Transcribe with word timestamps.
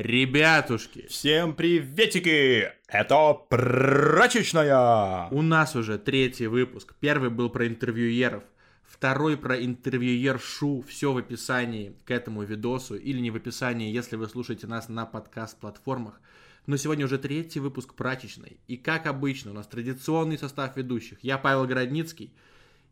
Ребятушки, 0.00 1.08
Всем 1.08 1.54
приветики! 1.54 2.70
Это 2.86 3.34
прачечная! 3.48 5.26
у 5.32 5.42
нас 5.42 5.74
уже 5.74 5.98
третий 5.98 6.46
выпуск. 6.46 6.94
Первый 7.00 7.30
был 7.30 7.50
про 7.50 7.66
интервьюеров, 7.66 8.44
второй 8.84 9.36
про 9.36 9.60
интервьюершу. 9.60 10.84
Все 10.86 11.12
в 11.12 11.16
описании 11.16 11.96
к 12.04 12.12
этому 12.12 12.44
видосу 12.44 12.94
или 12.94 13.18
не 13.18 13.32
в 13.32 13.34
описании, 13.34 13.90
если 13.90 14.14
вы 14.14 14.28
слушаете 14.28 14.68
нас 14.68 14.88
на 14.88 15.04
подкаст-платформах. 15.04 16.20
Но 16.66 16.76
сегодня 16.76 17.04
уже 17.04 17.18
третий 17.18 17.58
выпуск 17.58 17.94
прачечной. 17.94 18.60
И 18.68 18.76
как 18.76 19.08
обычно, 19.08 19.50
у 19.50 19.54
нас 19.54 19.66
традиционный 19.66 20.38
состав 20.38 20.76
ведущих. 20.76 21.18
Я 21.22 21.38
Павел 21.38 21.66
Городницкий. 21.66 22.32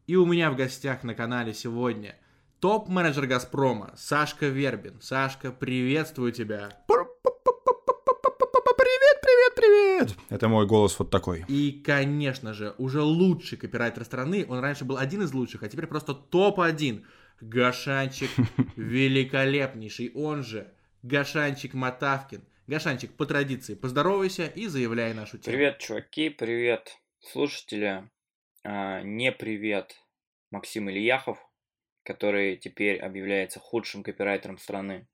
И 0.08 0.16
у 0.16 0.26
меня 0.26 0.50
в 0.50 0.56
гостях 0.56 1.04
на 1.04 1.14
канале 1.14 1.54
сегодня 1.54 2.16
топ-менеджер 2.66 3.28
Газпрома 3.28 3.94
Сашка 3.96 4.46
Вербин. 4.46 5.00
Сашка, 5.00 5.52
приветствую 5.52 6.32
тебя. 6.32 6.70
Привет, 8.76 9.20
привет, 9.22 9.54
привет! 9.54 10.16
Это 10.30 10.48
мой 10.48 10.66
голос 10.66 10.98
вот 10.98 11.08
такой. 11.08 11.44
И, 11.46 11.80
конечно 11.86 12.54
же, 12.54 12.74
уже 12.78 13.02
лучший 13.02 13.56
копирайтер 13.56 14.04
страны. 14.04 14.44
Он 14.48 14.58
раньше 14.58 14.84
был 14.84 14.96
один 14.96 15.22
из 15.22 15.32
лучших, 15.32 15.62
а 15.62 15.68
теперь 15.68 15.86
просто 15.86 16.12
топ-1. 16.12 17.04
Гашанчик 17.40 18.30
великолепнейший, 18.76 20.10
он 20.16 20.42
же 20.42 20.66
Гашанчик 21.04 21.72
Матавкин. 21.72 22.42
Гашанчик, 22.66 23.12
по 23.12 23.26
традиции, 23.26 23.76
поздоровайся 23.76 24.46
и 24.46 24.66
заявляй 24.66 25.14
нашу 25.14 25.38
тему. 25.38 25.56
Привет, 25.56 25.78
чуваки, 25.78 26.30
привет, 26.30 26.98
слушатели. 27.20 28.10
А, 28.64 29.02
не 29.02 29.30
привет 29.30 29.94
Максим 30.50 30.90
Ильяхов, 30.90 31.38
который 32.06 32.56
теперь 32.56 32.98
объявляется 32.98 33.60
худшим 33.60 34.02
копирайтером 34.02 34.58
страны. 34.58 35.06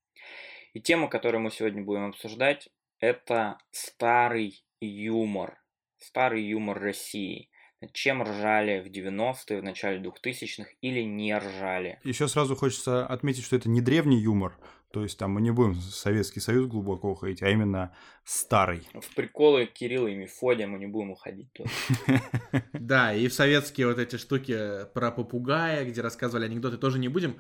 И 0.74 0.80
тема, 0.80 1.08
которую 1.08 1.40
мы 1.40 1.50
сегодня 1.50 1.82
будем 1.82 2.06
обсуждать, 2.06 2.68
это 3.00 3.58
старый 3.70 4.62
юмор. 4.80 5.58
Старый 5.98 6.44
юмор 6.44 6.78
России. 6.80 7.48
Чем 7.92 8.22
ржали 8.22 8.80
в 8.80 8.86
90-е, 8.86 9.60
в 9.60 9.64
начале 9.64 10.00
2000-х 10.00 10.70
или 10.82 11.00
не 11.00 11.36
ржали. 11.36 11.98
Еще 12.04 12.28
сразу 12.28 12.54
хочется 12.54 13.04
отметить, 13.04 13.44
что 13.44 13.56
это 13.56 13.68
не 13.68 13.80
древний 13.80 14.20
юмор, 14.20 14.56
то 14.92 15.02
есть 15.02 15.18
там 15.18 15.32
мы 15.32 15.40
не 15.40 15.50
будем 15.50 15.72
в 15.72 15.82
Советский 15.82 16.40
Союз 16.40 16.66
глубоко 16.66 17.10
уходить, 17.10 17.42
а 17.42 17.48
именно 17.48 17.94
старый. 18.24 18.86
В 18.92 19.14
приколы 19.14 19.66
Кирилла 19.66 20.08
и 20.08 20.14
Мефодия 20.14 20.66
мы 20.66 20.78
не 20.78 20.86
будем 20.86 21.10
уходить 21.10 21.52
тоже. 21.52 21.70
Да, 22.72 23.14
и 23.14 23.28
в 23.28 23.32
советские 23.32 23.86
вот 23.86 23.98
эти 23.98 24.16
штуки 24.16 24.86
про 24.92 25.10
попугая, 25.10 25.84
где 25.84 26.00
рассказывали 26.02 26.44
анекдоты, 26.44 26.76
тоже 26.76 26.98
не 26.98 27.08
будем. 27.08 27.36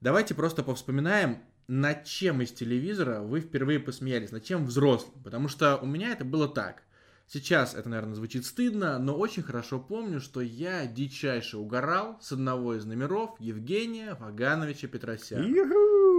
Давайте 0.00 0.34
просто 0.34 0.62
повспоминаем, 0.62 1.38
над 1.66 2.04
чем 2.04 2.40
из 2.42 2.52
телевизора 2.52 3.20
вы 3.20 3.40
впервые 3.40 3.80
посмеялись, 3.80 4.30
над 4.30 4.44
чем 4.44 4.64
взрослым. 4.64 5.22
Потому 5.22 5.48
что 5.48 5.76
у 5.78 5.86
меня 5.86 6.12
это 6.12 6.24
было 6.24 6.48
так. 6.48 6.84
Сейчас 7.30 7.74
это, 7.74 7.90
наверное, 7.90 8.14
звучит 8.14 8.46
стыдно, 8.46 8.98
но 8.98 9.14
очень 9.14 9.42
хорошо 9.42 9.78
помню, 9.78 10.18
что 10.18 10.40
я 10.40 10.86
дичайше 10.86 11.58
угорал 11.58 12.16
с 12.22 12.32
одного 12.32 12.74
из 12.74 12.86
номеров 12.86 13.36
Евгения 13.38 14.14
Вагановича 14.14 14.88
Петросяна. 14.88 15.44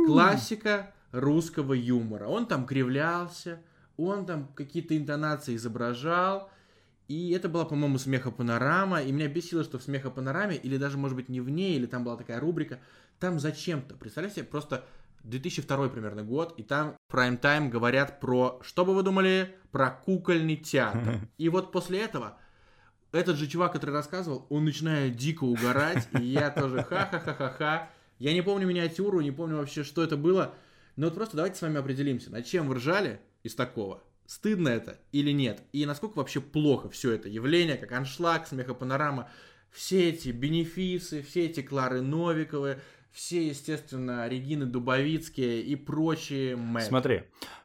Классика 0.05 0.93
русского 1.11 1.73
юмора. 1.73 2.27
Он 2.27 2.45
там 2.45 2.67
кривлялся, 2.67 3.59
он 3.97 4.27
там 4.27 4.49
какие-то 4.53 4.95
интонации 4.95 5.55
изображал. 5.55 6.51
И 7.07 7.31
это 7.31 7.49
была, 7.49 7.65
по-моему, 7.65 7.97
смехопанорама. 7.97 9.01
И 9.01 9.11
меня 9.11 9.27
бесило, 9.27 9.63
что 9.63 9.79
в 9.79 9.83
смехопанораме, 9.83 10.57
или 10.57 10.77
даже, 10.77 10.99
может 10.99 11.15
быть, 11.15 11.27
не 11.27 11.41
в 11.41 11.49
ней, 11.49 11.75
или 11.75 11.87
там 11.87 12.03
была 12.03 12.17
такая 12.17 12.39
рубрика, 12.39 12.79
там 13.19 13.39
зачем-то, 13.39 13.95
представляете, 13.95 14.43
просто 14.43 14.85
2002 15.23 15.89
примерно 15.89 16.23
год, 16.23 16.53
и 16.57 16.63
там 16.63 16.95
прайм-тайм 17.07 17.69
говорят 17.69 18.19
про, 18.19 18.59
что 18.63 18.85
бы 18.85 18.93
вы 18.93 19.03
думали, 19.03 19.55
про 19.71 19.91
кукольный 19.91 20.55
театр. 20.55 21.19
И 21.37 21.49
вот 21.49 21.71
после 21.71 21.99
этого 22.01 22.37
этот 23.11 23.37
же 23.37 23.47
чувак, 23.47 23.73
который 23.73 23.91
рассказывал, 23.91 24.45
он 24.49 24.65
начинает 24.65 25.15
дико 25.15 25.43
угорать, 25.43 26.07
и 26.19 26.23
я 26.23 26.51
тоже 26.51 26.83
ха-ха-ха-ха-ха. 26.83 27.89
Я 28.19 28.33
не 28.33 28.41
помню 28.41 28.67
миниатюру, 28.67 29.21
не 29.21 29.31
помню 29.31 29.57
вообще, 29.57 29.83
что 29.83 30.03
это 30.03 30.15
было. 30.15 30.53
Но 30.95 31.07
вот 31.07 31.15
просто 31.15 31.37
давайте 31.37 31.57
с 31.57 31.61
вами 31.61 31.77
определимся, 31.77 32.31
над 32.31 32.45
чем 32.45 32.67
вы 32.67 32.75
ржали 32.75 33.19
из 33.41 33.55
такого. 33.55 34.03
Стыдно 34.27 34.69
это 34.69 34.99
или 35.11 35.31
нет? 35.31 35.63
И 35.71 35.85
насколько 35.87 36.17
вообще 36.17 36.39
плохо 36.39 36.89
все 36.89 37.13
это 37.13 37.29
явление, 37.29 37.77
как 37.77 37.91
аншлаг, 37.93 38.45
смехопанорама, 38.45 39.29
все 39.71 40.09
эти 40.09 40.29
бенефисы, 40.29 41.23
все 41.23 41.45
эти 41.45 41.61
Клары 41.61 42.01
Новиковы, 42.01 42.79
все, 43.11 43.47
естественно, 43.47 44.27
Регины 44.27 44.65
Дубовицкие 44.65 45.61
и 45.61 45.75
прочие 45.75 46.55
мэты. 46.55 46.87
Смотри, 46.87 47.23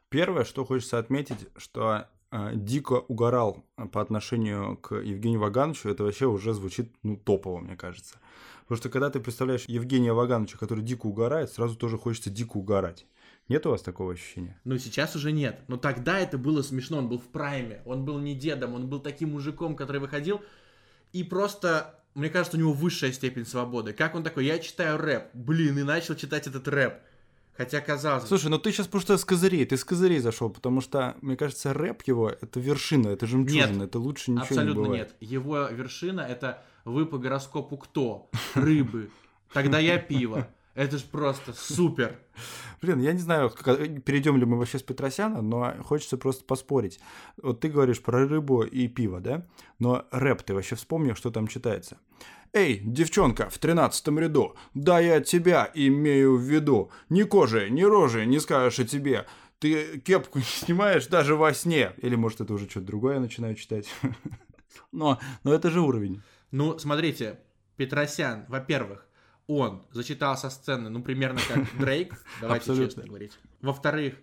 первое, 0.08 0.44
что 0.44 0.64
хочется 0.64 0.98
отметить, 0.98 1.48
что 1.56 2.08
э, 2.30 2.50
дико 2.54 2.94
угорал 2.94 3.64
по 3.92 4.00
отношению 4.00 4.76
к 4.76 4.94
Евгению 4.94 5.40
Вагановичу, 5.40 5.88
это 5.88 6.04
вообще 6.04 6.26
уже 6.26 6.54
звучит, 6.54 6.94
ну, 7.02 7.16
топово, 7.16 7.58
мне 7.58 7.76
кажется. 7.76 8.16
Потому 8.62 8.78
что 8.78 8.88
когда 8.88 9.10
ты 9.10 9.20
представляешь 9.20 9.66
Евгения 9.66 10.12
Вагановича, 10.12 10.56
который 10.56 10.82
дико 10.82 11.06
угорает, 11.06 11.50
сразу 11.50 11.76
тоже 11.76 11.98
хочется 11.98 12.30
дико 12.30 12.56
угорать. 12.56 13.06
Нет 13.48 13.66
у 13.66 13.70
вас 13.70 13.82
такого 13.82 14.12
ощущения? 14.12 14.58
Ну, 14.64 14.78
сейчас 14.78 15.16
уже 15.16 15.30
нет. 15.30 15.60
Но 15.68 15.76
тогда 15.76 16.18
это 16.18 16.38
было 16.38 16.62
смешно. 16.62 16.98
Он 16.98 17.08
был 17.10 17.18
в 17.18 17.28
прайме. 17.28 17.82
Он 17.84 18.06
был 18.06 18.18
не 18.18 18.34
дедом. 18.34 18.72
Он 18.72 18.88
был 18.88 19.00
таким 19.00 19.32
мужиком, 19.32 19.76
который 19.76 20.00
выходил. 20.00 20.40
И 21.12 21.22
просто, 21.24 22.02
мне 22.14 22.28
кажется, 22.30 22.56
у 22.56 22.60
него 22.60 22.72
высшая 22.72 23.12
степень 23.12 23.44
свободы. 23.46 23.92
Как 23.92 24.14
он 24.14 24.22
такой? 24.22 24.46
Я 24.46 24.58
читаю 24.58 24.98
рэп. 24.98 25.28
Блин, 25.34 25.78
и 25.78 25.82
начал 25.82 26.14
читать 26.14 26.46
этот 26.46 26.68
рэп. 26.68 26.94
Хотя 27.56 27.80
казалось 27.80 28.24
бы, 28.24 28.28
Слушай, 28.28 28.50
ну 28.50 28.58
ты 28.58 28.72
сейчас 28.72 28.88
просто 28.88 29.16
с 29.16 29.24
козырей, 29.24 29.64
ты 29.64 29.76
с 29.76 29.84
козырей 29.84 30.18
зашел, 30.18 30.50
потому 30.50 30.80
что, 30.80 31.16
мне 31.20 31.36
кажется, 31.36 31.72
рэп 31.72 32.02
его 32.02 32.28
это 32.28 32.58
вершина, 32.58 33.08
это 33.08 33.26
жемчужина, 33.26 33.72
Нет, 33.74 33.82
это 33.82 33.98
лучше 34.00 34.32
ничего 34.32 34.42
не 34.42 34.48
абсолютно 34.48 34.82
бывает. 34.82 35.14
нет. 35.20 35.30
Его 35.30 35.68
вершина 35.68 36.22
это 36.22 36.64
вы 36.84 37.06
по 37.06 37.18
гороскопу 37.18 37.76
кто? 37.76 38.28
Рыбы. 38.54 39.10
Тогда 39.52 39.78
я 39.78 39.98
пиво. 39.98 40.48
Это 40.74 40.98
ж 40.98 41.04
просто 41.04 41.52
супер. 41.52 42.18
Блин, 42.82 43.00
я 43.00 43.12
не 43.12 43.20
знаю, 43.20 43.50
перейдем 43.50 44.36
ли 44.36 44.44
мы 44.44 44.58
вообще 44.58 44.78
с 44.78 44.82
Петросяна, 44.82 45.40
но 45.40 45.74
хочется 45.82 46.18
просто 46.18 46.44
поспорить. 46.44 46.98
Вот 47.40 47.60
ты 47.60 47.68
говоришь 47.68 48.02
про 48.02 48.26
рыбу 48.26 48.62
и 48.62 48.88
пиво, 48.88 49.20
да? 49.20 49.46
Но 49.78 50.06
рэп 50.10 50.42
ты 50.42 50.52
вообще 50.54 50.74
вспомнил, 50.74 51.14
что 51.14 51.30
там 51.30 51.46
читается? 51.46 51.98
Эй, 52.52 52.80
девчонка 52.84 53.48
в 53.50 53.58
тринадцатом 53.58 54.18
ряду, 54.18 54.56
да 54.74 55.00
я 55.00 55.20
тебя 55.20 55.70
имею 55.74 56.36
в 56.36 56.42
виду. 56.42 56.90
Ни 57.08 57.22
кожи, 57.22 57.68
ни 57.70 57.82
рожи 57.82 58.26
не 58.26 58.40
скажешь 58.40 58.80
о 58.80 58.84
тебе. 58.84 59.26
Ты 59.60 60.00
кепку 60.00 60.38
не 60.40 60.44
снимаешь 60.44 61.06
даже 61.06 61.36
во 61.36 61.54
сне. 61.54 61.92
Или, 61.98 62.16
может, 62.16 62.40
это 62.40 62.52
уже 62.52 62.68
что-то 62.68 62.86
другое 62.86 63.14
я 63.14 63.20
начинаю 63.20 63.54
читать. 63.54 63.88
Но, 64.90 65.20
но 65.44 65.52
это 65.54 65.70
же 65.70 65.80
уровень. 65.80 66.22
Ну, 66.50 66.78
смотрите, 66.78 67.38
Петросян, 67.76 68.44
во-первых, 68.48 69.06
он 69.46 69.82
зачитал 69.90 70.36
со 70.36 70.50
сцены, 70.50 70.88
ну, 70.88 71.02
примерно 71.02 71.40
как 71.46 71.64
Дрейк, 71.78 72.14
давайте 72.40 72.70
Абсолютно. 72.70 72.86
честно 72.86 73.08
говорить. 73.08 73.32
Во-вторых, 73.60 74.14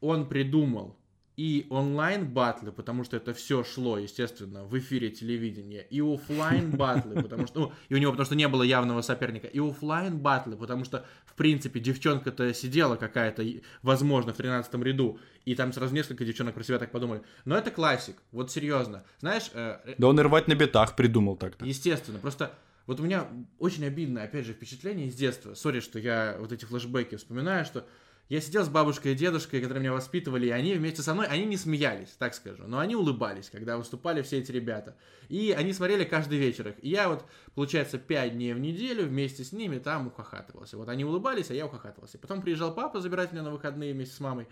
он 0.00 0.28
придумал 0.28 0.96
и 1.36 1.66
онлайн-батлы, 1.68 2.72
потому 2.72 3.04
что 3.04 3.18
это 3.18 3.34
все 3.34 3.62
шло, 3.62 3.98
естественно, 3.98 4.64
в 4.64 4.76
эфире 4.78 5.10
телевидения, 5.10 5.86
и 5.90 6.00
оффлайн 6.00 6.70
батлы, 6.70 7.14
потому 7.22 7.46
что, 7.46 7.60
ну, 7.60 7.72
и 7.90 7.94
у 7.94 7.98
него, 7.98 8.12
потому 8.12 8.24
что 8.24 8.34
не 8.36 8.48
было 8.48 8.62
явного 8.62 9.02
соперника, 9.02 9.46
и 9.46 9.58
оффлайн 9.58 10.18
батлы, 10.18 10.56
потому 10.56 10.84
что, 10.84 11.04
в 11.26 11.34
принципе, 11.34 11.78
девчонка-то 11.78 12.54
сидела 12.54 12.96
какая-то, 12.96 13.44
возможно, 13.82 14.32
в 14.32 14.36
13 14.36 14.74
ряду, 14.82 15.18
и 15.44 15.54
там 15.54 15.74
сразу 15.74 15.94
несколько 15.94 16.24
девчонок 16.24 16.54
про 16.54 16.64
себя 16.64 16.78
так 16.78 16.90
подумали. 16.90 17.20
Но 17.44 17.56
это 17.56 17.70
классик, 17.70 18.16
вот 18.32 18.50
серьезно. 18.50 19.04
Знаешь, 19.20 19.50
э, 19.52 19.94
Да 19.98 20.08
он 20.08 20.18
и 20.18 20.22
рвать 20.22 20.48
на 20.48 20.54
битах 20.54 20.96
придумал 20.96 21.36
так-то. 21.36 21.66
Естественно, 21.66 22.18
просто 22.18 22.52
вот 22.86 23.00
у 23.00 23.02
меня 23.02 23.28
очень 23.58 23.84
обидное, 23.84 24.24
опять 24.24 24.46
же, 24.46 24.52
впечатление 24.52 25.08
из 25.08 25.14
детства. 25.14 25.54
Сори, 25.54 25.80
что 25.80 25.98
я 25.98 26.36
вот 26.38 26.52
эти 26.52 26.64
флешбеки 26.64 27.16
вспоминаю, 27.16 27.64
что 27.64 27.86
я 28.28 28.40
сидел 28.40 28.64
с 28.64 28.68
бабушкой 28.68 29.12
и 29.12 29.14
дедушкой, 29.14 29.60
которые 29.60 29.80
меня 29.80 29.92
воспитывали, 29.92 30.46
и 30.46 30.50
они 30.50 30.74
вместе 30.74 31.00
со 31.00 31.14
мной, 31.14 31.26
они 31.26 31.44
не 31.44 31.56
смеялись, 31.56 32.08
так 32.18 32.34
скажу, 32.34 32.64
но 32.66 32.80
они 32.80 32.96
улыбались, 32.96 33.50
когда 33.50 33.76
выступали 33.76 34.22
все 34.22 34.38
эти 34.38 34.50
ребята. 34.50 34.96
И 35.28 35.54
они 35.56 35.72
смотрели 35.72 36.02
каждый 36.02 36.38
вечер 36.38 36.68
их. 36.68 36.74
И 36.82 36.88
я 36.88 37.08
вот, 37.08 37.24
получается, 37.54 37.98
пять 37.98 38.32
дней 38.32 38.52
в 38.52 38.58
неделю 38.58 39.04
вместе 39.04 39.44
с 39.44 39.52
ними 39.52 39.78
там 39.78 40.08
ухахатывался. 40.08 40.76
Вот 40.76 40.88
они 40.88 41.04
улыбались, 41.04 41.50
а 41.50 41.54
я 41.54 41.66
ухахатывался. 41.66 42.18
Потом 42.18 42.42
приезжал 42.42 42.74
папа 42.74 43.00
забирать 43.00 43.32
меня 43.32 43.44
на 43.44 43.52
выходные 43.52 43.94
вместе 43.94 44.16
с 44.16 44.20
мамой. 44.20 44.48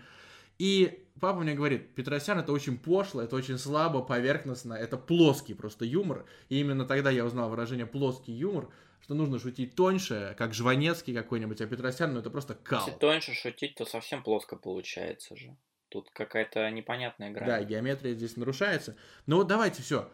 И 0.57 1.05
папа 1.19 1.39
мне 1.39 1.53
говорит, 1.53 1.95
Петросян 1.95 2.39
это 2.39 2.51
очень 2.51 2.77
пошло, 2.77 3.21
это 3.21 3.35
очень 3.35 3.57
слабо, 3.57 4.01
поверхностно, 4.01 4.73
это 4.73 4.97
плоский 4.97 5.53
просто 5.53 5.85
юмор. 5.85 6.25
И 6.49 6.59
именно 6.59 6.85
тогда 6.85 7.09
я 7.09 7.25
узнал 7.25 7.49
выражение 7.49 7.85
плоский 7.85 8.31
юмор, 8.31 8.69
что 9.01 9.13
нужно 9.13 9.39
шутить 9.39 9.75
тоньше, 9.75 10.35
как 10.37 10.53
Жванецкий 10.53 11.13
какой-нибудь, 11.13 11.61
а 11.61 11.67
Петросян, 11.67 12.13
ну 12.13 12.19
это 12.19 12.29
просто 12.29 12.55
кал. 12.55 12.85
Если 12.85 12.99
тоньше 12.99 13.33
шутить, 13.33 13.75
то 13.75 13.85
совсем 13.85 14.23
плоско 14.23 14.55
получается 14.55 15.35
же. 15.35 15.55
Тут 15.89 16.09
какая-то 16.11 16.69
непонятная 16.71 17.31
грань. 17.31 17.47
Да, 17.47 17.63
геометрия 17.63 18.15
здесь 18.15 18.35
нарушается. 18.35 18.97
Но 19.27 19.37
вот 19.37 19.47
давайте 19.47 19.81
все. 19.81 20.09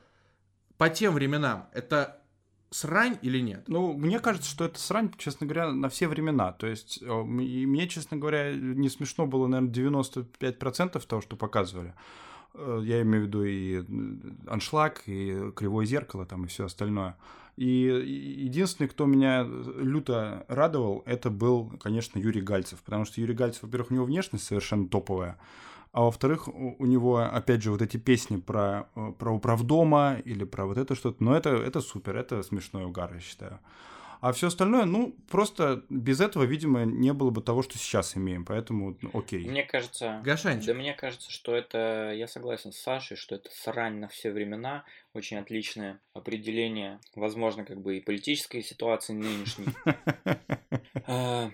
По 0.78 0.90
тем 0.90 1.14
временам, 1.14 1.70
это 1.74 2.22
срань 2.72 3.18
или 3.22 3.40
нет? 3.40 3.66
Ну, 3.68 3.94
мне 3.94 4.20
кажется, 4.20 4.50
что 4.50 4.66
это 4.66 4.80
срань, 4.80 5.12
честно 5.18 5.46
говоря, 5.46 5.72
на 5.72 5.90
все 5.90 6.08
времена. 6.08 6.54
То 6.54 6.68
есть, 6.68 7.00
э, 7.02 7.06
и 7.06 7.66
мне, 7.66 7.88
честно 7.88 8.18
говоря, 8.18 8.54
не 8.56 8.90
смешно 8.90 9.28
было, 9.28 9.48
наверное, 9.48 9.74
95% 9.74 11.06
того, 11.06 11.22
что 11.22 11.36
показывали. 11.36 11.94
Э, 12.54 12.82
я 12.84 13.02
имею 13.02 13.26
в 13.26 13.28
виду 13.28 13.44
и 13.44 13.84
аншлаг, 14.48 15.04
и 15.06 15.52
кривое 15.56 15.86
зеркало, 15.86 16.26
там, 16.26 16.46
и 16.46 16.48
все 16.48 16.66
остальное. 16.66 17.18
И 17.58 17.66
единственный, 17.66 18.88
кто 18.88 19.06
меня 19.06 19.44
люто 19.44 20.46
радовал, 20.48 21.04
это 21.06 21.30
был, 21.30 21.72
конечно, 21.80 22.18
Юрий 22.18 22.42
Гальцев. 22.42 22.82
Потому 22.82 23.06
что 23.06 23.20
Юрий 23.20 23.36
Гальцев, 23.36 23.64
во-первых, 23.64 23.92
у 23.92 23.94
него 23.96 24.06
внешность 24.06 24.46
совершенно 24.46 24.88
топовая. 24.88 25.38
А 25.92 26.04
во-вторых, 26.04 26.48
у 26.48 26.86
него, 26.86 27.18
опять 27.20 27.62
же, 27.62 27.72
вот 27.72 27.82
эти 27.82 27.98
песни 27.98 28.38
про, 28.38 28.88
э, 28.96 29.12
про 29.20 29.32
управдома 29.34 30.22
или 30.24 30.46
про 30.46 30.66
вот 30.66 30.78
это 30.78 30.96
что-то. 30.96 31.22
Но 31.22 31.36
это, 31.36 31.50
это 31.50 31.82
супер, 31.82 32.16
это 32.16 32.44
смешной 32.44 32.86
угар, 32.86 33.14
я 33.14 33.20
считаю. 33.20 33.60
А 34.22 34.32
все 34.34 34.48
остальное, 34.48 34.86
ну, 34.86 35.16
просто 35.30 35.84
без 35.90 36.22
этого, 36.22 36.44
видимо, 36.44 36.86
не 36.86 37.12
было 37.12 37.32
бы 37.32 37.42
того, 37.42 37.64
что 37.64 37.80
сейчас 37.80 38.16
имеем. 38.16 38.46
Поэтому, 38.46 38.96
ну, 39.02 39.10
окей. 39.14 39.50
Мне 39.50 39.64
кажется... 39.64 40.22
Гашанчик. 40.24 40.68
Да 40.68 40.74
мне 40.76 40.94
кажется, 40.94 41.32
что 41.32 41.56
это... 41.56 42.14
Я 42.14 42.28
согласен 42.28 42.72
с 42.72 42.78
Сашей, 42.78 43.18
что 43.18 43.34
это 43.34 43.50
срань 43.52 43.96
на 43.96 44.08
все 44.08 44.32
времена. 44.32 44.86
Очень 45.14 45.38
отличное 45.38 46.00
определение, 46.14 47.00
возможно, 47.16 47.66
как 47.66 47.82
бы 47.82 47.98
и 47.98 48.02
политической 48.02 48.62
ситуации 48.62 49.14
нынешней. 49.14 49.66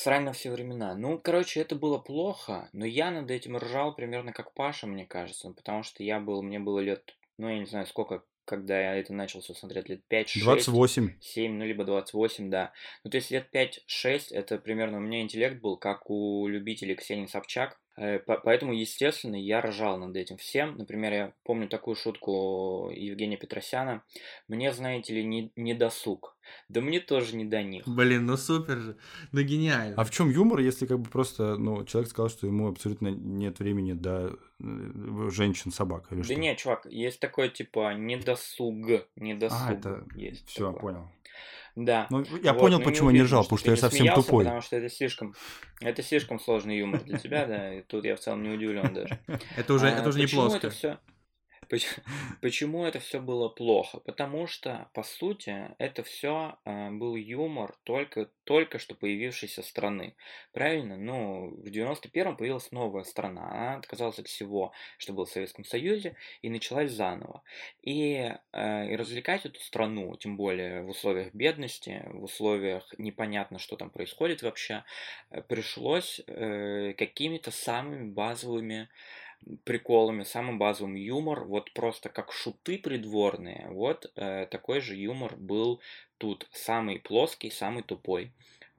Срань 0.00 0.24
на 0.24 0.32
все 0.32 0.50
времена. 0.50 0.94
Ну, 0.94 1.18
короче, 1.18 1.60
это 1.60 1.76
было 1.76 1.98
плохо, 1.98 2.70
но 2.72 2.86
я 2.86 3.10
над 3.10 3.30
этим 3.30 3.58
ржал 3.58 3.94
примерно 3.94 4.32
как 4.32 4.54
Паша, 4.54 4.86
мне 4.86 5.04
кажется, 5.04 5.50
потому 5.50 5.82
что 5.82 6.02
я 6.02 6.18
был, 6.18 6.40
мне 6.42 6.58
было 6.58 6.78
лет, 6.80 7.18
ну, 7.36 7.50
я 7.50 7.58
не 7.58 7.66
знаю, 7.66 7.84
сколько, 7.86 8.24
когда 8.46 8.80
я 8.80 8.94
это 8.94 9.12
начал 9.12 9.42
все 9.42 9.52
смотреть, 9.52 9.90
лет 9.90 10.00
5-6. 10.10 10.40
28. 10.42 11.20
7, 11.20 11.52
ну, 11.52 11.66
либо 11.66 11.84
28, 11.84 12.48
да. 12.48 12.72
Ну, 13.04 13.10
то 13.10 13.18
есть 13.18 13.30
лет 13.30 13.48
5-6, 13.54 14.28
это 14.30 14.56
примерно 14.56 14.96
у 14.96 15.00
меня 15.02 15.20
интеллект 15.20 15.60
был, 15.60 15.76
как 15.76 16.08
у 16.08 16.48
любителей 16.48 16.94
Ксении 16.94 17.26
Собчак. 17.26 17.78
Э, 18.00 18.18
поэтому, 18.18 18.72
естественно, 18.72 19.36
я 19.36 19.60
ржал 19.60 19.98
над 19.98 20.16
этим 20.16 20.38
всем. 20.38 20.78
Например, 20.78 21.12
я 21.12 21.32
помню 21.44 21.68
такую 21.68 21.96
шутку 21.96 22.90
Евгения 22.94 23.36
Петросяна. 23.36 24.02
Мне, 24.48 24.72
знаете 24.72 25.12
ли, 25.12 25.22
не, 25.22 25.52
не 25.54 25.74
досуг. 25.74 26.34
Да 26.70 26.80
мне 26.80 27.00
тоже 27.00 27.36
не 27.36 27.44
до 27.44 27.62
них. 27.62 27.86
Блин, 27.86 28.24
ну 28.24 28.38
супер 28.38 28.78
же. 28.78 28.96
Ну 29.32 29.42
гениально. 29.42 29.96
А 29.98 30.04
в 30.04 30.10
чем 30.10 30.30
юмор, 30.30 30.60
если 30.60 30.86
как 30.86 30.98
бы 30.98 31.10
просто, 31.10 31.56
ну, 31.56 31.84
человек 31.84 32.08
сказал, 32.10 32.30
что 32.30 32.46
ему 32.46 32.68
абсолютно 32.68 33.08
нет 33.08 33.58
времени 33.58 33.92
до 33.92 34.30
э, 34.60 35.30
женщин, 35.30 35.70
собак 35.70 36.06
или 36.10 36.20
да 36.20 36.24
что? 36.24 36.34
Да 36.34 36.40
нет, 36.40 36.56
чувак, 36.56 36.86
есть 36.86 37.20
такое 37.20 37.50
типа 37.50 37.92
недосуг. 37.92 38.76
Недосуг. 39.16 39.58
А, 39.60 39.72
это... 39.74 40.06
Есть 40.14 40.48
Все, 40.48 40.72
понял. 40.72 41.06
Да. 41.76 42.06
Ну, 42.10 42.24
я 42.42 42.52
Вот, 42.52 42.60
понял, 42.60 42.78
ну, 42.78 42.84
почему 42.84 43.10
я 43.10 43.16
не 43.16 43.22
ржал, 43.22 43.44
что 43.44 43.56
потому 43.56 43.58
ты 43.58 43.62
что 43.62 43.70
я 43.70 43.74
не 43.76 43.80
совсем 43.80 44.00
смеялся, 44.00 44.22
тупой. 44.22 44.44
Потому 44.44 44.60
что 44.62 44.76
это 44.76 44.88
слишком, 44.88 45.34
это 45.80 46.02
слишком 46.02 46.40
сложный 46.40 46.78
юмор 46.78 47.02
для 47.04 47.18
тебя, 47.18 47.46
да, 47.46 47.74
и 47.74 47.82
тут 47.82 48.04
я 48.04 48.16
в 48.16 48.20
целом 48.20 48.42
не 48.42 48.50
удивлен 48.50 48.92
даже. 48.92 49.18
Это 49.56 49.74
уже, 49.74 49.86
А, 49.88 49.90
это 49.90 50.08
уже 50.08 50.18
не 50.18 50.26
плоско. 50.26 50.58
это 50.58 50.70
все? 50.70 50.98
Почему 52.40 52.84
это 52.84 52.98
все 52.98 53.20
было 53.20 53.48
плохо? 53.48 54.00
Потому 54.00 54.46
что, 54.46 54.88
по 54.94 55.02
сути, 55.02 55.70
это 55.78 56.02
все 56.02 56.58
был 56.64 57.16
юмор 57.16 57.76
только, 57.84 58.30
только 58.44 58.78
что 58.78 58.94
появившейся 58.94 59.62
страны. 59.62 60.14
Правильно? 60.52 60.96
Ну, 60.96 61.50
в 61.50 61.66
91-м 61.66 62.36
появилась 62.36 62.72
новая 62.72 63.04
страна. 63.04 63.48
Она 63.50 63.76
отказалась 63.76 64.18
от 64.18 64.26
всего, 64.26 64.72
что 64.98 65.12
было 65.12 65.26
в 65.26 65.30
Советском 65.30 65.64
Союзе, 65.64 66.16
и 66.42 66.50
началась 66.50 66.90
заново. 66.90 67.42
И, 67.82 68.32
э, 68.52 68.92
и 68.92 68.96
развлекать 68.96 69.46
эту 69.46 69.60
страну, 69.60 70.16
тем 70.16 70.36
более 70.36 70.82
в 70.82 70.88
условиях 70.88 71.32
бедности, 71.34 72.02
в 72.06 72.24
условиях 72.24 72.92
непонятно, 72.98 73.58
что 73.58 73.76
там 73.76 73.90
происходит 73.90 74.42
вообще, 74.42 74.84
э, 75.30 75.42
пришлось 75.42 76.20
э, 76.26 76.94
какими-то 76.94 77.50
самыми 77.50 78.10
базовыми 78.10 78.88
приколами, 79.64 80.22
самым 80.22 80.58
базовым 80.58 80.94
юмор, 80.94 81.44
вот 81.44 81.72
просто 81.72 82.08
как 82.08 82.32
шуты 82.32 82.78
придворные, 82.78 83.68
вот 83.70 84.10
э, 84.16 84.46
такой 84.46 84.80
же 84.80 84.96
юмор 84.96 85.36
был 85.36 85.80
тут, 86.18 86.48
самый 86.52 86.98
плоский, 86.98 87.50
самый 87.50 87.82
тупой. 87.82 88.32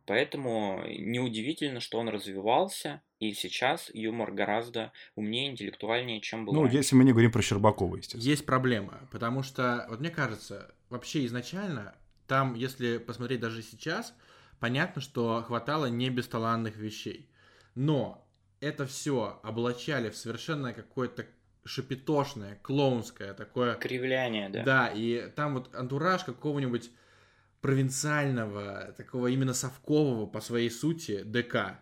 Поэтому 0.05 0.83
неудивительно, 0.87 1.79
что 1.79 1.99
он 1.99 2.09
развивался, 2.09 3.01
и 3.19 3.33
сейчас 3.33 3.89
юмор 3.93 4.31
гораздо 4.31 4.91
умнее, 5.15 5.51
интеллектуальнее, 5.51 6.21
чем 6.21 6.45
был 6.45 6.53
Ну, 6.53 6.63
раньше. 6.63 6.77
если 6.77 6.95
мы 6.95 7.03
не 7.03 7.11
говорим 7.11 7.31
про 7.31 7.41
Щербакова, 7.41 7.95
естественно. 7.97 8.23
Есть 8.23 8.45
проблема, 8.45 9.07
потому 9.11 9.43
что, 9.43 9.85
вот 9.89 9.99
мне 9.99 10.09
кажется, 10.09 10.73
вообще 10.89 11.25
изначально, 11.27 11.95
там, 12.27 12.55
если 12.55 12.97
посмотреть 12.97 13.39
даже 13.39 13.61
сейчас, 13.61 14.15
понятно, 14.59 15.01
что 15.01 15.43
хватало 15.43 15.85
не 15.85 16.09
бесталанных 16.09 16.77
вещей. 16.77 17.29
Но 17.75 18.20
это 18.61 18.85
все 18.85 19.39
облачали 19.43 20.09
в 20.09 20.15
совершенно 20.15 20.73
какое-то 20.73 21.25
шапитошное, 21.65 22.57
клоунское 22.61 23.33
такое. 23.33 23.75
Кривляние, 23.75 24.49
да. 24.49 24.63
Да, 24.63 24.87
и 24.87 25.29
там 25.35 25.55
вот 25.55 25.75
антураж 25.75 26.23
какого-нибудь 26.23 26.91
провинциального, 27.59 28.93
такого 28.97 29.27
именно 29.27 29.53
совкового 29.53 30.25
по 30.25 30.41
своей 30.41 30.71
сути 30.71 31.23
ДК, 31.23 31.79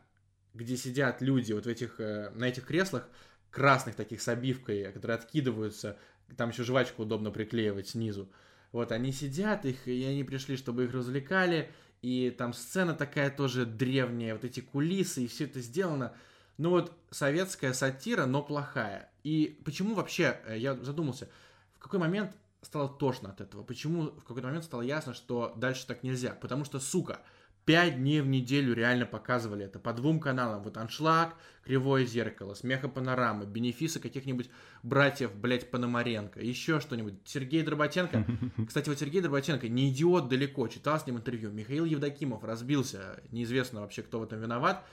где 0.54 0.76
сидят 0.76 1.22
люди 1.22 1.54
вот 1.54 1.66
в 1.66 1.70
этих, 1.70 2.00
э, 2.00 2.32
на 2.32 2.46
этих 2.46 2.66
креслах 2.66 3.08
красных 3.50 3.96
таких 3.96 4.22
с 4.22 4.28
обивкой, 4.28 4.92
которые 4.92 5.16
откидываются, 5.16 5.98
там 6.38 6.50
еще 6.50 6.64
жвачку 6.64 7.04
удобно 7.04 7.32
приклеивать 7.32 7.90
снизу. 7.90 8.32
Вот 8.72 8.92
они 8.92 9.12
сидят, 9.12 9.66
их, 9.66 9.88
и 9.88 10.04
они 10.04 10.24
пришли, 10.24 10.58
чтобы 10.58 10.86
их 10.86 10.94
развлекали, 10.94 11.72
и 12.02 12.30
там 12.30 12.54
сцена 12.54 12.94
такая 12.94 13.30
тоже 13.30 13.66
древняя, 13.66 14.34
вот 14.34 14.44
эти 14.44 14.60
кулисы, 14.60 15.24
и 15.24 15.28
все 15.28 15.46
это 15.46 15.60
сделано. 15.62 16.14
Ну 16.60 16.72
вот 16.72 16.92
советская 17.10 17.72
сатира, 17.72 18.26
но 18.26 18.44
плохая. 18.44 19.10
И 19.24 19.62
почему 19.64 19.96
вообще, 19.96 20.42
э, 20.46 20.58
я 20.58 20.76
задумался, 20.76 21.30
в 21.78 21.80
какой 21.80 22.00
момент 22.00 22.36
стало 22.62 22.90
тошно 22.90 23.30
от 23.30 23.40
этого? 23.40 23.64
Почему 23.64 24.10
в 24.10 24.24
какой-то 24.26 24.48
момент 24.48 24.66
стало 24.66 24.82
ясно, 24.82 25.14
что 25.14 25.54
дальше 25.56 25.88
так 25.88 26.04
нельзя? 26.04 26.32
Потому 26.32 26.66
что, 26.66 26.82
сука, 26.82 27.22
пять 27.64 27.96
дней 27.96 28.20
в 28.20 28.28
неделю 28.28 28.74
реально 28.74 29.06
показывали 29.06 29.64
это 29.64 29.80
по 29.80 29.94
двум 29.94 30.20
каналам. 30.20 30.62
Вот 30.62 30.76
Аншлаг, 30.76 31.36
Кривое 31.64 32.06
зеркало, 32.06 32.56
Смеха 32.56 32.90
Панорамы, 32.90 33.46
бенефисы 33.46 34.02
каких-нибудь 34.02 34.50
братьев, 34.84 35.34
блядь, 35.34 35.72
Пономаренко, 35.72 36.42
еще 36.42 36.82
что-нибудь. 36.82 37.14
Сергей 37.24 37.64
Дроботенко. 37.64 38.26
Кстати, 38.68 38.90
вот 38.90 39.00
Сергей 39.00 39.22
Дроботенко 39.22 39.70
не 39.70 39.92
идиот 39.92 40.28
далеко, 40.28 40.68
читал 40.68 41.00
с 41.00 41.08
ним 41.08 41.20
интервью. 41.20 41.52
Михаил 41.52 41.86
Евдокимов 41.86 42.44
разбился, 42.44 43.24
неизвестно 43.32 43.80
вообще, 43.80 44.02
кто 44.02 44.20
в 44.20 44.24
этом 44.24 44.42
виноват. 44.42 44.84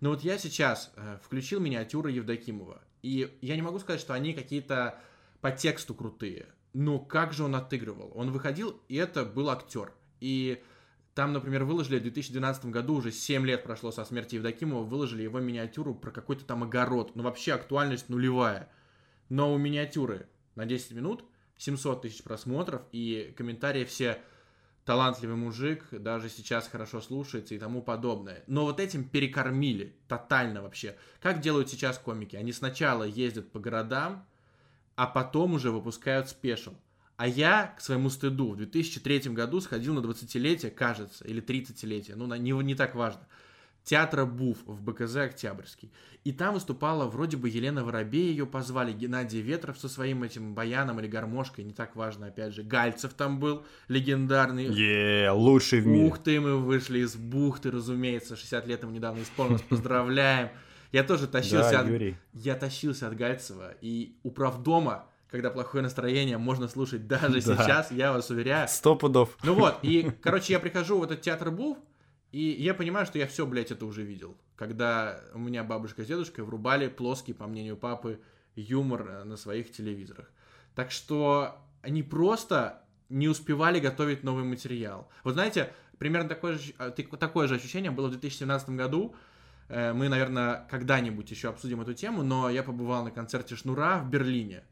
Но 0.00 0.10
вот 0.10 0.22
я 0.22 0.38
сейчас 0.38 0.92
э, 0.96 1.18
включил 1.22 1.60
миниатюры 1.60 2.10
Евдокимова, 2.10 2.82
и 3.02 3.36
я 3.40 3.56
не 3.56 3.62
могу 3.62 3.78
сказать, 3.78 4.00
что 4.00 4.14
они 4.14 4.34
какие-то 4.34 4.98
по 5.40 5.50
тексту 5.50 5.94
крутые, 5.94 6.46
но 6.72 6.98
как 6.98 7.32
же 7.32 7.44
он 7.44 7.54
отыгрывал? 7.54 8.12
Он 8.14 8.30
выходил, 8.30 8.80
и 8.88 8.96
это 8.96 9.24
был 9.24 9.48
актер. 9.48 9.92
И 10.20 10.62
там, 11.14 11.32
например, 11.32 11.64
выложили 11.64 11.98
в 11.98 12.02
2012 12.02 12.66
году, 12.66 12.96
уже 12.96 13.10
7 13.10 13.46
лет 13.46 13.62
прошло 13.62 13.90
со 13.90 14.04
смерти 14.04 14.34
Евдокимова, 14.34 14.84
выложили 14.84 15.22
его 15.22 15.40
миниатюру 15.40 15.94
про 15.94 16.10
какой-то 16.10 16.44
там 16.44 16.64
огород. 16.64 17.16
Ну, 17.16 17.22
вообще 17.22 17.54
актуальность 17.54 18.10
нулевая. 18.10 18.70
Но 19.30 19.54
у 19.54 19.56
миниатюры 19.56 20.28
на 20.54 20.66
10 20.66 20.92
минут 20.92 21.24
700 21.56 22.02
тысяч 22.02 22.22
просмотров, 22.22 22.82
и 22.92 23.32
комментарии 23.38 23.84
все 23.84 24.18
талантливый 24.86 25.36
мужик, 25.36 25.84
даже 25.90 26.30
сейчас 26.30 26.68
хорошо 26.68 27.00
слушается 27.00 27.54
и 27.54 27.58
тому 27.58 27.82
подобное. 27.82 28.44
Но 28.46 28.64
вот 28.64 28.78
этим 28.78 29.06
перекормили 29.06 29.96
тотально 30.06 30.62
вообще. 30.62 30.96
Как 31.20 31.40
делают 31.40 31.68
сейчас 31.68 31.98
комики? 31.98 32.36
Они 32.36 32.52
сначала 32.52 33.02
ездят 33.02 33.50
по 33.50 33.58
городам, 33.58 34.24
а 34.94 35.06
потом 35.06 35.54
уже 35.54 35.72
выпускают 35.72 36.28
спешл. 36.28 36.72
А 37.16 37.26
я, 37.26 37.74
к 37.76 37.80
своему 37.80 38.10
стыду, 38.10 38.52
в 38.52 38.56
2003 38.56 39.32
году 39.32 39.60
сходил 39.60 39.94
на 39.94 40.00
20-летие, 40.00 40.70
кажется, 40.70 41.24
или 41.24 41.42
30-летие, 41.42 42.14
ну, 42.14 42.32
не, 42.36 42.52
не 42.52 42.74
так 42.74 42.94
важно, 42.94 43.26
театра 43.86 44.24
БУФ 44.26 44.58
в 44.66 44.82
БКЗ 44.82 45.16
«Октябрьский». 45.16 45.92
И 46.24 46.32
там 46.32 46.54
выступала 46.54 47.06
вроде 47.06 47.36
бы 47.36 47.48
Елена 47.48 47.84
Воробей, 47.84 48.30
ее 48.30 48.46
позвали, 48.46 48.92
Геннадий 48.92 49.40
Ветров 49.40 49.78
со 49.78 49.88
своим 49.88 50.24
этим 50.24 50.54
баяном 50.54 50.98
или 50.98 51.06
гармошкой, 51.06 51.64
не 51.64 51.72
так 51.72 51.94
важно, 51.94 52.26
опять 52.26 52.52
же. 52.52 52.64
Гальцев 52.64 53.14
там 53.14 53.38
был, 53.38 53.64
легендарный. 53.86 54.64
Е, 54.66 55.30
лучший 55.30 55.80
в 55.80 55.86
мире. 55.86 56.06
Ух 56.08 56.18
ты, 56.18 56.40
мы 56.40 56.56
вышли 56.58 56.98
из 56.98 57.14
бухты, 57.14 57.70
разумеется, 57.70 58.34
60 58.34 58.66
лет 58.66 58.82
ему 58.82 58.90
недавно 58.90 59.22
исполнилось, 59.22 59.62
поздравляем. 59.68 60.50
Я 60.90 61.04
тоже 61.04 61.28
тащился 61.28 61.70
Да, 61.70 61.80
от... 61.82 61.86
Юрий. 61.88 62.16
Я 62.32 62.56
тащился 62.56 63.06
от 63.06 63.14
Гальцева, 63.16 63.74
и 63.80 64.16
управдома, 64.24 65.06
когда 65.30 65.50
плохое 65.50 65.84
настроение, 65.84 66.38
можно 66.38 66.66
слушать 66.66 67.06
даже 67.06 67.40
Да. 67.46 67.56
сейчас, 67.56 67.92
я 67.92 68.12
вас 68.12 68.30
уверяю. 68.30 68.66
Сто 68.68 68.96
пудов. 68.96 69.36
Ну 69.44 69.54
вот, 69.54 69.78
и, 69.82 70.10
короче, 70.22 70.54
я 70.54 70.58
прихожу 70.58 70.98
в 70.98 71.04
этот 71.04 71.20
театр 71.20 71.52
Буф, 71.52 71.78
и 72.36 72.62
я 72.62 72.74
понимаю, 72.74 73.06
что 73.06 73.18
я 73.18 73.26
все, 73.26 73.46
блядь, 73.46 73.70
это 73.70 73.86
уже 73.86 74.02
видел. 74.02 74.36
Когда 74.56 75.22
у 75.32 75.38
меня 75.38 75.64
бабушка 75.64 76.04
с 76.04 76.06
дедушкой 76.06 76.44
врубали 76.44 76.88
плоский, 76.88 77.32
по 77.32 77.46
мнению 77.46 77.78
папы, 77.78 78.20
юмор 78.56 79.08
э, 79.08 79.24
на 79.24 79.38
своих 79.38 79.72
телевизорах. 79.72 80.30
Так 80.74 80.90
что 80.90 81.56
они 81.80 82.02
просто 82.02 82.82
не 83.08 83.28
успевали 83.28 83.80
готовить 83.80 84.22
новый 84.22 84.44
материал. 84.44 85.08
Вот 85.24 85.32
знаете, 85.32 85.72
примерно 85.96 86.28
такое 86.28 86.58
же, 86.58 86.74
а, 86.76 86.90
такое 86.90 87.48
же 87.48 87.54
ощущение 87.54 87.90
было 87.90 88.08
в 88.08 88.10
2017 88.10 88.68
году. 88.70 89.14
Э, 89.70 89.94
мы, 89.94 90.10
наверное, 90.10 90.68
когда-нибудь 90.70 91.30
еще 91.30 91.48
обсудим 91.48 91.80
эту 91.80 91.94
тему, 91.94 92.22
но 92.22 92.50
я 92.50 92.62
побывал 92.62 93.02
на 93.02 93.12
концерте 93.12 93.56
Шнура 93.56 93.98
в 94.00 94.10
Берлине. 94.10 94.62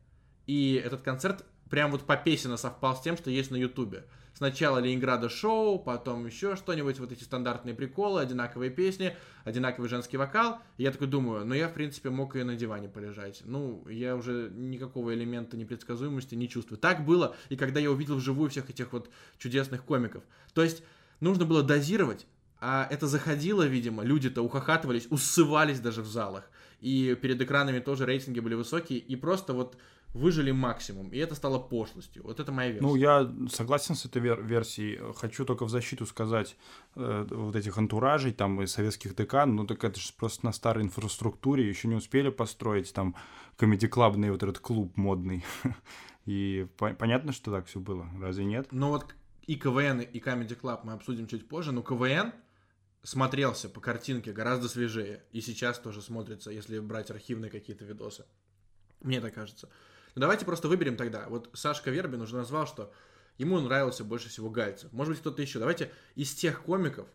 И 0.47 0.75
этот 0.85 1.00
концерт 1.00 1.47
прям 1.71 1.92
вот 1.92 2.02
по 2.02 2.18
песенно 2.18 2.59
совпал 2.59 2.94
с 2.94 3.00
тем, 3.00 3.16
что 3.16 3.30
есть 3.30 3.50
на 3.50 3.56
Ютубе. 3.56 4.04
Сначала 4.35 4.79
Ленинграда 4.79 5.29
шоу, 5.29 5.79
потом 5.79 6.26
еще 6.26 6.57
что-нибудь, 6.57 6.99
вот 6.99 7.12
эти 7.12 7.23
стандартные 7.23 7.73
приколы, 7.73 8.21
одинаковые 8.21 8.71
песни, 8.71 9.17
одинаковый 9.45 9.88
женский 9.88 10.17
вокал. 10.17 10.59
И 10.76 10.83
я 10.83 10.91
такой 10.91 11.07
думаю, 11.07 11.47
ну 11.47 11.55
я, 11.55 11.69
в 11.69 11.73
принципе, 11.73 12.11
мог 12.11 12.35
и 12.35 12.43
на 12.43 12.57
диване 12.57 12.88
полежать. 12.88 13.43
Ну, 13.45 13.87
я 13.88 14.17
уже 14.17 14.50
никакого 14.53 15.14
элемента 15.14 15.57
непредсказуемости 15.57 16.35
не 16.35 16.49
чувствую. 16.49 16.79
Так 16.79 17.05
было 17.05 17.37
и 17.49 17.57
когда 17.57 17.79
я 17.79 17.93
увидел 17.93 18.17
вживую 18.17 18.50
всех 18.50 18.69
этих 18.69 18.93
вот 18.93 19.09
чудесных 19.38 19.85
комиков. 19.85 20.25
То 20.53 20.64
есть 20.64 20.83
нужно 21.21 21.45
было 21.45 21.62
дозировать, 21.62 22.26
а 22.59 22.88
это 22.91 23.07
заходило, 23.07 23.62
видимо, 23.62 24.03
люди-то 24.03 24.43
ухахатывались, 24.43 25.07
усывались 25.11 25.79
даже 25.79 26.03
в 26.03 26.07
залах. 26.09 26.50
И 26.81 27.17
перед 27.21 27.41
экранами 27.41 27.79
тоже 27.79 28.05
рейтинги 28.05 28.41
были 28.41 28.55
высокие, 28.55 28.99
и 28.99 29.14
просто 29.14 29.53
вот 29.53 29.76
выжили 30.14 30.52
максимум, 30.52 31.09
и 31.09 31.18
это 31.18 31.35
стало 31.35 31.59
пошлостью. 31.59 32.23
Вот 32.23 32.40
это 32.40 32.52
моя 32.52 32.71
версия. 32.71 32.87
Ну, 32.87 32.94
я 32.94 33.30
согласен 33.50 33.97
с 33.97 34.06
этой 34.06 34.23
вер- 34.23 34.42
версией. 34.42 35.12
Хочу 35.14 35.44
только 35.44 35.66
в 35.66 35.71
защиту 35.71 36.06
сказать 36.06 36.56
э, 36.94 37.26
вот 37.28 37.56
этих 37.56 37.76
антуражей, 37.76 38.33
там, 38.33 38.62
и 38.62 38.66
советских 38.66 39.16
ДК, 39.16 39.44
ну, 39.44 39.66
так 39.66 39.83
это 39.83 39.99
же 40.00 40.12
просто 40.16 40.47
на 40.47 40.52
старой 40.52 40.85
инфраструктуре, 40.85 41.68
еще 41.68 41.88
не 41.88 41.97
успели 41.97 42.30
построить 42.30 42.92
там 42.94 43.16
комедий-клабный 43.56 44.30
вот 44.30 44.42
этот 44.42 44.61
клуб 44.61 44.97
модный. 44.97 45.44
И 46.26 46.66
по- 46.78 46.94
понятно, 46.94 47.33
что 47.33 47.50
так 47.50 47.66
все 47.66 47.80
было, 47.80 48.09
разве 48.21 48.44
нет? 48.44 48.68
Ну, 48.71 48.88
вот 48.88 49.14
и 49.47 49.56
КВН, 49.56 50.00
и 50.00 50.21
Comedy 50.21 50.59
Club 50.59 50.80
мы 50.85 50.92
обсудим 50.94 51.26
чуть 51.26 51.47
позже, 51.49 51.73
но 51.73 51.83
КВН 51.83 52.33
смотрелся 53.02 53.68
по 53.68 53.80
картинке 53.80 54.33
гораздо 54.33 54.68
свежее, 54.68 55.23
и 55.33 55.42
сейчас 55.42 55.78
тоже 55.78 56.00
смотрится, 56.00 56.50
если 56.50 56.78
брать 56.78 57.11
архивные 57.11 57.50
какие-то 57.50 57.85
видосы. 57.85 58.25
Мне 59.02 59.21
так 59.21 59.35
кажется. 59.35 59.68
Ну, 60.14 60.21
давайте 60.21 60.44
просто 60.44 60.68
выберем 60.68 60.97
тогда. 60.97 61.26
Вот 61.28 61.50
Сашка 61.54 61.90
Вербин 61.90 62.23
уже 62.23 62.37
назвал, 62.37 62.66
что 62.66 62.92
ему 63.38 63.59
нравился 63.61 64.04
больше 64.04 64.28
всего 64.28 64.50
Гальцев. 64.50 64.92
Может 64.92 65.12
быть, 65.12 65.21
кто-то 65.21 65.42
еще. 65.42 65.59
Давайте 65.59 65.90
из 66.14 66.35
тех 66.35 66.62
комиков, 66.62 67.09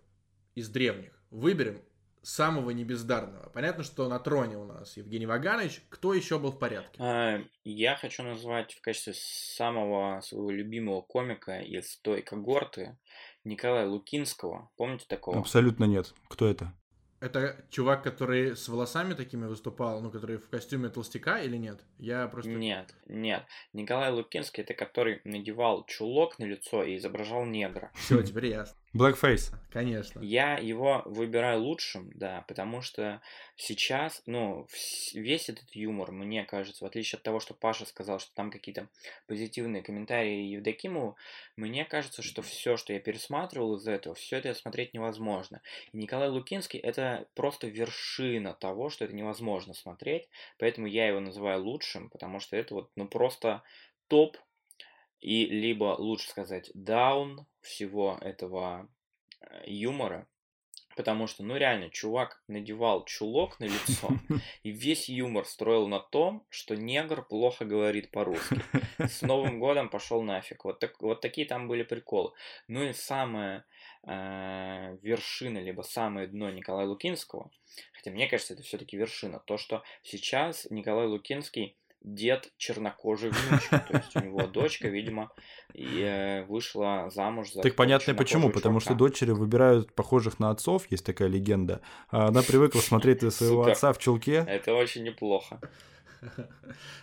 из 0.56 0.70
древних, 0.70 1.12
выберем 1.29 1.82
самого 2.22 2.72
небездарного. 2.72 3.50
Понятно, 3.50 3.84
что 3.84 4.08
на 4.10 4.20
троне 4.20 4.58
у 4.58 4.65
нас 4.65 4.98
Евгений 4.98 5.25
Ваганович. 5.25 5.82
Кто 5.89 6.13
еще 6.13 6.38
был 6.38 6.51
в 6.51 6.60
порядке? 6.60 7.01
А, 7.01 7.41
я 7.63 7.96
хочу 7.96 8.24
назвать 8.24 8.74
в 8.74 8.82
качестве 8.82 9.13
самого 9.15 10.22
своего 10.22 10.51
любимого 10.51 11.01
комика 11.01 11.60
из 11.60 11.98
той 11.98 12.22
когорты 12.22 12.98
Николая 13.44 13.88
Лукинского. 13.88 14.70
Помните 14.75 15.06
такого? 15.08 15.39
Абсолютно 15.39 15.86
нет. 15.86 16.13
Кто 16.27 16.48
это? 16.48 16.74
Это 17.20 17.66
чувак, 17.70 18.04
который 18.04 18.56
с 18.56 18.70
волосами 18.70 19.14
такими 19.14 19.46
выступал, 19.46 20.02
ну, 20.02 20.10
который 20.10 20.38
в 20.38 20.48
костюме 20.50 20.90
толстяка 20.90 21.40
или 21.42 21.58
нет? 21.58 21.82
Я 21.98 22.28
просто... 22.28 22.50
Нет, 22.50 22.96
нет. 23.08 23.44
Николай 23.74 24.12
Лукинский 24.12 24.64
это 24.64 24.74
который 24.74 25.22
надевал 25.26 25.86
чулок 25.86 26.40
на 26.40 26.46
лицо 26.46 26.84
и 26.84 26.98
изображал 26.98 27.46
негра. 27.46 27.92
Все, 27.96 28.22
теперь 28.22 28.48
ясно. 28.48 28.78
Blackface. 28.96 29.53
Конечно. 29.72 30.19
Я 30.19 30.58
его 30.58 31.03
выбираю 31.05 31.62
лучшим, 31.62 32.12
да, 32.15 32.43
потому 32.48 32.81
что 32.81 33.22
сейчас, 33.55 34.24
ну, 34.25 34.67
весь 35.13 35.48
этот 35.48 35.75
юмор, 35.75 36.12
мне 36.12 36.43
кажется, 36.43 36.84
в 36.84 36.88
отличие 36.88 37.17
от 37.17 37.24
того, 37.24 37.39
что 37.39 37.53
Паша 37.53 37.86
сказал, 37.86 38.19
что 38.19 38.34
там 38.34 38.50
какие-то 38.50 38.89
позитивные 39.27 39.84
комментарии 39.84 40.48
Евдокимову, 40.48 41.17
мне 41.55 41.86
кажется, 41.86 42.24
что 42.24 42.41
все, 42.41 42.77
что 42.77 42.91
я 42.91 43.00
пересматривал 43.00 43.75
из 43.75 43.88
этого, 43.88 44.15
все 44.15 44.38
это 44.38 44.55
смотреть 44.55 44.96
невозможно. 44.96 45.62
И 45.93 45.98
Николай 45.98 46.29
Лукинский 46.29 46.79
это 46.79 47.27
просто 47.36 47.67
вершина 47.67 48.55
того, 48.55 48.89
что 48.89 49.05
это 49.05 49.13
невозможно 49.13 49.75
смотреть, 49.75 50.27
поэтому 50.58 50.88
я 50.88 51.08
его 51.08 51.19
называю 51.19 51.63
лучшим, 51.63 52.10
потому 52.10 52.39
что 52.39 52.58
это 52.58 52.74
вот, 52.74 52.89
ну, 52.96 53.08
просто 53.08 53.62
топ 54.08 54.38
и 55.20 55.46
либо 55.46 55.96
лучше 55.98 56.30
сказать 56.30 56.72
даун 56.74 57.46
всего 57.62 58.18
этого 58.22 58.90
э, 59.42 59.64
юмора, 59.68 60.28
потому 60.96 61.28
что, 61.28 61.44
ну 61.44 61.56
реально, 61.56 61.90
чувак 61.90 62.42
надевал 62.48 63.06
чулок 63.06 63.60
на 63.60 63.66
лицо, 63.66 64.10
и 64.64 64.72
весь 64.72 65.10
юмор 65.10 65.46
строил 65.46 65.88
на 65.88 66.00
том, 66.00 66.46
что 66.50 66.76
негр 66.76 67.24
плохо 67.24 67.66
говорит 67.66 68.12
по-русски. 68.12 68.62
С 68.98 69.22
Новым 69.22 69.60
годом 69.62 69.90
пошел 69.90 70.22
нафиг. 70.22 70.66
Вот, 70.66 70.80
так, 70.80 71.02
вот 71.02 71.22
такие 71.22 71.48
там 71.48 71.68
были 71.68 71.84
приколы. 71.84 72.32
Ну 72.68 72.84
и 72.84 72.94
самая 72.94 73.66
э, 74.04 74.98
вершина, 75.02 75.60
либо 75.60 75.82
самое 75.84 76.28
дно 76.28 76.50
Николая 76.50 76.88
Лукинского, 76.88 77.52
хотя 77.94 78.12
мне 78.12 78.28
кажется, 78.28 78.54
это 78.54 78.64
все-таки 78.64 78.98
вершина, 78.98 79.40
то, 79.40 79.58
что 79.58 79.84
сейчас 80.04 80.68
Николай 80.70 81.08
Лукинский 81.08 81.78
дед 82.01 82.51
чернокожий 82.58 83.29
внучка. 83.29 83.86
То 83.89 83.98
есть 83.98 84.15
у 84.15 84.20
него 84.20 84.48
дочка, 84.48 84.88
видимо, 84.88 85.32
и, 85.74 86.01
э, 86.01 86.46
вышла 86.46 87.10
замуж 87.10 87.51
за 87.53 87.62
Так 87.62 87.75
понятно 87.75 88.13
почему, 88.15 88.50
потому 88.50 88.79
что 88.79 88.96
дочери 88.96 89.32
выбирают 89.32 89.94
похожих 89.94 90.39
на 90.39 90.50
отцов, 90.50 90.89
есть 90.89 91.06
такая 91.06 91.27
легенда. 91.27 91.82
А 92.10 92.27
она 92.27 92.41
привыкла 92.41 92.79
смотреть 92.79 93.22
своего 93.34 93.63
отца 93.63 93.94
в 93.94 93.98
чулке. 94.00 94.46
Это 94.48 94.74
очень 94.74 95.03
неплохо. 95.03 95.60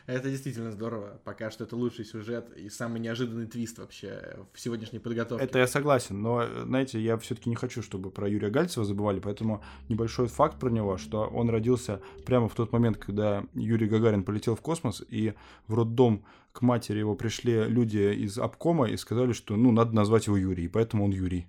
Это 0.07 0.31
действительно 0.31 0.71
здорово. 0.71 1.21
Пока 1.25 1.51
что 1.51 1.65
это 1.65 1.77
лучший 1.77 2.05
сюжет 2.05 2.57
и 2.57 2.69
самый 2.69 3.01
неожиданный 3.01 3.47
твист 3.47 3.79
вообще 3.79 4.39
в 4.53 4.61
сегодняшней 4.61 4.99
подготовке. 4.99 5.45
Это 5.45 5.59
я 5.59 5.67
согласен, 5.67 6.21
но, 6.21 6.47
знаете, 6.65 7.01
я 7.01 7.17
все-таки 7.19 7.49
не 7.51 7.57
хочу, 7.57 7.83
чтобы 7.83 8.11
про 8.11 8.29
Юрия 8.29 8.51
Гальцева 8.51 8.85
забывали, 8.85 9.21
поэтому 9.21 9.63
небольшой 9.89 10.29
факт 10.29 10.59
про 10.59 10.71
него, 10.71 10.97
что 10.97 11.27
он 11.27 11.51
родился 11.51 12.01
прямо 12.25 12.49
в 12.49 12.55
тот 12.55 12.73
момент, 12.73 12.99
когда 12.99 13.45
Юрий 13.55 13.89
Гагарин 13.89 14.23
полетел 14.23 14.55
в 14.55 14.61
космос, 14.61 15.03
и 15.09 15.35
в 15.67 15.75
роддом 15.75 16.25
к 16.53 16.63
матери 16.63 16.99
его 16.99 17.15
пришли 17.15 17.65
люди 17.65 18.15
из 18.15 18.39
обкома 18.39 18.89
и 18.89 18.97
сказали, 18.97 19.33
что, 19.33 19.57
ну, 19.57 19.73
надо 19.73 19.95
назвать 19.95 20.27
его 20.27 20.37
Юрий, 20.37 20.69
поэтому 20.69 21.05
он 21.05 21.11
Юрий. 21.11 21.47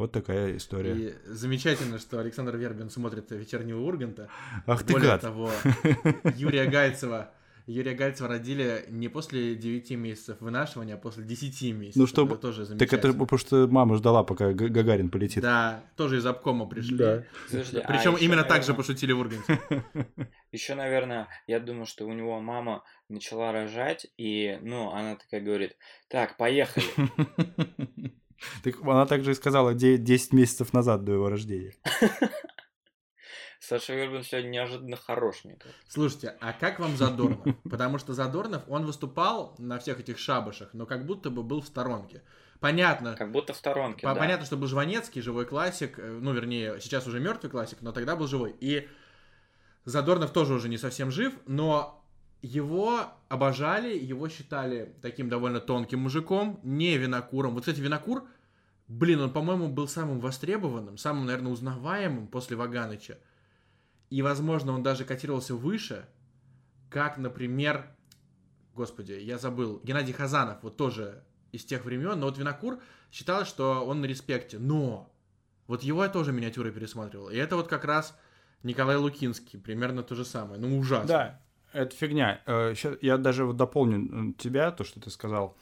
Вот 0.00 0.12
такая 0.12 0.56
история. 0.56 0.94
И 0.96 1.14
замечательно, 1.26 1.98
что 1.98 2.20
Александр 2.20 2.56
Вербин 2.56 2.88
смотрит 2.88 3.30
«Вечернего 3.32 3.80
Урганта». 3.82 4.30
Ах 4.66 4.82
ты 4.82 4.94
Более 4.94 5.10
гад! 5.10 5.20
того, 5.20 5.50
Юрия 6.36 6.64
Гальцева 6.64 7.30
Юрия 7.66 7.94
Гальцева 7.94 8.28
родили 8.28 8.86
не 8.88 9.08
после 9.08 9.54
9 9.54 9.90
месяцев 9.92 10.38
вынашивания, 10.40 10.94
а 10.94 10.98
после 10.98 11.22
10 11.22 11.70
месяцев. 11.72 12.00
Ну, 12.00 12.06
чтобы- 12.06 12.32
Это 12.32 12.40
тоже 12.42 12.66
Так 12.66 12.92
это 12.92 13.12
потому 13.12 13.38
что 13.38 13.68
мама 13.68 13.94
ждала, 13.96 14.24
пока 14.24 14.52
Га- 14.52 14.68
Гагарин 14.68 15.08
полетит. 15.10 15.42
Да, 15.42 15.84
тоже 15.96 16.16
из 16.16 16.26
обкома 16.26 16.66
пришли. 16.66 16.96
Да. 16.96 17.24
Слушайте, 17.48 17.80
а 17.80 17.92
Причем 17.92 18.14
ещё, 18.14 18.24
именно 18.24 18.42
так 18.42 18.62
же 18.62 18.72
наверное, 18.72 18.76
пошутили 18.76 19.12
в 19.12 19.20
Урганте. 19.20 19.60
Еще, 20.52 20.74
наверное, 20.74 21.28
я 21.46 21.60
думаю, 21.60 21.86
что 21.86 22.06
у 22.06 22.12
него 22.12 22.40
мама 22.40 22.82
начала 23.08 23.52
рожать, 23.52 24.06
и, 24.16 24.58
ну, 24.62 24.90
она 24.90 25.14
такая 25.14 25.40
говорит, 25.40 25.76
так, 26.08 26.36
поехали. 26.38 26.86
Так 28.64 28.80
она 28.82 29.06
также 29.06 29.32
и 29.32 29.34
сказала 29.34 29.74
де- 29.74 29.98
10 29.98 30.32
месяцев 30.32 30.72
назад 30.72 31.04
до 31.04 31.12
его 31.12 31.28
рождения. 31.28 31.74
Саша 33.60 33.94
Вербин 33.94 34.22
сегодня 34.24 34.48
неожиданно 34.48 34.96
хорош, 34.96 35.44
мне 35.44 35.54
кажется. 35.54 35.82
Слушайте, 35.86 36.36
а 36.40 36.52
как 36.54 36.80
вам 36.80 36.96
Задорнов? 36.96 37.40
Потому 37.70 37.98
что 37.98 38.14
Задорнов, 38.14 38.62
он 38.68 38.86
выступал 38.86 39.54
на 39.58 39.78
всех 39.78 40.00
этих 40.00 40.18
шабашах, 40.18 40.70
но 40.72 40.86
как 40.86 41.04
будто 41.06 41.30
бы 41.30 41.42
был 41.42 41.60
в 41.60 41.66
сторонке. 41.66 42.22
Понятно, 42.58 43.14
Как 43.16 43.32
будто 43.32 43.52
в 43.54 43.56
сторонке, 43.56 44.06
По- 44.06 44.14
да. 44.14 44.20
Понятно, 44.20 44.44
что 44.44 44.56
был 44.56 44.66
Жванецкий, 44.66 45.22
живой 45.22 45.46
классик, 45.46 45.98
э, 45.98 46.18
ну, 46.20 46.32
вернее, 46.34 46.78
сейчас 46.80 47.06
уже 47.06 47.18
мертвый 47.20 47.50
классик, 47.50 47.78
но 47.80 47.92
тогда 47.92 48.16
был 48.16 48.26
живой. 48.26 48.54
И 48.60 48.86
Задорнов 49.84 50.30
тоже 50.32 50.52
уже 50.54 50.68
не 50.68 50.76
совсем 50.76 51.10
жив, 51.10 51.32
но 51.46 51.99
его 52.42 53.06
обожали, 53.28 53.96
его 53.96 54.28
считали 54.28 54.94
таким 55.02 55.28
довольно 55.28 55.60
тонким 55.60 56.00
мужиком, 56.00 56.60
не 56.62 56.96
винокуром. 56.96 57.54
Вот, 57.54 57.60
кстати, 57.60 57.80
винокур, 57.80 58.26
блин, 58.88 59.20
он, 59.20 59.32
по-моему, 59.32 59.68
был 59.68 59.88
самым 59.88 60.20
востребованным, 60.20 60.96
самым, 60.96 61.26
наверное, 61.26 61.52
узнаваемым 61.52 62.28
после 62.28 62.56
Ваганыча. 62.56 63.18
И, 64.08 64.22
возможно, 64.22 64.72
он 64.72 64.82
даже 64.82 65.04
котировался 65.04 65.54
выше, 65.54 66.06
как, 66.88 67.18
например, 67.18 67.86
господи, 68.74 69.12
я 69.12 69.38
забыл, 69.38 69.80
Геннадий 69.84 70.12
Хазанов, 70.12 70.62
вот 70.62 70.76
тоже 70.76 71.22
из 71.52 71.64
тех 71.64 71.84
времен, 71.84 72.18
но 72.18 72.26
вот 72.26 72.38
Винокур 72.38 72.80
считалось, 73.12 73.48
что 73.48 73.84
он 73.84 74.00
на 74.00 74.06
респекте, 74.06 74.58
но 74.58 75.12
вот 75.66 75.82
его 75.82 76.02
я 76.02 76.08
тоже 76.08 76.32
миниатюры 76.32 76.72
пересматривал, 76.72 77.28
и 77.28 77.36
это 77.36 77.56
вот 77.56 77.68
как 77.68 77.84
раз 77.84 78.16
Николай 78.62 78.96
Лукинский, 78.96 79.58
примерно 79.58 80.02
то 80.02 80.14
же 80.14 80.24
самое, 80.24 80.60
ну 80.60 80.78
ужасно. 80.78 81.08
Да, 81.08 81.40
это 81.72 81.94
фигня. 81.96 82.40
Э, 82.46 82.74
я 83.00 83.16
даже 83.18 83.44
вот 83.44 83.56
дополню 83.56 84.32
тебя, 84.34 84.70
то, 84.70 84.84
что 84.84 85.00
ты 85.00 85.10
сказал. 85.10 85.56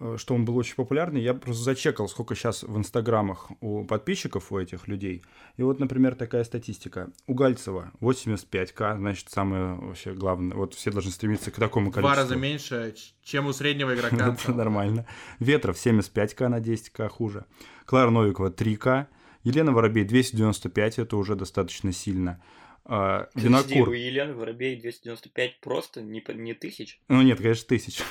э, 0.00 0.16
что 0.18 0.34
он 0.34 0.44
был 0.44 0.56
очень 0.56 0.74
популярный, 0.74 1.22
я 1.22 1.34
просто 1.34 1.62
зачекал, 1.62 2.08
сколько 2.08 2.34
сейчас 2.34 2.62
в 2.64 2.76
инстаграмах 2.76 3.50
у 3.60 3.84
подписчиков 3.84 4.50
у 4.50 4.58
этих 4.58 4.88
людей. 4.88 5.22
И 5.56 5.62
вот, 5.62 5.78
например, 5.78 6.14
такая 6.16 6.42
статистика. 6.44 7.10
У 7.26 7.34
Гальцева 7.34 7.92
85к, 8.00 8.96
значит, 8.98 9.30
самое 9.30 9.74
вообще 9.74 10.12
главное. 10.12 10.56
Вот 10.56 10.74
все 10.74 10.90
должны 10.90 11.12
стремиться 11.12 11.50
к 11.50 11.54
такому 11.56 11.92
количеству. 11.92 12.14
Два 12.14 12.22
раза 12.22 12.36
меньше, 12.36 12.94
чем 13.22 13.46
у 13.46 13.52
среднего 13.52 13.94
игрока. 13.94 14.32
Это 14.34 14.52
нормально. 14.52 15.06
Ветров 15.38 15.76
75к 15.76 16.48
на 16.48 16.58
10к 16.60 17.08
хуже. 17.08 17.44
Клара 17.86 18.10
Новикова 18.10 18.50
3к. 18.50 19.06
Елена 19.44 19.72
Воробей 19.72 20.04
295, 20.04 20.98
это 20.98 21.16
уже 21.18 21.36
достаточно 21.36 21.92
сильно. 21.92 22.40
А, 22.86 23.28
винокур. 23.34 23.88
у 23.88 23.92
Елены 23.92 24.34
Воробей 24.34 24.78
295 24.78 25.60
просто 25.60 26.02
не, 26.02 26.22
не 26.34 26.52
тысяч? 26.52 27.00
Ну 27.08 27.22
нет, 27.22 27.38
конечно, 27.38 27.66
тысяч. 27.66 28.02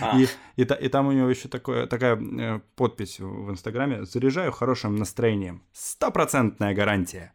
А. 0.00 0.18
И, 0.18 0.26
и, 0.56 0.62
и 0.62 0.88
там 0.88 1.06
у 1.06 1.12
него 1.12 1.28
еще 1.28 1.48
такое, 1.48 1.86
такая 1.86 2.16
э, 2.16 2.60
подпись 2.74 3.20
в 3.20 3.50
Инстаграме. 3.50 4.04
Заряжаю 4.04 4.50
хорошим 4.50 4.96
настроением. 4.96 5.62
Стопроцентная 5.72 6.74
гарантия. 6.74 7.32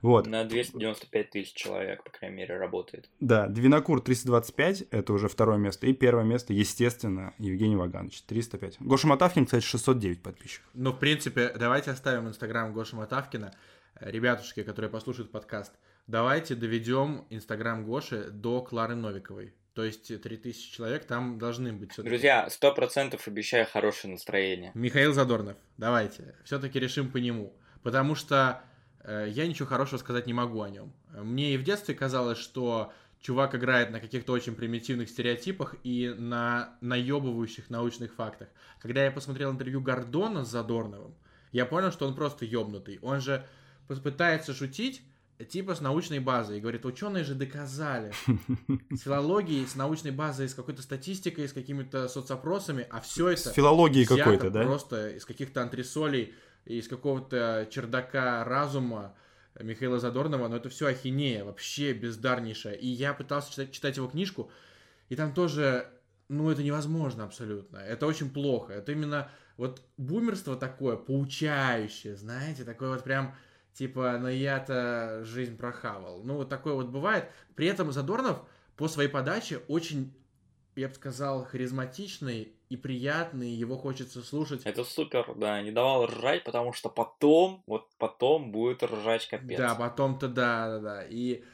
Вот. 0.00 0.26
На 0.26 0.44
295 0.44 1.30
тысяч 1.30 1.52
человек, 1.54 2.04
по 2.04 2.10
крайней 2.10 2.36
мере, 2.36 2.56
работает. 2.56 3.10
Да, 3.20 3.48
Двинокур 3.48 4.00
325, 4.00 4.82
это 4.90 5.12
уже 5.12 5.28
второе 5.28 5.58
место. 5.58 5.86
И 5.86 5.92
первое 5.92 6.24
место, 6.24 6.52
естественно, 6.52 7.34
Евгений 7.38 7.76
Ваганович, 7.76 8.22
305. 8.22 8.76
Гоша 8.80 9.08
Матавкин, 9.08 9.46
кстати, 9.46 9.64
609 9.64 10.22
подписчиков. 10.22 10.68
Ну, 10.74 10.92
в 10.92 10.98
принципе, 10.98 11.52
давайте 11.58 11.90
оставим 11.90 12.28
Инстаграм 12.28 12.72
Гоши 12.72 12.96
Матавкина. 12.96 13.52
Ребятушки, 14.00 14.62
которые 14.62 14.90
послушают 14.90 15.32
подкаст, 15.32 15.72
давайте 16.08 16.56
доведем 16.56 17.24
Инстаграм 17.30 17.84
Гоши 17.84 18.30
до 18.30 18.60
Клары 18.62 18.96
Новиковой. 18.96 19.54
То 19.74 19.84
есть 19.84 20.20
3000 20.20 20.74
человек 20.74 21.04
там 21.04 21.38
должны 21.38 21.72
быть. 21.72 21.94
Друзья, 21.96 22.50
сто 22.50 22.74
процентов 22.74 23.28
обещаю 23.28 23.64
хорошее 23.64 24.12
настроение. 24.14 24.72
Михаил 24.74 25.12
Задорнов, 25.12 25.56
давайте. 25.76 26.34
Все-таки 26.42 26.80
решим 26.80 27.12
по 27.12 27.18
нему. 27.18 27.54
Потому 27.84 28.16
что 28.16 28.60
э, 29.04 29.28
я 29.30 29.46
ничего 29.46 29.68
хорошего 29.68 29.98
сказать 29.98 30.26
не 30.26 30.32
могу 30.32 30.62
о 30.62 30.70
нем. 30.70 30.92
Мне 31.14 31.54
и 31.54 31.56
в 31.56 31.62
детстве 31.62 31.94
казалось, 31.94 32.38
что 32.38 32.92
чувак 33.20 33.54
играет 33.54 33.90
на 33.90 34.00
каких-то 34.00 34.32
очень 34.32 34.56
примитивных 34.56 35.08
стереотипах 35.08 35.76
и 35.84 36.12
на 36.16 36.76
наебывающих 36.80 37.70
научных 37.70 38.14
фактах. 38.14 38.48
Когда 38.80 39.04
я 39.04 39.12
посмотрел 39.12 39.52
интервью 39.52 39.80
Гордона 39.80 40.44
с 40.44 40.48
Задорновым, 40.48 41.14
я 41.52 41.66
понял, 41.66 41.92
что 41.92 42.08
он 42.08 42.16
просто 42.16 42.44
ёбнутый. 42.44 42.98
Он 43.00 43.20
же 43.20 43.46
пытается 43.86 44.54
шутить, 44.54 45.02
типа 45.44 45.74
с 45.74 45.80
научной 45.80 46.18
базой. 46.18 46.58
И 46.58 46.60
говорит, 46.60 46.84
ученые 46.84 47.24
же 47.24 47.34
доказали. 47.34 48.12
С 48.90 49.02
филологией, 49.02 49.66
с 49.66 49.76
научной 49.76 50.10
базой, 50.10 50.48
с 50.48 50.54
какой-то 50.54 50.82
статистикой, 50.82 51.48
с 51.48 51.52
какими-то 51.52 52.08
соцопросами, 52.08 52.86
а 52.90 53.00
все 53.00 53.28
это... 53.28 53.50
С 53.50 53.52
филологией 53.52 54.06
какой-то, 54.06 54.50
да? 54.50 54.64
Просто 54.64 55.10
из 55.10 55.24
каких-то 55.24 55.62
антресолей, 55.62 56.34
из 56.64 56.88
какого-то 56.88 57.68
чердака 57.70 58.44
разума 58.44 59.14
Михаила 59.60 59.98
Задорнова, 59.98 60.48
но 60.48 60.56
это 60.56 60.68
все 60.68 60.88
ахинея, 60.88 61.44
вообще 61.44 61.92
бездарнейшая. 61.92 62.74
И 62.74 62.86
я 62.86 63.14
пытался 63.14 63.50
читать, 63.50 63.72
читать 63.72 63.96
его 63.96 64.08
книжку, 64.08 64.50
и 65.08 65.16
там 65.16 65.32
тоже, 65.32 65.90
ну, 66.28 66.50
это 66.50 66.62
невозможно 66.62 67.24
абсолютно. 67.24 67.78
Это 67.78 68.06
очень 68.06 68.30
плохо. 68.30 68.74
Это 68.74 68.92
именно 68.92 69.30
вот 69.56 69.82
бумерство 69.96 70.56
такое, 70.56 70.96
поучающее, 70.96 72.16
знаете, 72.16 72.64
такое 72.64 72.90
вот 72.90 73.02
прям 73.02 73.34
типа, 73.78 74.18
ну 74.20 74.28
я-то 74.28 75.20
жизнь 75.24 75.56
прохавал. 75.56 76.22
Ну, 76.24 76.34
вот 76.34 76.48
такое 76.48 76.74
вот 76.74 76.88
бывает. 76.88 77.30
При 77.54 77.68
этом 77.68 77.92
Задорнов 77.92 78.40
по 78.76 78.88
своей 78.88 79.08
подаче 79.08 79.60
очень, 79.68 80.12
я 80.74 80.88
бы 80.88 80.94
сказал, 80.94 81.44
харизматичный 81.44 82.52
и 82.68 82.76
приятный, 82.76 83.50
его 83.50 83.78
хочется 83.78 84.22
слушать. 84.22 84.62
Это 84.64 84.82
супер, 84.82 85.32
да, 85.36 85.62
не 85.62 85.70
давал 85.70 86.06
ржать, 86.06 86.42
потому 86.42 86.72
что 86.72 86.88
потом, 86.88 87.62
вот 87.66 87.88
потом 87.98 88.50
будет 88.50 88.82
ржать 88.82 89.28
капец. 89.28 89.56
Да, 89.56 89.76
потом-то 89.76 90.26
да, 90.28 90.68
да, 90.68 90.78
да. 90.80 91.04
И 91.08 91.44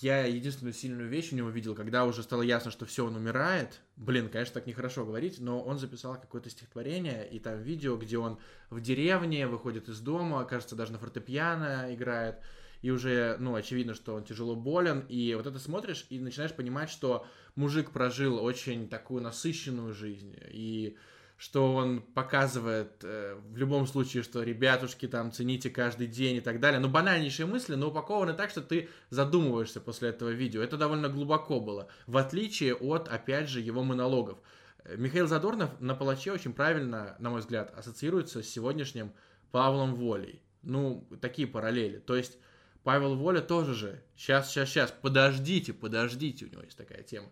я 0.00 0.24
единственную 0.24 0.74
сильную 0.74 1.08
вещь 1.08 1.32
у 1.32 1.36
него 1.36 1.50
видел, 1.50 1.74
когда 1.74 2.04
уже 2.04 2.22
стало 2.22 2.42
ясно, 2.42 2.70
что 2.70 2.86
все, 2.86 3.06
он 3.06 3.16
умирает. 3.16 3.80
Блин, 3.96 4.28
конечно, 4.28 4.54
так 4.54 4.66
нехорошо 4.66 5.04
говорить, 5.04 5.40
но 5.40 5.62
он 5.62 5.78
записал 5.78 6.14
какое-то 6.14 6.50
стихотворение, 6.50 7.28
и 7.28 7.38
там 7.38 7.62
видео, 7.62 7.96
где 7.96 8.18
он 8.18 8.38
в 8.70 8.80
деревне, 8.80 9.46
выходит 9.46 9.88
из 9.88 10.00
дома, 10.00 10.44
кажется, 10.44 10.76
даже 10.76 10.92
на 10.92 10.98
фортепиано 10.98 11.94
играет, 11.94 12.40
и 12.82 12.90
уже, 12.90 13.36
ну, 13.38 13.54
очевидно, 13.54 13.94
что 13.94 14.14
он 14.14 14.24
тяжело 14.24 14.56
болен, 14.56 15.04
и 15.08 15.34
вот 15.34 15.46
это 15.46 15.58
смотришь 15.58 16.06
и 16.10 16.18
начинаешь 16.18 16.54
понимать, 16.54 16.90
что 16.90 17.26
мужик 17.54 17.90
прожил 17.90 18.42
очень 18.42 18.88
такую 18.88 19.22
насыщенную 19.22 19.92
жизнь, 19.92 20.34
и 20.48 20.96
что 21.40 21.74
он 21.74 22.02
показывает 22.02 23.02
э, 23.02 23.34
в 23.34 23.56
любом 23.56 23.86
случае, 23.86 24.22
что 24.22 24.42
ребятушки 24.42 25.08
там 25.08 25.32
цените 25.32 25.70
каждый 25.70 26.06
день 26.06 26.36
и 26.36 26.40
так 26.42 26.60
далее. 26.60 26.80
Ну, 26.80 26.90
банальнейшие 26.90 27.46
мысли, 27.46 27.76
но 27.76 27.88
упакованы 27.88 28.34
так, 28.34 28.50
что 28.50 28.60
ты 28.60 28.90
задумываешься 29.08 29.80
после 29.80 30.10
этого 30.10 30.28
видео. 30.28 30.60
Это 30.60 30.76
довольно 30.76 31.08
глубоко 31.08 31.58
было, 31.58 31.88
в 32.06 32.18
отличие 32.18 32.74
от, 32.74 33.08
опять 33.08 33.48
же, 33.48 33.60
его 33.62 33.82
монологов. 33.82 34.38
Э, 34.84 34.96
Михаил 34.98 35.26
Задорнов 35.26 35.70
на 35.80 35.94
палаче 35.94 36.30
очень 36.30 36.52
правильно, 36.52 37.16
на 37.18 37.30
мой 37.30 37.40
взгляд, 37.40 37.72
ассоциируется 37.74 38.42
с 38.42 38.46
сегодняшним 38.46 39.14
Павлом 39.50 39.94
Волей. 39.94 40.42
Ну, 40.60 41.08
такие 41.22 41.48
параллели. 41.48 42.00
То 42.00 42.16
есть 42.16 42.36
Павел 42.84 43.16
Воля 43.16 43.40
тоже 43.40 43.72
же. 43.72 44.02
Сейчас, 44.14 44.50
сейчас, 44.50 44.68
сейчас, 44.68 44.90
подождите, 44.92 45.72
подождите, 45.72 46.44
у 46.44 46.48
него 46.50 46.60
есть 46.64 46.76
такая 46.76 47.02
тема. 47.02 47.30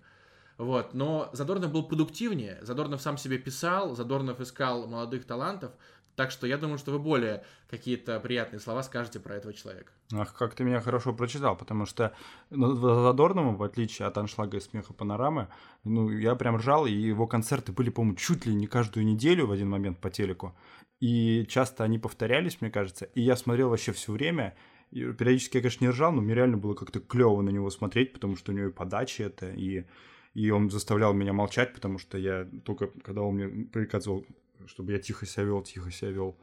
Вот. 0.58 0.92
Но 0.92 1.30
Задорнов 1.32 1.72
был 1.72 1.84
продуктивнее, 1.84 2.58
Задорнов 2.62 3.00
сам 3.00 3.16
себе 3.16 3.38
писал, 3.38 3.94
Задорнов 3.94 4.40
искал 4.40 4.86
молодых 4.88 5.24
талантов, 5.24 5.72
так 6.16 6.32
что 6.32 6.48
я 6.48 6.58
думаю, 6.58 6.78
что 6.78 6.90
вы 6.90 6.98
более 6.98 7.44
какие-то 7.70 8.18
приятные 8.18 8.58
слова 8.58 8.82
скажете 8.82 9.20
про 9.20 9.36
этого 9.36 9.54
человека. 9.54 9.92
Ах, 10.12 10.34
как 10.34 10.54
ты 10.54 10.64
меня 10.64 10.80
хорошо 10.80 11.12
прочитал, 11.12 11.56
потому 11.56 11.86
что 11.86 12.12
ну, 12.50 12.74
Задорнова, 12.74 13.56
в 13.56 13.62
отличие 13.62 14.08
от 14.08 14.18
аншлага 14.18 14.56
и 14.56 14.60
смеха 14.60 14.92
панорамы, 14.92 15.46
ну, 15.84 16.10
я 16.10 16.34
прям 16.34 16.56
ржал, 16.56 16.86
и 16.86 16.92
его 16.92 17.28
концерты 17.28 17.70
были, 17.70 17.90
по-моему, 17.90 18.16
чуть 18.16 18.46
ли 18.46 18.54
не 18.54 18.66
каждую 18.66 19.06
неделю 19.06 19.46
в 19.46 19.52
один 19.52 19.70
момент 19.70 20.00
по 20.00 20.10
телеку. 20.10 20.56
И 20.98 21.46
часто 21.48 21.84
они 21.84 22.00
повторялись, 22.00 22.60
мне 22.60 22.72
кажется. 22.72 23.04
И 23.04 23.20
я 23.20 23.36
смотрел 23.36 23.68
вообще 23.68 23.92
все 23.92 24.10
время. 24.10 24.56
И 24.90 25.04
периодически 25.12 25.58
я, 25.58 25.62
конечно, 25.62 25.84
не 25.84 25.90
ржал, 25.90 26.10
но 26.10 26.20
мне 26.20 26.34
реально 26.34 26.56
было 26.56 26.74
как-то 26.74 26.98
клево 26.98 27.42
на 27.42 27.50
него 27.50 27.70
смотреть, 27.70 28.12
потому 28.12 28.34
что 28.34 28.50
у 28.50 28.56
него 28.56 28.68
и 28.70 28.72
подача 28.72 29.22
это, 29.22 29.50
и 29.50 29.84
и 30.38 30.50
он 30.50 30.70
заставлял 30.70 31.14
меня 31.14 31.32
молчать, 31.32 31.74
потому 31.74 31.98
что 31.98 32.16
я 32.16 32.48
только, 32.64 32.86
когда 33.02 33.22
он 33.22 33.34
мне 33.34 33.66
приказывал, 33.66 34.24
чтобы 34.66 34.92
я 34.92 35.00
тихо 35.00 35.26
себя 35.26 35.46
вел, 35.46 35.62
тихо 35.62 35.90
себя 35.90 36.12
вел. 36.12 36.36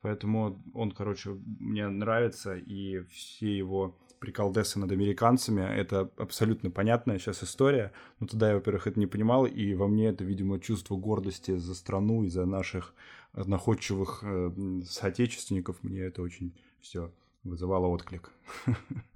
Поэтому 0.00 0.62
он, 0.74 0.92
короче, 0.92 1.30
мне 1.58 1.88
нравится, 1.88 2.54
и 2.54 3.00
все 3.10 3.56
его 3.56 3.98
приколдесы 4.20 4.78
над 4.78 4.92
американцами, 4.92 5.62
это 5.62 6.08
абсолютно 6.16 6.70
понятная 6.70 7.18
сейчас 7.18 7.42
история. 7.42 7.92
Но 8.20 8.28
тогда 8.28 8.50
я, 8.50 8.54
во-первых, 8.54 8.86
это 8.86 9.00
не 9.00 9.08
понимал, 9.08 9.44
и 9.44 9.74
во 9.74 9.88
мне 9.88 10.10
это, 10.10 10.22
видимо, 10.22 10.60
чувство 10.60 10.94
гордости 10.94 11.56
за 11.56 11.74
страну 11.74 12.22
и 12.22 12.28
за 12.28 12.46
наших 12.46 12.94
находчивых 13.32 14.22
э, 14.22 14.52
соотечественников. 14.84 15.82
Мне 15.82 16.02
это 16.02 16.22
очень 16.22 16.54
все 16.80 17.10
вызывало 17.42 17.88
отклик. 17.88 18.30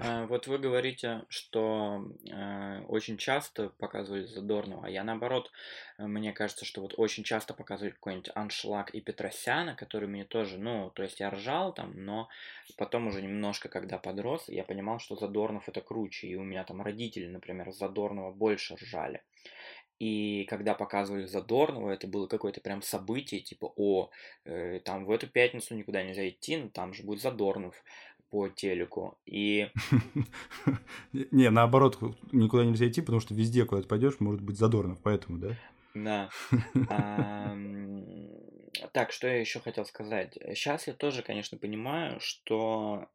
А, 0.00 0.26
вот 0.26 0.46
вы 0.46 0.58
говорите, 0.58 1.22
что 1.28 2.12
э, 2.30 2.80
очень 2.88 3.16
часто 3.16 3.70
показывали 3.78 4.24
Задорнова, 4.24 4.86
а 4.86 4.90
я 4.90 5.04
наоборот, 5.04 5.50
э, 5.98 6.06
мне 6.06 6.32
кажется, 6.32 6.64
что 6.64 6.80
вот 6.80 6.94
очень 6.96 7.24
часто 7.24 7.54
показывали 7.54 7.92
какой-нибудь 7.92 8.30
Аншлаг 8.34 8.90
и 8.90 9.00
Петросяна, 9.00 9.74
который 9.74 10.08
мне 10.08 10.24
тоже, 10.24 10.58
ну, 10.58 10.90
то 10.90 11.02
есть 11.02 11.20
я 11.20 11.30
ржал 11.30 11.72
там, 11.72 11.92
но 12.04 12.28
потом 12.76 13.08
уже 13.08 13.22
немножко, 13.22 13.68
когда 13.68 13.98
подрос, 13.98 14.48
я 14.48 14.64
понимал, 14.64 15.00
что 15.00 15.16
Задорнов 15.16 15.68
это 15.68 15.80
круче, 15.80 16.28
и 16.28 16.36
у 16.36 16.44
меня 16.44 16.64
там 16.64 16.82
родители, 16.82 17.26
например, 17.26 17.72
Задорнова 17.72 18.32
больше 18.32 18.76
ржали. 18.76 19.22
И 19.98 20.44
когда 20.44 20.74
показывали 20.74 21.26
Задорнова, 21.26 21.90
это 21.90 22.06
было 22.06 22.28
какое-то 22.28 22.60
прям 22.60 22.82
событие, 22.82 23.40
типа, 23.40 23.72
о, 23.74 24.10
э, 24.44 24.78
там 24.84 25.04
в 25.04 25.10
эту 25.10 25.26
пятницу 25.26 25.74
никуда 25.74 26.04
нельзя 26.04 26.28
идти, 26.28 26.56
но 26.56 26.68
там 26.68 26.94
же 26.94 27.02
будет 27.02 27.20
Задорнов 27.20 27.74
по 28.30 28.48
телеку. 28.48 29.16
И... 29.26 29.68
Не, 31.12 31.50
наоборот, 31.50 31.98
никуда 32.32 32.64
нельзя 32.64 32.88
идти, 32.88 33.00
потому 33.00 33.20
что 33.20 33.34
везде, 33.34 33.64
куда 33.64 33.82
ты 33.82 33.88
пойдешь, 33.88 34.20
может 34.20 34.40
быть 34.40 34.58
Задорнов, 34.58 34.98
поэтому, 35.02 35.38
да? 35.38 35.56
Да. 36.04 36.30
так, 38.92 39.12
что 39.12 39.26
я 39.26 39.40
еще 39.40 39.60
хотел 39.60 39.84
сказать. 39.84 40.38
Сейчас 40.54 40.86
я 40.86 40.92
тоже, 40.92 41.22
конечно, 41.22 41.58
понимаю, 41.58 42.20
что 42.20 43.06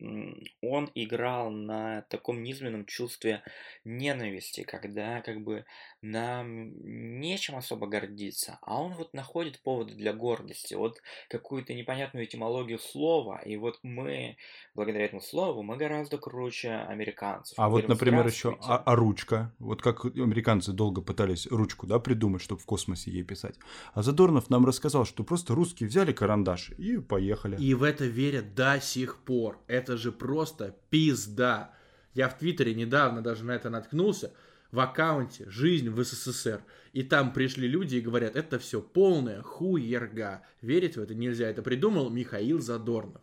он 0.61 0.91
играл 0.95 1.51
на 1.51 2.01
таком 2.09 2.43
низменном 2.43 2.85
чувстве 2.85 3.43
ненависти, 3.85 4.63
когда 4.63 5.21
как 5.21 5.41
бы 5.41 5.65
нам 6.01 6.73
нечем 7.19 7.55
особо 7.55 7.87
гордиться, 7.87 8.59
а 8.61 8.81
он 8.81 8.93
вот 8.93 9.13
находит 9.13 9.61
поводы 9.61 9.93
для 9.93 10.13
гордости, 10.13 10.73
вот 10.73 11.01
какую-то 11.29 11.73
непонятную 11.73 12.25
этимологию 12.25 12.79
слова, 12.79 13.41
и 13.43 13.55
вот 13.57 13.79
мы, 13.83 14.37
благодаря 14.75 15.05
этому 15.05 15.21
слову, 15.21 15.63
мы 15.63 15.77
гораздо 15.77 16.17
круче 16.17 16.71
американцев. 16.71 17.57
А 17.57 17.63
Мы 17.63 17.69
вот, 17.69 17.75
говорим, 17.83 17.89
например, 17.89 18.27
еще 18.27 18.57
а, 18.61 18.77
а 18.77 18.95
ручка. 18.95 19.53
Вот 19.59 19.81
как 19.81 20.05
американцы 20.05 20.73
долго 20.73 21.01
пытались 21.01 21.47
ручку, 21.47 21.87
да, 21.87 21.99
придумать, 21.99 22.41
чтобы 22.41 22.61
в 22.61 22.65
космосе 22.73 23.11
ей 23.11 23.23
писать. 23.23 23.55
А 23.93 24.01
Задорнов 24.01 24.49
нам 24.49 24.65
рассказал, 24.65 25.05
что 25.05 25.23
просто 25.23 25.53
русские 25.53 25.87
взяли 25.87 26.11
карандаш 26.11 26.71
и 26.79 26.97
поехали. 26.97 27.55
И 27.57 27.75
в 27.75 27.83
это 27.83 28.05
верят 28.05 28.55
до 28.55 28.79
сих 28.81 29.17
пор. 29.17 29.59
Это 29.67 29.95
же 29.95 30.11
просто 30.11 30.75
пизда. 30.89 31.71
Я 32.15 32.29
в 32.29 32.37
Твиттере 32.39 32.73
недавно 32.73 33.21
даже 33.21 33.43
на 33.43 33.51
это 33.51 33.69
наткнулся. 33.69 34.33
В 34.71 34.79
аккаунте 34.79 35.47
«Жизнь 35.49 35.89
в 35.91 36.03
СССР». 36.03 36.63
И 36.93 37.03
там 37.03 37.31
пришли 37.31 37.67
люди 37.67 37.97
и 37.97 38.01
говорят, 38.01 38.35
это 38.35 38.57
все 38.57 38.81
полная 38.81 39.43
хуерга. 39.43 40.41
Верить 40.61 40.97
в 40.97 41.01
это 41.01 41.13
нельзя. 41.13 41.47
Это 41.47 41.61
придумал 41.61 42.09
Михаил 42.09 42.59
Задорнов. 42.59 43.21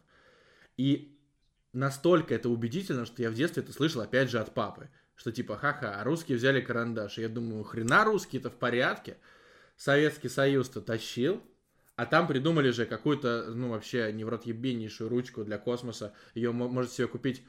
И 0.76 1.18
настолько 1.72 2.36
это 2.36 2.48
убедительно, 2.48 3.04
что 3.04 3.20
я 3.22 3.30
в 3.30 3.34
детстве 3.34 3.64
это 3.64 3.72
слышал 3.72 4.00
опять 4.00 4.30
же 4.30 4.38
от 4.38 4.54
папы. 4.54 4.90
Что 5.16 5.32
типа, 5.32 5.56
ха-ха, 5.56 6.04
русские 6.04 6.38
взяли 6.38 6.60
карандаш. 6.60 7.18
И 7.18 7.22
я 7.22 7.28
думаю, 7.28 7.64
хрена 7.64 8.04
русские-то 8.04 8.48
в 8.48 8.54
порядке. 8.54 9.16
Советский 9.80 10.28
Союз-то 10.28 10.82
тащил. 10.82 11.42
А 11.96 12.04
там 12.04 12.26
придумали 12.26 12.68
же 12.68 12.84
какую-то, 12.84 13.46
ну, 13.54 13.70
вообще 13.70 14.12
невротъебеннейшую 14.12 15.08
ручку 15.08 15.42
для 15.42 15.56
космоса. 15.56 16.12
Ее 16.34 16.52
может 16.52 16.92
себе 16.92 17.06
купить 17.06 17.42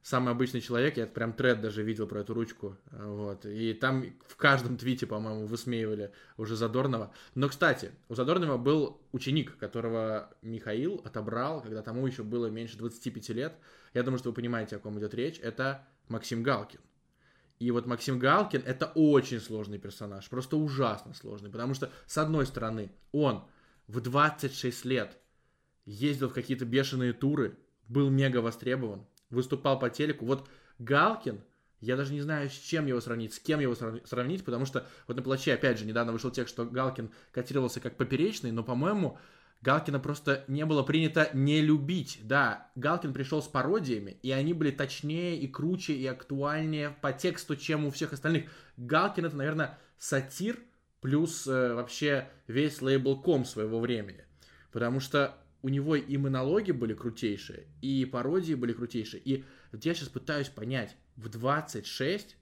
самый 0.00 0.30
обычный 0.30 0.60
человек. 0.60 0.96
Я 0.96 1.08
прям 1.08 1.32
тред 1.32 1.60
даже 1.60 1.82
видел 1.82 2.06
про 2.06 2.20
эту 2.20 2.34
ручку. 2.34 2.76
Вот. 2.92 3.46
И 3.46 3.74
там 3.74 4.04
в 4.28 4.36
каждом 4.36 4.76
твите, 4.76 5.08
по-моему, 5.08 5.46
высмеивали 5.46 6.12
уже 6.36 6.54
Задорнова. 6.54 7.12
Но, 7.34 7.48
кстати, 7.48 7.90
у 8.08 8.14
Задорнова 8.14 8.58
был 8.58 9.00
ученик, 9.10 9.56
которого 9.56 10.30
Михаил 10.40 11.00
отобрал, 11.04 11.62
когда 11.62 11.82
тому 11.82 12.06
еще 12.06 12.22
было 12.22 12.46
меньше 12.46 12.78
25 12.78 13.28
лет. 13.30 13.54
Я 13.92 14.04
думаю, 14.04 14.20
что 14.20 14.28
вы 14.28 14.36
понимаете, 14.36 14.76
о 14.76 14.78
ком 14.78 15.00
идет 15.00 15.14
речь. 15.14 15.40
Это 15.40 15.84
Максим 16.06 16.44
Галкин. 16.44 16.78
И 17.62 17.70
вот 17.70 17.86
Максим 17.86 18.18
Галкин 18.18 18.64
это 18.66 18.86
очень 18.96 19.38
сложный 19.38 19.78
персонаж, 19.78 20.28
просто 20.28 20.56
ужасно 20.56 21.14
сложный, 21.14 21.48
потому 21.48 21.74
что, 21.74 21.92
с 22.06 22.18
одной 22.18 22.44
стороны, 22.44 22.90
он 23.12 23.44
в 23.86 24.00
26 24.00 24.84
лет 24.84 25.16
ездил 25.84 26.28
в 26.28 26.34
какие-то 26.34 26.64
бешеные 26.64 27.12
туры, 27.12 27.56
был 27.86 28.10
мега 28.10 28.38
востребован, 28.38 29.06
выступал 29.30 29.78
по 29.78 29.90
телеку. 29.90 30.26
Вот 30.26 30.48
Галкин, 30.80 31.40
я 31.78 31.96
даже 31.96 32.12
не 32.12 32.20
знаю, 32.20 32.50
с 32.50 32.52
чем 32.52 32.86
его 32.86 33.00
сравнить, 33.00 33.32
с 33.32 33.38
кем 33.38 33.60
его 33.60 33.76
срав- 33.76 34.04
сравнить, 34.08 34.44
потому 34.44 34.66
что 34.66 34.84
вот 35.06 35.16
на 35.16 35.22
плаче, 35.22 35.54
опять 35.54 35.78
же, 35.78 35.84
недавно 35.84 36.10
вышел 36.10 36.32
текст, 36.32 36.52
что 36.52 36.64
Галкин 36.64 37.12
котировался 37.30 37.78
как 37.78 37.96
поперечный, 37.96 38.50
но, 38.50 38.64
по-моему, 38.64 39.18
Галкина 39.62 40.00
просто 40.00 40.44
не 40.48 40.66
было 40.66 40.82
принято 40.82 41.30
не 41.32 41.60
любить. 41.60 42.18
Да, 42.22 42.70
Галкин 42.74 43.12
пришел 43.12 43.40
с 43.40 43.46
пародиями, 43.46 44.18
и 44.22 44.32
они 44.32 44.52
были 44.52 44.72
точнее 44.72 45.38
и 45.38 45.46
круче 45.46 45.94
и 45.94 46.06
актуальнее 46.06 46.96
по 47.00 47.12
тексту, 47.12 47.56
чем 47.56 47.86
у 47.86 47.90
всех 47.90 48.12
остальных. 48.12 48.50
Галкин 48.76 49.26
это, 49.26 49.36
наверное, 49.36 49.78
сатир 49.98 50.58
плюс 51.00 51.46
э, 51.46 51.74
вообще 51.74 52.28
весь 52.48 52.82
лейбл 52.82 53.20
ком 53.20 53.44
своего 53.44 53.80
времени. 53.80 54.24
Потому 54.72 54.98
что 55.00 55.36
у 55.62 55.68
него 55.68 55.94
и 55.94 56.16
монологи 56.16 56.72
были 56.72 56.92
крутейшие, 56.92 57.66
и 57.80 58.04
пародии 58.04 58.54
были 58.54 58.72
крутейшие. 58.72 59.22
И 59.24 59.44
вот 59.70 59.84
я 59.84 59.94
сейчас 59.94 60.08
пытаюсь 60.08 60.48
понять, 60.48 60.96
в 61.16 61.28
26 61.28 62.36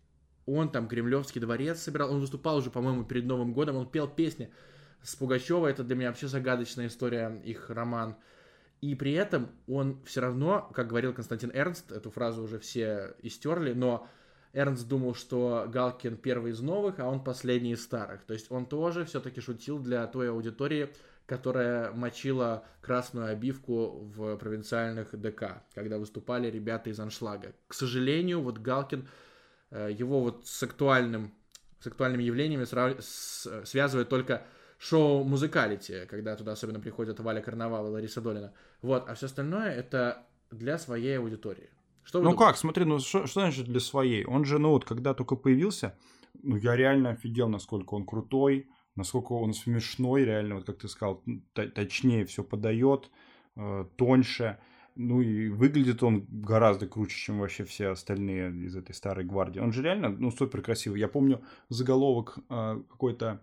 он 0.46 0.70
там 0.70 0.88
Кремлевский 0.88 1.40
дворец 1.40 1.80
собирал, 1.80 2.12
он 2.12 2.20
выступал 2.20 2.56
уже, 2.56 2.70
по-моему, 2.70 3.04
перед 3.04 3.24
Новым 3.24 3.52
годом, 3.52 3.76
он 3.76 3.88
пел 3.88 4.08
песни 4.08 4.50
с 5.02 5.16
Пугачевой, 5.16 5.70
это 5.70 5.84
для 5.84 5.96
меня 5.96 6.08
вообще 6.08 6.28
загадочная 6.28 6.88
история, 6.88 7.40
их 7.44 7.70
роман. 7.70 8.16
И 8.80 8.94
при 8.94 9.12
этом 9.12 9.50
он 9.68 10.02
все 10.04 10.20
равно, 10.20 10.70
как 10.74 10.88
говорил 10.88 11.12
Константин 11.12 11.50
Эрнст, 11.52 11.92
эту 11.92 12.10
фразу 12.10 12.42
уже 12.42 12.58
все 12.58 13.14
истерли, 13.22 13.72
но 13.72 14.08
Эрнст 14.52 14.88
думал, 14.88 15.14
что 15.14 15.66
Галкин 15.68 16.16
первый 16.16 16.52
из 16.52 16.60
новых, 16.60 16.98
а 16.98 17.06
он 17.06 17.22
последний 17.22 17.72
из 17.72 17.82
старых. 17.82 18.24
То 18.24 18.32
есть 18.32 18.50
он 18.50 18.66
тоже 18.66 19.04
все-таки 19.04 19.40
шутил 19.40 19.78
для 19.78 20.06
той 20.06 20.30
аудитории, 20.30 20.90
которая 21.26 21.92
мочила 21.92 22.64
красную 22.80 23.28
обивку 23.28 24.00
в 24.00 24.36
провинциальных 24.36 25.18
ДК, 25.20 25.62
когда 25.74 25.98
выступали 25.98 26.50
ребята 26.50 26.90
из 26.90 26.98
Аншлага. 26.98 27.52
К 27.68 27.74
сожалению, 27.74 28.40
вот 28.40 28.58
Галкин, 28.58 29.06
э, 29.70 29.90
его 29.96 30.20
вот 30.22 30.48
с 30.48 30.62
актуальным, 30.62 31.32
с 31.78 31.86
актуальными 31.86 32.24
явлениями 32.24 32.64
срав- 32.64 33.00
с- 33.00 33.64
связывает 33.64 34.08
только 34.08 34.42
шоу 34.80 35.24
«Музыкалити», 35.24 36.06
когда 36.08 36.36
туда 36.36 36.52
особенно 36.52 36.80
приходят 36.80 37.20
Валя 37.20 37.42
Карнавал 37.42 37.86
и 37.86 37.90
Лариса 37.90 38.20
Долина. 38.22 38.52
Вот, 38.80 39.08
а 39.08 39.14
все 39.14 39.26
остальное 39.26 39.70
это 39.70 40.26
для 40.50 40.78
своей 40.78 41.18
аудитории. 41.18 41.68
Что 42.02 42.18
Ну 42.18 42.30
думаете? 42.30 42.44
как, 42.44 42.56
смотри, 42.56 42.84
ну 42.86 42.98
что, 42.98 43.26
что 43.26 43.40
значит 43.40 43.66
для 43.66 43.80
своей? 43.80 44.24
Он 44.24 44.44
же, 44.46 44.58
ну 44.58 44.70
вот, 44.70 44.86
когда 44.86 45.12
только 45.12 45.36
появился, 45.36 45.98
ну 46.42 46.56
я 46.56 46.76
реально 46.76 47.10
офигел, 47.10 47.48
насколько 47.48 47.94
он 47.94 48.06
крутой, 48.06 48.68
насколько 48.96 49.34
он 49.34 49.52
смешной, 49.52 50.24
реально, 50.24 50.54
вот 50.54 50.64
как 50.64 50.78
ты 50.78 50.88
сказал, 50.88 51.22
точнее 51.52 52.24
все 52.24 52.42
подает, 52.42 53.10
э, 53.56 53.84
тоньше. 53.96 54.58
Ну 54.96 55.20
и 55.20 55.50
выглядит 55.50 56.02
он 56.02 56.26
гораздо 56.30 56.86
круче, 56.86 57.16
чем 57.16 57.38
вообще 57.38 57.64
все 57.64 57.88
остальные 57.88 58.64
из 58.64 58.76
этой 58.76 58.94
старой 58.94 59.26
гвардии. 59.26 59.60
Он 59.60 59.72
же 59.72 59.82
реально, 59.82 60.08
ну, 60.08 60.30
супер 60.30 60.62
красивый. 60.62 61.00
Я 61.00 61.08
помню 61.08 61.42
заголовок 61.68 62.38
э, 62.48 62.82
какой-то 62.88 63.40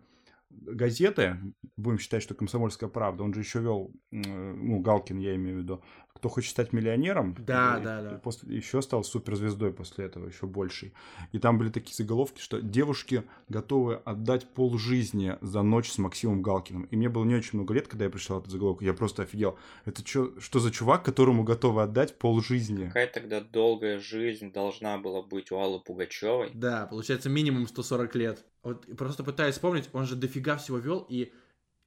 газеты, 0.50 1.38
будем 1.76 2.00
считать, 2.00 2.24
что 2.24 2.36
«Комсомольская 2.36 2.90
правда», 2.90 3.24
он 3.24 3.34
же 3.34 3.42
еще 3.42 3.60
вел, 3.60 3.94
м, 4.12 4.68
ну, 4.68 4.80
Галкин, 4.80 5.18
я 5.18 5.36
имею 5.36 5.58
в 5.58 5.62
виду, 5.62 5.84
кто 6.18 6.30
хочет 6.30 6.52
стать 6.52 6.74
миллионером. 6.74 7.36
Да, 7.40 7.78
и- 7.80 7.84
да, 7.84 8.00
и 8.00 8.04
да. 8.04 8.10
После, 8.24 8.56
еще 8.56 8.82
стал 8.82 9.04
суперзвездой 9.04 9.72
после 9.72 10.06
этого, 10.06 10.28
еще 10.28 10.48
больший. 10.48 10.92
И 11.32 11.40
там 11.40 11.58
были 11.58 11.70
такие 11.70 11.96
заголовки, 11.96 12.42
что 12.42 12.62
девушки 12.62 13.24
готовы 13.50 13.96
отдать 14.04 14.50
пол 14.54 14.78
жизни 14.78 15.38
за 15.42 15.62
ночь 15.62 15.92
с 15.92 15.98
Максимом 15.98 16.42
Галкиным. 16.42 16.84
И 16.86 16.96
мне 16.98 17.08
было 17.10 17.24
не 17.24 17.36
очень 17.36 17.52
много 17.60 17.74
лет, 17.74 17.88
когда 17.88 18.06
я 18.06 18.12
прочитал 18.12 18.40
этот 18.40 18.52
заголовок. 18.52 18.82
Я 18.82 18.94
просто 18.94 19.24
офигел. 19.24 19.58
Это 19.86 20.04
чё, 20.04 20.34
что 20.40 20.60
за 20.60 20.72
чувак, 20.72 21.04
которому 21.06 21.44
готовы 21.44 21.84
отдать 21.84 22.18
пол 22.18 22.42
жизни? 22.42 22.88
Какая 22.88 23.08
тогда 23.08 23.40
долгая 23.42 24.00
жизнь 24.00 24.52
должна 24.52 24.98
была 24.98 25.22
быть 25.22 25.52
у 25.52 25.58
Аллы 25.60 25.80
Пугачевой? 25.80 26.50
Да, 26.54 26.88
получается 26.88 27.30
минимум 27.30 27.68
140 27.68 28.16
лет. 28.16 28.44
Вот 28.64 28.86
просто 28.98 29.24
пытаюсь 29.24 29.54
вспомнить, 29.56 29.90
он 29.94 30.06
же 30.08 30.16
дофига 30.16 30.58
всего 30.58 30.78
вел, 30.80 31.06
и 31.08 31.32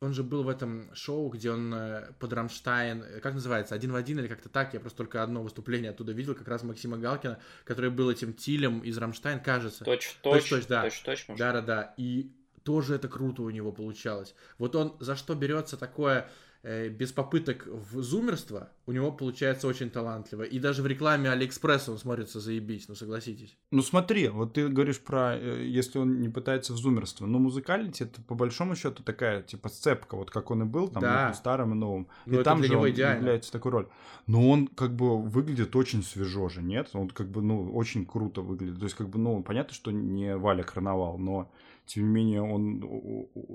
он 0.00 0.14
же 0.14 0.22
был 0.22 0.42
в 0.42 0.48
этом 0.48 0.94
шоу, 0.94 1.28
где 1.28 1.50
он 1.50 1.72
э, 1.74 2.12
под 2.18 2.32
Рамштайн, 2.32 3.02
э, 3.02 3.20
как 3.20 3.34
называется, 3.34 3.74
один 3.74 3.92
в 3.92 3.96
один 3.96 4.18
или 4.18 4.28
как-то 4.28 4.48
так, 4.48 4.72
я 4.72 4.80
просто 4.80 4.96
только 4.96 5.22
одно 5.22 5.42
выступление 5.42 5.90
оттуда 5.90 6.12
видел, 6.12 6.34
как 6.34 6.48
раз 6.48 6.62
Максима 6.62 6.96
Галкина, 6.96 7.38
который 7.64 7.90
был 7.90 8.10
этим 8.10 8.32
Тилем 8.32 8.80
из 8.80 8.96
Рамштайн, 8.96 9.40
кажется. 9.40 9.84
Точь-в-точь, 9.84 10.66
да. 10.66 10.82
точь-в-точь, 10.82 11.28
может, 11.28 11.38
Да-да-да, 11.38 11.94
и 11.98 12.32
тоже 12.64 12.94
это 12.94 13.08
круто 13.08 13.42
у 13.42 13.50
него 13.50 13.72
получалось. 13.72 14.34
Вот 14.56 14.74
он 14.74 14.96
за 15.00 15.16
что 15.16 15.34
берется 15.34 15.76
такое 15.76 16.30
без 16.62 17.12
попыток 17.12 17.66
в 17.66 18.02
зумерство, 18.02 18.70
у 18.86 18.92
него 18.92 19.10
получается 19.12 19.66
очень 19.66 19.88
талантливо. 19.88 20.42
И 20.42 20.58
даже 20.58 20.82
в 20.82 20.86
рекламе 20.86 21.30
Алиэкспресса 21.30 21.90
он 21.92 21.98
смотрится 21.98 22.38
заебись, 22.38 22.86
ну 22.88 22.94
согласитесь. 22.94 23.56
Ну 23.70 23.80
смотри, 23.82 24.28
вот 24.28 24.52
ты 24.52 24.68
говоришь 24.68 25.00
про, 25.00 25.36
э, 25.38 25.64
если 25.64 25.98
он 25.98 26.20
не 26.20 26.28
пытается 26.28 26.74
в 26.74 26.76
зумерство, 26.76 27.24
но 27.24 27.38
музыкалити 27.38 28.04
это 28.04 28.20
по 28.20 28.34
большому 28.34 28.76
счету 28.76 29.02
такая, 29.02 29.42
типа, 29.42 29.70
сцепка, 29.70 30.16
вот 30.16 30.30
как 30.30 30.50
он 30.50 30.62
и 30.62 30.66
был, 30.66 30.88
там, 30.88 31.02
Да. 31.02 31.32
старым 31.32 31.72
и 31.72 31.76
новым. 31.76 32.08
Ну, 32.26 32.40
и 32.40 32.44
там 32.44 32.62
же 32.62 32.76
он 32.76 32.90
идеально. 32.90 33.20
является 33.20 33.52
такой 33.52 33.72
роль. 33.72 33.88
Но 34.26 34.50
он 34.50 34.66
как 34.66 34.94
бы 34.94 35.18
выглядит 35.22 35.74
очень 35.76 36.02
свежо 36.02 36.48
же, 36.50 36.62
нет? 36.62 36.90
Он 36.92 37.08
как 37.08 37.28
бы, 37.30 37.40
ну, 37.40 37.72
очень 37.72 38.04
круто 38.04 38.42
выглядит. 38.42 38.78
То 38.78 38.84
есть, 38.84 38.96
как 38.96 39.08
бы, 39.08 39.18
ну, 39.18 39.42
понятно, 39.42 39.72
что 39.72 39.90
не 39.92 40.36
Валя 40.36 40.62
Карнавал, 40.62 41.16
но, 41.16 41.50
тем 41.86 42.04
не 42.04 42.10
менее, 42.10 42.42
он 42.42 42.80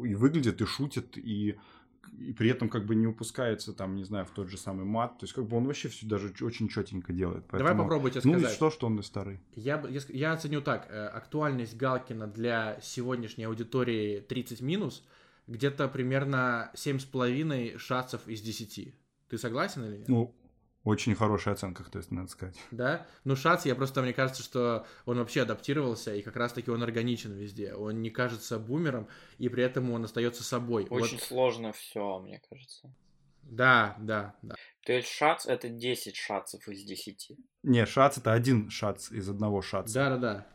и 0.04 0.16
выглядит, 0.16 0.60
и 0.62 0.66
шутит, 0.66 1.18
и 1.18 1.58
и 2.20 2.34
при 2.34 2.50
этом 2.50 2.70
как 2.70 2.86
бы 2.86 2.96
не 2.96 3.08
упускается 3.08 3.74
там, 3.74 3.96
не 3.96 4.04
знаю, 4.04 4.26
в 4.26 4.32
тот 4.32 4.50
же 4.50 4.58
самый 4.58 4.86
мат. 4.86 5.18
То 5.20 5.24
есть 5.26 5.34
как 5.34 5.46
бы 5.48 5.58
он 5.58 5.66
вообще 5.66 5.90
все 5.90 6.06
даже 6.06 6.34
очень 6.42 6.68
четенько 6.70 7.14
делает. 7.14 7.46
Давай 7.48 7.62
Поэтому- 7.64 7.84
попробуйте 7.84 8.22
Ну 8.24 8.34
сказать. 8.40 8.56
что, 8.56 8.72
что 8.72 8.88
он 8.88 9.00
и 9.00 9.04
старый. 9.04 9.40
Я, 9.56 9.84
я, 9.90 10.02
я 10.10 10.34
оценю 10.34 10.62
так. 10.62 10.88
э, 10.90 11.08
Актуальность 11.08 11.76
Галкина 11.78 12.28
для 12.28 12.80
сегодняшней 12.82 13.44
аудитории 13.46 14.20
30 14.22 14.62
минус 14.62 15.04
где-то 15.48 15.88
примерно 15.88 16.72
7,5 16.76 17.78
шансов 17.78 18.28
из 18.28 18.42
10. 18.42 18.94
Ты 19.30 19.38
согласен 19.38 19.84
или 19.86 19.98
нет? 19.98 20.08
Ну, 20.08 20.34
Очень 20.86 21.16
хорошая 21.16 21.56
оценка, 21.56 21.84
то 21.84 21.98
есть, 21.98 22.12
надо 22.12 22.30
сказать. 22.30 22.56
Да? 22.70 23.08
Ну, 23.24 23.36
Шац, 23.36 23.66
я 23.66 23.74
просто, 23.74 24.04
мне 24.04 24.14
кажется, 24.14 24.44
что 24.44 24.86
он 25.06 25.18
вообще 25.18 25.42
адаптировался, 25.42 26.14
и 26.14 26.22
как 26.22 26.36
раз-таки 26.36 26.70
он 26.70 26.84
органичен 26.84 27.34
везде. 27.34 27.74
Он 27.74 28.04
не 28.04 28.12
кажется 28.12 28.60
бумером, 28.60 29.08
и 29.40 29.50
при 29.50 29.64
этом 29.64 29.92
он 29.92 30.06
остается 30.06 30.44
собой. 30.44 30.86
Очень 30.92 31.18
вот. 31.18 31.24
сложно 31.24 31.74
все, 31.74 32.20
мне 32.20 32.40
кажется. 32.48 32.94
Да, 33.42 33.96
да, 34.00 34.36
да. 34.44 34.56
То 34.86 34.94
есть 34.94 35.08
шац 35.08 35.48
это 35.48 35.70
10 35.70 36.16
шацев 36.16 36.68
из 36.68 36.84
10. 36.84 37.32
Не, 37.64 37.86
шац 37.88 38.20
это 38.20 38.34
один 38.34 38.70
шац 38.70 39.12
из 39.12 39.28
одного 39.28 39.64
шаца. 39.64 39.94
Да, 39.94 40.10
да, 40.12 40.18
да. 40.18 40.48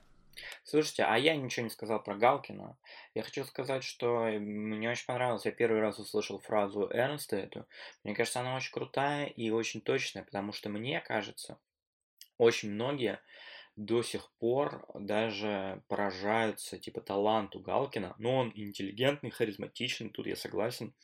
Слушайте, 0.64 1.04
а 1.04 1.18
я 1.18 1.36
ничего 1.36 1.64
не 1.64 1.70
сказал 1.70 2.02
про 2.02 2.14
Галкина. 2.14 2.76
Я 3.14 3.22
хочу 3.22 3.44
сказать, 3.44 3.84
что 3.84 4.26
мне 4.38 4.90
очень 4.90 5.06
понравилось. 5.06 5.44
Я 5.44 5.52
первый 5.52 5.80
раз 5.80 5.98
услышал 5.98 6.38
фразу 6.38 6.88
Эрнста 6.90 7.36
эту. 7.36 7.66
Мне 8.04 8.14
кажется, 8.14 8.40
она 8.40 8.56
очень 8.56 8.72
крутая 8.72 9.26
и 9.26 9.50
очень 9.50 9.80
точная, 9.80 10.22
потому 10.22 10.52
что 10.52 10.68
мне 10.68 11.00
кажется, 11.00 11.58
очень 12.38 12.70
многие 12.70 13.20
до 13.76 14.02
сих 14.02 14.30
пор 14.38 14.86
даже 14.94 15.82
поражаются 15.88 16.78
типа 16.78 17.00
таланту 17.00 17.60
Галкина. 17.60 18.14
Но 18.18 18.36
он 18.36 18.52
интеллигентный, 18.54 19.30
харизматичный, 19.30 20.10
тут 20.10 20.26
я 20.26 20.36
согласен. 20.36 20.94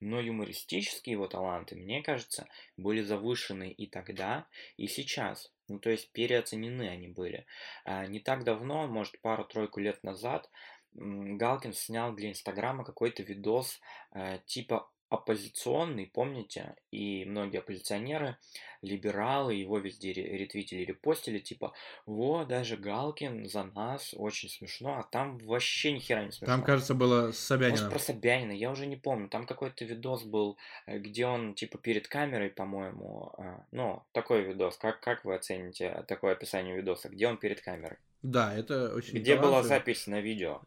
Но 0.00 0.20
юмористические 0.20 1.12
его 1.12 1.28
таланты, 1.28 1.76
мне 1.76 2.02
кажется, 2.02 2.48
были 2.76 3.02
завышены 3.02 3.70
и 3.70 3.86
тогда, 3.86 4.46
и 4.76 4.88
сейчас. 4.88 5.53
Ну, 5.68 5.78
то 5.78 5.90
есть 5.90 6.10
переоценены 6.12 6.88
они 6.88 7.08
были. 7.08 7.46
А, 7.84 8.06
не 8.06 8.20
так 8.20 8.44
давно, 8.44 8.86
может, 8.86 9.20
пару-тройку 9.20 9.80
лет 9.80 10.02
назад, 10.02 10.50
Галкин 10.94 11.72
снял 11.72 12.12
для 12.14 12.30
Инстаграма 12.30 12.84
какой-то 12.84 13.22
видос 13.22 13.80
э, 14.12 14.38
типа 14.46 14.88
оппозиционный, 15.08 16.06
помните, 16.06 16.74
и 16.90 17.24
многие 17.24 17.58
оппозиционеры, 17.58 18.36
либералы 18.82 19.54
его 19.54 19.78
везде 19.78 20.12
ретвитили, 20.12 20.84
репостили, 20.84 21.38
типа, 21.38 21.72
вот, 22.06 22.48
даже 22.48 22.76
Галкин 22.76 23.48
за 23.48 23.64
нас, 23.64 24.14
очень 24.16 24.48
смешно, 24.48 24.98
а 24.98 25.02
там 25.02 25.38
вообще 25.38 25.92
ни 25.92 25.98
хера 25.98 26.24
не 26.24 26.32
смешно. 26.32 26.46
Там, 26.46 26.62
кажется, 26.62 26.94
было 26.94 27.32
с 27.32 27.38
Собянином. 27.38 27.84
Может, 27.84 27.90
про 27.90 27.98
Собянина, 27.98 28.52
я 28.52 28.70
уже 28.70 28.86
не 28.86 28.96
помню, 28.96 29.28
там 29.28 29.46
какой-то 29.46 29.84
видос 29.84 30.24
был, 30.24 30.56
э, 30.86 30.98
где 30.98 31.26
он, 31.26 31.54
типа, 31.54 31.78
перед 31.78 32.08
камерой, 32.08 32.50
по-моему, 32.50 33.32
а, 33.38 33.64
ну, 33.72 34.02
такой 34.12 34.42
видос, 34.42 34.76
как, 34.76 35.00
как 35.00 35.24
вы 35.24 35.34
оцените 35.34 36.04
такое 36.08 36.32
описание 36.32 36.76
видоса, 36.76 37.08
где 37.08 37.28
он 37.28 37.38
перед 37.38 37.60
камерой? 37.60 37.98
Да, 38.22 38.54
это 38.54 38.94
очень 38.94 39.18
Где 39.18 39.36
была 39.36 39.62
запись 39.62 40.06
на 40.06 40.20
видео? 40.20 40.62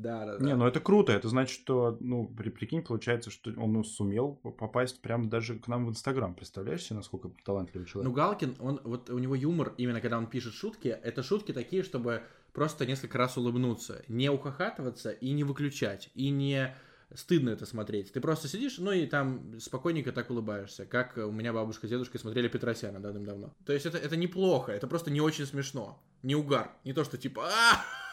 Да, 0.00 0.24
да, 0.24 0.38
да. 0.38 0.44
Не, 0.44 0.56
ну 0.56 0.66
это 0.66 0.80
круто. 0.80 1.12
Это 1.12 1.28
значит, 1.28 1.54
что, 1.54 1.96
ну, 2.00 2.26
при, 2.26 2.48
прикинь, 2.48 2.82
получается, 2.82 3.30
что 3.30 3.50
он 3.56 3.72
ну, 3.72 3.84
сумел 3.84 4.34
попасть 4.34 5.02
прямо 5.02 5.28
даже 5.28 5.58
к 5.58 5.68
нам 5.68 5.86
в 5.86 5.90
Инстаграм. 5.90 6.34
Представляешь 6.34 6.82
себе, 6.84 6.96
насколько 6.96 7.30
талантливый 7.44 7.86
человек? 7.86 8.08
Ну, 8.08 8.14
Галкин, 8.14 8.56
он, 8.60 8.80
вот 8.84 9.10
у 9.10 9.18
него 9.18 9.34
юмор, 9.34 9.74
именно 9.76 10.00
когда 10.00 10.18
он 10.18 10.26
пишет 10.26 10.54
шутки, 10.54 10.88
это 10.88 11.22
шутки 11.22 11.52
такие, 11.52 11.82
чтобы 11.82 12.22
просто 12.52 12.86
несколько 12.86 13.18
раз 13.18 13.36
улыбнуться. 13.36 14.02
Не 14.08 14.30
ухахатываться 14.30 15.10
и 15.10 15.32
не 15.32 15.44
выключать. 15.44 16.10
И 16.14 16.30
не 16.30 16.74
стыдно 17.14 17.50
это 17.50 17.66
смотреть. 17.66 18.12
Ты 18.12 18.20
просто 18.20 18.48
сидишь, 18.48 18.78
ну 18.78 18.92
и 18.92 19.06
там 19.06 19.58
спокойненько 19.60 20.12
так 20.12 20.30
улыбаешься, 20.30 20.86
как 20.86 21.16
у 21.16 21.30
меня 21.30 21.52
бабушка 21.52 21.86
с 21.86 21.90
дедушкой 21.90 22.20
смотрели 22.20 22.48
Петросяна 22.48 23.00
давным-давно. 23.00 23.54
То 23.66 23.72
есть 23.72 23.86
это, 23.86 23.98
это 23.98 24.16
неплохо, 24.16 24.72
это 24.72 24.86
просто 24.86 25.10
не 25.10 25.20
очень 25.20 25.46
смешно. 25.46 26.00
Не 26.22 26.36
угар. 26.36 26.72
Не 26.84 26.92
то, 26.92 27.04
что 27.04 27.18
типа 27.18 27.50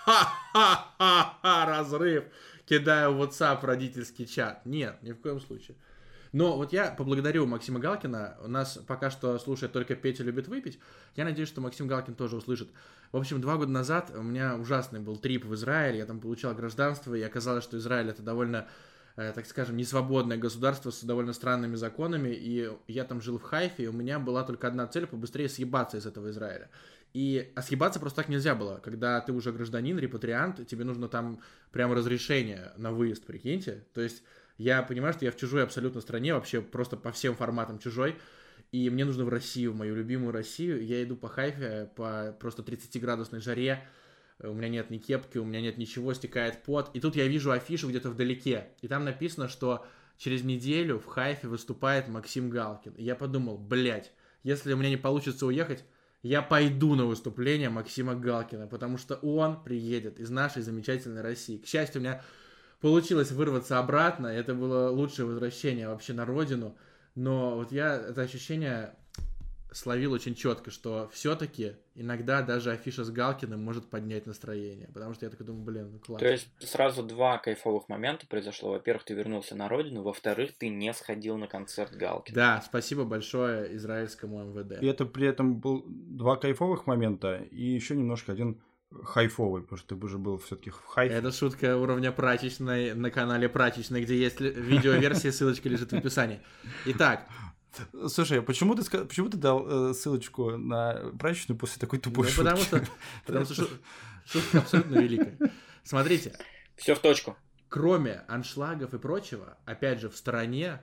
ха-ха-ха-ха, 0.07 1.65
разрыв, 1.65 2.23
кидаю 2.65 3.13
в 3.13 3.21
WhatsApp 3.21 3.59
родительский 3.65 4.25
чат. 4.25 4.65
Нет, 4.65 4.97
ни 5.01 5.11
в 5.11 5.19
коем 5.19 5.41
случае. 5.41 5.75
Но 6.31 6.55
вот 6.55 6.71
я 6.71 6.91
поблагодарю 6.91 7.45
Максима 7.45 7.79
Галкина. 7.79 8.37
У 8.43 8.47
нас 8.47 8.79
пока 8.87 9.09
что 9.09 9.37
слушает 9.39 9.73
только 9.73 9.95
Петя 9.95 10.23
любит 10.23 10.47
выпить. 10.47 10.79
Я 11.15 11.25
надеюсь, 11.25 11.49
что 11.49 11.61
Максим 11.61 11.87
Галкин 11.87 12.15
тоже 12.15 12.37
услышит. 12.37 12.69
В 13.11 13.17
общем, 13.17 13.41
два 13.41 13.57
года 13.57 13.71
назад 13.71 14.11
у 14.15 14.21
меня 14.21 14.55
ужасный 14.55 14.99
был 14.99 15.17
трип 15.17 15.45
в 15.45 15.53
Израиль. 15.55 15.97
Я 15.97 16.05
там 16.05 16.19
получал 16.19 16.53
гражданство, 16.53 17.13
и 17.13 17.21
оказалось, 17.21 17.63
что 17.63 17.77
Израиль 17.77 18.09
это 18.09 18.21
довольно 18.21 18.67
э, 19.17 19.33
так 19.33 19.45
скажем, 19.45 19.75
несвободное 19.75 20.37
государство 20.37 20.91
с 20.91 21.03
довольно 21.03 21.33
странными 21.33 21.75
законами, 21.75 22.29
и 22.29 22.69
я 22.87 23.03
там 23.03 23.19
жил 23.21 23.39
в 23.39 23.43
Хайфе, 23.43 23.83
и 23.83 23.87
у 23.87 23.93
меня 23.93 24.19
была 24.19 24.43
только 24.43 24.67
одна 24.67 24.87
цель— 24.87 25.07
побыстрее 25.07 25.49
съебаться 25.49 25.97
из 25.97 26.05
этого 26.05 26.29
Израиля. 26.29 26.69
И 27.17 27.51
а 27.55 27.63
съебаться 27.63 27.99
просто 27.99 28.17
так 28.17 28.29
нельзя 28.29 28.53
было. 28.53 28.77
Когда 28.77 29.19
ты 29.21 29.33
уже 29.33 29.51
гражданин, 29.51 29.97
репатриант, 29.97 30.67
тебе 30.67 30.83
нужно 30.83 31.07
там 31.07 31.41
прямо 31.71 31.95
разрешение 31.95 32.73
на 32.77 32.91
выезд, 32.91 33.25
прикиньте. 33.25 33.87
То 33.95 34.01
есть 34.01 34.21
я 34.59 34.83
понимаю, 34.83 35.13
что 35.13 35.25
я 35.25 35.31
в 35.31 35.35
чужой 35.35 35.63
абсолютно 35.63 35.99
стране, 35.99 36.35
вообще 36.35 36.61
просто 36.61 36.95
по 36.95 37.11
всем 37.11 37.35
форматам 37.35 37.79
чужой, 37.79 38.17
и 38.71 38.91
мне 38.91 39.03
нужно 39.03 39.25
в 39.25 39.29
Россию, 39.29 39.71
в 39.71 39.75
мою 39.75 39.95
любимую 39.95 40.31
Россию. 40.31 40.85
Я 40.85 41.01
иду 41.03 41.15
по 41.15 41.27
хайфе, 41.27 41.89
по 41.95 42.37
просто 42.39 42.61
30-градусной 42.61 43.39
жаре, 43.39 43.83
у 44.39 44.53
меня 44.53 44.69
нет 44.69 44.91
ни 44.91 44.99
кепки, 44.99 45.39
у 45.39 45.43
меня 45.43 45.61
нет 45.61 45.79
ничего, 45.79 46.13
стекает 46.13 46.61
пот. 46.61 46.91
И 46.93 46.99
тут 46.99 47.15
я 47.15 47.25
вижу 47.25 47.49
афишу 47.49 47.89
где-то 47.89 48.11
вдалеке, 48.11 48.67
и 48.81 48.87
там 48.87 49.05
написано, 49.05 49.47
что 49.47 49.87
через 50.17 50.43
неделю 50.43 50.99
в 50.99 51.07
хайфе 51.07 51.47
выступает 51.47 52.09
Максим 52.09 52.51
Галкин. 52.51 52.93
И 52.93 53.03
я 53.03 53.15
подумал, 53.15 53.57
блядь, 53.57 54.11
если 54.43 54.71
у 54.71 54.77
меня 54.77 54.91
не 54.91 54.97
получится 54.97 55.47
уехать, 55.47 55.83
я 56.23 56.41
пойду 56.41 56.95
на 56.95 57.05
выступление 57.05 57.69
Максима 57.69 58.15
Галкина, 58.15 58.67
потому 58.67 58.97
что 58.97 59.15
он 59.15 59.63
приедет 59.63 60.19
из 60.19 60.29
нашей 60.29 60.61
замечательной 60.61 61.21
России. 61.21 61.57
К 61.57 61.67
счастью, 61.67 62.01
у 62.01 62.03
меня 62.03 62.21
получилось 62.81 63.31
вырваться 63.31 63.79
обратно, 63.79 64.27
это 64.27 64.53
было 64.53 64.89
лучшее 64.89 65.25
возвращение 65.25 65.87
вообще 65.87 66.13
на 66.13 66.25
родину, 66.25 66.77
но 67.15 67.55
вот 67.55 67.71
я 67.71 67.95
это 67.95 68.21
ощущение 68.21 68.95
словил 69.71 70.13
очень 70.13 70.35
четко, 70.35 70.71
что 70.71 71.09
все-таки 71.13 71.73
иногда 71.95 72.41
даже 72.41 72.71
афиша 72.71 73.03
с 73.03 73.09
Галкиным 73.09 73.63
может 73.63 73.89
поднять 73.89 74.25
настроение. 74.25 74.89
Потому 74.93 75.13
что 75.13 75.25
я 75.25 75.29
такой 75.29 75.45
думаю, 75.45 75.63
блин, 75.63 75.91
ну 75.91 75.99
классно. 75.99 76.25
То 76.25 76.31
есть 76.31 76.47
сразу 76.59 77.03
два 77.03 77.37
кайфовых 77.37 77.89
момента 77.89 78.27
произошло. 78.27 78.71
Во-первых, 78.71 79.03
ты 79.03 79.13
вернулся 79.13 79.55
на 79.55 79.67
родину, 79.67 80.03
во-вторых, 80.03 80.57
ты 80.57 80.69
не 80.69 80.93
сходил 80.93 81.37
на 81.37 81.47
концерт 81.47 81.93
Галкина. 81.95 82.35
Да, 82.35 82.63
спасибо 82.65 83.03
большое 83.03 83.75
израильскому 83.75 84.43
МВД. 84.43 84.81
И 84.81 84.87
это 84.87 85.05
при 85.05 85.27
этом 85.27 85.59
был 85.59 85.85
два 85.87 86.37
кайфовых 86.37 86.87
момента 86.87 87.37
и 87.51 87.63
еще 87.63 87.95
немножко 87.95 88.31
один 88.31 88.61
хайфовый, 89.03 89.63
потому 89.63 89.77
что 89.77 89.95
ты 89.95 90.05
уже 90.05 90.17
был 90.17 90.37
все-таки 90.37 90.69
в 90.69 90.81
хайфе. 90.85 91.15
Это 91.15 91.31
шутка 91.31 91.77
уровня 91.77 92.11
прачечной 92.11 92.93
на 92.93 93.11
канале 93.11 93.49
прачечной, 93.49 94.03
где 94.03 94.17
есть 94.17 94.39
видеоверсия, 94.39 95.31
ссылочка 95.31 95.67
лежит 95.67 95.91
в 95.91 95.95
описании. 95.95 96.39
Итак, 96.85 97.27
Слушай, 98.07 98.39
а 98.39 98.41
почему 98.41 98.75
ты, 98.75 98.83
почему 99.05 99.29
ты 99.29 99.37
дал 99.37 99.89
э, 99.89 99.93
ссылочку 99.93 100.57
на 100.57 101.11
прачечную 101.19 101.57
после 101.57 101.79
такой 101.79 101.99
тупой 101.99 102.27
ну, 102.27 102.31
шутки? 102.31 102.43
Потому 102.47 102.63
что, 102.63 102.87
потому 103.25 103.45
что 103.45 103.67
шутка 104.25 104.59
абсолютно 104.59 104.99
великая. 104.99 105.37
Смотрите. 105.83 106.33
Все 106.75 106.95
в 106.95 106.99
точку. 106.99 107.37
Кроме 107.69 108.23
аншлагов 108.27 108.93
и 108.93 108.99
прочего, 108.99 109.57
опять 109.65 109.99
же, 109.99 110.09
в 110.09 110.15
стороне 110.15 110.81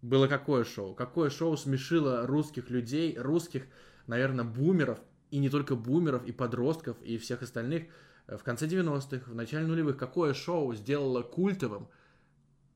было 0.00 0.26
какое 0.26 0.64
шоу? 0.64 0.94
Какое 0.94 1.30
шоу 1.30 1.56
смешило 1.56 2.26
русских 2.26 2.70
людей, 2.70 3.16
русских, 3.18 3.66
наверное, 4.06 4.44
бумеров, 4.44 4.98
и 5.30 5.38
не 5.38 5.50
только 5.50 5.76
бумеров, 5.76 6.24
и 6.24 6.32
подростков, 6.32 7.00
и 7.02 7.18
всех 7.18 7.42
остальных 7.42 7.84
в 8.26 8.38
конце 8.38 8.66
90-х, 8.66 9.30
в 9.30 9.34
начале 9.34 9.66
нулевых. 9.66 9.96
Какое 9.96 10.34
шоу 10.34 10.74
сделало 10.74 11.22
культовым– 11.22 11.88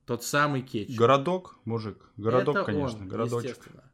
тот 0.07 0.25
самый 0.25 0.63
кетчуп. 0.63 0.97
Городок, 0.97 1.59
мужик. 1.65 2.11
Городок, 2.17 2.57
Это 2.57 2.65
конечно. 2.65 3.01
Он, 3.01 3.09
городочек. 3.09 3.51
естественно. 3.51 3.85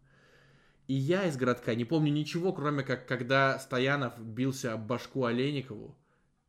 И 0.89 0.95
я 0.95 1.25
из 1.27 1.37
городка 1.37 1.75
не 1.75 1.85
помню 1.85 2.13
ничего, 2.13 2.53
кроме 2.53 2.83
как 2.83 3.07
когда 3.07 3.59
Стоянов 3.59 4.19
бился 4.19 4.75
об 4.75 4.87
башку 4.87 5.25
Олейникову, 5.25 5.97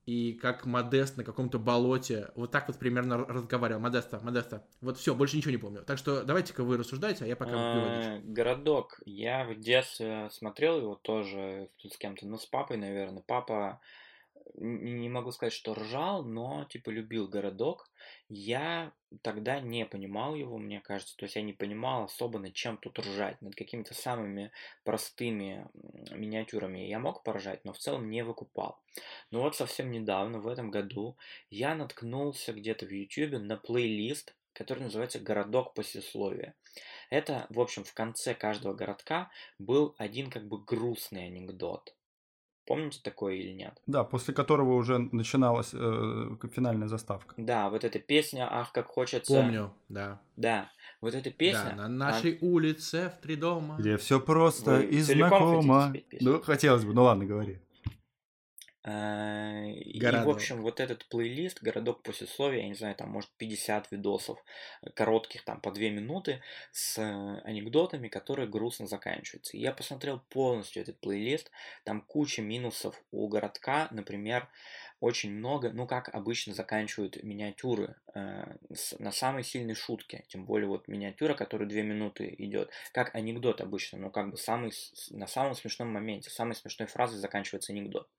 и 0.05 0.33
как 0.33 0.65
Модест 0.65 1.15
на 1.15 1.23
каком-то 1.23 1.59
болоте 1.59 2.31
вот 2.35 2.51
так 2.51 2.67
вот 2.67 2.77
примерно 2.77 3.17
разговаривал. 3.17 3.79
Модеста, 3.79 4.19
Модеста. 4.21 4.67
Вот 4.81 4.97
все, 4.97 5.15
больше 5.15 5.37
ничего 5.37 5.51
не 5.51 5.57
помню. 5.57 5.83
Так 5.83 5.97
что 5.97 6.23
давайте-ка 6.23 6.63
вы 6.63 6.77
рассуждайте, 6.77 7.23
а 7.23 7.27
я 7.27 7.37
пока 7.37 7.51
а, 7.55 8.19
Городок. 8.23 8.99
Я 9.05 9.45
в 9.45 9.57
детстве 9.57 10.29
смотрел 10.31 10.79
его 10.79 10.95
тоже 10.95 11.69
с 11.89 11.97
кем-то, 11.97 12.27
ну, 12.27 12.37
с 12.37 12.45
папой, 12.45 12.75
наверное. 12.75 13.23
Папа 13.25 13.79
не 14.55 15.09
могу 15.09 15.31
сказать, 15.31 15.53
что 15.53 15.73
ржал, 15.73 16.23
но 16.23 16.65
типа 16.65 16.89
любил 16.89 17.27
городок. 17.27 17.89
Я 18.29 18.93
тогда 19.21 19.59
не 19.59 19.85
понимал 19.85 20.35
его, 20.35 20.57
мне 20.57 20.79
кажется. 20.79 21.15
То 21.17 21.23
есть 21.25 21.35
я 21.35 21.41
не 21.41 21.53
понимал 21.53 22.05
особо 22.05 22.39
над 22.39 22.53
чем 22.53 22.77
тут 22.77 22.99
ржать, 22.99 23.41
над 23.41 23.55
какими-то 23.55 23.93
самыми 23.93 24.51
простыми 24.83 25.67
миниатюрами. 26.11 26.79
Я 26.79 26.99
мог 26.99 27.23
поржать, 27.23 27.63
но 27.65 27.73
в 27.73 27.77
целом 27.77 28.09
не 28.09 28.23
выкупал. 28.23 28.79
Но 29.31 29.41
вот 29.41 29.55
совсем 29.55 29.91
недавно, 29.91 30.39
в 30.39 30.47
этом 30.47 30.71
году, 30.71 31.17
я 31.49 31.75
наткнулся 31.75 32.53
где-то 32.53 32.85
в 32.85 32.91
YouTube 32.91 33.41
на 33.41 33.57
плейлист, 33.57 34.35
который 34.53 34.83
называется 34.83 35.19
«Городок 35.19 35.73
послесловия». 35.73 36.55
Это, 37.09 37.47
в 37.49 37.59
общем, 37.59 37.83
в 37.83 37.93
конце 37.93 38.33
каждого 38.33 38.73
городка 38.73 39.31
был 39.59 39.95
один 39.97 40.29
как 40.29 40.47
бы 40.47 40.63
грустный 40.63 41.25
анекдот. 41.25 41.95
Помните 42.65 42.99
такое 43.03 43.35
или 43.35 43.51
нет? 43.51 43.81
Да, 43.87 44.03
после 44.03 44.33
которого 44.33 44.75
уже 44.75 44.97
начиналась 44.97 45.71
э, 45.73 46.35
финальная 46.53 46.87
заставка. 46.87 47.35
Да, 47.37 47.69
вот 47.69 47.83
эта 47.83 47.99
песня 47.99 48.47
«Ах, 48.49 48.71
как 48.71 48.87
хочется...» 48.87 49.33
Помню, 49.33 49.73
да. 49.89 50.21
Да, 50.37 50.71
вот 51.01 51.13
эта 51.13 51.29
песня... 51.29 51.73
Да, 51.75 51.83
на 51.83 51.87
нашей 51.89 52.37
улице 52.41 53.11
в 53.17 53.21
три 53.21 53.35
дома. 53.35 53.75
Где 53.77 53.97
все 53.97 54.19
просто 54.19 54.77
Вы 54.77 54.85
и 54.85 54.99
знакомо. 55.01 55.81
хотите 55.81 55.89
спеть 55.89 56.07
песню? 56.09 56.31
Ну, 56.31 56.41
хотелось 56.41 56.85
бы, 56.85 56.93
ну 56.93 57.03
ладно, 57.03 57.25
говори. 57.25 57.59
Э, 58.83 59.71
И, 59.71 60.19
в 60.19 60.27
Городок. 60.27 60.29
общем, 60.29 60.61
вот 60.61 60.79
этот 60.79 61.07
плейлист 61.07 61.61
«Городок 61.63 62.03
послесловия», 62.03 62.61
я 62.63 62.67
не 62.67 62.73
знаю, 62.75 62.95
там, 62.95 63.09
может, 63.09 63.29
50 63.37 63.91
видосов 63.91 64.43
э, 64.81 64.89
коротких, 64.91 65.43
там, 65.45 65.61
по 65.61 65.71
2 65.71 65.89
минуты, 65.89 66.41
с 66.71 66.97
э, 66.97 67.41
анекдотами, 67.45 68.09
которые 68.09 68.47
грустно 68.49 68.85
заканчиваются. 68.87 69.55
И 69.57 69.61
я 69.61 69.71
посмотрел 69.71 70.19
полностью 70.29 70.81
этот 70.83 70.99
плейлист, 70.99 71.51
там 71.85 72.01
куча 72.01 72.41
минусов 72.41 73.01
у 73.11 73.27
городка, 73.29 73.87
например, 73.91 74.49
очень 74.99 75.31
много, 75.31 75.71
ну, 75.71 75.87
как 75.87 76.09
обычно 76.13 76.53
заканчивают 76.53 77.21
миниатюры 77.23 77.95
э, 78.13 78.55
с- 78.73 78.97
на 78.99 79.11
самой 79.11 79.43
сильной 79.43 79.75
шутке, 79.75 80.23
тем 80.27 80.45
более 80.45 80.67
вот 80.67 80.87
миниатюра, 80.87 81.33
которая 81.35 81.67
2 81.67 81.83
минуты 81.83 82.33
идет, 82.37 82.71
как 82.93 83.13
анекдот 83.15 83.61
обычно, 83.61 83.97
ну, 83.99 84.11
как 84.11 84.29
бы 84.31 84.37
самый, 84.37 84.71
на 85.11 85.27
самом 85.27 85.55
смешном 85.55 85.89
моменте, 85.89 86.29
самой 86.29 86.55
смешной 86.55 86.87
фразой 86.87 87.19
заканчивается 87.19 87.73
анекдот. 87.73 88.09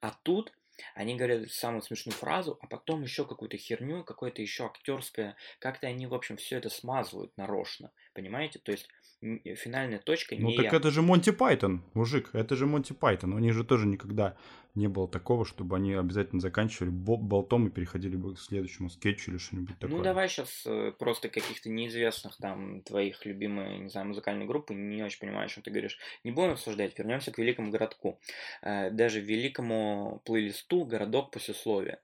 А 0.00 0.10
тут 0.22 0.52
они 0.94 1.16
говорят 1.16 1.50
самую 1.50 1.82
смешную 1.82 2.16
фразу, 2.16 2.58
а 2.60 2.66
потом 2.66 3.02
еще 3.02 3.26
какую-то 3.26 3.56
херню, 3.56 4.04
какое-то 4.04 4.42
еще 4.42 4.66
актерское. 4.66 5.36
Как-то 5.58 5.86
они, 5.86 6.06
в 6.06 6.14
общем, 6.14 6.36
все 6.36 6.56
это 6.56 6.70
смазывают 6.70 7.36
нарочно. 7.36 7.92
Понимаете? 8.14 8.58
То 8.58 8.72
есть 8.72 8.88
финальная 9.22 9.98
точка 9.98 10.34
Ну 10.36 10.48
не 10.48 10.56
так 10.56 10.72
это 10.72 10.90
же 10.90 11.00
Монти 11.02 11.30
Пайтон, 11.30 11.82
мужик, 11.94 12.30
это 12.32 12.56
же 12.56 12.66
Монти 12.66 12.92
Пайтон. 12.92 13.32
У 13.32 13.38
них 13.38 13.54
же 13.54 13.64
тоже 13.64 13.86
никогда 13.86 14.36
не 14.74 14.88
было 14.88 15.06
такого, 15.06 15.44
чтобы 15.44 15.76
они 15.76 15.92
обязательно 15.94 16.40
заканчивали 16.40 16.90
бо- 16.90 17.16
болтом 17.18 17.66
и 17.68 17.70
переходили 17.70 18.16
бы 18.16 18.34
к 18.34 18.38
следующему 18.38 18.88
скетчу 18.90 19.30
или 19.30 19.38
что-нибудь 19.38 19.78
такое. 19.78 19.96
Ну, 19.98 20.02
давай 20.02 20.28
сейчас 20.28 20.66
просто 20.98 21.28
каких-то 21.28 21.68
неизвестных 21.68 22.36
там 22.38 22.80
твоих 22.82 23.24
любимых, 23.26 23.80
не 23.80 23.88
знаю, 23.90 24.08
музыкальной 24.08 24.46
группы, 24.46 24.74
не 24.74 25.02
очень 25.02 25.20
понимаю, 25.20 25.46
о 25.46 25.48
чем 25.48 25.62
ты 25.62 25.70
говоришь. 25.70 25.98
Не 26.24 26.30
будем 26.32 26.52
обсуждать, 26.52 26.98
вернемся 26.98 27.32
к 27.32 27.38
великому 27.38 27.70
городку. 27.70 28.18
Э, 28.62 28.90
Даже 28.90 29.20
великому 29.20 30.22
плейлисту 30.24 30.84
«Городок 30.84 31.30
послесловия». 31.30 31.98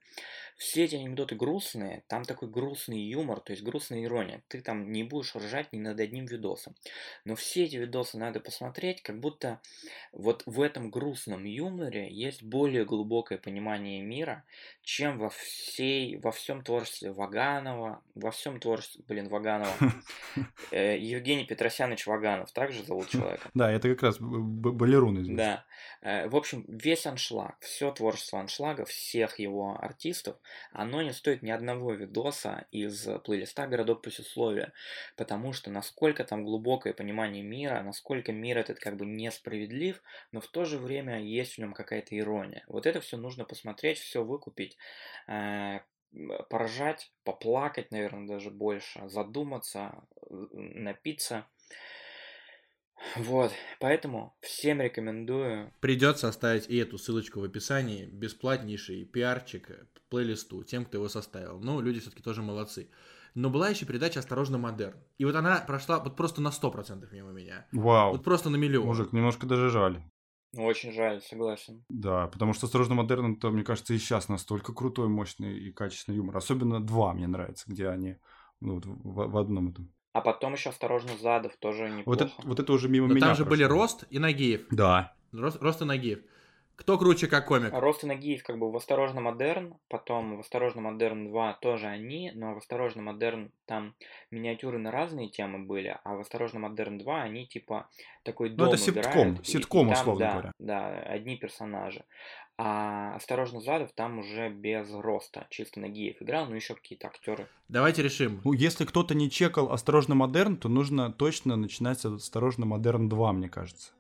Все 0.59 0.85
эти 0.85 0.97
анекдоты 0.97 1.37
грустные, 1.37 2.03
там 2.09 2.25
такой 2.25 2.49
грустный 2.49 2.99
юмор, 2.99 3.39
то 3.39 3.53
есть 3.53 3.63
грустная 3.63 4.03
ирония. 4.03 4.43
Ты 4.49 4.61
там 4.61 4.91
не 4.91 5.05
будешь 5.05 5.35
ржать 5.37 5.73
ни 5.73 5.79
над 5.79 6.01
одним 6.01 6.27
видосом. 6.27 6.75
Но 7.25 7.37
все 7.37 7.65
эти 7.65 7.77
видосы 7.77 8.19
надо 8.19 8.41
посмотреть, 8.41 9.01
как 9.03 9.21
будто 9.21 9.61
вот 10.13 10.43
в 10.47 10.61
этом 10.61 10.91
грустном 10.91 11.45
юморе 11.45 12.13
есть 12.13 12.43
более 12.43 12.85
глубокое 12.85 13.39
понимание 13.39 14.03
мира, 14.03 14.45
чем 14.83 15.19
во 15.19 15.31
всей, 15.31 16.17
во 16.17 16.33
всем 16.33 16.65
творчестве 16.65 17.13
Ваганова, 17.13 18.03
во 18.17 18.31
всем 18.33 18.59
творчестве, 18.59 19.05
блин, 19.07 19.29
Ваганова, 19.29 19.73
э, 20.73 20.99
Евгений 20.99 21.45
Петросянович 21.45 22.07
Ваганов, 22.07 22.51
также 22.51 22.83
зовут 22.83 23.09
человека. 23.11 23.49
Да, 23.55 23.71
это 23.71 23.89
как 23.91 24.03
раз 24.03 24.17
балерун 24.19 25.21
известный. 25.21 25.37
Да. 25.37 25.65
Э, 26.03 26.29
В 26.29 26.35
общем, 26.35 26.65
весь 26.67 27.07
аншлаг, 27.07 27.57
все 27.61 27.93
творчество 27.93 28.41
аншлага, 28.41 28.85
всех 28.85 29.39
его 29.39 29.79
артистов, 29.81 30.37
оно 30.73 31.03
не 31.03 31.13
стоит 31.13 31.43
ни 31.43 31.51
одного 31.51 31.93
видоса 31.95 32.67
из 32.71 33.07
плейлиста 33.25 33.67
«Городок 33.67 34.03
послесловия», 34.03 34.73
потому 35.17 35.53
что 35.53 35.71
насколько 35.71 36.25
там 36.25 36.45
глубокое 36.45 36.93
понимание 36.93 37.43
мира, 37.43 37.81
насколько 37.83 38.33
мир 38.33 38.59
этот 38.59 38.79
как 38.79 38.97
бы 38.97 39.07
несправедлив, 39.07 40.03
но 40.33 40.41
в 40.41 40.49
то 40.49 40.65
же 40.65 40.79
время 40.79 41.21
есть 41.21 41.55
в 41.55 41.59
нем 41.59 41.73
какая-то 41.73 42.17
ирония. 42.19 42.65
Вот 42.69 42.87
это 42.87 43.01
все 43.01 43.17
нужно 43.17 43.45
посмотреть, 43.45 43.99
все 43.99 44.25
выкупить, 44.25 44.77
э, 45.27 45.81
м, 46.13 46.33
поржать, 46.51 47.13
поплакать, 47.25 47.91
наверное, 47.91 48.27
даже 48.27 48.51
больше, 48.51 49.09
задуматься, 49.09 50.03
э, 50.31 50.35
напиться. 50.55 51.47
Вот, 53.17 53.53
поэтому 53.81 54.37
всем 54.41 54.81
рекомендую. 54.81 55.73
Придется 55.81 56.29
оставить 56.29 56.69
и 56.69 56.77
эту 56.77 56.99
ссылочку 56.99 57.41
в 57.41 57.45
описании. 57.45 58.07
Бесплатнейший 58.07 59.05
пиарчик 59.05 59.71
плейлисту 60.09 60.65
тем, 60.65 60.85
кто 60.85 60.99
его 60.99 61.09
составил. 61.09 61.61
Ну, 61.61 61.81
люди 61.81 62.01
все-таки 62.01 62.23
тоже 62.23 62.43
молодцы. 62.43 62.91
Но 63.35 63.51
была 63.51 63.69
еще 63.69 63.87
передача 63.87 64.21
«Осторожно, 64.21 64.59
модерн». 64.59 64.97
И 65.19 65.25
вот 65.25 65.35
она 65.37 65.59
прошла 65.61 66.01
вот 66.01 66.17
просто 66.17 66.41
на 66.41 66.49
100% 66.49 67.07
мимо 67.13 67.31
меня. 67.31 67.67
Вау. 67.73 68.13
Вот 68.13 68.25
просто 68.25 68.51
на 68.51 68.57
миллион. 68.57 68.87
Мужик, 68.87 69.13
немножко 69.13 69.47
даже 69.47 69.69
жаль. 69.71 70.03
Очень 70.57 70.93
жаль, 70.93 71.21
согласен. 71.21 71.85
Да, 71.91 72.27
потому 72.29 72.55
что 72.55 72.67
«Осторожно, 72.67 72.95
модерн» 72.95 73.35
это, 73.35 73.51
мне 73.51 73.65
кажется, 73.65 73.93
и 73.93 73.99
сейчас 73.99 74.29
настолько 74.29 74.73
крутой, 74.73 75.09
мощный 75.09 75.59
и 75.59 75.71
качественный 75.71 76.17
юмор. 76.17 76.37
Особенно 76.39 76.85
два 76.85 77.13
мне 77.13 77.27
нравится, 77.27 77.65
где 77.69 77.89
они 77.89 78.17
ну, 78.61 78.77
вот 78.77 78.87
в, 78.87 79.31
в 79.31 79.37
одном 79.37 79.69
этом. 79.69 79.93
А 80.13 80.21
потом 80.21 80.55
еще 80.55 80.71
осторожно 80.71 81.17
Задов 81.19 81.57
тоже 81.57 81.89
неплохо. 81.91 82.07
Вот 82.07 82.21
это, 82.21 82.33
вот 82.49 82.61
это 82.61 82.73
уже 82.73 82.89
мимо 82.89 83.07
Но 83.09 83.15
меня 83.15 83.27
там 83.27 83.37
же 83.37 83.45
были 83.45 83.65
прошло. 83.65 83.83
Рост 83.83 84.05
и 84.11 84.19
Нагиев. 84.19 84.67
Да. 84.71 85.13
Рост, 85.33 85.63
Рост 85.63 85.83
и 85.83 85.85
Нагиев. 85.85 86.21
Кто 86.79 86.97
круче 86.97 87.27
как 87.27 87.47
комик? 87.47 87.73
Рост 87.73 88.05
и 88.05 88.07
Нагиев 88.07 88.45
как 88.45 88.57
бы 88.57 88.71
в 88.71 88.77
«Осторожно, 88.77 89.21
модерн», 89.21 89.75
потом 89.89 90.37
в 90.37 90.41
«Осторожно, 90.41 90.81
модерн 90.81 91.27
2» 91.27 91.57
тоже 91.61 91.89
они, 91.89 92.31
но 92.37 92.55
в 92.55 92.59
«Осторожно, 92.59 93.03
модерн» 93.03 93.51
там 93.67 93.97
миниатюры 94.31 94.79
на 94.79 94.93
разные 94.93 95.29
темы 95.29 95.59
были, 95.59 95.99
а 96.05 96.15
в 96.15 96.21
«Осторожно, 96.21 96.61
модерн 96.61 97.01
2» 97.01 97.21
они 97.21 97.49
типа 97.49 97.89
такой 98.23 98.51
Ну, 98.51 98.57
дом 98.57 98.69
это 98.69 98.77
ситком, 98.77 99.35
и- 99.35 99.45
ситком, 99.45 99.89
и 99.89 99.91
там, 99.93 100.01
условно 100.01 100.21
да, 100.21 100.33
говоря. 100.33 100.53
Да, 100.61 100.89
одни 101.01 101.37
персонажи. 101.37 102.05
А 102.61 103.15
«Осторожно, 103.15 103.61
Задов» 103.61 103.93
там 103.93 104.19
уже 104.19 104.51
без 104.51 104.91
роста, 104.93 105.47
чисто 105.49 105.79
Нагиев 105.79 106.21
играл, 106.21 106.47
ну 106.47 106.57
еще 106.57 106.75
какие-то 106.75 107.07
актеры. 107.07 107.47
Давайте 107.69 108.03
решим. 108.03 108.41
Ну, 108.45 108.53
если 108.53 108.85
кто-то 108.85 109.15
не 109.15 109.31
чекал 109.31 109.71
«Осторожно, 109.71 110.17
модерн», 110.17 110.57
то 110.57 110.69
нужно 110.69 111.13
точно 111.13 111.55
начинать 111.55 112.01
с 112.01 112.05
«Осторожно, 112.07 112.67
модерн 112.67 113.09
2», 113.09 113.33
мне 113.33 113.49
кажется. 113.49 113.93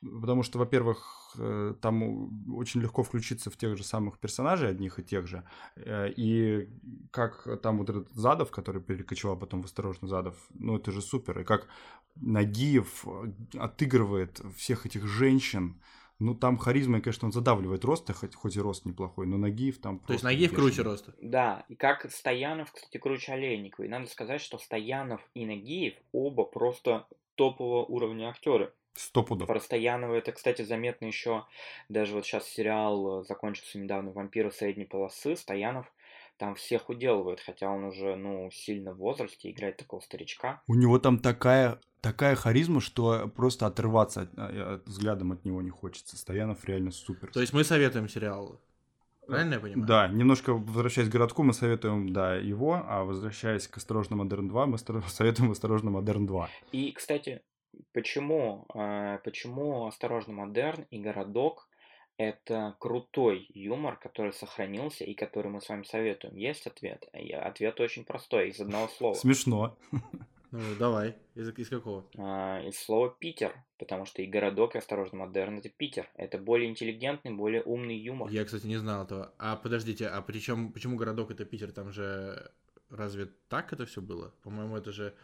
Потому 0.00 0.42
что, 0.42 0.58
во-первых, 0.58 1.34
э, 1.38 1.74
там 1.82 2.54
очень 2.56 2.80
легко 2.80 3.02
включиться 3.02 3.50
в 3.50 3.58
тех 3.58 3.76
же 3.76 3.84
самых 3.84 4.18
персонажей, 4.18 4.70
одних 4.70 4.98
и 4.98 5.02
тех 5.02 5.26
же. 5.26 5.42
Э, 5.76 6.08
И 6.16 6.66
как 7.10 7.60
там 7.60 7.76
вот 7.76 7.90
этот 7.90 8.10
Задов, 8.12 8.50
который 8.50 8.80
перекочевал 8.80 9.36
потом 9.36 9.60
в 9.60 9.66
«Осторожно, 9.66 10.08
Задов», 10.08 10.34
ну 10.54 10.78
это 10.78 10.92
же 10.92 11.02
супер. 11.02 11.40
И 11.40 11.44
как 11.44 11.66
Нагиев 12.16 13.04
отыгрывает 13.58 14.40
всех 14.56 14.86
этих 14.86 15.06
женщин. 15.06 15.78
Ну, 16.18 16.34
там 16.34 16.58
харизмой, 16.58 17.00
конечно, 17.00 17.26
он 17.26 17.32
задавливает 17.32 17.84
рост, 17.84 18.12
хоть, 18.12 18.34
хоть 18.34 18.56
и 18.56 18.60
рост 18.60 18.84
неплохой, 18.84 19.26
но 19.26 19.36
Нагиев 19.36 19.78
там 19.78 20.00
То 20.00 20.12
есть 20.12 20.24
Нагиев 20.24 20.50
бешеный. 20.50 20.68
круче 20.68 20.82
Роста. 20.82 21.14
Да, 21.22 21.64
и 21.68 21.76
как 21.76 22.10
Стоянов, 22.10 22.72
кстати, 22.72 22.98
круче 22.98 23.32
Олейникова. 23.32 23.84
И 23.84 23.88
надо 23.88 24.06
сказать, 24.06 24.40
что 24.40 24.58
Стоянов 24.58 25.20
и 25.34 25.46
Нагиев 25.46 25.94
оба 26.12 26.44
просто 26.44 27.06
топового 27.36 27.84
уровня 27.84 28.30
актеры. 28.30 28.72
Сто 28.94 29.22
пудов. 29.22 29.46
Про 29.46 29.60
Стоянова 29.60 30.14
это, 30.14 30.32
кстати, 30.32 30.62
заметно 30.62 31.06
еще, 31.06 31.46
даже 31.88 32.14
вот 32.14 32.26
сейчас 32.26 32.48
сериал 32.48 33.20
э, 33.20 33.24
закончился 33.24 33.78
недавно 33.78 34.10
«Вампиры 34.10 34.50
средней 34.50 34.86
полосы», 34.86 35.36
Стоянов 35.36 35.86
там 36.36 36.54
всех 36.54 36.88
уделывает, 36.88 37.40
хотя 37.40 37.70
он 37.70 37.84
уже, 37.84 38.16
ну, 38.16 38.50
сильно 38.50 38.92
в 38.92 38.98
возрасте, 38.98 39.50
играет 39.50 39.76
такого 39.76 40.00
старичка. 40.00 40.62
У 40.66 40.74
него 40.74 40.98
там 40.98 41.18
такая, 41.18 41.80
такая 42.00 42.34
харизма, 42.36 42.80
что 42.80 43.28
просто 43.34 43.66
отрываться 43.66 44.22
от- 44.22 44.30
а, 44.38 44.74
от- 44.74 44.86
взглядом 44.86 45.32
от 45.32 45.44
него 45.44 45.62
не 45.62 45.70
хочется. 45.70 46.16
Стоянов 46.16 46.64
реально 46.64 46.90
супер. 46.90 47.30
То 47.32 47.40
есть 47.40 47.52
мы 47.52 47.64
советуем 47.64 48.08
сериал. 48.08 48.60
Правильно 49.26 49.54
я 49.54 49.60
понимаю? 49.60 49.86
Да, 49.86 50.08
немножко 50.08 50.54
возвращаясь 50.54 51.08
к 51.08 51.12
городку, 51.12 51.42
мы 51.42 51.52
советуем, 51.52 52.12
да, 52.12 52.36
его, 52.36 52.82
а 52.86 53.04
возвращаясь 53.04 53.68
к 53.68 53.76
«Осторожно, 53.76 54.16
Модерн 54.16 54.48
2», 54.50 54.66
мы 54.66 54.78
советуем 55.08 55.50
«Осторожно, 55.50 55.90
Модерн 55.90 56.26
2». 56.26 56.48
И, 56.72 56.92
кстати, 56.92 57.42
почему, 57.92 58.64
э, 58.74 59.18
почему 59.24 59.86
«Осторожно, 59.86 60.32
модерн» 60.32 60.86
и 60.90 60.98
«Городок»— 60.98 61.68
это 62.16 62.74
крутой 62.78 63.46
юмор, 63.52 63.96
который 63.98 64.32
сохранился 64.32 65.04
и 65.04 65.12
который 65.12 65.50
мы 65.50 65.60
с 65.60 65.68
вами 65.68 65.82
советуем? 65.82 66.34
Есть 66.34 66.66
ответ? 66.66 67.06
И 67.12 67.30
Ответ 67.32 67.78
очень 67.80 68.04
простой, 68.04 68.48
из 68.48 68.60
одного 68.60 68.88
слова. 68.96 69.14
Смешно. 69.14 69.76
Ну, 70.50 70.60
давай. 70.78 71.16
Из, 71.34 71.48
из 71.56 71.68
какого? 71.68 72.06
А, 72.16 72.62
из 72.62 72.78
слова 72.78 73.14
Питер, 73.18 73.54
потому 73.78 74.06
что 74.06 74.22
и 74.22 74.26
городок, 74.26 74.74
и 74.74 74.78
осторожно 74.78 75.18
модерн 75.18 75.58
это 75.58 75.68
Питер. 75.68 76.08
Это 76.14 76.38
более 76.38 76.70
интеллигентный, 76.70 77.32
более 77.32 77.62
умный 77.62 77.96
юмор. 77.96 78.30
Я, 78.30 78.44
кстати, 78.44 78.66
не 78.66 78.76
знал 78.76 79.04
этого. 79.04 79.32
А 79.38 79.56
подождите, 79.56 80.06
а 80.06 80.22
причем, 80.22 80.72
почему 80.72 80.96
городок 80.96 81.30
это 81.30 81.44
Питер? 81.44 81.72
Там 81.72 81.92
же 81.92 82.50
разве 82.90 83.28
так 83.48 83.72
это 83.72 83.84
все 83.84 84.00
было? 84.00 84.32
По-моему, 84.42 84.76
это 84.76 84.92
же 84.92 85.14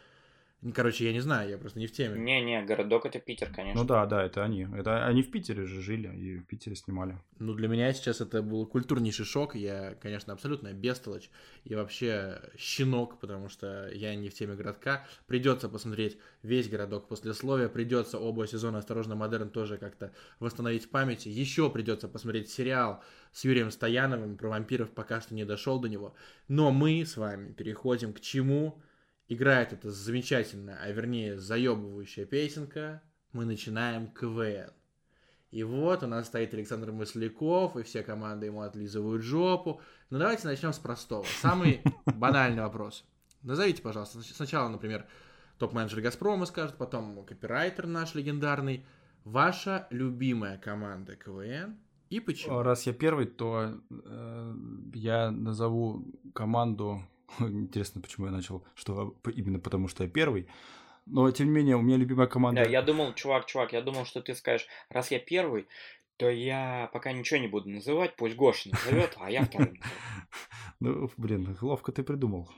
Короче, 0.72 1.04
я 1.04 1.12
не 1.12 1.20
знаю, 1.20 1.50
я 1.50 1.58
просто 1.58 1.78
не 1.78 1.86
в 1.86 1.92
теме. 1.92 2.18
Не-не, 2.18 2.64
городок 2.64 3.04
это 3.04 3.18
Питер, 3.18 3.52
конечно. 3.52 3.82
Ну 3.82 3.86
да, 3.86 4.06
да, 4.06 4.24
это 4.24 4.42
они. 4.42 4.66
Это 4.74 5.04
они 5.04 5.22
в 5.22 5.30
Питере 5.30 5.66
же 5.66 5.82
жили 5.82 6.08
и 6.16 6.38
в 6.38 6.46
Питере 6.46 6.74
снимали. 6.74 7.18
Ну, 7.38 7.52
для 7.52 7.68
меня 7.68 7.92
сейчас 7.92 8.22
это 8.22 8.40
был 8.40 8.66
культурнейший 8.66 9.26
шок. 9.26 9.54
Я, 9.54 9.94
конечно, 10.00 10.32
абсолютно 10.32 10.72
бестолочь 10.72 11.28
и 11.64 11.74
вообще 11.74 12.40
щенок, 12.56 13.20
потому 13.20 13.50
что 13.50 13.90
я 13.92 14.14
не 14.14 14.30
в 14.30 14.34
теме 14.34 14.54
городка. 14.54 15.06
Придется 15.26 15.68
посмотреть 15.68 16.16
весь 16.42 16.68
городок 16.68 17.08
после 17.08 17.34
слова. 17.34 17.68
Придется 17.68 18.18
оба 18.18 18.46
сезона 18.46 18.78
«Осторожно, 18.78 19.16
модерн» 19.16 19.50
тоже 19.50 19.76
как-то 19.76 20.14
восстановить 20.40 20.86
в 20.86 20.88
памяти. 20.88 21.28
Еще 21.28 21.68
придется 21.68 22.08
посмотреть 22.08 22.48
сериал 22.48 23.02
с 23.32 23.44
Юрием 23.44 23.70
Стояновым 23.70 24.38
про 24.38 24.48
вампиров, 24.48 24.90
пока 24.92 25.20
что 25.20 25.34
не 25.34 25.44
дошел 25.44 25.78
до 25.78 25.88
него. 25.88 26.14
Но 26.48 26.70
мы 26.70 27.04
с 27.04 27.18
вами 27.18 27.52
переходим 27.52 28.14
к 28.14 28.20
чему? 28.20 28.80
Играет 29.28 29.72
эта 29.72 29.90
замечательная, 29.90 30.78
а 30.80 30.90
вернее 30.90 31.38
заебывающая 31.38 32.26
песенка, 32.26 33.02
мы 33.32 33.44
начинаем 33.44 34.08
КВН. 34.08 34.72
И 35.50 35.62
вот 35.62 36.02
у 36.02 36.06
нас 36.06 36.26
стоит 36.26 36.52
Александр 36.52 36.90
Масляков, 36.90 37.76
и 37.76 37.82
все 37.84 38.02
команды 38.02 38.46
ему 38.46 38.62
отлизывают 38.62 39.22
жопу. 39.22 39.80
Но 40.10 40.18
давайте 40.18 40.48
начнем 40.48 40.72
с 40.72 40.78
простого. 40.78 41.24
Самый 41.40 41.80
банальный 42.06 42.62
вопрос. 42.62 43.04
Назовите, 43.42 43.80
пожалуйста, 43.80 44.20
сначала, 44.22 44.68
например, 44.68 45.06
топ-менеджер 45.58 46.00
Газпрома 46.00 46.46
скажет, 46.46 46.76
потом 46.76 47.24
копирайтер 47.24 47.86
наш 47.86 48.14
легендарный. 48.14 48.84
Ваша 49.24 49.86
любимая 49.90 50.58
команда 50.58 51.14
КВН 51.16 51.78
и 52.10 52.20
почему? 52.20 52.62
Раз 52.62 52.86
я 52.86 52.92
первый, 52.92 53.26
то 53.26 53.80
э, 53.90 54.54
я 54.94 55.30
назову 55.30 56.04
команду 56.32 57.02
Интересно, 57.40 58.00
почему 58.00 58.26
я 58.26 58.32
начал, 58.32 58.64
что 58.74 59.16
именно 59.34 59.58
потому, 59.58 59.88
что 59.88 60.04
я 60.04 60.10
первый. 60.10 60.48
Но, 61.06 61.30
тем 61.30 61.48
не 61.48 61.52
менее, 61.52 61.76
у 61.76 61.82
меня 61.82 61.96
любимая 61.96 62.26
команда... 62.26 62.64
Да, 62.64 62.70
я 62.70 62.80
думал, 62.80 63.12
чувак, 63.12 63.46
чувак, 63.46 63.72
я 63.72 63.82
думал, 63.82 64.06
что 64.06 64.22
ты 64.22 64.34
скажешь, 64.34 64.66
раз 64.88 65.10
я 65.10 65.18
первый, 65.18 65.66
то 66.16 66.30
я 66.30 66.88
пока 66.92 67.12
ничего 67.12 67.40
не 67.40 67.48
буду 67.48 67.68
называть, 67.68 68.16
пусть 68.16 68.36
Гоша 68.36 68.70
назовет, 68.70 69.14
а 69.18 69.30
я 69.30 69.44
второй. 69.44 69.80
Ну, 70.80 71.10
блин, 71.16 71.56
ловко 71.60 71.92
ты 71.92 72.02
придумал. 72.02 72.50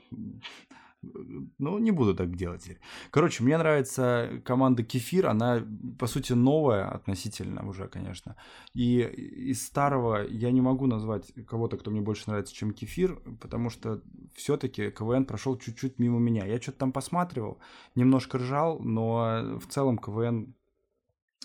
Ну, 1.03 1.77
не 1.77 1.91
буду 1.91 2.15
так 2.15 2.35
делать 2.35 2.63
теперь. 2.63 2.79
Короче, 3.11 3.43
мне 3.43 3.57
нравится 3.57 4.41
команда 4.43 4.83
Кефир. 4.83 5.27
Она, 5.27 5.63
по 5.99 6.07
сути, 6.07 6.33
новая 6.33 6.89
относительно 6.89 7.67
уже, 7.67 7.87
конечно. 7.87 8.35
И 8.73 9.01
из 9.01 9.65
старого 9.65 10.25
я 10.27 10.51
не 10.51 10.61
могу 10.61 10.87
назвать 10.87 11.33
кого-то, 11.45 11.77
кто 11.77 11.91
мне 11.91 12.01
больше 12.01 12.23
нравится, 12.27 12.53
чем 12.53 12.71
Кефир, 12.71 13.21
потому 13.39 13.69
что 13.69 14.01
все-таки 14.35 14.89
КВН 14.91 15.25
прошел 15.25 15.57
чуть-чуть 15.57 15.99
мимо 15.99 16.19
меня. 16.19 16.45
Я 16.45 16.59
что-то 16.59 16.79
там 16.79 16.91
посматривал, 16.91 17.59
немножко 17.95 18.39
ржал, 18.39 18.79
но 18.79 19.59
в 19.59 19.67
целом 19.67 19.97
КВН 19.97 20.55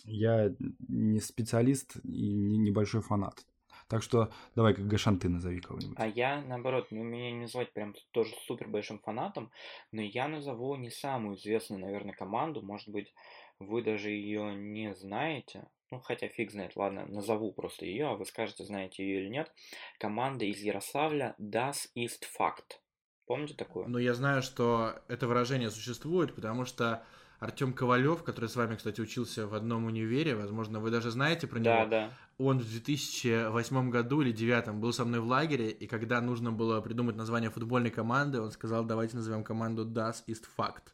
я 0.05 0.55
не 0.89 1.21
специалист 1.21 1.97
и 2.03 2.33
не 2.33 2.59
небольшой 2.59 3.03
фанат. 3.03 3.45
Так 3.93 4.03
что 4.03 4.31
давай 4.57 4.73
как 4.73 4.87
Гашан 4.87 5.19
ты 5.19 5.29
назови 5.29 5.61
кого-нибудь. 5.61 5.99
А 5.99 6.07
я, 6.07 6.41
наоборот, 6.41 6.87
ну, 6.91 7.03
меня 7.03 7.31
не 7.31 7.43
называть 7.43 7.75
прям 7.75 7.95
тоже 8.13 8.33
супер 8.47 8.67
большим 8.67 8.99
фанатом, 8.99 9.51
но 9.91 10.01
я 10.01 10.29
назову 10.29 10.75
не 10.77 10.89
самую 10.89 11.37
известную, 11.37 11.83
наверное, 11.83 12.15
команду. 12.15 12.63
Может 12.63 12.89
быть, 12.89 13.13
вы 13.59 13.83
даже 13.83 14.09
ее 14.09 14.55
не 14.55 14.95
знаете. 14.95 15.69
Ну, 15.91 16.01
хотя 16.01 16.29
фиг 16.29 16.53
знает, 16.53 16.75
ладно, 16.75 17.05
назову 17.05 17.53
просто 17.53 17.85
ее, 17.85 18.07
а 18.07 18.15
вы 18.15 18.25
скажете, 18.25 18.65
знаете 18.65 19.05
ее 19.05 19.21
или 19.21 19.29
нет. 19.29 19.53
Команда 19.99 20.47
из 20.47 20.63
Ярославля 20.63 21.35
Das 21.39 21.91
ist 21.95 22.25
Fakt. 22.25 22.79
Помните 23.27 23.53
такую? 23.53 23.91
Ну, 23.91 23.99
я 23.99 24.15
знаю, 24.15 24.41
что 24.41 25.03
это 25.09 25.27
выражение 25.27 25.71
существует, 25.71 26.35
потому 26.35 26.65
что 26.65 27.05
Артем 27.43 27.73
Ковалев, 27.73 28.23
который 28.23 28.49
с 28.49 28.55
вами, 28.55 28.77
кстати, 28.77 29.01
учился 29.01 29.49
в 29.49 29.55
одном 29.55 29.87
универе, 29.87 30.37
возможно, 30.37 30.79
вы 30.79 30.93
даже 30.93 31.11
знаете 31.11 31.49
про 31.49 31.59
него. 31.59 31.75
Да, 31.75 31.87
да. 31.87 32.11
Он 32.39 32.61
в 32.61 32.71
2008 32.71 33.91
году 33.91 34.21
или 34.21 34.31
2009 34.31 34.75
был 34.81 34.93
со 34.93 35.05
мной 35.05 35.19
в 35.19 35.27
лагере, 35.27 35.71
и 35.71 35.89
когда 35.89 36.21
нужно 36.21 36.53
было 36.53 36.81
придумать 36.81 37.17
название 37.17 37.51
футбольной 37.51 37.91
команды, 37.91 38.41
он 38.41 38.53
сказал, 38.53 38.85
давайте 38.85 39.17
назовем 39.17 39.43
команду 39.43 39.85
Das 39.85 40.23
ist 40.29 40.45
Fakt 40.57 40.93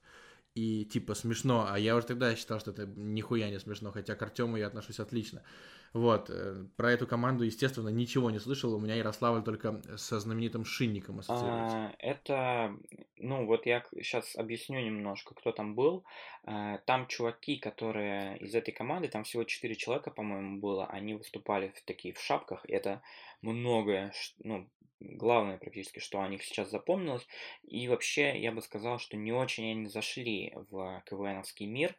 и 0.55 0.85
типа 0.87 1.15
смешно, 1.15 1.67
а 1.71 1.79
я 1.79 1.95
уже 1.95 2.07
тогда 2.07 2.35
считал, 2.35 2.59
что 2.61 2.71
это 2.71 2.87
нихуя 2.87 3.51
не 3.51 3.61
смешно, 3.61 3.93
хотя 3.93 4.15
к 4.15 4.23
Артему 4.23 4.57
я 4.57 4.67
отношусь 4.67 4.99
отлично. 4.99 5.43
Вот, 5.93 6.29
э, 6.31 6.67
про 6.77 6.93
эту 6.93 7.07
команду, 7.07 7.45
естественно, 7.45 7.89
ничего 7.89 8.31
не 8.31 8.39
слышал, 8.39 8.75
у 8.75 8.79
меня 8.79 8.95
Ярославль 8.95 9.43
только 9.43 9.81
со 9.97 10.21
знаменитым 10.21 10.65
Шинником 10.65 11.21
ассоциируется. 11.21 11.77
А, 11.77 11.95
это, 11.99 12.77
ну 13.17 13.47
вот 13.47 13.67
я 13.67 13.85
сейчас 13.97 14.37
объясню 14.37 14.81
немножко, 14.81 15.35
кто 15.35 15.53
там 15.53 15.75
был. 15.75 16.05
А, 16.45 16.79
там 16.79 17.07
чуваки, 17.07 17.57
которые 17.57 18.39
из 18.39 18.55
этой 18.55 18.73
команды, 18.73 19.09
там 19.09 19.25
всего 19.25 19.45
4 19.45 19.75
человека, 19.77 20.11
по-моему, 20.11 20.61
было, 20.61 20.87
они 20.87 21.15
выступали 21.15 21.73
в 21.75 21.83
такие 21.83 22.15
в 22.15 22.21
шапках, 22.21 22.65
это 22.69 23.03
многое, 23.43 24.13
ну, 24.43 24.69
главное 25.01 25.59
практически, 25.59 26.01
что 26.01 26.21
о 26.21 26.29
них 26.29 26.43
сейчас 26.43 26.71
запомнилось. 26.71 27.27
И 27.67 27.89
вообще, 27.89 28.39
я 28.39 28.53
бы 28.53 28.63
сказал, 28.63 28.99
что 28.99 29.17
не 29.17 29.33
очень 29.33 29.71
они 29.71 29.87
зашли 29.87 30.53
в 30.71 31.03
КВНовский 31.07 31.67
мир, 31.67 31.95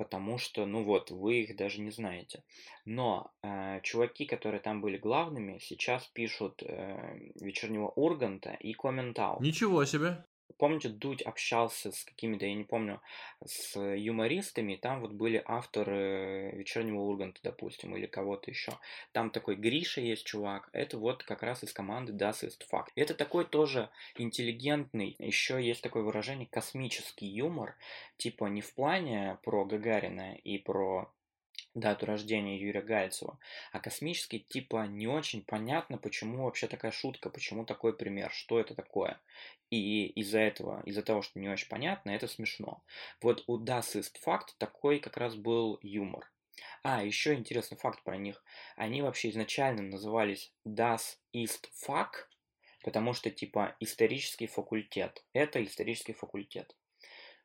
потому 0.00 0.38
что, 0.38 0.64
ну 0.64 0.82
вот, 0.82 1.10
вы 1.10 1.42
их 1.42 1.56
даже 1.56 1.82
не 1.82 1.90
знаете. 1.90 2.42
Но 2.86 3.30
э, 3.42 3.80
чуваки, 3.82 4.24
которые 4.24 4.62
там 4.62 4.80
были 4.80 4.96
главными, 4.96 5.58
сейчас 5.58 6.06
пишут 6.06 6.62
э, 6.62 7.18
вечернего 7.38 7.88
Урганта 7.88 8.54
и 8.54 8.72
Комментал. 8.72 9.36
Ничего 9.42 9.84
себе! 9.84 10.24
Помните, 10.58 10.88
Дудь 10.88 11.22
общался 11.22 11.92
с 11.92 12.04
какими-то, 12.04 12.46
я 12.46 12.54
не 12.54 12.64
помню, 12.64 13.00
с 13.44 13.78
юмористами, 13.78 14.76
там 14.76 15.00
вот 15.00 15.12
были 15.12 15.42
авторы 15.44 16.52
«Вечернего 16.54 17.00
Урганта», 17.00 17.40
допустим, 17.42 17.96
или 17.96 18.06
кого-то 18.06 18.50
еще. 18.50 18.72
Там 19.12 19.30
такой 19.30 19.56
Гриша 19.56 20.00
есть 20.00 20.26
чувак, 20.26 20.68
это 20.72 20.98
вот 20.98 21.22
как 21.22 21.42
раз 21.42 21.62
из 21.64 21.72
команды 21.72 22.12
Das 22.12 22.42
ist 22.42 22.66
Fakt. 22.70 22.88
Это 22.94 23.14
такой 23.14 23.44
тоже 23.44 23.88
интеллигентный, 24.16 25.16
еще 25.18 25.62
есть 25.62 25.82
такое 25.82 26.02
выражение 26.02 26.46
космический 26.46 27.26
юмор, 27.26 27.76
типа 28.16 28.46
не 28.46 28.60
в 28.60 28.72
плане 28.74 29.38
про 29.42 29.64
Гагарина 29.64 30.34
и 30.34 30.58
про 30.58 31.10
дату 31.74 32.06
рождения 32.06 32.58
Юрия 32.58 32.82
Гальцева, 32.82 33.38
а 33.72 33.80
космический 33.80 34.40
типа 34.40 34.86
не 34.86 35.06
очень 35.06 35.42
понятно, 35.42 35.98
почему 35.98 36.44
вообще 36.44 36.66
такая 36.66 36.90
шутка, 36.90 37.30
почему 37.30 37.64
такой 37.64 37.96
пример, 37.96 38.30
что 38.32 38.58
это 38.58 38.74
такое. 38.74 39.20
И 39.70 40.06
из-за 40.06 40.40
этого, 40.40 40.82
из-за 40.84 41.02
того, 41.02 41.22
что 41.22 41.38
не 41.38 41.48
очень 41.48 41.68
понятно, 41.68 42.10
это 42.10 42.26
смешно. 42.26 42.82
Вот 43.22 43.44
у 43.46 43.58
Das 43.62 43.94
ist 43.94 44.16
Fakt 44.24 44.54
такой 44.58 44.98
как 44.98 45.16
раз 45.16 45.36
был 45.36 45.78
юмор. 45.82 46.30
А, 46.82 47.04
еще 47.04 47.34
интересный 47.34 47.76
факт 47.76 48.02
про 48.02 48.16
них. 48.16 48.42
Они 48.76 49.02
вообще 49.02 49.30
изначально 49.30 49.82
назывались 49.82 50.52
Das 50.66 51.18
ist 51.34 51.68
Fuck, 51.86 52.26
потому 52.82 53.12
что 53.12 53.30
типа 53.30 53.76
исторический 53.80 54.46
факультет. 54.46 55.24
Это 55.32 55.62
исторический 55.64 56.12
факультет. 56.12 56.74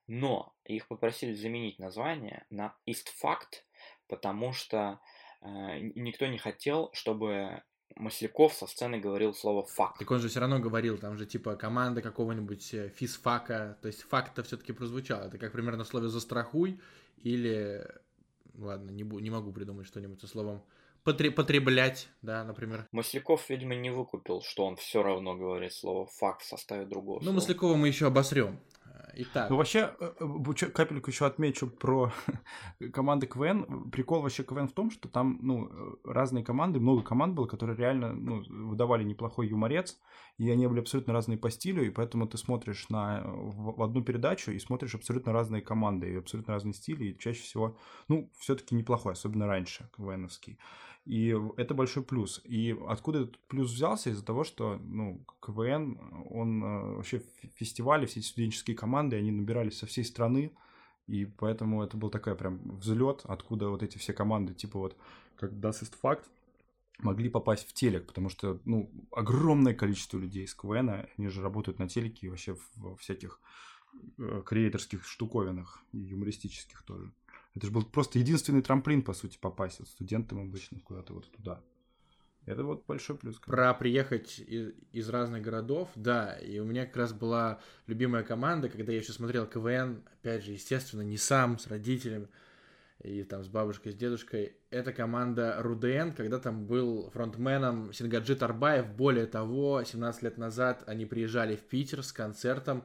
Но 0.08 0.56
их 0.66 0.88
попросили 0.88 1.34
заменить 1.34 1.80
название 1.80 2.46
на 2.50 2.76
Ist 2.88 3.08
Fact, 3.22 3.64
потому 4.08 4.54
что 4.54 5.00
э, 5.42 5.48
никто 5.96 6.26
не 6.28 6.38
хотел, 6.38 6.90
чтобы 6.94 7.62
Масляков 7.96 8.54
со 8.54 8.68
сцены 8.68 9.00
говорил 9.00 9.34
слово 9.34 9.66
«факт». 9.66 10.00
Так 10.00 10.12
он 10.12 10.20
же 10.20 10.28
все 10.28 10.40
равно 10.40 10.60
говорил, 10.60 10.98
там 10.98 11.18
же 11.18 11.26
типа 11.26 11.56
команда 11.56 12.02
какого-нибудь 12.02 12.74
э, 12.74 12.90
физфака, 12.90 13.78
то 13.82 13.88
есть 13.88 14.04
факт-то 14.04 14.44
все-таки 14.44 14.74
прозвучал. 14.74 15.22
Это 15.22 15.38
как 15.38 15.52
примерно 15.52 15.84
в 15.84 15.88
слове 15.88 16.10
«застрахуй» 16.10 16.80
или... 17.24 17.88
Ладно, 18.58 18.90
не, 18.92 19.04
бу- 19.04 19.20
не 19.22 19.30
могу 19.30 19.52
придумать 19.52 19.86
что-нибудь 19.86 20.22
со 20.22 20.28
словом 20.28 20.64
потреблять, 21.04 22.10
да, 22.22 22.44
например. 22.44 22.88
Масляков, 22.92 23.50
видимо, 23.50 23.76
не 23.76 23.92
выкупил, 23.92 24.42
что 24.42 24.66
он 24.66 24.76
все 24.76 25.04
равно 25.04 25.36
говорит 25.36 25.72
слово 25.74 26.08
«факт» 26.08 26.42
в 26.42 26.46
составе 26.48 26.86
другого 26.86 27.22
Ну, 27.24 27.32
Маслякова 27.32 27.76
мы 27.76 27.88
еще 27.88 28.08
обосрем. 28.08 28.60
Итак. 29.18 29.50
Ну, 29.50 29.56
вообще, 29.58 29.94
э, 30.00 30.12
э, 30.20 30.66
капельку 30.72 31.10
еще 31.10 31.26
отмечу 31.26 31.68
про 31.68 32.12
команды 32.94 33.28
КВН. 33.28 33.90
Прикол 33.92 34.22
вообще 34.22 34.44
КВН 34.44 34.68
в 34.68 34.74
том, 34.74 34.92
что 34.92 35.08
там, 35.08 35.40
ну, 35.42 35.70
разные 36.04 36.44
команды, 36.44 36.80
много 36.80 37.02
команд 37.02 37.34
было, 37.34 37.48
которые 37.48 37.78
реально, 37.78 38.14
ну, 38.14 38.44
выдавали 38.48 39.04
неплохой 39.04 39.48
юморец, 39.48 39.98
и 40.38 40.50
они 40.50 40.68
были 40.68 40.82
абсолютно 40.82 41.14
разные 41.14 41.38
по 41.38 41.50
стилю, 41.50 41.86
и 41.86 41.90
поэтому 41.90 42.28
ты 42.28 42.38
смотришь 42.38 42.90
на, 42.90 43.24
в 43.26 43.82
одну 43.82 44.04
передачу 44.04 44.52
и 44.52 44.60
смотришь 44.60 44.96
абсолютно 44.96 45.32
разные 45.32 45.62
команды, 45.62 46.12
и 46.12 46.18
абсолютно 46.18 46.54
разные 46.54 46.74
стили, 46.74 47.06
и 47.06 47.18
чаще 47.18 47.42
всего, 47.42 47.78
ну, 48.08 48.30
все-таки 48.38 48.76
неплохой, 48.76 49.14
особенно 49.14 49.48
раньше, 49.48 49.90
КВНовский. 49.96 50.60
И 51.06 51.38
это 51.58 51.76
большой 51.76 52.04
плюс. 52.04 52.42
И 52.46 52.76
откуда 52.88 53.22
этот 53.22 53.40
плюс 53.48 53.72
взялся? 53.72 54.10
Из-за 54.10 54.26
того, 54.26 54.44
что 54.44 54.78
ну, 54.78 55.24
КВН, 55.40 56.00
он 56.32 56.64
э, 56.64 56.96
вообще 56.96 57.22
фестивали, 57.56 58.08
все 58.08 58.22
студенческие 58.22 58.76
команды, 58.76 59.16
они 59.16 59.32
набирались 59.32 59.78
со 59.78 59.86
всей 59.86 60.04
страны, 60.04 60.52
и 61.06 61.26
поэтому 61.26 61.84
это 61.84 61.96
был 61.96 62.10
такой 62.10 62.36
прям 62.36 62.60
взлет, 62.78 63.22
откуда 63.26 63.70
вот 63.70 63.84
эти 63.84 64.00
все 64.00 64.14
команды, 64.14 64.56
типа 64.56 64.80
вот 64.80 64.98
как 65.36 65.52
Das 65.52 65.84
ist 65.84 65.94
Fakt, 66.02 66.24
могли 67.00 67.30
попасть 67.30 67.68
в 67.68 67.74
телек, 67.74 68.08
потому 68.08 68.30
что, 68.30 68.60
ну, 68.66 68.90
огромное 69.12 69.76
количество 69.76 70.18
людей 70.18 70.46
из 70.46 70.56
КВН, 70.56 71.08
они 71.18 71.28
же 71.28 71.42
работают 71.42 71.78
на 71.78 71.88
телеке 71.88 72.28
и 72.28 72.30
вообще 72.30 72.58
в 72.76 72.96
всяких 72.98 73.40
э, 74.18 74.42
креаторских 74.46 75.06
штуковинах 75.06 75.84
юмористических 75.92 76.82
тоже. 76.84 77.12
Это 77.56 77.68
же 77.68 77.72
был 77.72 77.84
просто 77.86 78.20
единственный 78.20 78.62
трамплин, 78.62 79.02
по 79.02 79.14
сути, 79.14 79.38
попасть 79.40 79.80
вот 79.80 79.88
студентам 79.88 80.40
обычно 80.40 80.80
куда-то 80.82 81.14
вот 81.14 81.32
туда. 81.32 81.64
Это 82.46 82.64
вот 82.64 82.86
большой 82.86 83.18
плюс. 83.18 83.38
Про 83.38 83.74
приехать 83.74 84.40
из, 84.40 84.74
из 84.92 85.10
разных 85.10 85.42
городов, 85.42 85.90
да, 85.96 86.34
и 86.34 86.60
у 86.60 86.66
меня 86.66 86.86
как 86.86 86.98
раз 86.98 87.14
была 87.14 87.60
любимая 87.88 88.24
команда, 88.24 88.70
когда 88.70 88.92
я 88.92 89.00
еще 89.00 89.14
смотрел 89.14 89.48
КВН, 89.48 90.04
опять 90.14 90.44
же, 90.44 90.52
естественно, 90.52 91.02
не 91.02 91.18
сам, 91.18 91.58
с 91.58 91.68
родителями, 91.68 92.28
и 93.02 93.24
там 93.24 93.44
с 93.44 93.48
бабушкой, 93.48 93.94
с 93.94 93.96
дедушкой. 93.96 94.58
Это 94.70 94.94
команда 94.94 95.56
Руден, 95.60 96.14
когда 96.14 96.40
там 96.40 96.66
был 96.66 97.10
фронтменом 97.10 97.94
Сингаджи 97.94 98.36
Тарбаев. 98.36 98.90
Более 98.90 99.26
того, 99.26 99.84
17 99.84 100.22
лет 100.22 100.38
назад 100.38 100.84
они 100.88 101.06
приезжали 101.06 101.56
в 101.56 101.62
Питер 101.62 102.04
с 102.04 102.12
концертом, 102.12 102.84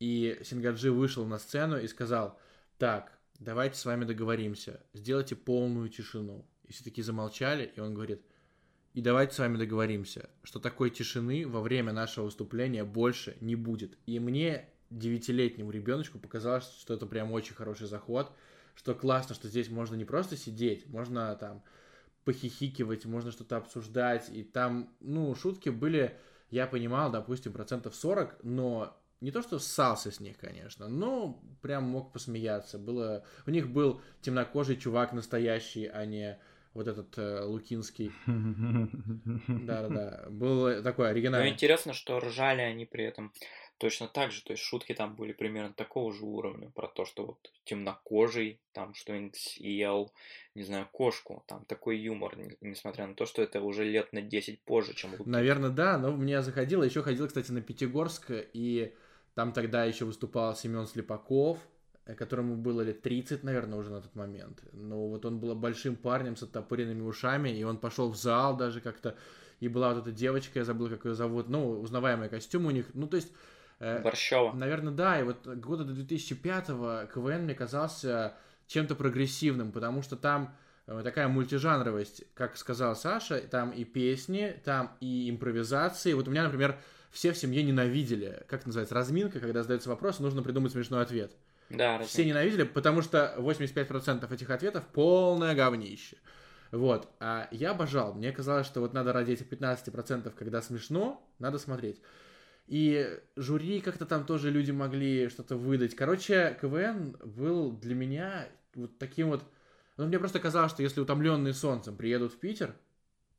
и 0.00 0.40
Сингаджи 0.42 0.90
вышел 0.90 1.24
на 1.24 1.38
сцену 1.38 1.78
и 1.78 1.86
сказал, 1.86 2.38
так, 2.78 3.17
давайте 3.38 3.76
с 3.76 3.84
вами 3.84 4.04
договоримся, 4.04 4.80
сделайте 4.92 5.36
полную 5.36 5.88
тишину. 5.88 6.46
И 6.64 6.72
все 6.72 6.84
таки 6.84 7.02
замолчали, 7.02 7.72
и 7.74 7.80
он 7.80 7.94
говорит, 7.94 8.22
и 8.94 9.00
давайте 9.00 9.34
с 9.34 9.38
вами 9.38 9.56
договоримся, 9.56 10.28
что 10.42 10.58
такой 10.58 10.90
тишины 10.90 11.46
во 11.46 11.60
время 11.60 11.92
нашего 11.92 12.26
выступления 12.26 12.84
больше 12.84 13.36
не 13.40 13.54
будет. 13.54 13.96
И 14.06 14.18
мне, 14.18 14.68
девятилетнему 14.90 15.70
ребеночку, 15.70 16.18
показалось, 16.18 16.68
что 16.80 16.94
это 16.94 17.06
прям 17.06 17.32
очень 17.32 17.54
хороший 17.54 17.86
заход, 17.86 18.30
что 18.74 18.94
классно, 18.94 19.34
что 19.34 19.48
здесь 19.48 19.70
можно 19.70 19.94
не 19.94 20.04
просто 20.04 20.36
сидеть, 20.36 20.86
можно 20.88 21.34
там 21.36 21.62
похихикивать, 22.24 23.06
можно 23.06 23.30
что-то 23.30 23.56
обсуждать, 23.56 24.28
и 24.30 24.42
там, 24.42 24.92
ну, 25.00 25.34
шутки 25.34 25.70
были, 25.70 26.18
я 26.50 26.66
понимал, 26.66 27.10
допустим, 27.10 27.52
процентов 27.52 27.94
40, 27.94 28.40
но 28.42 29.00
не 29.20 29.30
то, 29.30 29.42
что 29.42 29.58
ссался 29.58 30.10
с 30.10 30.20
них, 30.20 30.38
конечно, 30.38 30.88
но 30.88 31.40
прям 31.60 31.84
мог 31.84 32.12
посмеяться. 32.12 32.78
Было... 32.78 33.24
У 33.46 33.50
них 33.50 33.70
был 33.70 34.00
темнокожий 34.20 34.76
чувак 34.76 35.12
настоящий, 35.12 35.86
а 35.86 36.04
не 36.04 36.38
вот 36.74 36.86
этот 36.86 37.16
э, 37.18 37.44
Лукинский. 37.44 38.12
Да-да-да. 38.26 40.26
Был 40.30 40.82
такой 40.82 41.10
оригинальный. 41.10 41.48
Ну, 41.48 41.54
интересно, 41.54 41.92
что 41.92 42.20
ржали 42.20 42.60
они 42.60 42.84
при 42.84 43.04
этом 43.04 43.32
точно 43.78 44.06
так 44.06 44.30
же. 44.30 44.44
То 44.44 44.52
есть 44.52 44.62
шутки 44.62 44.94
там 44.94 45.16
были 45.16 45.32
примерно 45.32 45.72
такого 45.72 46.12
же 46.12 46.24
уровня. 46.24 46.70
Про 46.70 46.88
то, 46.88 47.04
что 47.04 47.26
вот 47.26 47.52
темнокожий 47.64 48.60
там 48.72 48.94
что-нибудь 48.94 49.36
съел, 49.36 50.12
не 50.54 50.62
знаю, 50.62 50.88
кошку. 50.92 51.42
Там 51.46 51.64
такой 51.64 51.98
юмор, 51.98 52.36
несмотря 52.60 53.06
на 53.06 53.14
то, 53.14 53.26
что 53.26 53.42
это 53.42 53.60
уже 53.60 53.84
лет 53.84 54.12
на 54.12 54.22
10 54.22 54.62
позже, 54.62 54.94
чем 54.94 55.12
Лукин. 55.12 55.30
Наверное, 55.30 55.70
да. 55.70 55.98
Но 55.98 56.12
мне 56.12 56.42
заходило. 56.42 56.82
Еще 56.82 57.02
ходил, 57.02 57.26
кстати, 57.26 57.50
на 57.50 57.62
Пятигорск. 57.62 58.30
И 58.52 58.92
там 59.38 59.52
тогда 59.52 59.84
еще 59.84 60.04
выступал 60.04 60.56
Семен 60.56 60.86
Слепаков 60.86 61.58
Э, 62.08 62.14
которому 62.14 62.56
было 62.56 62.80
лет 62.80 63.02
30, 63.02 63.44
наверное, 63.44 63.78
уже 63.78 63.90
на 63.90 64.00
тот 64.00 64.14
момент. 64.14 64.62
Но 64.72 65.08
вот 65.08 65.26
он 65.26 65.38
был 65.38 65.54
большим 65.54 65.94
парнем 65.94 66.36
с 66.36 66.42
оттопыренными 66.42 67.02
ушами, 67.02 67.50
и 67.50 67.62
он 67.64 67.76
пошел 67.76 68.10
в 68.10 68.16
зал 68.16 68.56
даже 68.56 68.80
как-то, 68.80 69.14
и 69.60 69.68
была 69.68 69.92
вот 69.92 70.02
эта 70.02 70.10
девочка, 70.10 70.58
я 70.58 70.64
забыл, 70.64 70.88
как 70.88 71.04
ее 71.04 71.14
зовут, 71.14 71.50
ну, 71.50 71.80
узнаваемый 71.80 72.30
костюм 72.30 72.66
у 72.66 72.70
них, 72.70 72.86
ну, 72.94 73.06
то 73.06 73.16
есть... 73.16 73.30
Э, 73.78 74.00
Борщева. 74.02 74.52
Наверное, 74.54 74.92
да, 74.92 75.20
и 75.20 75.22
вот 75.22 75.46
года 75.46 75.84
до 75.84 75.92
2005-го 75.92 77.12
КВН 77.12 77.44
мне 77.44 77.54
казался 77.54 78.34
чем-то 78.68 78.94
прогрессивным, 78.94 79.70
потому 79.70 80.00
что 80.00 80.16
там 80.16 80.56
э, 80.86 81.02
такая 81.04 81.28
мультижанровость, 81.28 82.24
как 82.32 82.56
сказал 82.56 82.96
Саша, 82.96 83.38
там 83.40 83.70
и 83.70 83.84
песни, 83.84 84.58
там 84.64 84.96
и 85.00 85.28
импровизации. 85.28 86.14
Вот 86.14 86.26
у 86.26 86.30
меня, 86.30 86.44
например, 86.44 86.80
все 87.10 87.32
в 87.32 87.38
семье 87.38 87.62
ненавидели, 87.62 88.44
как 88.48 88.66
называется, 88.66 88.94
разминка, 88.94 89.40
когда 89.40 89.62
задается 89.62 89.88
вопрос, 89.88 90.18
нужно 90.18 90.42
придумать 90.42 90.72
смешной 90.72 91.02
ответ. 91.02 91.32
Да, 91.70 91.98
Все 92.00 92.24
ненавидели, 92.24 92.62
потому 92.62 93.02
что 93.02 93.34
85% 93.38 94.32
этих 94.32 94.50
ответов 94.50 94.86
полное 94.86 95.54
говнище. 95.54 96.16
Вот. 96.70 97.08
А 97.20 97.48
я 97.50 97.72
обожал. 97.72 98.14
Мне 98.14 98.32
казалось, 98.32 98.66
что 98.66 98.80
вот 98.80 98.94
надо 98.94 99.12
ради 99.12 99.32
этих 99.32 99.48
15%, 99.48 100.32
когда 100.36 100.62
смешно, 100.62 101.26
надо 101.38 101.58
смотреть. 101.58 102.00
И 102.66 103.18
жюри 103.36 103.80
как-то 103.80 104.04
там 104.04 104.24
тоже 104.26 104.50
люди 104.50 104.70
могли 104.70 105.28
что-то 105.28 105.56
выдать. 105.56 105.94
Короче, 105.94 106.56
КВН 106.60 107.16
был 107.24 107.72
для 107.72 107.94
меня 107.94 108.48
вот 108.74 108.98
таким 108.98 109.28
вот... 109.28 109.42
Ну, 109.96 110.06
мне 110.06 110.18
просто 110.18 110.38
казалось, 110.38 110.72
что 110.72 110.82
если 110.82 111.00
утомленные 111.00 111.54
солнцем 111.54 111.96
приедут 111.96 112.32
в 112.34 112.38
Питер, 112.38 112.74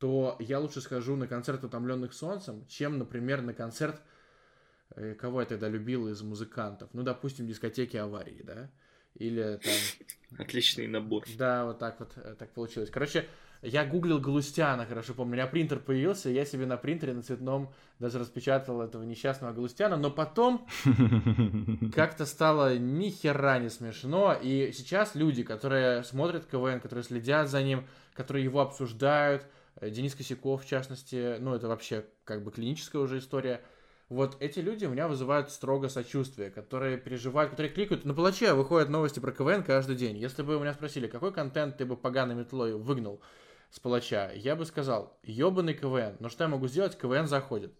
то 0.00 0.36
я 0.40 0.58
лучше 0.58 0.80
схожу 0.80 1.14
на 1.14 1.28
концерт 1.28 1.62
утомленных 1.62 2.12
солнцем, 2.14 2.66
чем, 2.66 2.98
например, 2.98 3.42
на 3.42 3.54
концерт 3.54 4.00
Э, 4.96 5.14
кого 5.14 5.40
я 5.40 5.46
тогда 5.46 5.68
любил 5.68 6.08
из 6.08 6.22
музыкантов? 6.22 6.90
Ну, 6.92 7.02
допустим, 7.02 7.46
дискотеки 7.46 7.96
аварии, 7.96 8.42
да? 8.44 8.70
Или 9.14 9.60
там... 9.62 10.38
Отличный 10.38 10.86
набор. 10.86 11.24
Да, 11.36 11.66
вот 11.66 11.78
так 11.78 11.98
вот 12.00 12.12
э, 12.16 12.34
так 12.38 12.50
получилось. 12.50 12.90
Короче, 12.90 13.26
я 13.62 13.84
гуглил 13.84 14.20
Галустяна, 14.20 14.86
хорошо 14.86 15.14
помню. 15.14 15.32
У 15.32 15.34
меня 15.34 15.46
принтер 15.46 15.80
появился, 15.80 16.30
я 16.30 16.44
себе 16.44 16.66
на 16.66 16.76
принтере 16.76 17.12
на 17.12 17.22
цветном 17.22 17.72
даже 17.98 18.18
распечатал 18.18 18.80
этого 18.80 19.02
несчастного 19.02 19.52
Галустяна, 19.52 19.96
но 19.96 20.10
потом 20.10 20.66
как-то 21.94 22.24
стало 22.24 22.78
ни 22.78 23.10
хера 23.10 23.58
не 23.58 23.68
смешно. 23.68 24.36
И 24.40 24.72
сейчас 24.72 25.14
люди, 25.14 25.42
которые 25.42 26.02
смотрят 26.04 26.46
КВН, 26.46 26.80
которые 26.80 27.04
следят 27.04 27.48
за 27.48 27.62
ним, 27.62 27.86
которые 28.14 28.44
его 28.44 28.60
обсуждают, 28.60 29.44
Денис 29.80 30.14
Косяков, 30.14 30.64
в 30.64 30.68
частности, 30.68 31.36
ну, 31.38 31.54
это 31.54 31.68
вообще 31.68 32.04
как 32.24 32.44
бы 32.44 32.50
клиническая 32.50 33.02
уже 33.02 33.18
история– 33.18 33.60
вот 34.10 34.36
эти 34.40 34.58
люди 34.58 34.84
у 34.86 34.90
меня 34.90 35.06
вызывают 35.06 35.52
строго 35.52 35.88
сочувствие, 35.88 36.50
которые 36.50 36.98
переживают, 36.98 37.52
которые 37.52 37.72
кликают. 37.72 38.04
На 38.04 38.12
палаче 38.12 38.52
выходят 38.54 38.88
новости 38.88 39.20
про 39.20 39.30
КВН 39.30 39.62
каждый 39.62 39.94
день. 39.94 40.18
Если 40.18 40.42
бы 40.42 40.56
у 40.56 40.60
меня 40.60 40.74
спросили, 40.74 41.06
какой 41.06 41.32
контент 41.32 41.76
ты 41.76 41.86
бы 41.86 41.96
поганой 41.96 42.34
метлой 42.34 42.74
выгнал 42.74 43.22
с 43.70 43.78
палача, 43.78 44.32
я 44.34 44.56
бы 44.56 44.66
сказал, 44.66 45.16
ебаный 45.22 45.74
КВН. 45.74 46.16
Но 46.18 46.28
что 46.28 46.42
я 46.42 46.50
могу 46.50 46.66
сделать? 46.66 46.98
КВН 46.98 47.28
заходит. 47.28 47.72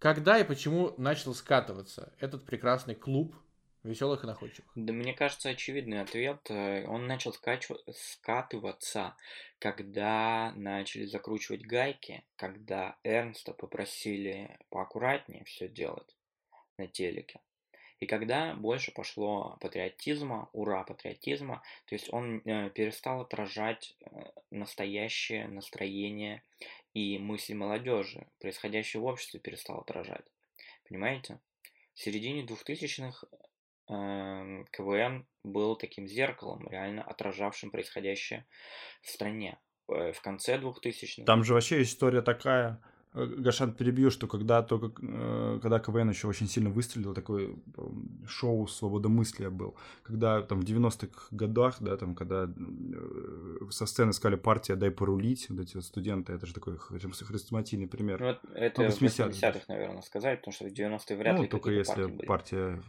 Когда 0.00 0.36
и 0.36 0.42
почему 0.42 0.94
начал 0.98 1.32
скатываться 1.32 2.12
этот 2.18 2.42
прекрасный 2.42 2.96
клуб 2.96 3.36
Веселых 3.84 4.22
и 4.22 4.26
находчивых. 4.28 4.70
Да 4.76 4.92
мне 4.92 5.12
кажется, 5.12 5.48
очевидный 5.48 6.00
ответ. 6.00 6.38
Э, 6.50 6.86
он 6.86 7.08
начал 7.08 7.32
скач... 7.32 7.68
скатываться, 7.92 9.16
когда 9.58 10.52
начали 10.54 11.04
закручивать 11.04 11.62
гайки, 11.62 12.22
когда 12.36 12.96
Эрнста 13.02 13.52
попросили 13.52 14.56
поаккуратнее 14.70 15.42
все 15.44 15.68
делать 15.68 16.16
на 16.78 16.86
телеке. 16.86 17.40
И 17.98 18.06
когда 18.06 18.54
больше 18.54 18.92
пошло 18.92 19.56
патриотизма, 19.60 20.48
ура 20.52 20.84
патриотизма, 20.84 21.62
то 21.86 21.94
есть 21.96 22.12
он 22.12 22.38
э, 22.44 22.70
перестал 22.70 23.22
отражать 23.22 23.96
э, 24.00 24.30
настоящее 24.50 25.48
настроение 25.48 26.44
и 26.94 27.18
мысли 27.18 27.54
молодежи, 27.54 28.28
происходящее 28.38 29.00
в 29.00 29.06
обществе 29.06 29.40
перестал 29.40 29.80
отражать. 29.80 30.24
Понимаете? 30.88 31.40
В 31.94 32.00
середине 32.00 32.44
2000-х 32.44 33.26
Эм, 33.26 33.51
КВН 34.70 35.26
был 35.44 35.76
таким 35.76 36.06
зеркалом, 36.06 36.68
реально 36.68 37.02
отражавшим 37.02 37.70
происходящее 37.70 38.46
в 39.02 39.10
стране. 39.10 39.58
Э, 39.88 40.12
в 40.12 40.20
конце 40.20 40.58
2000-х... 40.58 41.24
Там 41.24 41.44
же 41.44 41.54
вообще 41.54 41.82
история 41.82 42.22
такая, 42.22 42.80
э, 43.14 43.24
Гашан 43.24 43.74
перебью, 43.74 44.10
что 44.10 44.26
когда 44.26 44.62
только 44.62 44.92
э, 45.02 45.58
когда 45.60 45.80
КВН 45.80 46.10
еще 46.10 46.28
очень 46.28 46.48
сильно 46.48 46.70
выстрелил, 46.70 47.14
такое 47.14 47.56
шоу 48.26 48.66
свободомыслия 48.66 49.50
был, 49.50 49.76
когда 50.02 50.42
там 50.42 50.60
в 50.60 50.64
90-х 50.64 51.26
годах, 51.30 51.76
да, 51.80 51.96
там, 51.96 52.14
когда 52.14 52.48
со 53.70 53.86
сцены 53.86 54.12
сказали 54.12 54.36
партия 54.36 54.76
«дай 54.76 54.90
порулить», 54.90 55.50
вот 55.50 55.60
эти 55.60 55.74
вот 55.74 55.84
студенты, 55.84 56.32
это 56.32 56.46
же 56.46 56.54
такой 56.54 56.78
хрестоматийный 56.78 57.88
пример. 57.88 58.20
Ну, 58.20 58.50
это 58.54 58.82
ну, 58.82 58.90
в 58.90 59.02
80-х, 59.02 59.64
наверное, 59.68 60.02
сказать, 60.02 60.40
потому 60.40 60.52
что 60.52 60.64
в 60.64 60.72
90-е 60.72 61.16
вряд 61.16 61.36
ну, 61.36 61.42
ли 61.42 61.48
только 61.48 61.70
если 61.70 62.04
были. 62.04 62.26
партия 62.26 62.80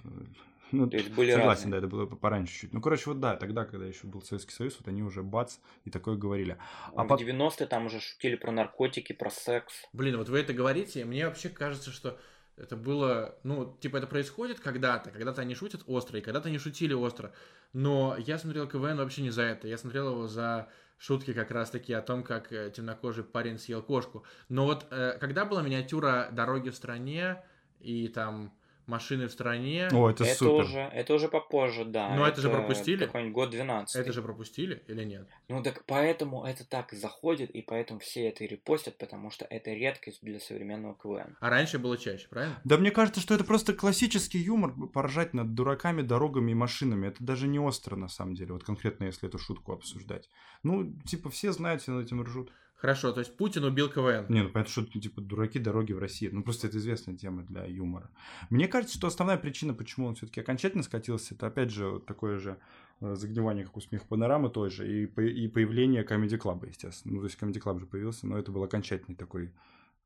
ну, 0.73 0.89
То 0.89 0.97
есть 0.97 1.11
были 1.11 1.31
согласен, 1.31 1.65
разные. 1.65 1.71
да, 1.71 1.77
это 1.77 1.87
было 1.87 2.05
пораньше 2.05 2.53
чуть-чуть. 2.53 2.73
Ну, 2.73 2.81
короче, 2.81 3.03
вот 3.05 3.19
да, 3.19 3.35
тогда, 3.35 3.65
когда 3.65 3.85
еще 3.85 4.07
был 4.07 4.21
Советский 4.21 4.53
Союз, 4.53 4.75
вот 4.79 4.87
они 4.87 5.03
уже 5.03 5.21
бац 5.21 5.57
и 5.85 5.89
такое 5.89 6.15
говорили. 6.15 6.57
А 6.95 7.03
в 7.03 7.07
по... 7.07 7.13
90-е 7.13 7.67
там 7.67 7.85
уже 7.85 7.99
шутили 7.99 8.35
про 8.35 8.51
наркотики, 8.51 9.13
про 9.13 9.29
секс. 9.29 9.85
Блин, 9.93 10.17
вот 10.17 10.29
вы 10.29 10.39
это 10.39 10.51
говорите, 10.53 11.05
мне 11.05 11.27
вообще 11.27 11.49
кажется, 11.49 11.91
что 11.91 12.19
это 12.57 12.75
было, 12.75 13.35
ну, 13.43 13.77
типа, 13.79 13.97
это 13.97 14.07
происходит 14.07 14.59
когда-то, 14.59 15.11
когда-то 15.11 15.41
они 15.41 15.55
шутят 15.55 15.83
остро, 15.87 16.19
и 16.19 16.21
когда-то 16.21 16.49
они 16.49 16.57
шутили 16.57 16.93
остро. 16.93 17.33
Но 17.71 18.15
я 18.17 18.37
смотрел 18.37 18.67
КВН 18.67 18.97
вообще 18.97 19.21
не 19.21 19.31
за 19.31 19.43
это. 19.43 19.67
Я 19.67 19.77
смотрел 19.77 20.11
его 20.11 20.27
за 20.27 20.69
шутки 20.97 21.33
как 21.33 21.51
раз-таки 21.51 21.93
о 21.93 22.01
том, 22.01 22.23
как 22.23 22.51
э, 22.53 22.71
темнокожий 22.73 23.23
парень 23.23 23.57
съел 23.57 23.81
кошку. 23.81 24.23
Но 24.49 24.65
вот 24.65 24.85
э, 24.91 25.17
когда 25.19 25.45
была 25.45 25.61
миниатюра 25.61 26.29
«Дороги 26.31 26.69
в 26.69 26.75
стране» 26.75 27.43
и 27.79 28.07
там 28.07 28.53
машины 28.87 29.27
в 29.27 29.31
стране. 29.31 29.89
О, 29.91 30.09
это, 30.09 30.23
Это 30.23 30.35
супер. 30.35 30.63
уже, 30.65 30.79
это 30.79 31.13
уже 31.13 31.27
попозже, 31.27 31.85
да. 31.85 32.15
Но 32.15 32.27
это 32.27 32.41
же 32.41 32.49
пропустили? 32.49 33.05
Какой-нибудь 33.05 33.33
год 33.33 33.49
12. 33.51 33.95
Это 33.95 34.13
же 34.13 34.21
пропустили 34.21 34.83
или 34.87 35.03
нет? 35.03 35.27
Ну 35.47 35.63
так 35.63 35.83
поэтому 35.85 36.45
это 36.45 36.65
так 36.67 36.91
заходит, 36.93 37.51
и 37.51 37.61
поэтому 37.61 37.99
все 37.99 38.27
это 38.27 38.43
и 38.43 38.47
репостят, 38.47 38.97
потому 38.97 39.29
что 39.29 39.45
это 39.45 39.71
редкость 39.71 40.19
для 40.21 40.39
современного 40.39 40.95
КВН. 40.95 41.37
А 41.39 41.49
раньше 41.49 41.79
было 41.79 41.97
чаще, 41.97 42.27
правильно? 42.29 42.59
Да 42.63 42.77
мне 42.77 42.91
кажется, 42.91 43.21
что 43.21 43.35
это 43.35 43.43
просто 43.43 43.73
классический 43.73 44.39
юмор, 44.39 44.73
поржать 44.93 45.33
над 45.33 45.53
дураками, 45.53 46.01
дорогами 46.01 46.51
и 46.51 46.55
машинами. 46.55 47.07
Это 47.07 47.23
даже 47.23 47.47
не 47.47 47.59
остро, 47.59 47.95
на 47.95 48.07
самом 48.07 48.35
деле, 48.35 48.53
вот 48.53 48.63
конкретно 48.63 49.05
если 49.05 49.27
эту 49.27 49.37
шутку 49.37 49.73
обсуждать. 49.73 50.29
Ну, 50.63 50.93
типа, 51.05 51.29
все 51.29 51.51
знают, 51.51 51.81
все 51.81 51.91
над 51.91 52.05
этим 52.05 52.21
ржут. 52.23 52.51
Хорошо, 52.83 53.13
то 53.13 53.21
есть 53.21 53.37
Путин 53.37 53.63
убил 53.63 53.89
КВН. 53.89 54.25
Не, 54.27 54.43
ну 54.43 54.49
понятно, 54.49 54.69
что 54.69 54.99
типа 54.99 55.21
дураки 55.21 55.57
дороги 55.57 55.93
в 55.93 55.99
России. 55.99 56.27
Ну 56.29 56.43
просто 56.43 56.67
это 56.67 56.79
известная 56.79 57.15
тема 57.15 57.43
для 57.43 57.63
юмора. 57.63 58.11
Мне 58.49 58.67
кажется, 58.67 58.97
что 58.97 59.07
основная 59.07 59.37
причина, 59.37 59.73
почему 59.73 60.07
он 60.07 60.15
все-таки 60.15 60.41
окончательно 60.41 60.83
скатился, 60.83 61.33
это 61.33 61.47
опять 61.47 61.71
же 61.71 62.01
такое 62.05 62.39
же 62.39 62.57
э, 62.99 63.15
загнивание, 63.15 63.63
как 63.63 63.77
у 63.77 63.79
смех 63.79 64.05
панорамы 64.05 64.49
той 64.49 64.69
же, 64.69 64.85
и, 64.85 65.05
и 65.05 65.47
появление 65.47 66.03
Comedy 66.03 66.37
Club, 66.37 66.67
естественно. 66.67 67.13
Ну, 67.13 67.21
то 67.21 67.27
есть 67.27 67.41
Comedy 67.41 67.61
Club 67.63 67.79
же 67.79 67.85
появился, 67.85 68.27
но 68.27 68.37
это 68.37 68.51
был 68.51 68.61
окончательный 68.65 69.15
такой 69.15 69.53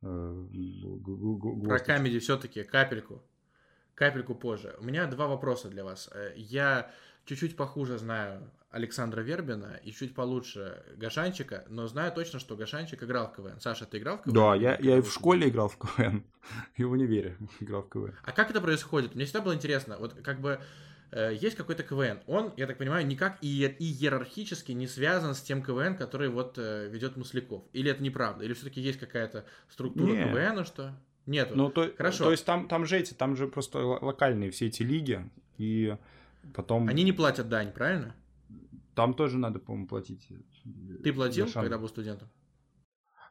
э, 0.04 0.46
Про 1.64 1.80
камеди 1.80 2.20
все-таки 2.20 2.64
капельку. 2.64 3.24
Капельку 3.96 4.36
позже. 4.36 4.76
У 4.80 4.86
меня 4.86 5.08
два 5.08 5.26
вопроса 5.26 5.70
для 5.70 5.84
вас. 5.84 6.12
Э, 6.14 6.32
Я 6.36 6.92
чуть-чуть 7.28 7.56
похуже 7.56 7.98
знаю 7.98 8.50
Александра 8.72 9.22
Вербина 9.22 9.80
и 9.84 9.92
чуть 9.92 10.16
получше 10.16 10.84
Гашанчика, 10.96 11.66
но 11.70 11.88
знаю 11.88 12.12
точно, 12.12 12.40
что 12.40 12.56
Гашанчик 12.56 13.04
играл 13.04 13.28
в 13.28 13.36
КВН. 13.36 13.60
Саша, 13.60 13.86
ты 13.86 13.98
играл 13.98 14.18
в 14.18 14.24
КВН? 14.24 14.34
Да, 14.34 14.56
я, 14.56 14.78
я 14.80 14.98
и 14.98 15.02
в 15.02 15.12
школе 15.12 15.50
играл 15.50 15.68
в 15.68 15.78
КВН, 15.78 16.24
и 16.76 16.84
в 16.84 16.92
универе 16.92 17.38
играл 17.60 17.84
в 17.84 17.90
КВН. 17.90 18.16
А 18.24 18.32
как 18.32 18.50
это 18.50 18.62
происходит? 18.62 19.16
Мне 19.16 19.26
всегда 19.26 19.42
было 19.42 19.54
интересно. 19.54 19.98
Вот 20.00 20.14
как 20.24 20.40
бы 20.40 20.60
э, 21.12 21.34
есть 21.40 21.56
какой-то 21.58 21.84
КВН. 21.84 22.20
Он, 22.28 22.54
я 22.56 22.66
так 22.66 22.78
понимаю, 22.78 23.06
никак 23.06 23.38
и, 23.42 23.66
и 23.66 23.86
иерархически 23.86 24.72
не 24.72 24.88
связан 24.88 25.36
с 25.36 25.42
тем 25.42 25.64
КВН, 25.64 25.96
который 25.98 26.30
вот 26.30 26.58
э, 26.58 26.88
ведет 26.90 27.18
Масляков. 27.18 27.64
Или 27.74 27.92
это 27.92 28.02
неправда? 28.02 28.46
Или 28.46 28.54
все-таки 28.54 28.80
есть 28.80 29.00
какая-то 29.00 29.46
структура 29.70 30.12
Не. 30.12 30.24
КВН, 30.24 30.66
что? 30.66 30.94
Нету. 31.26 31.56
Ну, 31.56 31.70
то, 31.70 31.92
Хорошо. 31.98 32.26
то 32.26 32.32
есть 32.32 32.46
там, 32.46 32.70
там 32.70 32.86
же 32.86 32.98
эти, 32.98 33.14
там 33.14 33.36
же 33.36 33.48
просто 33.48 33.80
локальные 33.80 34.52
все 34.52 34.68
эти 34.68 34.82
лиги, 34.82 35.30
и 35.58 35.98
потом... 36.54 36.88
Они 36.88 37.04
не 37.04 37.12
платят 37.12 37.50
дань, 37.50 37.72
правильно? 37.72 38.16
Там 38.96 39.14
тоже 39.14 39.38
надо, 39.38 39.60
по-моему, 39.60 39.88
платить. 39.88 40.28
Ты 41.04 41.14
платил, 41.14 41.46
Гашан. 41.46 41.64
когда 41.64 41.78
был 41.78 41.88
студентом? 41.88 42.30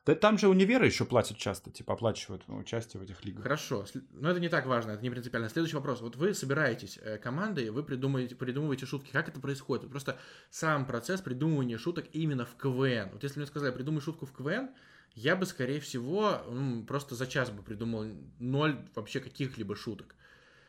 Да 0.06 0.14
там 0.14 0.38
же 0.38 0.46
универы 0.46 0.86
еще 0.86 1.04
платят 1.04 1.36
часто, 1.36 1.72
типа 1.72 1.94
оплачивают 1.94 2.44
ну, 2.46 2.58
участие 2.58 3.00
в 3.00 3.02
этих 3.02 3.24
лигах. 3.24 3.42
Хорошо, 3.42 3.84
но 4.12 4.30
это 4.30 4.38
не 4.38 4.48
так 4.48 4.66
важно, 4.66 4.92
это 4.92 5.02
не 5.02 5.10
принципиально. 5.10 5.48
Следующий 5.48 5.74
вопрос. 5.74 6.00
Вот 6.00 6.14
вы 6.14 6.32
собираетесь 6.32 6.96
э, 7.02 7.18
командой, 7.18 7.70
вы 7.70 7.82
придумываете, 7.82 8.36
придумываете 8.36 8.86
шутки. 8.86 9.10
Как 9.10 9.28
это 9.28 9.40
происходит? 9.40 9.90
Просто 9.90 10.16
сам 10.48 10.86
процесс 10.86 11.20
придумывания 11.20 11.76
шуток 11.76 12.06
именно 12.12 12.44
в 12.44 12.54
КВН. 12.54 13.10
Вот 13.12 13.24
если 13.24 13.40
мне 13.40 13.46
сказали, 13.48 13.72
придумай 13.72 14.00
шутку 14.00 14.26
в 14.26 14.32
КВН, 14.32 14.70
я 15.16 15.34
бы, 15.34 15.44
скорее 15.44 15.80
всего, 15.80 16.40
просто 16.86 17.16
за 17.16 17.26
час 17.26 17.50
бы 17.50 17.64
придумал 17.64 18.04
ноль 18.38 18.78
вообще 18.94 19.18
каких-либо 19.18 19.74
шуток. 19.74 20.14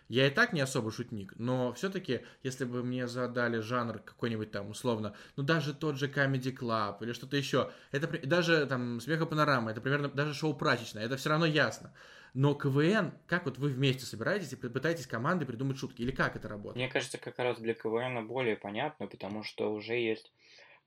Я 0.07 0.27
и 0.27 0.29
так 0.29 0.53
не 0.53 0.61
особо 0.61 0.91
шутник, 0.91 1.33
но 1.37 1.73
все-таки, 1.73 2.21
если 2.43 2.65
бы 2.65 2.83
мне 2.83 3.07
задали 3.07 3.59
жанр 3.59 3.99
какой-нибудь 3.99 4.51
там, 4.51 4.69
условно, 4.69 5.15
ну 5.35 5.43
даже 5.43 5.73
тот 5.73 5.97
же 5.97 6.07
Comedy 6.07 6.55
Club 6.55 6.97
или 7.01 7.11
что-то 7.13 7.35
еще, 7.35 7.71
это 7.91 8.07
даже 8.25 8.65
там 8.67 9.01
смеха 9.01 9.25
панорама, 9.25 9.71
это 9.71 9.81
примерно 9.81 10.07
даже 10.07 10.33
шоу 10.33 10.53
прачечная, 10.53 11.03
это 11.03 11.17
все 11.17 11.29
равно 11.29 11.45
ясно. 11.45 11.93
Но 12.33 12.53
КВН, 12.53 13.13
как 13.25 13.45
вот 13.45 13.57
вы 13.57 13.69
вместе 13.69 14.05
собираетесь 14.05 14.53
и 14.53 14.55
пытаетесь 14.55 15.07
командой 15.07 15.45
придумать 15.45 15.77
шутки? 15.77 16.03
Или 16.03 16.11
как 16.11 16.35
это 16.35 16.47
работает? 16.47 16.75
Мне 16.75 16.87
кажется, 16.87 17.17
как 17.17 17.39
раз 17.39 17.59
для 17.59 17.73
КВН 17.73 18.27
более 18.27 18.55
понятно, 18.55 19.07
потому 19.07 19.43
что 19.43 19.73
уже 19.73 19.95
есть 19.95 20.31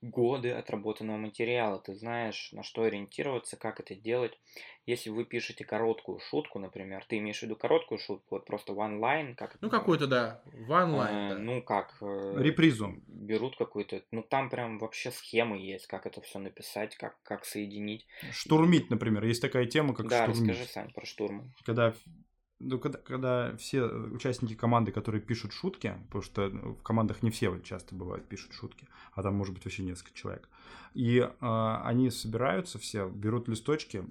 годы 0.01 0.51
отработанного 0.51 1.17
материала. 1.17 1.79
Ты 1.79 1.93
знаешь, 1.95 2.49
на 2.51 2.63
что 2.63 2.83
ориентироваться, 2.83 3.55
как 3.57 3.79
это 3.79 3.95
делать. 3.95 4.37
Если 4.87 5.09
вы 5.11 5.25
пишете 5.25 5.63
короткую 5.63 6.19
шутку, 6.19 6.57
например, 6.57 7.05
ты 7.07 7.19
имеешь 7.19 7.39
в 7.39 7.43
виду 7.43 7.55
короткую 7.55 7.99
шутку, 7.99 8.35
вот 8.35 8.45
просто 8.45 8.73
one 8.73 8.99
line, 8.99 9.35
как 9.35 9.57
Ну, 9.61 9.69
какой-то, 9.69 10.07
да, 10.07 10.41
в 10.45 10.71
онлайн, 10.71 11.15
Э, 11.15 11.29
да. 11.29 11.37
Ну 11.37 11.61
как? 11.61 11.95
э, 12.01 12.35
Репризу. 12.39 12.95
Берут 13.07 13.55
какую-то, 13.57 14.01
ну 14.11 14.23
там 14.23 14.49
прям 14.49 14.79
вообще 14.79 15.11
схемы 15.11 15.57
есть, 15.59 15.85
как 15.87 16.07
это 16.07 16.19
все 16.21 16.39
написать, 16.39 16.95
как, 16.95 17.21
как 17.21 17.45
соединить. 17.45 18.07
Штурмить, 18.31 18.89
например. 18.89 19.23
Есть 19.23 19.41
такая 19.41 19.65
тема, 19.67 19.93
как 19.93 20.07
да, 20.07 20.23
штурмить. 20.25 20.49
расскажи, 20.49 20.67
Сань, 20.69 20.91
про 20.91 21.05
штурман. 21.05 21.53
Когда, 21.63 21.93
ну, 22.61 22.79
когда, 22.79 22.99
когда 22.99 23.55
все 23.57 23.83
участники 23.83 24.55
команды, 24.55 24.91
которые 24.91 25.21
пишут 25.21 25.53
шутки, 25.53 25.95
потому 26.07 26.21
что 26.21 26.49
в 26.49 26.83
командах 26.83 27.23
не 27.23 27.29
все 27.31 27.59
часто 27.59 27.95
бывают 27.95 28.27
пишут 28.27 28.53
шутки, 28.53 28.87
а 29.13 29.23
там 29.23 29.35
может 29.35 29.53
быть 29.53 29.65
вообще 29.65 29.83
несколько 29.83 30.13
человек, 30.13 30.49
и 30.93 31.27
а, 31.39 31.81
они 31.85 32.09
собираются 32.09 32.79
все, 32.79 33.09
берут 33.09 33.47
листочки, 33.47 34.03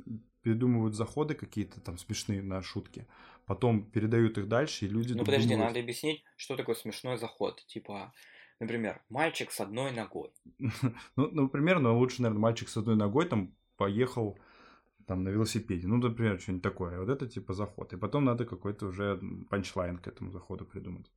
придумывают 0.42 0.94
заходы 0.94 1.34
какие-то 1.34 1.80
там 1.80 1.98
смешные 1.98 2.42
на 2.42 2.62
шутки, 2.62 3.06
потом 3.46 3.84
передают 3.84 4.38
их 4.38 4.48
дальше, 4.48 4.86
и 4.86 4.88
люди 4.88 5.12
Ну 5.12 5.20
подожди, 5.24 5.48
додумывают. 5.48 5.74
надо 5.74 5.80
объяснить, 5.80 6.24
что 6.36 6.56
такое 6.56 6.74
смешной 6.74 7.18
заход. 7.18 7.64
Типа, 7.66 8.12
например, 8.58 9.02
мальчик 9.08 9.50
с 9.50 9.60
одной 9.60 9.92
ногой. 9.92 10.30
Ну, 11.16 11.30
например, 11.30 11.80
но 11.80 11.98
лучше, 11.98 12.22
наверное, 12.22 12.40
мальчик 12.42 12.68
с 12.68 12.76
одной 12.76 12.96
ногой 12.96 13.28
там 13.28 13.54
поехал 13.76 14.38
там 15.10 15.24
на 15.24 15.30
велосипеде. 15.30 15.88
Ну, 15.88 15.96
например, 15.96 16.40
что-нибудь 16.40 16.62
такое. 16.62 17.00
Вот 17.00 17.08
это 17.08 17.26
типа 17.26 17.52
заход. 17.52 17.92
И 17.92 17.96
потом 17.96 18.24
надо 18.24 18.44
какой-то 18.44 18.86
уже 18.86 19.20
панчлайн 19.50 19.98
к 19.98 20.06
этому 20.06 20.30
заходу 20.30 20.64
придумать. 20.64 21.10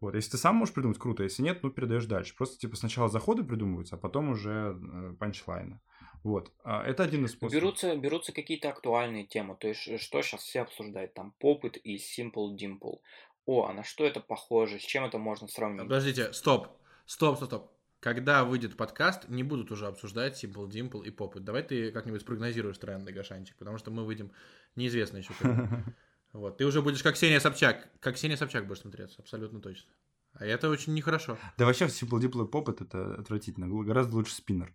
Вот, 0.00 0.14
если 0.14 0.30
ты 0.30 0.38
сам 0.38 0.56
можешь 0.56 0.74
придумать, 0.74 0.98
круто. 0.98 1.22
Если 1.22 1.42
нет, 1.42 1.62
ну, 1.62 1.70
передаешь 1.70 2.06
дальше. 2.06 2.34
Просто, 2.34 2.58
типа, 2.58 2.76
сначала 2.76 3.10
заходы 3.10 3.44
придумываются, 3.44 3.96
а 3.96 3.98
потом 3.98 4.30
уже 4.30 4.50
э, 4.50 5.14
панчлайны. 5.18 5.80
Вот. 6.24 6.52
А 6.64 6.82
это 6.84 7.02
один 7.02 7.26
из 7.26 7.32
способов. 7.32 7.52
Берутся, 7.52 7.96
берутся 7.96 8.32
какие-то 8.32 8.70
актуальные 8.70 9.26
темы. 9.26 9.56
То 9.60 9.68
есть, 9.68 9.80
ш- 9.80 9.98
что 9.98 10.22
сейчас 10.22 10.40
все 10.40 10.62
обсуждают? 10.62 11.12
Там 11.12 11.34
попыт 11.38 11.76
и 11.76 11.96
Simple 11.96 12.56
Dimple. 12.56 13.00
О, 13.44 13.66
а 13.66 13.74
на 13.74 13.84
что 13.84 14.06
это 14.06 14.20
похоже? 14.20 14.78
С 14.78 14.82
чем 14.82 15.04
это 15.04 15.18
можно 15.18 15.48
сравнить? 15.48 15.82
Подождите, 15.82 16.32
стоп, 16.32 16.68
стоп, 17.04 17.36
стоп, 17.36 17.48
стоп. 17.48 17.70
Когда 18.06 18.44
выйдет 18.44 18.76
подкаст, 18.76 19.28
не 19.28 19.42
будут 19.42 19.72
уже 19.72 19.88
обсуждать 19.88 20.40
Simple 20.40 20.68
Dimple 20.68 21.04
и 21.04 21.10
Попыт. 21.10 21.42
Давай 21.42 21.64
ты 21.64 21.90
как-нибудь 21.90 22.20
спрогнозируешь 22.20 22.78
тренды, 22.78 23.12
Гашанчик, 23.12 23.56
потому 23.56 23.78
что 23.78 23.90
мы 23.90 24.04
выйдем 24.04 24.30
неизвестно 24.76 25.16
еще 25.16 25.32
когда. 25.36 25.84
Вот, 26.32 26.56
ты 26.58 26.66
уже 26.66 26.82
будешь 26.82 27.02
как 27.02 27.14
Ксения 27.14 27.40
Собчак. 27.40 27.88
Как 27.98 28.14
Ксения 28.14 28.36
Собчак 28.36 28.68
будешь 28.68 28.82
смотреться, 28.82 29.20
абсолютно 29.20 29.60
точно. 29.60 29.90
А 30.34 30.46
это 30.46 30.68
очень 30.68 30.94
нехорошо. 30.94 31.36
Да 31.58 31.66
вообще 31.66 31.86
Simple 31.86 32.20
Diplo 32.20 32.48
Pop 32.48 32.70
это 32.70 33.16
отвратительно. 33.16 33.66
Гораздо 33.82 34.14
лучше 34.14 34.34
спиннер. 34.34 34.72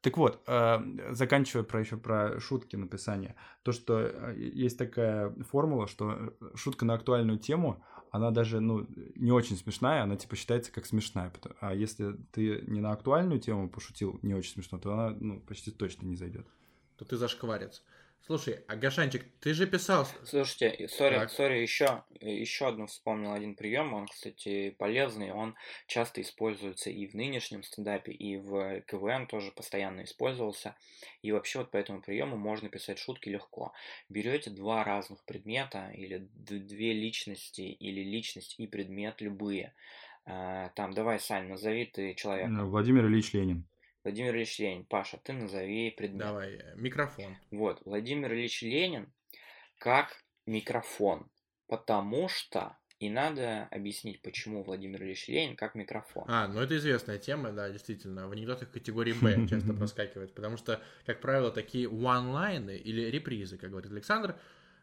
Так 0.00 0.16
вот, 0.16 0.42
э, 0.46 0.78
заканчивая 1.10 1.64
про 1.64 1.80
еще 1.80 1.98
про 1.98 2.40
шутки 2.40 2.76
написания, 2.76 3.36
то, 3.62 3.72
что 3.72 4.00
э, 4.00 4.34
есть 4.38 4.78
такая 4.78 5.34
формула, 5.50 5.86
что 5.86 6.34
шутка 6.54 6.86
на 6.86 6.94
актуальную 6.94 7.38
тему, 7.38 7.84
она 8.10 8.30
даже, 8.30 8.60
ну, 8.60 8.86
не 9.14 9.30
очень 9.30 9.56
смешная, 9.56 10.02
она 10.02 10.16
типа 10.16 10.36
считается 10.36 10.72
как 10.72 10.86
смешная. 10.86 11.32
А 11.60 11.74
если 11.74 12.16
ты 12.32 12.64
не 12.66 12.80
на 12.80 12.92
актуальную 12.92 13.40
тему 13.40 13.68
пошутил 13.68 14.18
не 14.22 14.34
очень 14.34 14.52
смешно, 14.52 14.78
то 14.78 14.92
она, 14.92 15.16
ну, 15.20 15.40
почти 15.40 15.70
точно 15.70 16.06
не 16.06 16.16
зайдет. 16.16 16.46
То 16.96 17.04
ты 17.04 17.16
зашкварец. 17.16 17.82
Слушай, 18.26 18.60
а 18.68 18.76
Гашанчик, 18.76 19.24
ты 19.40 19.54
же 19.54 19.66
писал... 19.66 20.06
Слушайте, 20.24 20.88
сори, 20.88 21.26
сори, 21.26 21.58
еще, 21.58 22.04
еще 22.20 22.68
одну 22.68 22.86
вспомнил 22.86 23.32
один 23.32 23.56
прием, 23.56 23.92
он, 23.92 24.06
кстати, 24.06 24.70
полезный, 24.78 25.32
он 25.32 25.56
часто 25.86 26.20
используется 26.20 26.90
и 26.90 27.06
в 27.06 27.14
нынешнем 27.14 27.62
стендапе, 27.62 28.12
и 28.12 28.36
в 28.36 28.82
КВН 28.82 29.26
тоже 29.26 29.50
постоянно 29.50 30.04
использовался. 30.04 30.76
И 31.22 31.32
вообще 31.32 31.60
вот 31.60 31.70
по 31.70 31.76
этому 31.76 32.02
приему 32.02 32.36
можно 32.36 32.68
писать 32.68 32.98
шутки 32.98 33.28
легко. 33.28 33.72
Берете 34.08 34.50
два 34.50 34.84
разных 34.84 35.24
предмета, 35.24 35.90
или 35.94 36.28
две 36.34 36.92
личности, 36.92 37.62
или 37.62 38.02
личность 38.02 38.54
и 38.58 38.66
предмет, 38.66 39.20
любые. 39.20 39.74
А, 40.24 40.68
Там, 40.70 40.92
давай, 40.92 41.18
Сань, 41.18 41.48
назови 41.48 41.86
ты 41.86 42.14
человека. 42.14 42.48
Ну, 42.48 42.66
Владимир 42.68 43.06
Ильич 43.06 43.32
Ленин. 43.32 43.64
Владимир 44.02 44.34
Ильич 44.34 44.58
Ленин. 44.58 44.84
Паша, 44.84 45.18
ты 45.22 45.32
назови 45.32 45.90
предмет. 45.90 46.20
Давай, 46.20 46.54
э, 46.54 46.74
микрофон. 46.76 47.36
Вот, 47.50 47.82
Владимир 47.84 48.32
Ильич 48.32 48.62
Ленин 48.62 49.12
как 49.78 50.22
микрофон. 50.46 51.30
Потому 51.66 52.28
что, 52.28 52.76
и 52.98 53.10
надо 53.10 53.68
объяснить, 53.70 54.22
почему 54.22 54.64
Владимир 54.64 55.02
Ильич 55.02 55.28
Ленин 55.28 55.56
как 55.56 55.74
микрофон. 55.74 56.24
А, 56.28 56.48
ну 56.48 56.60
это 56.60 56.76
известная 56.78 57.18
тема, 57.18 57.52
да, 57.52 57.68
действительно. 57.70 58.26
В 58.26 58.32
анекдотах 58.32 58.70
категории 58.70 59.12
Б 59.20 59.46
часто 59.48 59.74
проскакивает, 59.74 60.34
потому 60.34 60.56
что, 60.56 60.80
как 61.04 61.20
правило, 61.20 61.50
такие 61.50 61.86
one-лайны 61.86 62.76
или 62.76 63.02
репризы, 63.10 63.58
как 63.58 63.70
говорит 63.70 63.92
Александр, 63.92 64.36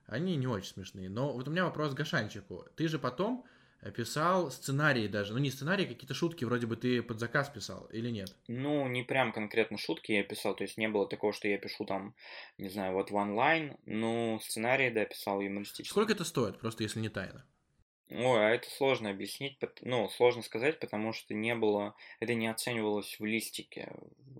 они 0.06 0.36
не 0.36 0.48
очень 0.48 0.74
смешные. 0.74 1.10
Но 1.10 1.34
вот 1.34 1.48
у 1.48 1.52
меня 1.52 1.66
вопрос 1.66 1.94
к 1.94 1.98
Гашанчику. 1.98 2.66
Ты 2.76 2.88
же 2.88 3.00
потом 3.00 3.46
писал 3.92 4.52
сценарии 4.52 5.08
даже. 5.08 5.34
Ну, 5.34 5.40
не 5.40 5.52
сценарии, 5.52 5.86
какие-то 5.86 6.14
шутки 6.14 6.46
вроде 6.46 6.68
бы 6.68 6.76
ты 6.76 7.02
под 7.02 7.20
заказ 7.20 7.50
писал 7.50 7.88
или 7.92 8.10
нет? 8.10 8.36
Ну, 8.48 8.88
не 8.88 9.04
прям 9.04 9.32
конкретно 9.32 9.78
шутки 9.78 10.12
я 10.12 10.24
писал, 10.24 10.56
то 10.56 10.64
есть 10.64 10.78
не 10.78 10.88
было 10.88 11.08
такого, 11.08 11.34
что 11.34 11.48
я 11.48 11.58
пишу 11.58 11.86
там, 11.86 12.16
не 12.58 12.70
знаю, 12.70 12.94
вот 12.94 13.12
в 13.12 13.16
онлайн, 13.16 13.78
ну, 13.86 14.40
сценарии, 14.42 14.90
да, 14.90 15.06
писал 15.06 15.42
юмористические. 15.42 15.92
Сколько 15.92 16.14
это 16.14 16.24
стоит, 16.24 16.60
просто 16.60 16.84
если 16.84 17.00
не 17.00 17.10
тайна? 17.10 17.46
Ой, 18.10 18.46
а 18.46 18.52
это 18.52 18.70
сложно 18.70 19.10
объяснить, 19.10 19.60
ну, 19.82 20.08
сложно 20.08 20.42
сказать, 20.42 20.80
потому 20.80 21.12
что 21.12 21.34
не 21.34 21.56
было, 21.56 21.94
это 22.22 22.36
не 22.36 22.48
оценивалось 22.48 23.20
в 23.20 23.26
листике. 23.26 23.92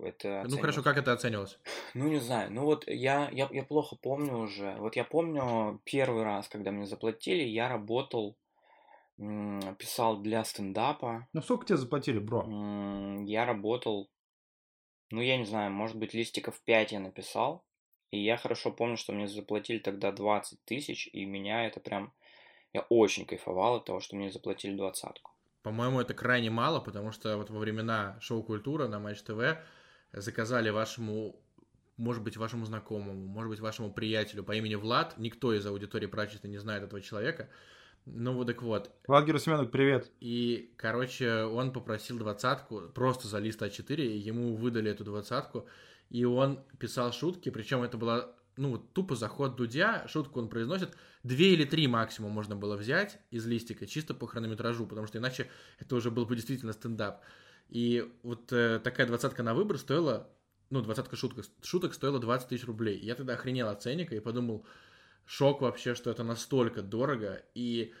Это 0.02 0.46
Ну 0.48 0.56
хорошо, 0.56 0.82
как 0.82 0.96
это 0.96 1.12
оценивалось? 1.12 1.58
Ну, 1.92 2.08
не 2.08 2.18
знаю, 2.18 2.50
ну 2.50 2.64
вот 2.64 2.84
я, 2.86 3.28
я, 3.30 3.48
я 3.52 3.62
плохо 3.62 3.96
помню 3.96 4.38
уже. 4.38 4.74
Вот 4.78 4.96
я 4.96 5.04
помню 5.04 5.80
первый 5.84 6.22
раз, 6.22 6.48
когда 6.48 6.70
мне 6.70 6.86
заплатили, 6.86 7.42
я 7.42 7.68
работал, 7.68 8.36
писал 9.18 10.22
для 10.22 10.44
стендапа. 10.44 11.28
Ну, 11.32 11.42
сколько 11.42 11.66
тебе 11.66 11.76
заплатили, 11.76 12.18
бро? 12.18 12.46
Я 13.24 13.44
работал, 13.44 14.10
ну, 15.10 15.20
я 15.20 15.36
не 15.36 15.44
знаю, 15.44 15.70
может 15.72 15.96
быть, 15.96 16.14
листиков 16.14 16.60
5 16.62 16.92
я 16.92 17.00
написал. 17.00 17.64
И 18.10 18.22
я 18.22 18.38
хорошо 18.38 18.72
помню, 18.72 18.96
что 18.96 19.12
мне 19.12 19.28
заплатили 19.28 19.78
тогда 19.78 20.12
20 20.12 20.64
тысяч, 20.64 21.08
и 21.12 21.26
меня 21.26 21.66
это 21.66 21.78
прям 21.78 22.14
я 22.72 22.82
очень 22.88 23.26
кайфовал 23.26 23.76
от 23.76 23.84
того, 23.84 24.00
что 24.00 24.16
мне 24.16 24.30
заплатили 24.30 24.76
двадцатку. 24.76 25.32
По-моему, 25.62 26.00
это 26.00 26.14
крайне 26.14 26.50
мало, 26.50 26.80
потому 26.80 27.12
что 27.12 27.36
вот 27.36 27.50
во 27.50 27.58
времена 27.58 28.18
шоу 28.20 28.42
«Культура» 28.42 28.88
на 28.88 29.00
Матч 29.00 29.22
ТВ 29.22 29.58
заказали 30.12 30.70
вашему, 30.70 31.36
может 31.96 32.22
быть, 32.22 32.36
вашему 32.36 32.64
знакомому, 32.64 33.26
может 33.26 33.50
быть, 33.50 33.60
вашему 33.60 33.92
приятелю 33.92 34.44
по 34.44 34.54
имени 34.54 34.76
Влад. 34.76 35.18
Никто 35.18 35.52
из 35.52 35.66
аудитории 35.66 36.06
прачечной 36.06 36.50
не 36.50 36.58
знает 36.58 36.84
этого 36.84 37.00
человека. 37.02 37.50
Ну 38.06 38.32
вот 38.32 38.46
так 38.46 38.62
вот. 38.62 38.90
Влад 39.06 39.26
Герасименок, 39.26 39.70
привет. 39.70 40.10
И, 40.20 40.72
короче, 40.76 41.44
он 41.44 41.72
попросил 41.72 42.18
двадцатку 42.18 42.82
просто 42.94 43.28
за 43.28 43.38
лист 43.38 43.60
А4, 43.62 43.96
и 43.96 44.18
ему 44.18 44.54
выдали 44.56 44.90
эту 44.90 45.04
двадцатку, 45.04 45.66
и 46.10 46.24
он 46.24 46.60
писал 46.78 47.12
шутки, 47.12 47.50
причем 47.50 47.82
это 47.82 47.98
была 47.98 48.34
ну, 48.58 48.76
тупо 48.76 49.14
заход 49.14 49.56
Дудя, 49.56 50.06
шутку 50.08 50.40
он 50.40 50.48
произносит, 50.48 50.96
две 51.22 51.54
или 51.54 51.64
три 51.64 51.86
максимум 51.86 52.32
можно 52.32 52.56
было 52.56 52.76
взять 52.76 53.18
из 53.30 53.46
листика, 53.46 53.86
чисто 53.86 54.14
по 54.14 54.26
хронометражу, 54.26 54.84
потому 54.86 55.06
что 55.06 55.18
иначе 55.18 55.48
это 55.78 55.94
уже 55.94 56.10
был 56.10 56.26
бы 56.26 56.34
действительно 56.34 56.72
стендап. 56.72 57.22
И 57.68 58.10
вот 58.22 58.52
э, 58.52 58.80
такая 58.82 59.06
двадцатка 59.06 59.42
на 59.42 59.54
выбор 59.54 59.78
стоила, 59.78 60.28
ну, 60.70 60.82
двадцатка 60.82 61.14
шуток, 61.16 61.44
шуток 61.62 61.94
стоила 61.94 62.18
20 62.18 62.48
тысяч 62.48 62.64
рублей. 62.66 62.98
Я 62.98 63.14
тогда 63.14 63.34
охренел 63.34 63.68
от 63.68 63.82
ценника 63.82 64.16
и 64.16 64.20
подумал, 64.20 64.66
шок 65.28 65.60
вообще, 65.60 65.94
что 65.94 66.10
это 66.10 66.24
настолько 66.24 66.82
дорого. 66.82 67.42
И 67.54 67.92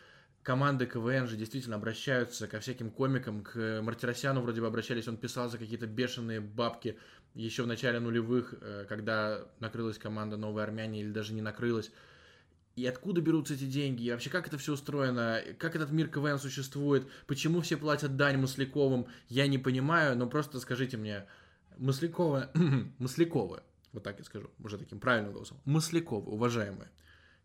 команды 0.42 0.86
КВН 0.86 1.28
же 1.28 1.36
действительно 1.36 1.76
обращаются 1.76 2.48
ко 2.48 2.58
всяким 2.58 2.90
комикам, 2.90 3.42
к 3.42 3.80
Мартиросяну 3.82 4.40
вроде 4.40 4.62
бы 4.62 4.66
обращались, 4.66 5.06
он 5.08 5.18
писал 5.18 5.50
за 5.50 5.58
какие-то 5.58 5.86
бешеные 5.86 6.40
бабки 6.40 6.98
еще 7.34 7.64
в 7.64 7.66
начале 7.66 8.00
нулевых, 8.00 8.54
э, 8.60 8.86
когда 8.88 9.46
накрылась 9.60 9.98
команда 9.98 10.38
«Новая 10.38 10.64
Армяне» 10.64 11.02
или 11.02 11.10
даже 11.10 11.34
не 11.34 11.42
накрылась. 11.42 11.92
И 12.76 12.86
откуда 12.86 13.20
берутся 13.20 13.54
эти 13.54 13.64
деньги? 13.64 14.04
И 14.04 14.10
вообще, 14.10 14.30
как 14.30 14.46
это 14.46 14.56
все 14.56 14.72
устроено? 14.72 15.42
Как 15.58 15.76
этот 15.76 15.90
мир 15.90 16.08
КВН 16.08 16.38
существует? 16.38 17.06
Почему 17.26 17.60
все 17.60 17.76
платят 17.76 18.16
дань 18.16 18.38
Масляковым? 18.38 19.06
Я 19.28 19.46
не 19.48 19.58
понимаю, 19.58 20.16
но 20.16 20.28
просто 20.28 20.60
скажите 20.60 20.96
мне, 20.96 21.26
Масляковы, 21.76 22.48
Масляковы, 22.98 23.62
вот 23.92 24.02
так 24.02 24.18
я 24.18 24.24
скажу, 24.24 24.50
уже 24.62 24.78
таким 24.78 24.98
правильным 24.98 25.32
голосом, 25.32 25.60
Масляковы, 25.66 26.32
уважаемые, 26.32 26.88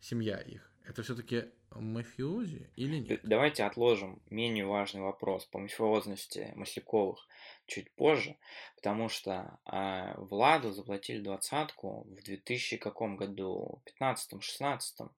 семья 0.03 0.37
их, 0.37 0.69
это 0.85 1.01
все-таки 1.01 1.45
мафиози 1.71 2.69
или 2.75 2.99
нет? 2.99 3.21
Давайте 3.23 3.63
отложим 3.63 4.21
менее 4.29 4.65
важный 4.65 5.01
вопрос 5.01 5.45
по 5.45 5.59
мафиозности 5.59 6.51
Масляковых 6.55 7.27
чуть 7.65 7.91
позже, 7.91 8.35
потому 8.75 9.09
что 9.09 9.57
э, 9.65 10.13
Владу 10.17 10.71
заплатили 10.71 11.19
двадцатку 11.19 12.03
в 12.09 12.21
2000 12.21 12.77
каком 12.77 13.15
году, 13.15 13.81
15-16, 14.01 15.09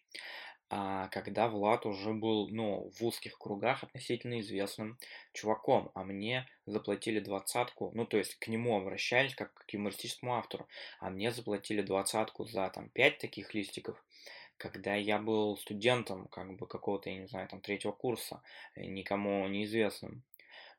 а, 0.67 1.09
когда 1.09 1.47
Влад 1.47 1.85
уже 1.85 2.13
был, 2.13 2.49
ну, 2.49 2.91
в 2.97 3.05
узких 3.05 3.37
кругах 3.37 3.83
относительно 3.83 4.39
известным 4.39 4.97
чуваком, 5.31 5.91
а 5.93 6.03
мне 6.03 6.47
заплатили 6.65 7.19
двадцатку, 7.19 7.91
ну, 7.93 8.05
то 8.05 8.17
есть 8.17 8.35
к 8.35 8.47
нему 8.47 8.75
обращались 8.75 9.35
как 9.35 9.53
к 9.53 9.69
юмористическому 9.71 10.35
автору, 10.35 10.67
а 10.99 11.11
мне 11.11 11.31
заплатили 11.31 11.81
двадцатку 11.81 12.45
за, 12.45 12.69
там, 12.69 12.89
пять 12.89 13.19
таких 13.19 13.53
листиков, 13.53 14.03
когда 14.57 14.95
я 14.95 15.19
был 15.19 15.57
студентом, 15.57 16.27
как 16.27 16.55
бы, 16.55 16.67
какого-то, 16.67 17.09
я 17.09 17.17
не 17.17 17.27
знаю, 17.27 17.47
там, 17.47 17.61
третьего 17.61 17.91
курса, 17.91 18.41
э, 18.75 18.85
никому 18.85 19.47
неизвестным. 19.47 20.23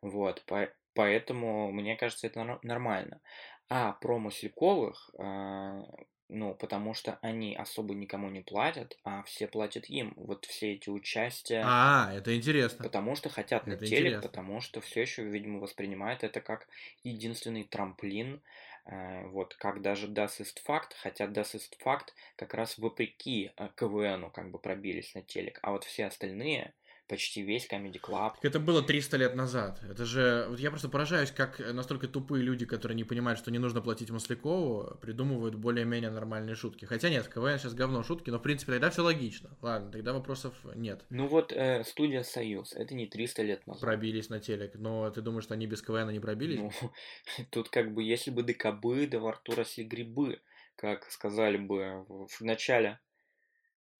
Вот, 0.01 0.43
по 0.47 0.69
поэтому, 0.95 1.71
мне 1.73 1.97
кажется, 1.97 2.27
это 2.27 2.59
нормально. 2.63 3.21
А 3.69 3.93
про 3.93 4.19
Масляковых, 4.19 5.11
э, 5.19 5.83
ну, 6.29 6.55
потому 6.55 6.95
что 6.95 7.19
они 7.23 7.55
особо 7.55 7.95
никому 7.95 8.29
не 8.31 8.41
платят, 8.41 8.99
а 9.05 9.23
все 9.25 9.47
платят 9.47 9.89
им. 9.89 10.13
Вот 10.17 10.45
все 10.45 10.73
эти 10.73 10.89
участия. 10.91 11.63
А, 11.65 12.13
это 12.13 12.35
интересно. 12.37 12.83
Потому 12.85 13.15
что 13.15 13.29
хотят 13.29 13.63
это 13.63 13.71
на 13.71 13.77
телек, 13.77 13.99
интересно. 14.01 14.23
потому 14.23 14.61
что 14.61 14.81
все 14.81 15.03
еще, 15.03 15.23
видимо, 15.25 15.61
воспринимают 15.61 16.25
это 16.25 16.41
как 16.41 16.67
единственный 17.05 17.65
трамплин 17.65 18.43
вот, 18.89 19.55
как 19.55 19.83
даже 19.83 20.07
Das 20.07 20.41
ist 20.41 20.63
Fact, 20.65 20.95
хотя 21.03 21.27
Das 21.27 21.55
ist 21.55 21.77
Fact 21.83 22.13
как 22.37 22.55
раз 22.55 22.79
вопреки 22.79 23.51
э, 23.57 23.69
КВНу 23.77 24.31
как 24.31 24.51
бы 24.51 24.59
пробились 24.59 25.15
на 25.15 25.23
телек, 25.23 25.59
а 25.63 25.73
вот 25.73 25.85
все 25.85 26.07
остальные, 26.07 26.73
почти 27.09 27.43
весь 27.43 27.69
Comedy 27.71 28.01
Club. 28.01 28.33
Так 28.35 28.45
это 28.45 28.61
было 28.61 28.83
300 28.83 29.17
лет 29.17 29.35
назад. 29.35 29.81
Это 29.89 30.05
же... 30.05 30.47
Вот 30.49 30.59
я 30.59 30.71
просто 30.71 30.89
поражаюсь, 30.89 31.31
как 31.31 31.59
настолько 31.59 32.09
тупые 32.09 32.43
люди, 32.43 32.67
которые 32.67 32.97
не 32.97 33.05
понимают, 33.05 33.39
что 33.39 33.51
не 33.51 33.59
нужно 33.59 33.81
платить 33.81 34.11
Маслякову, 34.11 34.97
придумывают 35.01 35.55
более-менее 35.55 36.11
нормальные 36.11 36.55
шутки. 36.55 36.85
Хотя 36.85 37.09
нет, 37.09 37.29
КВН 37.29 37.59
сейчас 37.59 37.75
говно 37.75 38.03
шутки, 38.03 38.31
но 38.31 38.39
в 38.39 38.43
принципе 38.43 38.73
тогда 38.73 38.91
все 38.91 39.03
логично. 39.03 39.57
Ладно, 39.63 39.91
тогда 39.91 40.13
вопросов 40.13 40.55
нет. 40.75 41.05
Ну 41.11 41.27
вот 41.27 41.53
э, 41.53 41.85
студия 41.85 42.23
Союз, 42.23 42.73
это 42.73 42.95
не 42.95 43.07
300 43.07 43.43
лет 43.43 43.67
назад. 43.67 43.81
Пробились 43.81 44.29
на 44.29 44.41
телек, 44.41 44.75
но 44.75 45.11
ты 45.11 45.21
думаешь, 45.21 45.45
что 45.45 45.55
они 45.55 45.67
без 45.67 45.83
КВН 45.83 46.11
не 46.11 46.21
пробились? 46.21 46.59
Ну, 46.59 46.71
тут 47.51 47.69
как 47.69 47.95
бы, 47.95 48.03
если 48.03 48.31
бы 48.31 48.43
докобы, 48.43 49.07
да 49.07 49.19
во 49.19 49.33
рту 49.33 49.55
росли 49.55 49.85
грибы, 49.85 50.41
как 50.77 51.11
сказали 51.11 51.57
бы 51.57 52.05
в 52.09 52.41
начале 52.41 52.99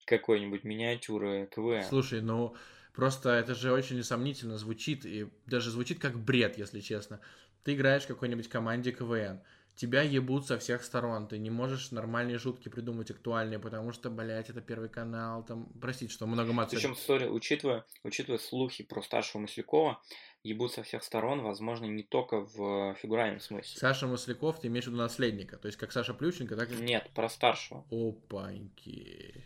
какой-нибудь 0.05 0.63
миниатюры 0.63 1.49
КВН. 1.53 1.83
Слушай, 1.83 2.21
ну... 2.21 2.55
Просто 2.97 3.29
это 3.29 3.53
же 3.53 3.71
очень 3.71 4.03
сомнительно 4.03 4.57
звучит, 4.57 5.05
и 5.05 5.29
даже 5.45 5.69
звучит 5.69 5.99
как 5.99 6.17
бред, 6.17 6.57
если 6.57 6.79
честно. 6.79 7.19
Ты 7.63 7.75
играешь 7.75 8.05
в 8.05 8.07
какой-нибудь 8.07 8.49
команде 8.49 8.91
КВН, 8.91 9.39
тебя 9.75 10.01
ебут 10.01 10.47
со 10.47 10.57
всех 10.57 10.83
сторон, 10.83 11.27
ты 11.27 11.37
не 11.37 11.51
можешь 11.51 11.91
нормальные 11.91 12.39
шутки 12.39 12.69
придумать 12.69 13.11
актуальные, 13.11 13.59
потому 13.59 13.91
что, 13.91 14.09
блядь, 14.09 14.49
это 14.49 14.61
первый 14.61 14.89
канал, 14.89 15.45
там, 15.45 15.69
простите, 15.79 16.11
что 16.11 16.25
много 16.25 16.53
мат. 16.53 16.71
Причем, 16.71 16.95
сори, 16.95 17.27
учитывая, 17.27 17.85
учитывая 18.03 18.39
слухи 18.39 18.83
про 18.83 19.03
старшего 19.03 19.41
Маслякова, 19.43 20.01
ебут 20.41 20.73
со 20.73 20.81
всех 20.81 21.03
сторон, 21.03 21.43
возможно, 21.43 21.85
не 21.85 22.01
только 22.01 22.47
в 22.47 22.95
фигуральном 22.95 23.41
смысле. 23.41 23.79
Саша 23.79 24.07
Масляков, 24.07 24.59
ты 24.59 24.69
имеешь 24.69 24.85
в 24.85 24.87
виду 24.87 24.97
наследника, 24.97 25.57
то 25.57 25.67
есть 25.67 25.77
как 25.77 25.91
Саша 25.91 26.15
Плющенко, 26.15 26.55
так 26.55 26.71
и... 26.71 26.75
Нет, 26.81 27.11
про 27.13 27.29
старшего. 27.29 27.85
Опаньки. 27.91 29.45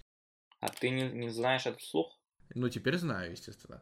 А 0.62 0.70
ты 0.70 0.90
не, 0.90 1.10
не 1.10 1.28
знаешь 1.28 1.66
этот 1.66 1.82
слух? 1.82 2.18
Ну, 2.56 2.70
теперь 2.70 2.98
знаю, 2.98 3.32
естественно. 3.32 3.82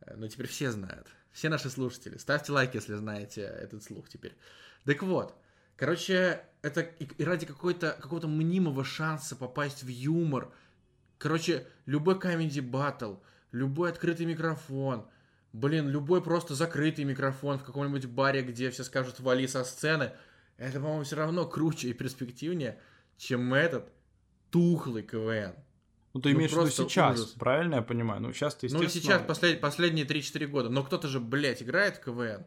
Э, 0.00 0.14
ну, 0.16 0.28
теперь 0.28 0.46
все 0.46 0.70
знают. 0.70 1.08
Все 1.32 1.48
наши 1.48 1.70
слушатели. 1.70 2.16
Ставьте 2.16 2.52
лайк, 2.52 2.74
если 2.74 2.94
знаете 2.94 3.42
этот 3.42 3.82
слух 3.82 4.08
теперь. 4.08 4.36
Так 4.84 5.02
вот, 5.02 5.34
короче, 5.76 6.44
это 6.62 6.80
и 6.80 7.24
ради 7.24 7.46
какой-то, 7.46 7.96
какого-то 8.00 8.28
мнимого 8.28 8.84
шанса 8.84 9.36
попасть 9.36 9.82
в 9.82 9.88
юмор. 9.88 10.52
Короче, 11.18 11.66
любой 11.86 12.18
комедий 12.18 12.60
батл, 12.60 13.16
любой 13.52 13.90
открытый 13.90 14.26
микрофон, 14.26 15.06
блин, 15.52 15.88
любой 15.88 16.22
просто 16.22 16.54
закрытый 16.54 17.04
микрофон 17.04 17.58
в 17.58 17.64
каком-нибудь 17.64 18.06
баре, 18.06 18.42
где 18.42 18.70
все 18.70 18.84
скажут 18.84 19.20
«вали 19.20 19.46
со 19.46 19.64
сцены», 19.64 20.12
это, 20.56 20.78
по-моему, 20.78 21.04
все 21.04 21.16
равно 21.16 21.46
круче 21.46 21.88
и 21.88 21.94
перспективнее, 21.94 22.78
чем 23.16 23.54
этот 23.54 23.90
тухлый 24.50 25.02
КВН. 25.02 25.54
Ну, 26.12 26.20
ты 26.20 26.30
ну, 26.30 26.36
имеешь 26.36 26.50
в 26.50 26.56
виду 26.56 26.70
сейчас, 26.70 27.20
ужас. 27.20 27.30
правильно 27.32 27.76
я 27.76 27.82
понимаю? 27.82 28.20
Ну, 28.20 28.32
сейчас 28.32 28.56
ты, 28.56 28.68
Ну, 28.70 28.86
сейчас, 28.88 29.22
послед... 29.22 29.60
последние 29.60 30.04
3-4 30.06 30.46
года. 30.46 30.68
Но 30.68 30.82
кто-то 30.82 31.06
же, 31.06 31.20
блядь, 31.20 31.62
играет 31.62 31.96
в 31.96 32.00
КВН. 32.00 32.44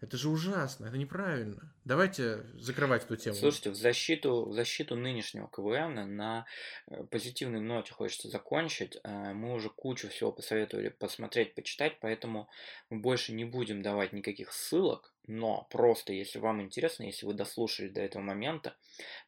Это 0.00 0.16
же 0.16 0.28
ужасно, 0.28 0.86
это 0.86 0.96
неправильно. 0.96 1.72
Давайте 1.84 2.44
закрывать 2.54 3.04
эту 3.04 3.16
тему. 3.16 3.34
Слушайте, 3.34 3.70
в 3.70 3.74
защиту, 3.74 4.44
в 4.44 4.52
защиту 4.52 4.94
нынешнего 4.94 5.48
КВН 5.48 6.16
на 6.16 6.46
э, 6.86 7.02
позитивной 7.04 7.60
ноте 7.60 7.92
хочется 7.92 8.28
закончить. 8.28 8.98
Э, 9.02 9.32
мы 9.32 9.52
уже 9.54 9.70
кучу 9.70 10.08
всего 10.08 10.30
посоветовали 10.30 10.90
посмотреть, 10.90 11.54
почитать, 11.54 11.98
поэтому 12.00 12.48
мы 12.90 13.00
больше 13.00 13.32
не 13.32 13.44
будем 13.44 13.82
давать 13.82 14.12
никаких 14.12 14.52
ссылок. 14.52 15.12
Но 15.26 15.66
просто, 15.70 16.12
если 16.12 16.38
вам 16.38 16.62
интересно, 16.62 17.02
если 17.02 17.26
вы 17.26 17.34
дослушали 17.34 17.88
до 17.88 18.00
этого 18.00 18.22
момента, 18.22 18.76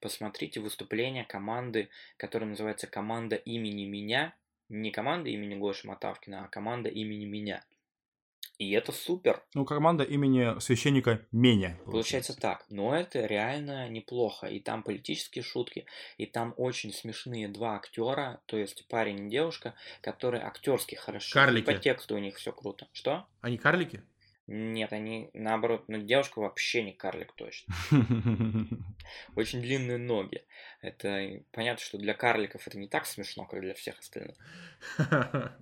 посмотрите 0.01 0.61
выступление 0.61 1.25
команды, 1.25 1.91
которая 2.17 2.49
называется 2.49 2.87
«Команда 2.87 3.37
имени 3.37 3.85
меня», 3.85 4.35
не 4.71 4.93
команда 4.93 5.29
имени 5.31 5.57
Гоши 5.57 5.87
Матавкина, 5.87 6.45
а 6.45 6.49
команда 6.49 6.89
имени 6.89 7.25
меня. 7.27 7.65
И 8.61 8.73
это 8.73 8.93
супер. 8.93 9.43
Ну, 9.55 9.65
команда 9.65 10.05
имени 10.05 10.61
священника 10.61 11.27
Меня. 11.33 11.79
Получается. 11.87 11.91
получается 11.91 12.37
так. 12.37 12.67
Но 12.69 12.95
это 12.95 13.25
реально 13.25 13.89
неплохо. 13.89 14.49
И 14.49 14.61
там 14.61 14.83
политические 14.83 15.43
шутки, 15.43 15.87
и 16.19 16.27
там 16.27 16.53
очень 16.59 16.93
смешные 16.93 17.49
два 17.49 17.77
актера, 17.77 18.43
то 18.45 18.59
есть 18.59 18.87
парень 18.89 19.29
и 19.29 19.31
девушка, 19.31 19.75
которые 20.03 20.43
актерски 20.43 20.95
хорошо. 20.95 21.33
Карлики. 21.33 21.65
По 21.65 21.73
тексту 21.73 22.17
у 22.17 22.19
них 22.19 22.37
все 22.37 22.53
круто. 22.53 22.87
Что? 22.93 23.27
Они 23.41 23.57
карлики? 23.57 24.03
Нет, 24.47 24.93
они 24.93 25.31
наоборот, 25.33 25.85
ну 25.89 26.03
девушка 26.03 26.41
вообще 26.41 26.83
не 26.83 26.93
карлик 26.93 27.33
точно. 27.33 27.73
Очень 29.37 29.63
длинные 29.63 29.97
ноги. 29.97 30.45
Это 30.83 31.41
понятно, 31.53 31.83
что 31.83 31.97
для 31.97 32.13
карликов 32.13 32.67
это 32.67 32.77
не 32.77 32.89
так 32.89 33.07
смешно, 33.07 33.47
как 33.47 33.63
для 33.63 33.73
всех 33.73 33.99
остальных. 34.01 34.37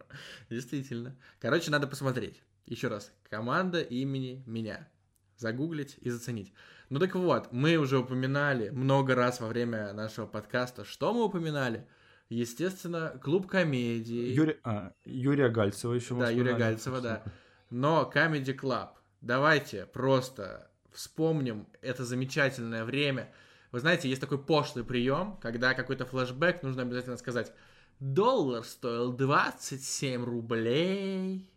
Действительно. 0.51 1.17
Короче, 1.39 1.71
надо 1.71 1.87
посмотреть. 1.87 2.43
Еще 2.69 2.89
раз. 2.89 3.13
Команда 3.29 3.81
имени 3.81 4.43
меня. 4.47 4.89
Загуглить 5.37 5.97
и 6.01 6.11
заценить. 6.11 6.53
Ну 6.91 6.99
так 6.99 7.15
вот, 7.15 7.53
мы 7.53 7.77
уже 7.77 7.99
упоминали 7.99 8.71
много 8.71 9.15
раз 9.15 9.41
во 9.41 9.49
время 9.49 9.93
нашего 9.93 10.27
подкаста. 10.27 10.85
Что 10.85 11.13
мы 11.13 11.25
упоминали? 11.25 11.87
Естественно, 12.29 13.19
клуб 13.23 13.47
комедии. 13.47 14.33
Юрий, 14.33 14.57
а, 14.65 14.93
Юрия 15.05 15.49
Гальцева 15.49 15.95
еще. 15.95 16.19
Да, 16.19 16.31
Юрия 16.31 16.55
Гальцева, 16.55 17.01
да 17.01 17.23
но 17.71 18.11
Comedy 18.13 18.57
Club. 18.57 18.91
Давайте 19.21 19.87
просто 19.87 20.71
вспомним 20.93 21.67
это 21.83 22.05
замечательное 22.05 22.85
время. 22.85 23.33
Вы 23.73 23.81
знаете, 23.81 24.09
есть 24.09 24.21
такой 24.21 24.43
пошлый 24.43 24.85
прием, 24.85 25.37
когда 25.43 25.75
какой-то 25.75 26.07
флешбэк, 26.07 26.63
нужно 26.63 26.83
обязательно 26.83 27.17
сказать, 27.17 27.53
доллар 28.01 28.65
стоил 28.65 29.13
27 29.13 30.25
рублей, 30.25 31.51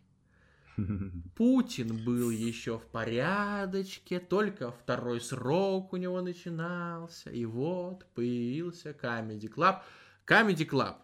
Путин 1.36 2.04
был 2.04 2.30
еще 2.30 2.78
в 2.78 2.86
порядочке, 2.86 4.20
только 4.20 4.70
второй 4.72 5.20
срок 5.20 5.92
у 5.92 5.96
него 5.96 6.20
начинался, 6.20 7.30
и 7.30 7.44
вот 7.44 8.06
появился 8.14 8.90
Comedy 8.90 9.52
Club. 9.52 9.80
Comedy 10.26 10.68
Club. 10.68 10.96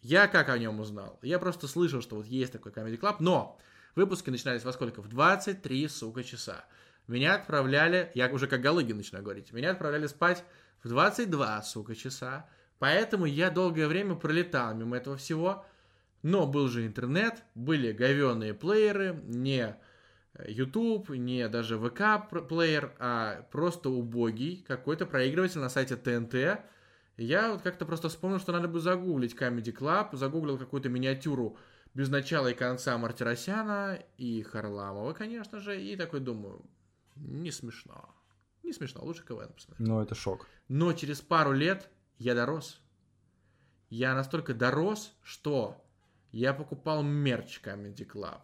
Я 0.00 0.28
как 0.28 0.48
о 0.48 0.58
нем 0.58 0.80
узнал? 0.80 1.18
Я 1.22 1.38
просто 1.38 1.68
слышал, 1.68 2.00
что 2.00 2.16
вот 2.16 2.26
есть 2.26 2.52
такой 2.52 2.72
Comedy 2.72 2.98
Club, 2.98 3.16
но 3.20 3.58
Выпуски 3.94 4.30
начинались 4.30 4.64
во 4.64 4.72
сколько? 4.72 5.02
В 5.02 5.08
23, 5.08 5.88
сука, 5.88 6.24
часа. 6.24 6.64
Меня 7.06 7.34
отправляли, 7.34 8.10
я 8.14 8.28
уже 8.32 8.46
как 8.46 8.62
Галыгин 8.62 8.96
начинаю 8.96 9.22
говорить, 9.22 9.52
меня 9.52 9.72
отправляли 9.72 10.06
спать 10.06 10.44
в 10.82 10.88
22, 10.88 11.62
сука, 11.62 11.94
часа. 11.94 12.48
Поэтому 12.78 13.26
я 13.26 13.50
долгое 13.50 13.86
время 13.86 14.14
пролетал 14.14 14.74
мимо 14.74 14.96
этого 14.96 15.16
всего. 15.16 15.66
Но 16.22 16.46
был 16.46 16.68
же 16.68 16.86
интернет, 16.86 17.42
были 17.54 17.92
говенные 17.92 18.54
плееры, 18.54 19.20
не 19.24 19.76
YouTube, 20.46 21.10
не 21.10 21.48
даже 21.48 21.78
ВК 21.78 22.28
плеер, 22.48 22.94
а 22.98 23.42
просто 23.50 23.90
убогий 23.90 24.64
какой-то 24.66 25.04
проигрыватель 25.04 25.60
на 25.60 25.68
сайте 25.68 25.96
ТНТ. 25.96 26.64
Я 27.16 27.52
вот 27.52 27.62
как-то 27.62 27.84
просто 27.84 28.08
вспомнил, 28.08 28.38
что 28.38 28.52
надо 28.52 28.68
бы 28.68 28.80
загуглить 28.80 29.34
Comedy 29.34 29.76
Club, 29.76 30.16
загуглил 30.16 30.58
какую-то 30.58 30.88
миниатюру 30.88 31.58
без 31.94 32.08
начала 32.08 32.48
и 32.48 32.54
конца 32.54 32.96
Мартиросяна 32.96 34.02
и 34.16 34.42
Харламова, 34.42 35.12
конечно 35.12 35.60
же, 35.60 35.80
и 35.80 35.94
такой 35.96 36.20
думаю, 36.20 36.64
не 37.16 37.50
смешно. 37.50 38.14
Не 38.62 38.72
смешно, 38.72 39.04
лучше 39.04 39.26
КВН 39.26 39.52
посмотреть. 39.52 39.86
Ну, 39.86 40.00
это 40.00 40.14
шок. 40.14 40.48
Но 40.68 40.92
через 40.94 41.20
пару 41.20 41.52
лет 41.52 41.90
я 42.18 42.34
дорос. 42.34 42.80
Я 43.90 44.14
настолько 44.14 44.54
дорос, 44.54 45.14
что 45.22 45.81
я 46.32 46.52
покупал 46.52 47.02
мерч 47.02 47.60
Comedy 47.62 48.06
Club. 48.06 48.40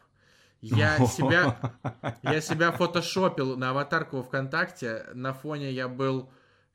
Я 0.60 0.98
себя, 1.06 1.74
я 2.22 2.40
себя 2.40 2.72
фотошопил 2.72 3.56
на 3.56 3.70
аватарку 3.70 4.22
ВКонтакте. 4.22 5.06
На 5.14 5.32
фоне 5.32 5.72
я 5.72 5.88
был 5.88 6.30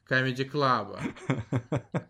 Comedy 0.09 0.49
Club. 0.49 0.99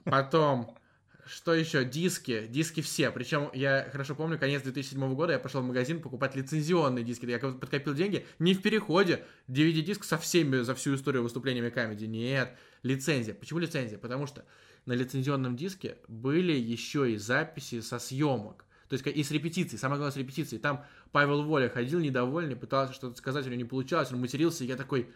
Потом 0.05 0.77
что 1.25 1.53
еще? 1.53 1.85
Диски. 1.85 2.47
Диски 2.47 2.81
все. 2.81 3.09
Причем 3.11 3.49
я 3.53 3.87
хорошо 3.91 4.15
помню, 4.15 4.37
конец 4.37 4.61
2007 4.61 5.15
года 5.15 5.33
я 5.33 5.39
пошел 5.39 5.61
в 5.61 5.65
магазин 5.65 6.01
покупать 6.01 6.35
лицензионные 6.35 7.03
диски. 7.03 7.25
Я 7.25 7.39
подкопил 7.39 7.93
деньги 7.93 8.25
не 8.39 8.53
в 8.53 8.61
переходе. 8.61 9.23
DVD-диск 9.47 10.03
со 10.03 10.17
всеми 10.17 10.61
за 10.61 10.75
всю 10.75 10.95
историю 10.95 11.23
выступлениями 11.23 11.69
камеди. 11.69 12.05
Нет. 12.05 12.55
Лицензия. 12.83 13.33
Почему 13.33 13.59
лицензия? 13.59 13.97
Потому 13.97 14.27
что 14.27 14.45
на 14.85 14.93
лицензионном 14.93 15.55
диске 15.55 15.97
были 16.07 16.53
еще 16.53 17.11
и 17.11 17.17
записи 17.17 17.79
со 17.79 17.99
съемок. 17.99 18.65
То 18.89 18.93
есть 18.93 19.05
и 19.07 19.23
с 19.23 19.31
репетицией, 19.31 19.79
самое 19.79 19.97
главное 19.97 20.13
с 20.13 20.17
репетицией. 20.17 20.61
Там 20.61 20.85
Павел 21.11 21.43
Воля 21.43 21.69
ходил 21.69 21.99
недовольный, 21.99 22.55
пытался 22.55 22.93
что-то 22.93 23.17
сказать, 23.17 23.45
у 23.45 23.49
него 23.49 23.57
не 23.57 23.63
получалось, 23.63 24.11
он 24.11 24.19
матерился, 24.19 24.63
и 24.63 24.67
я 24.67 24.75
такой, 24.75 25.09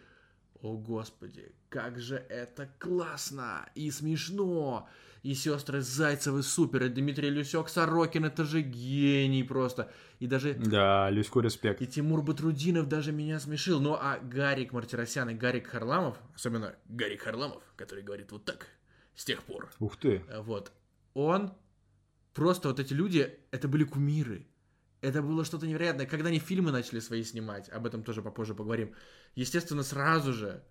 о 0.60 0.76
господи, 0.76 1.52
как 1.68 1.98
же 2.00 2.16
это 2.16 2.68
классно 2.78 3.68
и 3.74 3.90
смешно 3.90 4.88
и 5.22 5.34
сестры 5.34 5.80
Зайцевы 5.80 6.42
супер, 6.42 6.84
и 6.84 6.88
Дмитрий 6.88 7.30
Люсек 7.30 7.68
Сорокин, 7.68 8.24
это 8.24 8.44
же 8.44 8.62
гений 8.62 9.42
просто. 9.42 9.90
И 10.20 10.26
даже... 10.26 10.54
Да, 10.54 11.10
Люську 11.10 11.40
респект. 11.40 11.82
И 11.82 11.86
Тимур 11.86 12.22
Батрудинов 12.22 12.88
даже 12.88 13.12
меня 13.12 13.40
смешил. 13.40 13.80
Ну, 13.80 13.94
а 13.94 14.18
Гарик 14.18 14.72
Мартиросян 14.72 15.30
и 15.30 15.34
Гарик 15.34 15.68
Харламов, 15.68 16.16
особенно 16.34 16.74
Гарик 16.86 17.22
Харламов, 17.22 17.62
который 17.76 18.02
говорит 18.02 18.32
вот 18.32 18.44
так, 18.44 18.68
с 19.14 19.24
тех 19.24 19.42
пор. 19.42 19.70
Ух 19.80 19.96
ты. 19.96 20.22
Вот. 20.42 20.72
Он, 21.14 21.52
просто 22.38 22.68
вот 22.68 22.78
эти 22.78 22.92
люди, 22.92 23.36
это 23.50 23.66
были 23.66 23.82
кумиры. 23.82 24.46
Это 25.00 25.22
было 25.22 25.44
что-то 25.44 25.66
невероятное. 25.66 26.06
Когда 26.06 26.28
они 26.28 26.38
фильмы 26.38 26.70
начали 26.70 27.00
свои 27.00 27.24
снимать, 27.24 27.68
об 27.68 27.84
этом 27.84 28.04
тоже 28.04 28.22
попозже 28.22 28.54
поговорим, 28.54 28.94
естественно, 29.34 29.82
сразу 29.82 30.32
же 30.32 30.62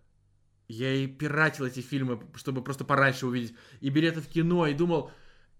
я 0.70 0.93
и 0.93 1.07
пиратил 1.07 1.65
эти 1.65 1.82
фильмы, 1.82 2.26
чтобы 2.36 2.63
просто 2.63 2.86
пораньше 2.86 3.28
увидеть. 3.28 3.53
И 3.82 3.89
билеты 3.89 4.22
в 4.22 4.30
кино, 4.30 4.65
и 4.65 4.74
думал, 4.74 5.11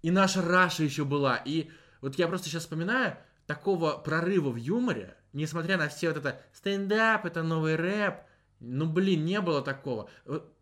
и 0.01 0.10
наша 0.10 0.41
Раша 0.41 0.86
еще 0.86 1.03
была. 1.03 1.36
И 1.43 1.72
вот 1.99 2.16
я 2.16 2.30
просто 2.30 2.47
сейчас 2.47 2.64
вспоминаю, 2.64 3.18
такого 3.45 3.97
прорыва 3.97 4.51
в 4.51 4.55
юморе, 4.55 5.18
несмотря 5.34 5.78
на 5.78 5.89
все 5.89 6.08
вот 6.08 6.20
это 6.20 6.41
стендап, 6.53 7.26
это 7.26 7.43
новый 7.43 7.76
рэп, 7.76 8.22
ну, 8.62 8.86
блин, 8.86 9.26
не 9.26 9.41
было 9.41 9.62
такого. 9.62 10.10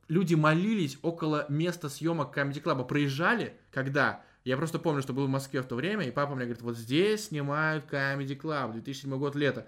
Люди 0.08 0.34
молились 0.34 0.98
около 1.04 1.46
места 1.50 1.88
съемок 1.88 2.36
Comedy 2.36 2.64
Club, 2.64 2.88
проезжали, 2.88 3.60
когда... 3.70 4.26
Я 4.46 4.58
просто 4.58 4.78
помню, 4.78 5.02
что 5.02 5.12
был 5.12 5.26
в 5.26 5.30
Москве 5.30 5.64
в 5.64 5.66
то 5.66 5.76
время, 5.76 6.08
и 6.08 6.12
папа 6.12 6.36
мне 6.36 6.46
говорит, 6.46 6.62
вот 6.62 6.78
здесь 6.78 7.26
снимают 7.28 7.86
Comedy 7.86 8.40
Club, 8.40 8.74
2007 8.74 9.18
год, 9.18 9.36
лето. 9.36 9.66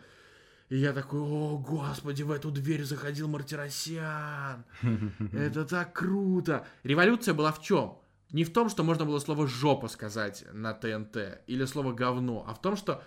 И 0.69 0.77
я 0.77 0.93
такой, 0.93 1.19
о, 1.19 1.57
господи, 1.57 2.21
в 2.21 2.29
эту 2.29 2.51
дверь 2.51 2.83
заходил 2.83 3.27
Мартиросян. 3.27 4.65
Это 5.33 5.65
так 5.65 5.93
круто. 5.93 6.67
Революция 6.83 7.33
была 7.33 7.51
в 7.51 7.61
чем? 7.61 7.97
Не 8.31 8.43
в 8.43 8.53
том, 8.53 8.69
что 8.69 8.83
можно 8.83 9.05
было 9.05 9.17
слово 9.19 9.47
«жопа» 9.47 9.87
сказать 9.87 10.45
на 10.51 10.73
ТНТ 10.73 11.41
или 11.47 11.65
слово 11.65 11.93
«говно», 11.93 12.45
а 12.47 12.53
в 12.53 12.61
том, 12.61 12.75
что 12.75 13.01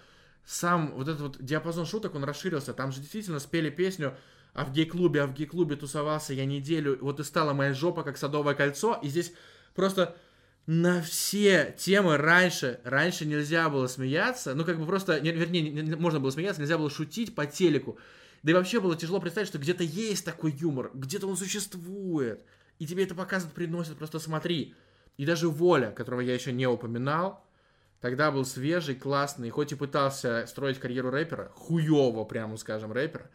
сам 0.44 0.92
вот 0.94 1.06
этот 1.06 1.20
вот 1.20 1.36
диапазон 1.44 1.86
шуток, 1.86 2.14
он 2.16 2.24
расширился. 2.24 2.72
Там 2.72 2.90
же 2.90 3.00
действительно 3.00 3.38
спели 3.38 3.70
песню 3.70 4.16
«А 4.54 4.64
в 4.64 4.72
гей-клубе, 4.72 5.22
а 5.22 5.26
в 5.26 5.34
гей-клубе 5.34 5.76
тусовался 5.76 6.32
я 6.32 6.46
неделю, 6.46 6.98
вот 7.00 7.20
и 7.20 7.24
стала 7.24 7.52
моя 7.52 7.74
жопа, 7.74 8.02
как 8.02 8.16
садовое 8.16 8.54
кольцо». 8.54 8.98
И 9.02 9.08
здесь 9.08 9.32
просто 9.74 10.16
на 10.66 11.02
все 11.02 11.74
темы 11.78 12.16
раньше, 12.16 12.80
раньше 12.84 13.26
нельзя 13.26 13.68
было 13.68 13.86
смеяться, 13.86 14.54
ну, 14.54 14.64
как 14.64 14.78
бы 14.78 14.86
просто, 14.86 15.18
вернее, 15.18 15.62
не, 15.62 15.96
можно 15.96 16.20
было 16.20 16.30
смеяться, 16.30 16.60
нельзя 16.60 16.78
было 16.78 16.90
шутить 16.90 17.34
по 17.34 17.46
телеку. 17.46 17.98
Да 18.42 18.52
и 18.52 18.54
вообще 18.54 18.80
было 18.80 18.96
тяжело 18.96 19.20
представить, 19.20 19.48
что 19.48 19.58
где-то 19.58 19.82
есть 19.82 20.24
такой 20.24 20.52
юмор, 20.52 20.90
где-то 20.94 21.26
он 21.26 21.36
существует, 21.36 22.44
и 22.78 22.86
тебе 22.86 23.04
это 23.04 23.14
показывают, 23.14 23.54
приносят, 23.54 23.98
просто 23.98 24.18
смотри. 24.18 24.74
И 25.16 25.26
даже 25.26 25.48
Воля, 25.48 25.90
которого 25.90 26.20
я 26.20 26.34
еще 26.34 26.52
не 26.52 26.66
упоминал, 26.66 27.44
тогда 28.00 28.30
был 28.30 28.44
свежий, 28.44 28.94
классный, 28.94 29.50
хоть 29.50 29.72
и 29.72 29.76
пытался 29.76 30.46
строить 30.46 30.78
карьеру 30.78 31.10
рэпера, 31.10 31.50
хуево, 31.54 32.24
прямо 32.24 32.56
скажем, 32.56 32.92
рэпера, 32.92 33.28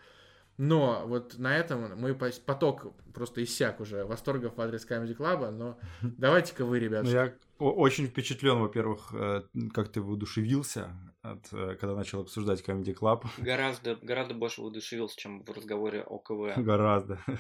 но 0.58 1.04
вот 1.06 1.38
на 1.38 1.56
этом 1.56 2.00
мы 2.00 2.16
поток 2.16 2.94
просто 3.14 3.44
иссяк 3.44 3.80
уже 3.80 4.06
восторгов 4.06 4.58
в 4.58 4.62
адрес 4.62 4.86
Comedy 4.88 5.16
Club, 5.16 5.52
но 5.52 5.78
давайте-ка 6.02 6.66
вы. 6.66 6.90
Ну, 6.90 7.10
я 7.10 7.34
очень 7.60 8.08
впечатлен, 8.08 8.60
во-первых, 8.60 9.14
э, 9.14 9.42
как 9.74 9.90
ты 9.90 10.02
воодушевился, 10.02 10.90
от, 11.32 11.52
э, 11.52 11.76
когда 11.80 11.96
начал 11.96 12.22
обсуждать 12.22 12.64
Comedy 12.66 12.96
Club. 12.96 13.26
Гораздо, 13.38 13.96
гораздо 14.02 14.34
больше 14.34 14.62
воодушевился, 14.62 15.18
чем 15.18 15.44
в 15.44 15.50
разговоре 15.50 16.04
о 16.04 16.20
КВ. 16.20 16.54
Гораздо. 16.58 17.20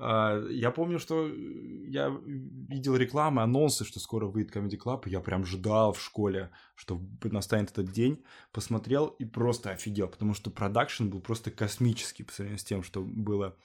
А, 0.00 0.40
я 0.48 0.70
помню, 0.70 0.98
что 0.98 1.28
я 1.28 2.08
видел 2.08 2.96
рекламы, 2.96 3.42
анонсы, 3.42 3.84
что 3.84 4.00
скоро 4.00 4.26
выйдет 4.26 4.54
Comedy 4.54 4.78
Club, 4.78 5.02
и 5.06 5.10
я 5.10 5.20
прям 5.20 5.44
ждал 5.44 5.92
в 5.92 6.00
школе, 6.00 6.50
что 6.74 7.00
настанет 7.24 7.70
этот 7.70 7.90
день, 7.90 8.24
посмотрел 8.52 9.06
и 9.06 9.24
просто 9.24 9.70
офигел, 9.70 10.08
потому 10.08 10.34
что 10.34 10.50
продакшн 10.50 11.08
был 11.08 11.20
просто 11.20 11.50
космический 11.50 12.22
по 12.22 12.32
сравнению 12.32 12.58
с 12.58 12.64
тем, 12.64 12.82
что 12.82 13.02
было 13.02 13.56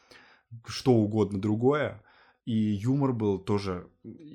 что 0.65 0.93
угодно 0.93 1.39
другое 1.39 2.01
и 2.45 2.53
юмор 2.53 3.13
был 3.13 3.39
тоже 3.39 3.87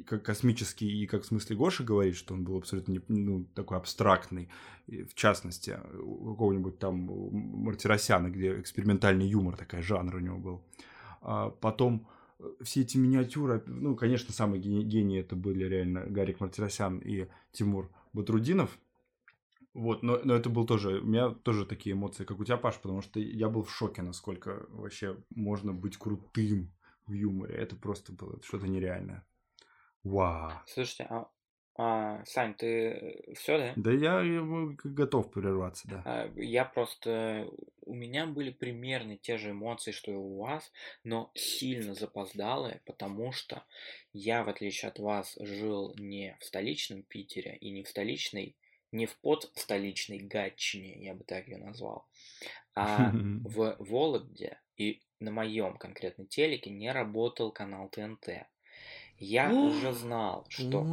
как 0.07 0.23
космический, 0.23 1.03
и 1.03 1.07
как 1.07 1.23
в 1.23 1.27
смысле 1.27 1.57
Гоша 1.57 1.85
говорит, 1.85 2.17
что 2.17 2.33
он 2.35 2.43
был 2.43 2.57
абсолютно 2.57 2.93
не, 2.93 3.01
ну, 3.09 3.45
такой 3.55 3.77
абстрактный. 3.77 4.49
В 4.87 5.15
частности, 5.15 5.79
у 6.01 6.31
какого-нибудь 6.31 6.79
там 6.79 6.97
Мартиросяна, 7.33 8.29
где 8.31 8.59
экспериментальный 8.59 9.27
юмор, 9.27 9.57
такая 9.57 9.83
жанр 9.83 10.17
у 10.17 10.21
него 10.21 10.39
был. 10.39 10.65
А 11.21 11.51
потом 11.51 12.09
э, 12.39 12.45
все 12.63 12.81
эти 12.81 12.97
миниатюры, 12.97 13.63
ну, 13.67 13.95
конечно, 13.95 14.33
самые 14.33 14.63
гении 14.63 15.21
это 15.21 15.37
были 15.37 15.65
реально 15.65 16.07
Гарик 16.07 16.41
Мартиросян 16.41 16.99
и 17.01 17.27
Тимур 17.53 17.91
Батрудинов. 18.15 18.79
Вот, 19.75 20.03
но, 20.03 20.19
но 20.25 20.35
это 20.35 20.49
был 20.49 20.67
тоже, 20.67 21.01
у 21.01 21.05
меня 21.05 21.31
тоже 21.31 21.67
такие 21.67 21.93
эмоции, 21.93 22.25
как 22.25 22.41
у 22.41 22.45
тебя, 22.45 22.57
Паш, 22.57 22.79
потому 22.79 23.03
что 23.03 23.21
я 23.21 23.51
был 23.51 23.63
в 23.63 23.71
шоке, 23.71 24.01
насколько 24.01 24.67
вообще 24.71 25.17
можно 25.31 25.75
быть 25.75 25.99
крутым 25.99 26.73
в 27.09 27.13
юморе. 27.13 27.57
Это 27.57 27.77
просто 27.77 28.13
было 28.13 28.41
что-то 28.43 28.67
нереальное. 28.67 29.27
Вау. 30.05 30.53
Слушайте, 30.67 31.07
а, 31.11 31.29
а, 31.81 32.25
Сань, 32.25 32.55
ты 32.55 33.35
все, 33.37 33.57
да? 33.57 33.73
Да 33.77 33.93
я, 33.93 34.21
я 34.21 34.43
готов 34.85 35.31
прерваться, 35.31 35.87
да. 35.89 36.03
А, 36.05 36.33
я 36.37 36.65
просто... 36.65 37.49
У 37.83 37.95
меня 37.95 38.27
были 38.27 38.51
примерно 38.51 39.17
те 39.17 39.39
же 39.39 39.53
эмоции, 39.53 39.93
что 39.93 40.11
и 40.11 40.17
у 40.17 40.39
вас, 40.39 40.73
но 41.05 41.31
сильно 41.35 41.95
запоздалые, 41.95 42.83
потому 42.85 43.33
что 43.33 43.65
я, 44.13 44.43
в 44.43 44.49
отличие 44.49 44.89
от 44.91 44.99
вас, 44.99 45.37
жил 45.41 45.95
не 45.97 46.37
в 46.41 46.45
столичном 46.45 47.03
Питере 47.05 47.57
и 47.57 47.71
не 47.71 47.85
в 47.85 47.89
столичной, 47.89 48.57
не 48.93 49.07
в 49.07 49.18
подстоличной 49.20 50.18
Гатчине, 50.18 51.05
я 51.05 51.14
бы 51.14 51.24
так 51.24 51.47
ее 51.49 51.59
назвал, 51.59 52.07
а 52.74 53.12
в 53.12 53.76
Вологде 53.78 54.61
и 54.76 55.03
на 55.20 55.30
моем 55.30 55.76
конкретно 55.76 56.26
телеке 56.26 56.70
не 56.70 56.93
работал 56.93 57.53
канал 57.53 57.89
ТНТ. 57.89 58.47
Я 59.21 59.53
уже 59.53 59.93
знал, 59.93 60.47
что 60.49 60.85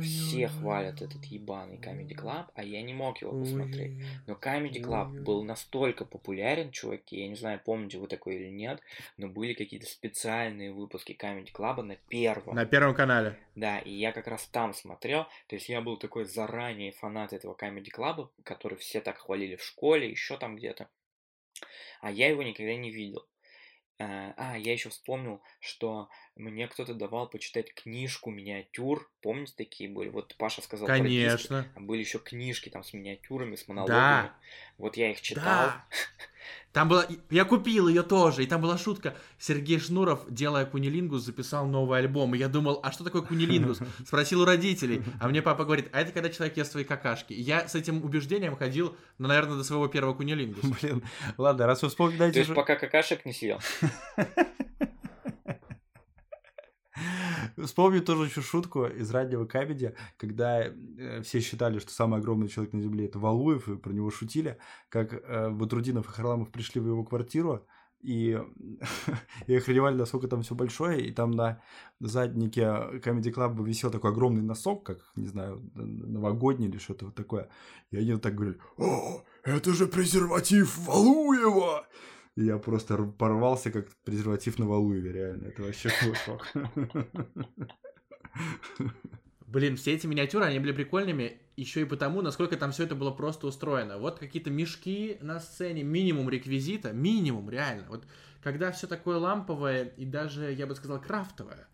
все 0.00 0.48
хвалят 0.48 1.02
этот 1.02 1.22
ебаный 1.24 1.76
Comedy 1.76 2.16
Club, 2.16 2.46
а 2.54 2.64
я 2.64 2.80
не 2.82 2.94
мог 2.94 3.20
его 3.20 3.38
посмотреть. 3.38 3.92
Но 4.26 4.34
Comedy 4.34 4.82
Club 4.82 5.20
был 5.22 5.44
настолько 5.44 6.04
популярен, 6.04 6.70
чуваки, 6.70 7.20
я 7.20 7.28
не 7.28 7.36
знаю, 7.36 7.60
помните 7.62 7.98
вы 7.98 8.06
такой 8.08 8.36
или 8.36 8.48
нет, 8.48 8.80
но 9.18 9.28
были 9.28 9.52
какие-то 9.52 9.86
специальные 9.86 10.72
выпуски 10.72 11.12
Comedy 11.12 11.52
Club 11.52 11.82
на 11.82 11.96
первом. 11.96 12.54
На 12.54 12.64
первом 12.64 12.94
канале. 12.94 13.38
Да, 13.54 13.78
и 13.78 13.92
я 13.92 14.12
как 14.12 14.28
раз 14.28 14.46
там 14.46 14.72
смотрел, 14.72 15.24
то 15.46 15.56
есть 15.56 15.68
я 15.68 15.82
был 15.82 15.98
такой 15.98 16.24
заранее 16.24 16.92
фанат 16.92 17.32
этого 17.34 17.54
Comedy 17.54 17.90
Club, 17.94 18.30
который 18.44 18.78
все 18.78 19.00
так 19.00 19.18
хвалили 19.18 19.56
в 19.56 19.62
школе, 19.62 20.08
еще 20.08 20.38
там 20.38 20.56
где-то. 20.56 20.88
А 22.00 22.10
я 22.10 22.28
его 22.28 22.42
никогда 22.42 22.74
не 22.76 22.90
видел. 22.90 23.26
Э, 23.98 24.32
а, 24.36 24.58
я 24.58 24.72
еще 24.72 24.88
вспомнил, 24.88 25.40
что 25.60 26.08
мне 26.36 26.66
кто-то 26.66 26.94
давал 26.94 27.28
почитать 27.28 27.72
книжку 27.72 28.30
миниатюр. 28.30 29.08
Помните, 29.22 29.52
такие 29.56 29.88
были? 29.88 30.08
Вот 30.08 30.34
Паша 30.36 30.62
сказал 30.62 30.88
Конечно. 30.88 31.58
Прописки, 31.58 31.78
а 31.78 31.80
были 31.80 32.00
еще 32.00 32.18
книжки 32.18 32.68
там 32.68 32.82
с 32.82 32.92
миниатюрами, 32.92 33.54
с 33.54 33.68
монологами. 33.68 33.96
Да. 33.96 34.34
Вот 34.76 34.96
я 34.96 35.12
их 35.12 35.20
читал. 35.20 35.44
Да. 35.44 35.84
Там 36.72 36.88
было... 36.88 37.06
Я 37.30 37.44
купил 37.44 37.86
ее 37.86 38.02
тоже, 38.02 38.42
и 38.42 38.46
там 38.46 38.60
была 38.60 38.76
шутка. 38.76 39.14
Сергей 39.38 39.78
Шнуров, 39.78 40.24
делая 40.28 40.66
кунилингус, 40.66 41.22
записал 41.22 41.66
новый 41.66 42.00
альбом. 42.00 42.34
И 42.34 42.38
я 42.38 42.48
думал, 42.48 42.80
а 42.82 42.90
что 42.90 43.04
такое 43.04 43.22
кунилингус? 43.22 43.78
Спросил 44.06 44.42
у 44.42 44.44
родителей. 44.44 45.04
А 45.20 45.28
мне 45.28 45.40
папа 45.40 45.64
говорит, 45.64 45.88
а 45.92 46.00
это 46.00 46.10
когда 46.10 46.30
человек 46.30 46.56
ест 46.56 46.72
свои 46.72 46.82
какашки. 46.82 47.32
И 47.32 47.40
я 47.40 47.68
с 47.68 47.76
этим 47.76 48.04
убеждением 48.04 48.56
ходил, 48.56 48.96
ну, 49.18 49.28
наверное, 49.28 49.56
до 49.56 49.62
своего 49.62 49.86
первого 49.86 50.14
кунилингуса. 50.14 50.66
Блин, 50.80 51.04
ладно, 51.38 51.66
раз 51.66 51.80
вы 51.82 51.90
вспоминаете... 51.90 52.34
То 52.34 52.40
есть 52.40 52.54
пока 52.54 52.74
какашек 52.74 53.24
не 53.24 53.32
съел? 53.32 53.60
Вспомню 57.56 58.02
тоже 58.02 58.26
еще 58.26 58.40
шутку 58.40 58.86
из 58.86 59.10
радио 59.10 59.46
Кабеди, 59.46 59.94
когда 60.16 60.64
э, 60.64 61.22
все 61.22 61.40
считали, 61.40 61.78
что 61.78 61.92
самый 61.92 62.20
огромный 62.20 62.48
человек 62.48 62.72
на 62.72 62.80
Земле 62.80 63.06
это 63.06 63.18
Валуев, 63.18 63.68
и 63.68 63.76
про 63.76 63.92
него 63.92 64.10
шутили, 64.10 64.58
как 64.88 65.12
э, 65.12 65.50
Батрудинов 65.50 66.08
и 66.08 66.12
Харламов 66.12 66.50
пришли 66.50 66.80
в 66.80 66.86
его 66.86 67.04
квартиру, 67.04 67.66
и, 68.04 68.38
и 69.46 69.56
охреневали, 69.56 69.96
насколько 69.96 70.28
там 70.28 70.42
все 70.42 70.54
большое, 70.54 71.04
и 71.06 71.10
там 71.10 71.30
на 71.30 71.60
заднике 72.00 72.62
Comedy 72.62 73.32
Club 73.32 73.64
висел 73.64 73.90
такой 73.90 74.10
огромный 74.10 74.42
носок, 74.42 74.84
как, 74.84 74.98
не 75.16 75.26
знаю, 75.26 75.62
новогодний 75.74 76.68
или 76.68 76.78
что-то 76.78 77.06
вот 77.06 77.14
такое. 77.14 77.48
И 77.90 77.96
они 77.96 78.12
вот 78.12 78.22
так 78.22 78.34
говорили, 78.34 78.58
о, 78.76 79.22
это 79.42 79.72
же 79.72 79.86
презерватив 79.86 80.78
Валуева! 80.86 81.86
Я 82.36 82.58
просто 82.58 82.96
порвался, 82.96 83.70
как 83.70 83.88
презерватив 84.04 84.58
на 84.58 84.66
Валуеве, 84.66 85.12
реально. 85.12 85.46
Это 85.48 85.62
вообще 85.62 85.88
шок. 86.24 86.46
Блин, 89.46 89.76
все 89.76 89.94
эти 89.94 90.08
миниатюры, 90.08 90.44
они 90.44 90.58
были 90.58 90.72
прикольными 90.72 91.38
еще 91.56 91.82
и 91.82 91.84
потому, 91.84 92.22
насколько 92.22 92.56
там 92.56 92.72
все 92.72 92.84
это 92.84 92.94
было 92.94 93.10
просто 93.12 93.46
устроено. 93.46 93.98
Вот 93.98 94.18
какие-то 94.18 94.50
мешки 94.50 95.16
на 95.20 95.38
сцене, 95.38 95.84
минимум 95.84 96.28
реквизита, 96.28 96.92
минимум, 96.92 97.48
реально. 97.48 97.86
Вот 97.88 98.04
когда 98.42 98.72
все 98.72 98.86
такое 98.86 99.18
ламповое 99.18 99.84
и 99.96 100.04
даже, 100.04 100.52
я 100.52 100.66
бы 100.66 100.74
сказал, 100.74 101.00
крафтовое, 101.00 101.68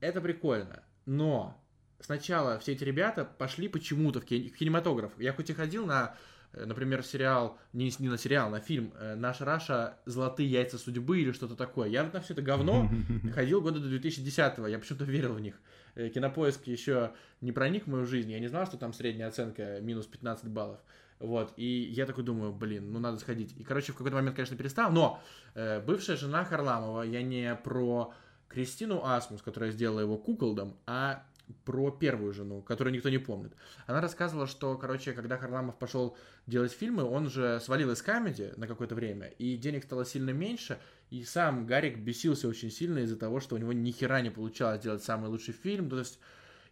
это 0.00 0.20
прикольно. 0.20 0.82
Но 1.06 1.62
сначала 2.00 2.58
все 2.58 2.72
эти 2.72 2.84
ребята 2.84 3.24
пошли 3.24 3.68
почему-то 3.68 4.20
в, 4.20 4.24
кинематограф. 4.24 5.12
Я 5.18 5.32
хоть 5.32 5.50
и 5.50 5.54
ходил 5.54 5.86
на 5.86 6.16
например, 6.52 7.04
сериал, 7.04 7.58
не, 7.72 7.92
не 7.98 8.08
на 8.08 8.18
сериал, 8.18 8.50
на 8.50 8.60
фильм 8.60 8.92
э, 8.98 9.14
«Наша 9.14 9.44
Раша. 9.44 9.98
Золотые 10.04 10.48
яйца 10.48 10.78
судьбы» 10.78 11.20
или 11.20 11.32
что-то 11.32 11.54
такое. 11.54 11.88
Я 11.88 12.04
на 12.04 12.20
все 12.20 12.32
это 12.32 12.42
говно 12.42 12.90
ходил 13.34 13.60
года 13.60 13.78
до 13.80 13.88
2010-го, 13.88 14.66
я 14.66 14.78
почему-то 14.78 15.04
верил 15.04 15.34
в 15.34 15.40
них. 15.40 15.54
Э, 15.94 16.08
Кинопоиск 16.08 16.66
еще 16.66 17.12
не 17.40 17.52
проник 17.52 17.84
в 17.84 17.90
мою 17.90 18.06
жизнь, 18.06 18.30
я 18.30 18.40
не 18.40 18.48
знал, 18.48 18.66
что 18.66 18.76
там 18.76 18.92
средняя 18.92 19.28
оценка 19.28 19.80
минус 19.80 20.06
15 20.06 20.48
баллов. 20.48 20.80
Вот, 21.20 21.52
и 21.56 21.66
я 21.66 22.06
такой 22.06 22.24
думаю, 22.24 22.52
блин, 22.52 22.92
ну 22.92 22.98
надо 22.98 23.18
сходить. 23.18 23.54
И, 23.58 23.62
короче, 23.62 23.92
в 23.92 23.96
какой-то 23.96 24.16
момент, 24.16 24.36
конечно, 24.36 24.56
перестал, 24.56 24.90
но 24.90 25.22
э, 25.54 25.80
бывшая 25.80 26.16
жена 26.16 26.44
Харламова, 26.44 27.02
я 27.02 27.22
не 27.22 27.54
про 27.56 28.14
Кристину 28.48 29.04
Асмус, 29.04 29.42
которая 29.42 29.70
сделала 29.70 30.00
его 30.00 30.16
куколдом, 30.16 30.76
а 30.86 31.22
про 31.64 31.90
первую 31.90 32.32
жену, 32.32 32.62
которую 32.62 32.94
никто 32.94 33.08
не 33.08 33.18
помнит. 33.18 33.52
Она 33.86 34.00
рассказывала, 34.00 34.46
что, 34.46 34.76
короче, 34.76 35.12
когда 35.12 35.36
Харламов 35.36 35.78
пошел 35.78 36.16
делать 36.46 36.72
фильмы, 36.72 37.04
он 37.04 37.28
же 37.28 37.60
свалил 37.60 37.90
из 37.90 38.02
камеди 38.02 38.52
на 38.56 38.66
какое-то 38.66 38.94
время, 38.94 39.28
и 39.38 39.56
денег 39.56 39.84
стало 39.84 40.04
сильно 40.04 40.30
меньше, 40.30 40.78
и 41.10 41.24
сам 41.24 41.66
Гарик 41.66 41.98
бесился 41.98 42.48
очень 42.48 42.70
сильно 42.70 42.98
из-за 43.00 43.16
того, 43.16 43.40
что 43.40 43.56
у 43.56 43.58
него 43.58 43.72
ни 43.72 43.90
хера 43.90 44.20
не 44.20 44.30
получалось 44.30 44.80
делать 44.80 45.02
самый 45.02 45.28
лучший 45.28 45.54
фильм, 45.54 45.90
то 45.90 45.98
есть 45.98 46.18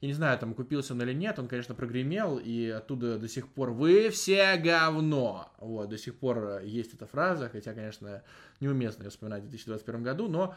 я 0.01 0.07
не 0.07 0.14
знаю, 0.14 0.39
там 0.39 0.55
купился 0.55 0.95
он 0.95 1.03
или 1.03 1.12
нет, 1.12 1.39
он, 1.41 1.49
конечно, 1.49 1.74
прогремел, 1.74 2.39
и 2.39 2.68
оттуда 2.68 3.18
до 3.18 3.29
сих 3.29 3.49
пор 3.49 3.70
«Вы 3.70 4.11
все 4.11 4.57
говно!» 4.57 5.53
Вот, 5.59 5.89
до 5.89 5.99
сих 5.99 6.14
пор 6.14 6.61
есть 6.61 6.95
эта 6.95 7.07
фраза, 7.07 7.49
хотя, 7.49 7.74
конечно, 7.74 8.22
неуместно 8.61 9.03
ее 9.03 9.11
вспоминать 9.11 9.43
в 9.43 9.49
2021 9.49 10.03
году, 10.05 10.29
но 10.29 10.55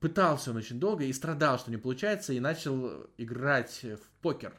пытался 0.00 0.50
он 0.50 0.56
очень 0.56 0.80
долго 0.80 1.04
и 1.04 1.12
страдал, 1.12 1.58
что 1.58 1.70
не 1.70 1.76
получается, 1.76 2.32
и 2.32 2.40
начал 2.40 3.06
играть 3.16 3.82
в 3.82 4.22
покер. 4.22 4.54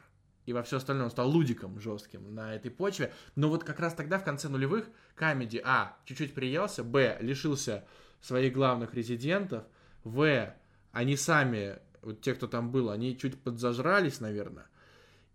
И 0.46 0.52
во 0.52 0.62
все 0.62 0.76
остальное 0.76 1.06
он 1.06 1.10
стал 1.10 1.28
лудиком 1.28 1.80
жестким 1.80 2.34
на 2.34 2.54
этой 2.54 2.70
почве. 2.70 3.12
Но 3.34 3.48
вот 3.48 3.64
как 3.64 3.80
раз 3.80 3.94
тогда, 3.94 4.18
в 4.18 4.24
конце 4.24 4.48
нулевых, 4.48 4.86
Камеди, 5.16 5.60
а, 5.64 5.96
чуть-чуть 6.04 6.34
приелся, 6.34 6.84
б, 6.84 7.18
лишился 7.20 7.84
своих 8.20 8.52
главных 8.52 8.94
резидентов, 8.94 9.64
в, 10.04 10.54
они 10.92 11.16
сами, 11.16 11.78
вот 12.02 12.20
те, 12.20 12.34
кто 12.34 12.46
там 12.46 12.70
был, 12.70 12.90
они 12.90 13.18
чуть 13.18 13.40
подзажрались, 13.40 14.20
наверное, 14.20 14.66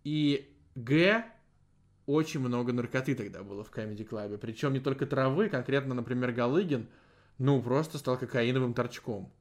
и 0.02 0.50
г, 0.74 1.26
очень 2.06 2.40
много 2.40 2.72
наркоты 2.72 3.14
тогда 3.14 3.42
было 3.42 3.62
в 3.64 3.70
Камеди 3.70 4.04
Клабе. 4.04 4.38
Причем 4.38 4.72
не 4.72 4.80
только 4.80 5.06
травы, 5.06 5.48
конкретно, 5.48 5.94
например, 5.94 6.32
Галыгин, 6.32 6.88
ну, 7.38 7.62
просто 7.62 7.98
стал 7.98 8.18
кокаиновым 8.18 8.74
торчком. 8.74 9.32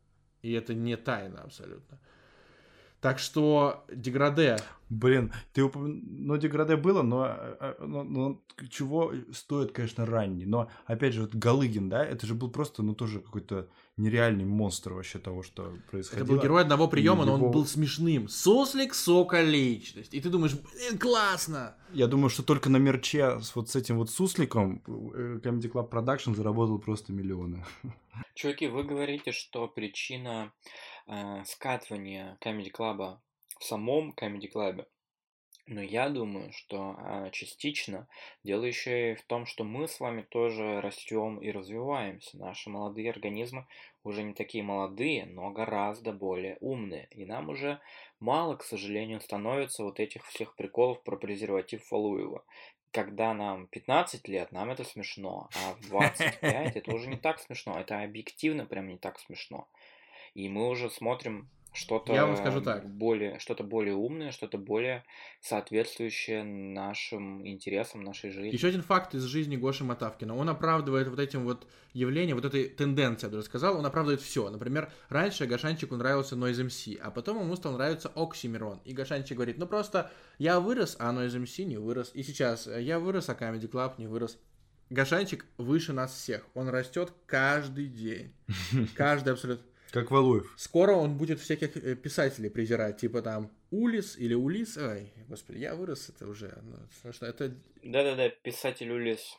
И 0.41 0.51
это 0.53 0.73
не 0.73 0.97
тайна 0.97 1.41
абсолютно. 1.41 1.97
Так 3.01 3.17
что 3.17 3.83
деграде. 3.91 4.57
Блин, 4.89 5.33
ты 5.53 5.63
упомянул, 5.63 6.01
ну 6.03 6.37
деграде 6.37 6.75
было, 6.75 7.01
но, 7.01 7.25
э, 7.25 7.55
э, 7.59 7.75
но, 7.79 8.03
но 8.03 8.41
чего 8.69 9.11
стоит, 9.33 9.71
конечно, 9.71 10.05
ранний. 10.05 10.45
Но 10.45 10.69
опять 10.85 11.13
же, 11.13 11.21
вот 11.21 11.33
Галыгин, 11.33 11.89
да, 11.89 12.05
это 12.05 12.27
же 12.27 12.35
был 12.35 12.51
просто, 12.51 12.83
ну 12.83 12.93
тоже 12.93 13.19
какой-то 13.21 13.69
нереальный 13.97 14.45
монстр 14.45 14.93
вообще 14.93 15.17
того, 15.17 15.41
что 15.41 15.73
происходило. 15.89 16.25
Это 16.25 16.33
был 16.33 16.41
герой 16.41 16.61
одного 16.61 16.87
приема, 16.87 17.25
но 17.25 17.37
его... 17.37 17.47
он 17.47 17.51
был 17.51 17.65
смешным. 17.65 18.27
Сослик, 18.27 18.93
сока, 18.93 19.41
личность. 19.41 20.13
И 20.13 20.21
ты 20.21 20.29
думаешь, 20.29 20.53
блин, 20.53 20.99
классно! 20.99 21.75
Я 21.93 22.07
думаю, 22.07 22.29
что 22.29 22.43
только 22.43 22.69
на 22.69 22.77
мерче 22.77 23.39
с 23.39 23.55
вот 23.55 23.69
с 23.69 23.75
этим 23.75 23.97
вот 23.97 24.11
сусликом 24.11 24.83
э, 24.85 25.39
Comedy 25.41 25.71
Club 25.71 25.89
Production 25.89 26.35
заработал 26.35 26.77
просто 26.77 27.13
миллионы. 27.13 27.65
Чуваки, 28.35 28.67
вы 28.67 28.83
говорите, 28.83 29.31
что 29.31 29.67
причина 29.67 30.51
э, 31.11 31.43
скатывания 31.45 32.37
Comedy 32.41 32.71
Club 32.71 33.17
в 33.59 33.63
самом 33.63 34.13
Comedy 34.17 34.49
Club 34.51 34.87
Но 35.67 35.81
я 35.81 36.09
думаю, 36.09 36.51
что 36.53 36.95
а, 36.97 37.29
частично 37.29 38.07
дело 38.43 38.63
еще 38.63 39.11
и 39.11 39.15
в 39.15 39.21
том, 39.23 39.45
что 39.45 39.63
мы 39.63 39.87
с 39.87 39.99
вами 39.99 40.23
тоже 40.23 40.81
растем 40.81 41.37
и 41.37 41.51
развиваемся. 41.51 42.37
Наши 42.37 42.69
молодые 42.69 43.11
организмы 43.11 43.67
уже 44.03 44.23
не 44.23 44.33
такие 44.33 44.63
молодые, 44.63 45.25
но 45.25 45.51
гораздо 45.51 46.11
более 46.13 46.57
умные. 46.61 47.07
И 47.11 47.25
нам 47.25 47.49
уже 47.49 47.79
мало, 48.19 48.55
к 48.55 48.63
сожалению, 48.63 49.21
становится 49.21 49.83
вот 49.83 49.99
этих 49.99 50.25
всех 50.27 50.55
приколов 50.55 51.03
про 51.03 51.17
презерватив 51.17 51.83
Фалуева. 51.85 52.43
Когда 52.91 53.33
нам 53.33 53.67
15 53.67 54.27
лет, 54.27 54.51
нам 54.51 54.71
это 54.71 54.83
смешно, 54.83 55.49
а 55.55 55.73
в 55.75 55.81
25 55.87 56.75
это 56.75 56.93
уже 56.93 57.07
не 57.07 57.17
так 57.17 57.39
смешно, 57.39 57.79
это 57.79 58.01
объективно 58.01 58.65
прям 58.65 58.87
не 58.87 58.97
так 58.97 59.19
смешно. 59.19 59.67
И 60.33 60.49
мы 60.49 60.69
уже 60.69 60.89
смотрим 60.89 61.49
что-то 61.73 62.13
Я 62.13 62.25
вам 62.25 62.35
скажу 62.35 62.61
так. 62.61 62.85
более, 62.85 63.39
что-то 63.39 63.63
более 63.63 63.95
умное, 63.95 64.31
что-то 64.31 64.57
более 64.57 65.05
соответствующее 65.39 66.43
нашим 66.43 67.47
интересам, 67.47 68.03
нашей 68.03 68.31
жизни. 68.31 68.53
Еще 68.53 68.67
один 68.67 68.81
факт 68.81 69.15
из 69.15 69.23
жизни 69.23 69.55
Гоши 69.55 69.85
Матавкина. 69.85 70.35
Он 70.35 70.49
оправдывает 70.49 71.07
вот 71.07 71.19
этим 71.19 71.45
вот 71.45 71.65
явлением, 71.93 72.35
вот 72.35 72.45
этой 72.45 72.67
тенденцией, 72.67 73.31
я 73.31 73.37
бы 73.37 73.43
сказал, 73.43 73.77
он 73.77 73.85
оправдывает 73.85 74.21
все. 74.21 74.49
Например, 74.49 74.91
раньше 75.07 75.45
Гашанчику 75.45 75.95
нравился 75.95 76.35
Noise 76.35 76.67
MC, 76.67 76.97
а 76.97 77.09
потом 77.09 77.39
ему 77.39 77.55
стал 77.55 77.73
нравиться 77.73 78.11
Оксимирон. 78.15 78.81
И 78.83 78.91
Гашанчик 78.91 79.37
говорит, 79.37 79.57
ну 79.57 79.65
просто 79.65 80.11
я 80.39 80.59
вырос, 80.59 80.97
а 80.99 81.13
Noise 81.13 81.41
MC 81.43 81.63
не 81.63 81.77
вырос. 81.77 82.11
И 82.13 82.23
сейчас 82.23 82.67
я 82.67 82.99
вырос, 82.99 83.29
а 83.29 83.33
Comedy 83.33 83.69
Club 83.69 83.93
не 83.97 84.07
вырос. 84.07 84.37
Гашанчик 84.89 85.45
выше 85.57 85.93
нас 85.93 86.13
всех. 86.13 86.45
Он 86.53 86.67
растет 86.67 87.13
каждый 87.25 87.87
день. 87.87 88.33
Каждый 88.95 89.31
абсолютно. 89.31 89.65
Как 89.91 90.09
Валуев. 90.09 90.53
Скоро 90.57 90.93
он 90.93 91.17
будет 91.17 91.39
всяких 91.39 91.75
э, 91.75 91.95
писателей 91.95 92.49
презирать, 92.49 92.97
типа 92.97 93.21
там 93.21 93.51
Улис 93.71 94.17
или 94.17 94.33
Улис. 94.33 94.77
Ой, 94.77 95.11
господи, 95.27 95.57
я 95.59 95.75
вырос, 95.75 96.09
это 96.09 96.27
уже, 96.27 96.57
ну, 96.63 97.11
что 97.11 97.25
это... 97.25 97.53
Да-да-да, 97.83 98.29
писатель 98.29 98.89
Улис. 98.91 99.35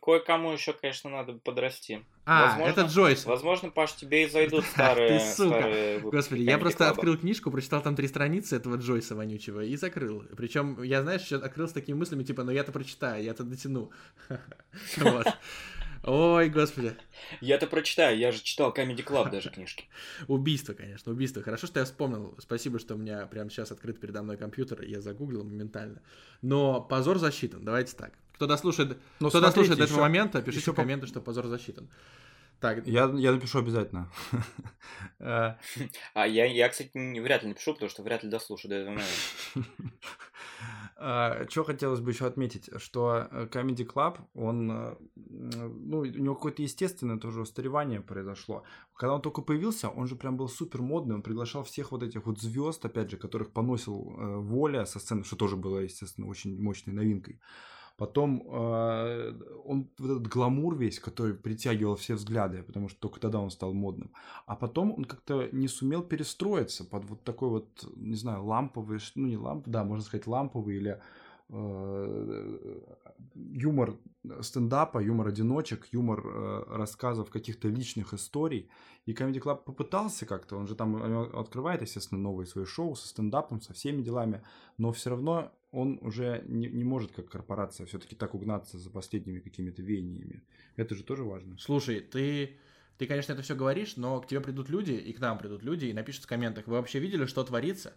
Кое-кому 0.00 0.52
еще, 0.52 0.72
конечно, 0.72 1.10
надо 1.10 1.34
подрасти. 1.34 2.04
А, 2.24 2.46
Возможно- 2.46 2.70
это 2.70 2.82
Джойс. 2.82 3.26
Возможно, 3.26 3.70
Паш, 3.70 3.92
тебе 3.94 4.24
и 4.24 4.28
зайдут 4.28 4.64
старые, 4.72 5.18
Ты 5.18 5.24
сука. 5.34 5.58
старые 5.58 6.00
Господи, 6.00 6.42
я 6.42 6.58
просто 6.58 6.88
открыл 6.88 7.18
книжку, 7.18 7.50
прочитал 7.50 7.82
там 7.82 7.96
три 7.96 8.06
страницы 8.08 8.56
этого 8.56 8.76
Джойса 8.76 9.14
вонючего 9.14 9.62
и 9.62 9.76
закрыл. 9.76 10.22
Причем, 10.36 10.80
я, 10.82 11.02
знаешь, 11.02 11.22
еще 11.22 11.36
открыл 11.36 11.68
с 11.68 11.72
такими 11.72 11.96
мыслями, 11.96 12.22
типа, 12.22 12.44
ну 12.44 12.52
я-то 12.52 12.72
прочитаю, 12.72 13.22
я-то 13.22 13.42
дотяну. 13.44 13.90
Вот. 14.96 15.26
Ой, 16.06 16.50
господи. 16.50 16.94
Я-то 17.40 17.66
прочитаю, 17.66 18.18
я 18.18 18.30
же 18.30 18.42
читал 18.42 18.72
Comedy 18.76 19.02
Club 19.04 19.30
даже 19.30 19.48
книжки. 19.50 19.86
Убийство, 20.28 20.74
конечно, 20.74 21.10
убийство. 21.12 21.42
Хорошо, 21.42 21.66
что 21.66 21.80
я 21.80 21.86
вспомнил. 21.86 22.34
Спасибо, 22.38 22.78
что 22.78 22.94
у 22.94 22.98
меня 22.98 23.26
прямо 23.26 23.48
сейчас 23.48 23.72
открыт 23.72 23.98
передо 24.00 24.22
мной 24.22 24.36
компьютер, 24.36 24.82
и 24.82 24.90
я 24.90 25.00
загуглил 25.00 25.44
моментально. 25.44 26.02
Но 26.42 26.80
позор 26.82 27.18
засчитан, 27.18 27.64
давайте 27.64 27.96
так. 27.96 28.12
Кто 28.34 28.46
дослушает, 28.46 28.98
Но 29.20 29.28
кто 29.30 29.38
смотрите, 29.38 29.46
дослушает 29.46 29.78
до 29.78 29.84
этого 29.84 29.96
еще- 29.96 30.02
момента, 30.02 30.42
пишите 30.42 30.60
еще 30.60 30.72
в 30.72 30.74
по- 30.74 30.82
комменты, 30.82 31.06
что 31.06 31.20
позор 31.20 31.46
засчитан. 31.46 31.88
Так, 32.60 32.86
Я, 32.86 33.10
я 33.14 33.32
напишу 33.32 33.58
обязательно. 33.58 34.08
Э, 35.20 35.54
А 36.14 36.26
я, 36.26 36.44
я, 36.44 36.68
кстати, 36.68 36.90
не, 36.94 37.20
вряд 37.20 37.42
ли 37.42 37.48
напишу, 37.48 37.72
потому 37.72 37.88
что 37.88 38.02
вряд 38.02 38.24
ли 38.24 38.30
дослушаю 38.30 38.70
до 38.70 38.76
этого 38.76 38.90
момента. 38.90 39.70
Что 41.50 41.64
хотелось 41.64 42.00
бы 42.00 42.10
еще 42.12 42.26
отметить, 42.26 42.70
что 42.78 43.28
э, 43.30 43.46
Comedy 43.50 43.84
Club, 43.86 44.18
он, 44.34 44.70
э, 44.70 44.96
ну, 45.16 45.98
у 45.98 46.04
него 46.04 46.34
какое-то 46.34 46.62
естественное 46.62 47.18
тоже 47.18 47.40
устаревание 47.40 48.00
произошло. 48.00 48.62
Когда 48.94 49.14
он 49.14 49.22
только 49.22 49.42
появился, 49.42 49.88
он 49.88 50.06
же 50.06 50.16
прям 50.16 50.36
был 50.36 50.48
супер 50.48 50.82
модный, 50.82 51.16
он 51.16 51.22
приглашал 51.22 51.62
всех 51.64 51.92
вот 51.92 52.02
этих 52.02 52.26
вот 52.26 52.40
звезд, 52.40 52.84
опять 52.84 53.10
же, 53.10 53.16
которых 53.16 53.52
поносил 53.52 54.14
э, 54.16 54.36
Воля 54.36 54.86
со 54.86 54.98
сцены, 54.98 55.24
что 55.24 55.36
тоже 55.36 55.56
было, 55.56 55.78
естественно, 55.80 56.28
очень 56.28 56.60
мощной 56.62 56.94
новинкой. 56.94 57.40
Потом 57.96 58.42
э, 58.46 59.32
он 59.64 59.88
вот 59.98 60.10
этот 60.10 60.26
гламур 60.26 60.76
весь, 60.76 60.98
который 60.98 61.34
притягивал 61.34 61.94
все 61.94 62.14
взгляды, 62.14 62.64
потому 62.64 62.88
что 62.88 62.98
только 62.98 63.20
тогда 63.20 63.38
он 63.38 63.50
стал 63.50 63.72
модным. 63.72 64.10
А 64.46 64.56
потом 64.56 64.92
он 64.92 65.04
как-то 65.04 65.48
не 65.52 65.68
сумел 65.68 66.02
перестроиться 66.02 66.84
под 66.84 67.04
вот 67.04 67.22
такой 67.22 67.50
вот, 67.50 67.88
не 67.96 68.16
знаю, 68.16 68.44
ламповый, 68.44 68.98
ну 69.14 69.28
не 69.28 69.36
ламп, 69.36 69.68
да, 69.68 69.84
можно 69.84 70.04
сказать 70.04 70.26
ламповый 70.26 70.76
или 70.76 71.00
э, 71.50 72.80
юмор 73.34 73.96
стендапа, 74.40 74.98
юмор 74.98 75.28
одиночек, 75.28 75.86
юмор 75.92 76.26
э, 76.26 76.64
рассказов 76.70 77.30
каких-то 77.30 77.68
личных 77.68 78.12
историй. 78.12 78.70
И 79.06 79.12
Comedy 79.12 79.40
Club 79.40 79.62
попытался 79.64 80.26
как-то, 80.26 80.56
он 80.56 80.66
же 80.66 80.74
там 80.74 80.96
открывает, 81.36 81.82
естественно, 81.82 82.20
новые 82.20 82.46
свои 82.46 82.64
шоу 82.64 82.96
со 82.96 83.06
стендапом, 83.06 83.60
со 83.60 83.72
всеми 83.72 84.02
делами, 84.02 84.42
но 84.78 84.90
все 84.92 85.10
равно 85.10 85.52
он 85.74 85.98
уже 86.02 86.44
не, 86.46 86.68
не 86.68 86.84
может, 86.84 87.12
как 87.12 87.28
корпорация, 87.28 87.86
все-таки 87.86 88.14
так 88.14 88.34
угнаться 88.34 88.78
за 88.78 88.90
последними 88.90 89.40
какими-то 89.40 89.82
веяниями. 89.82 90.42
Это 90.76 90.94
же 90.94 91.02
тоже 91.02 91.24
важно. 91.24 91.56
Слушай, 91.58 92.00
ты, 92.00 92.56
ты, 92.96 93.06
конечно, 93.06 93.32
это 93.32 93.42
все 93.42 93.56
говоришь, 93.56 93.96
но 93.96 94.20
к 94.20 94.28
тебе 94.28 94.40
придут 94.40 94.68
люди, 94.68 94.92
и 94.92 95.12
к 95.12 95.20
нам 95.20 95.36
придут 95.36 95.62
люди, 95.62 95.86
и 95.86 95.92
напишут 95.92 96.24
в 96.24 96.28
комментах, 96.28 96.66
вы 96.66 96.74
вообще 96.74 97.00
видели, 97.00 97.26
что 97.26 97.42
творится? 97.42 97.94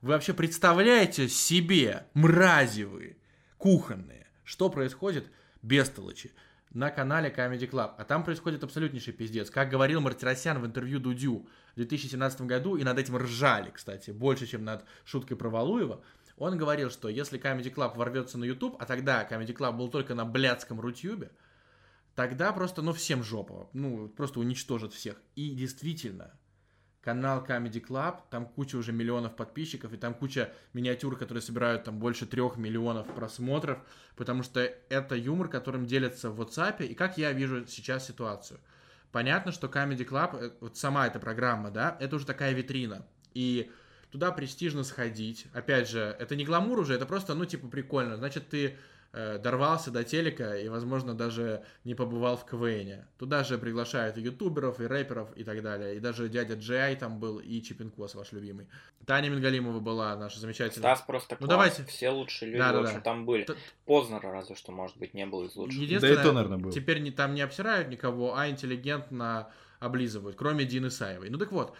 Вы 0.00 0.10
вообще 0.10 0.32
представляете 0.32 1.28
себе, 1.28 2.06
мрази 2.14 2.84
вы, 2.84 3.16
кухонные, 3.56 4.28
что 4.44 4.70
происходит, 4.70 5.28
бестолочи, 5.60 6.30
на 6.72 6.90
канале 6.90 7.34
Comedy 7.36 7.68
Club. 7.68 7.94
А 7.98 8.04
там 8.04 8.22
происходит 8.22 8.62
абсолютнейший 8.62 9.12
пиздец. 9.12 9.50
Как 9.50 9.70
говорил 9.70 10.00
Мартиросян 10.00 10.60
в 10.60 10.66
интервью 10.66 11.00
Дудю 11.00 11.48
в 11.72 11.76
2017 11.76 12.42
году, 12.42 12.76
и 12.76 12.84
над 12.84 12.98
этим 12.98 13.16
ржали, 13.16 13.70
кстати, 13.70 14.10
больше, 14.10 14.46
чем 14.46 14.64
над 14.64 14.84
шуткой 15.04 15.36
про 15.36 15.48
Валуева, 15.48 16.02
он 16.38 16.56
говорил, 16.56 16.90
что 16.90 17.08
если 17.08 17.40
Comedy 17.40 17.72
Club 17.72 17.96
ворвется 17.96 18.38
на 18.38 18.44
YouTube, 18.44 18.76
а 18.78 18.86
тогда 18.86 19.26
Comedy 19.28 19.54
Club 19.54 19.76
был 19.76 19.88
только 19.88 20.14
на 20.14 20.24
блядском 20.24 20.80
Рутюбе, 20.80 21.30
тогда 22.14 22.52
просто, 22.52 22.82
ну, 22.82 22.92
всем 22.92 23.22
жопа. 23.22 23.68
Ну, 23.72 24.08
просто 24.08 24.40
уничтожат 24.40 24.92
всех. 24.92 25.16
И 25.36 25.50
действительно, 25.54 26.38
канал 27.00 27.44
Comedy 27.44 27.80
Club, 27.82 28.20
там 28.30 28.46
куча 28.46 28.76
уже 28.76 28.92
миллионов 28.92 29.36
подписчиков, 29.36 29.92
и 29.92 29.96
там 29.96 30.14
куча 30.14 30.52
миниатюр, 30.74 31.16
которые 31.16 31.42
собирают 31.42 31.84
там 31.84 31.98
больше 31.98 32.26
трех 32.26 32.56
миллионов 32.56 33.06
просмотров, 33.14 33.78
потому 34.16 34.42
что 34.42 34.60
это 34.60 35.14
юмор, 35.14 35.48
которым 35.48 35.86
делятся 35.86 36.30
в 36.30 36.40
WhatsApp, 36.40 36.84
и 36.84 36.94
как 36.94 37.16
я 37.16 37.32
вижу 37.32 37.66
сейчас 37.66 38.06
ситуацию. 38.06 38.60
Понятно, 39.10 39.52
что 39.52 39.68
Comedy 39.68 40.06
Club, 40.06 40.38
э, 40.38 40.50
вот 40.60 40.76
сама 40.76 41.06
эта 41.06 41.18
программа, 41.18 41.70
да, 41.70 41.96
это 41.98 42.16
уже 42.16 42.26
такая 42.26 42.52
витрина, 42.52 43.06
и 43.32 43.70
туда 44.10 44.32
престижно 44.32 44.84
сходить. 44.84 45.46
Опять 45.52 45.88
же, 45.88 46.16
это 46.18 46.36
не 46.36 46.44
гламур 46.44 46.78
уже, 46.78 46.94
это 46.94 47.06
просто, 47.06 47.34
ну, 47.34 47.44
типа, 47.44 47.68
прикольно. 47.68 48.16
Значит, 48.16 48.48
ты 48.48 48.76
э, 49.12 49.38
дорвался 49.38 49.90
до 49.90 50.04
телека 50.04 50.56
и, 50.56 50.68
возможно, 50.68 51.14
даже 51.14 51.64
не 51.84 51.94
побывал 51.94 52.36
в 52.36 52.44
КВНе. 52.44 53.06
Туда 53.18 53.44
же 53.44 53.58
приглашают 53.58 54.18
и 54.18 54.20
ютуберов, 54.22 54.80
и 54.80 54.86
рэперов, 54.86 55.34
и 55.36 55.44
так 55.44 55.62
далее. 55.62 55.96
И 55.96 56.00
даже 56.00 56.28
дядя 56.28 56.54
Джей 56.54 56.94
там 56.96 57.18
был, 57.18 57.38
и 57.38 57.62
Чипинкос 57.62 58.14
ваш 58.14 58.32
любимый. 58.32 58.66
Таня 59.06 59.30
Мингалимова 59.30 59.80
была 59.80 60.14
наша 60.16 60.40
замечательная. 60.40 60.94
Стас 60.94 61.06
просто 61.06 61.36
класс. 61.36 61.40
Ну, 61.40 61.46
давайте. 61.48 61.84
Все 61.84 62.10
лучшие 62.10 62.48
люди, 62.50 62.58
Да-да-да. 62.58 62.84
в 62.84 62.86
общем, 62.88 63.02
там 63.02 63.24
были. 63.26 63.44
Т- 63.44 63.56
Познера 63.86 64.30
разве 64.32 64.54
что, 64.54 64.72
может 64.72 64.98
быть, 64.98 65.14
не 65.14 65.24
был 65.26 65.44
из 65.44 65.56
лучших. 65.56 65.80
Единственное, 65.80 66.14
Да 66.16 66.20
и 66.20 66.24
то, 66.24 66.32
наверное, 66.32 66.58
был. 66.58 66.70
Теперь 66.70 67.00
не, 67.00 67.10
там 67.10 67.34
не 67.34 67.40
обсирают 67.42 67.88
никого, 67.88 68.36
а 68.36 68.48
интеллигентно 68.50 69.50
облизывают, 69.80 70.36
кроме 70.36 70.64
Дины 70.64 70.90
Саевой. 70.90 71.30
Ну 71.30 71.38
так 71.38 71.52
вот, 71.52 71.74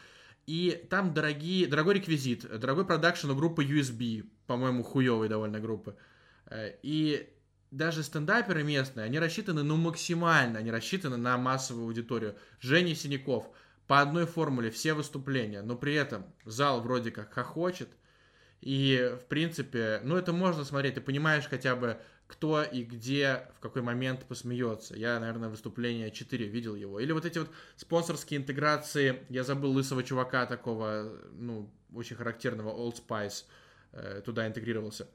и 0.49 0.87
там 0.89 1.13
дорогие, 1.13 1.67
дорогой 1.67 1.97
реквизит, 1.97 2.49
дорогой 2.59 2.87
продакшн 2.87 3.31
у 3.31 3.37
группы 3.37 3.67
USB, 3.67 4.27
по-моему, 4.47 4.83
хуевой 4.83 5.29
довольно 5.29 5.61
группы. 5.61 5.95
Э, 6.47 6.73
И 6.83 7.29
даже 7.71 8.03
стендаперы 8.03 8.63
местные, 8.63 9.05
они 9.05 9.19
рассчитаны, 9.19 9.63
ну, 9.63 9.77
максимально, 9.77 10.61
они 10.61 10.71
рассчитаны 10.71 11.19
на 11.19 11.37
массовую 11.37 11.85
аудиторию. 11.85 12.35
Женя 12.61 12.95
Синяков, 12.95 13.51
по 13.87 14.01
одной 14.01 14.25
формуле 14.25 14.71
все 14.71 14.95
выступления, 14.95 15.61
но 15.61 15.77
при 15.77 15.93
этом 15.93 16.25
зал 16.47 16.81
вроде 16.81 17.11
как 17.11 17.35
хохочет, 17.35 17.91
и, 18.63 19.17
в 19.21 19.27
принципе, 19.27 20.01
ну, 20.03 20.17
это 20.17 20.33
можно 20.33 20.65
смотреть, 20.65 20.95
ты 20.95 21.03
понимаешь 21.03 21.45
хотя 21.47 21.77
бы, 21.77 22.01
кто 22.29 22.63
и 22.63 22.85
где, 22.85 23.49
в 23.57 23.61
какой 23.61 23.81
момент 23.83 24.27
посмеется. 24.27 24.95
Я, 24.95 25.19
наверное, 25.19 25.49
выступление 25.49 26.11
4 26.11 26.47
видел 26.47 26.75
его. 26.75 27.01
Или 27.01 27.13
вот 27.13 27.25
эти 27.25 27.39
вот 27.39 27.51
спонсорские 27.77 28.39
интеграции, 28.39 29.25
я 29.31 29.43
забыл 29.43 29.73
лысого 29.73 30.05
чувака 30.05 30.45
такого, 30.45 31.19
ну, 31.33 31.71
очень 31.93 32.17
характерного, 32.17 32.69
Old 32.69 33.03
Spice, 33.03 33.47
э, 33.93 34.21
туда 34.25 34.47
интегрировался. 34.47 35.09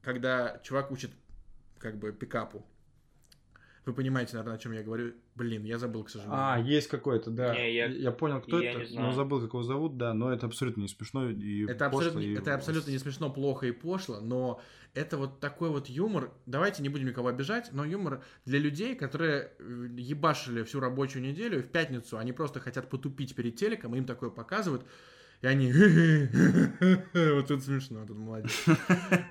Когда 0.00 0.60
чувак 0.62 0.92
учит, 0.92 1.10
как 1.78 1.98
бы, 1.98 2.12
пикапу. 2.12 2.64
Вы 3.88 3.94
понимаете, 3.94 4.36
наверное, 4.36 4.56
о 4.56 4.58
чем 4.58 4.72
я 4.72 4.82
говорю. 4.82 5.14
Блин, 5.34 5.64
я 5.64 5.78
забыл, 5.78 6.04
к 6.04 6.10
сожалению. 6.10 6.38
А, 6.38 6.58
есть 6.60 6.88
какой-то, 6.88 7.30
да. 7.30 7.54
Не, 7.54 7.74
я- 7.74 7.86
я 7.86 8.12
понял, 8.12 8.42
кто 8.42 8.60
я 8.60 8.72
это, 8.72 8.80
но 9.00 9.12
забыл, 9.12 9.40
как 9.40 9.48
его 9.54 9.62
зовут, 9.62 9.96
да, 9.96 10.12
но 10.12 10.30
это 10.30 10.44
абсолютно 10.44 10.82
не 10.82 10.88
смешно 10.88 11.30
и 11.30 11.64
Это 11.64 11.86
пошло, 11.86 11.98
абсолютно, 12.08 12.18
и- 12.20 12.34
это 12.34 12.54
абсолютно 12.54 12.90
не 12.90 12.98
смешно, 12.98 13.30
плохо 13.30 13.66
и 13.66 13.70
пошло, 13.72 14.20
но 14.20 14.60
это 14.92 15.16
вот 15.16 15.40
такой 15.40 15.70
вот 15.70 15.88
юмор. 15.88 16.30
Давайте 16.44 16.82
не 16.82 16.90
будем 16.90 17.06
никого 17.06 17.28
обижать, 17.28 17.70
но 17.72 17.86
юмор 17.86 18.22
для 18.44 18.58
людей, 18.58 18.94
которые 18.94 19.52
э, 19.58 19.88
ебашили 19.96 20.64
всю 20.64 20.80
рабочую 20.80 21.22
неделю, 21.22 21.60
и 21.60 21.62
в 21.62 21.68
пятницу 21.70 22.18
они 22.18 22.32
просто 22.32 22.60
хотят 22.60 22.90
потупить 22.90 23.34
перед 23.34 23.56
телеком, 23.56 23.94
и 23.94 23.98
им 23.98 24.04
такое 24.04 24.28
показывают. 24.28 24.84
И 25.40 25.46
они... 25.46 25.72
Вот 27.14 27.46
тут 27.46 27.62
смешно, 27.62 28.04
тут 28.06 28.16
молодец. 28.16 28.64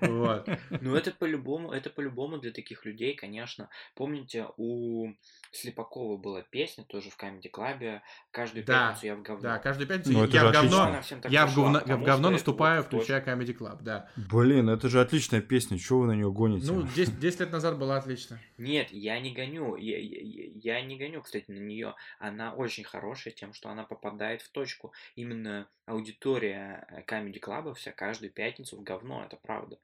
Вот. 0.01 0.47
Ну, 0.81 0.95
это 0.95 1.11
по-любому, 1.11 1.71
это 1.71 1.89
по-любому 1.89 2.37
для 2.37 2.51
таких 2.51 2.85
людей, 2.85 3.15
конечно. 3.15 3.69
Помните, 3.95 4.47
у 4.57 5.11
Слепакова 5.51 6.17
была 6.17 6.41
песня 6.43 6.83
тоже 6.85 7.09
в 7.09 7.17
Comedy 7.21 7.51
Club. 7.51 7.99
Каждую 8.31 8.65
Да, 8.65 8.89
пятницу 8.89 9.05
я 9.07 9.15
в 9.15 9.21
говно. 9.21 9.41
Да, 9.41 9.59
каждую 9.59 9.87
пятницу 9.87 10.11
Ну, 10.13 10.25
я 10.25 10.49
в 10.49 10.51
говно, 10.53 11.81
я 11.85 11.97
в 11.97 12.03
говно, 12.03 12.29
в 12.29 12.31
наступаю, 12.31 12.83
вот 12.83 12.87
включая 12.87 13.23
Comedy 13.23 13.57
Club, 13.57 13.79
да. 13.81 14.09
Блин, 14.15 14.69
это 14.69 14.89
же 14.89 15.01
отличная 15.01 15.41
песня, 15.41 15.77
чего 15.77 16.01
вы 16.01 16.07
на 16.07 16.13
нее 16.13 16.31
гоните? 16.31 16.71
Ну, 16.71 16.83
10, 16.95 17.19
10 17.19 17.39
лет 17.41 17.51
назад 17.51 17.77
была 17.77 17.97
отлично. 17.97 18.39
Нет, 18.57 18.87
я 18.91 19.19
не 19.19 19.33
гоню. 19.33 19.75
Я, 19.75 19.97
я- 19.97 20.21
я- 20.21 20.51
я 20.77 20.81
не 20.81 20.97
гоню, 20.97 21.21
кстати, 21.21 21.45
на 21.51 21.59
нее. 21.59 21.95
Она 22.19 22.53
очень 22.53 22.83
хорошая 22.83 23.33
тем, 23.33 23.53
что 23.53 23.69
она 23.69 23.83
попадает 23.83 24.41
в 24.41 24.49
точку. 24.51 24.93
Именно 25.15 25.67
аудитория 25.87 26.85
э, 26.89 27.01
Comedy 27.01 27.41
Club 27.41 27.73
вся 27.73 27.91
каждую 27.91 28.31
пятницу 28.31 28.77
в 28.77 28.83
говно, 28.83 29.23
это 29.25 29.37
правда. 29.37 29.79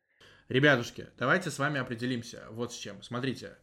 Ребятушки, 0.50 1.08
давайте 1.18 1.50
с 1.50 1.58
вами 1.58 1.80
определимся 1.80 2.46
вот 2.52 2.74
с 2.74 2.78
чем. 2.78 3.02
Смотрите, 3.02 3.58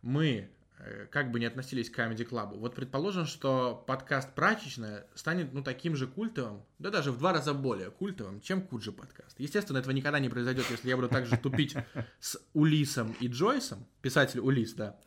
мы 0.00 0.48
э, 0.78 1.06
как 1.10 1.30
бы 1.30 1.38
не 1.38 1.46
относились 1.46 1.90
к 1.90 1.98
Comedy 1.98 2.26
Club. 2.26 2.56
Вот 2.56 2.74
предположим, 2.74 3.26
что 3.26 3.84
подкаст 3.86 4.34
«Прачечная» 4.34 5.06
станет, 5.14 5.52
ну, 5.52 5.62
таким 5.62 5.94
же 5.94 6.06
культовым, 6.06 6.64
да 6.78 6.90
даже 6.90 7.12
в 7.12 7.18
два 7.18 7.34
раза 7.34 7.52
более 7.52 7.90
культовым, 7.90 8.40
чем 8.40 8.62
Куджи 8.62 8.90
подкаст. 8.90 9.38
Естественно, 9.38 9.78
этого 9.78 9.92
никогда 9.92 10.18
не 10.18 10.30
произойдет, 10.30 10.64
если 10.70 10.88
я 10.88 10.96
буду 10.96 11.08
так 11.08 11.26
же 11.26 11.36
тупить 11.36 11.76
с 12.18 12.40
Улисом 12.54 13.14
и 13.20 13.28
Джойсом, 13.28 13.86
писатель 14.00 14.40
Улис, 14.40 14.72
да. 14.72 14.98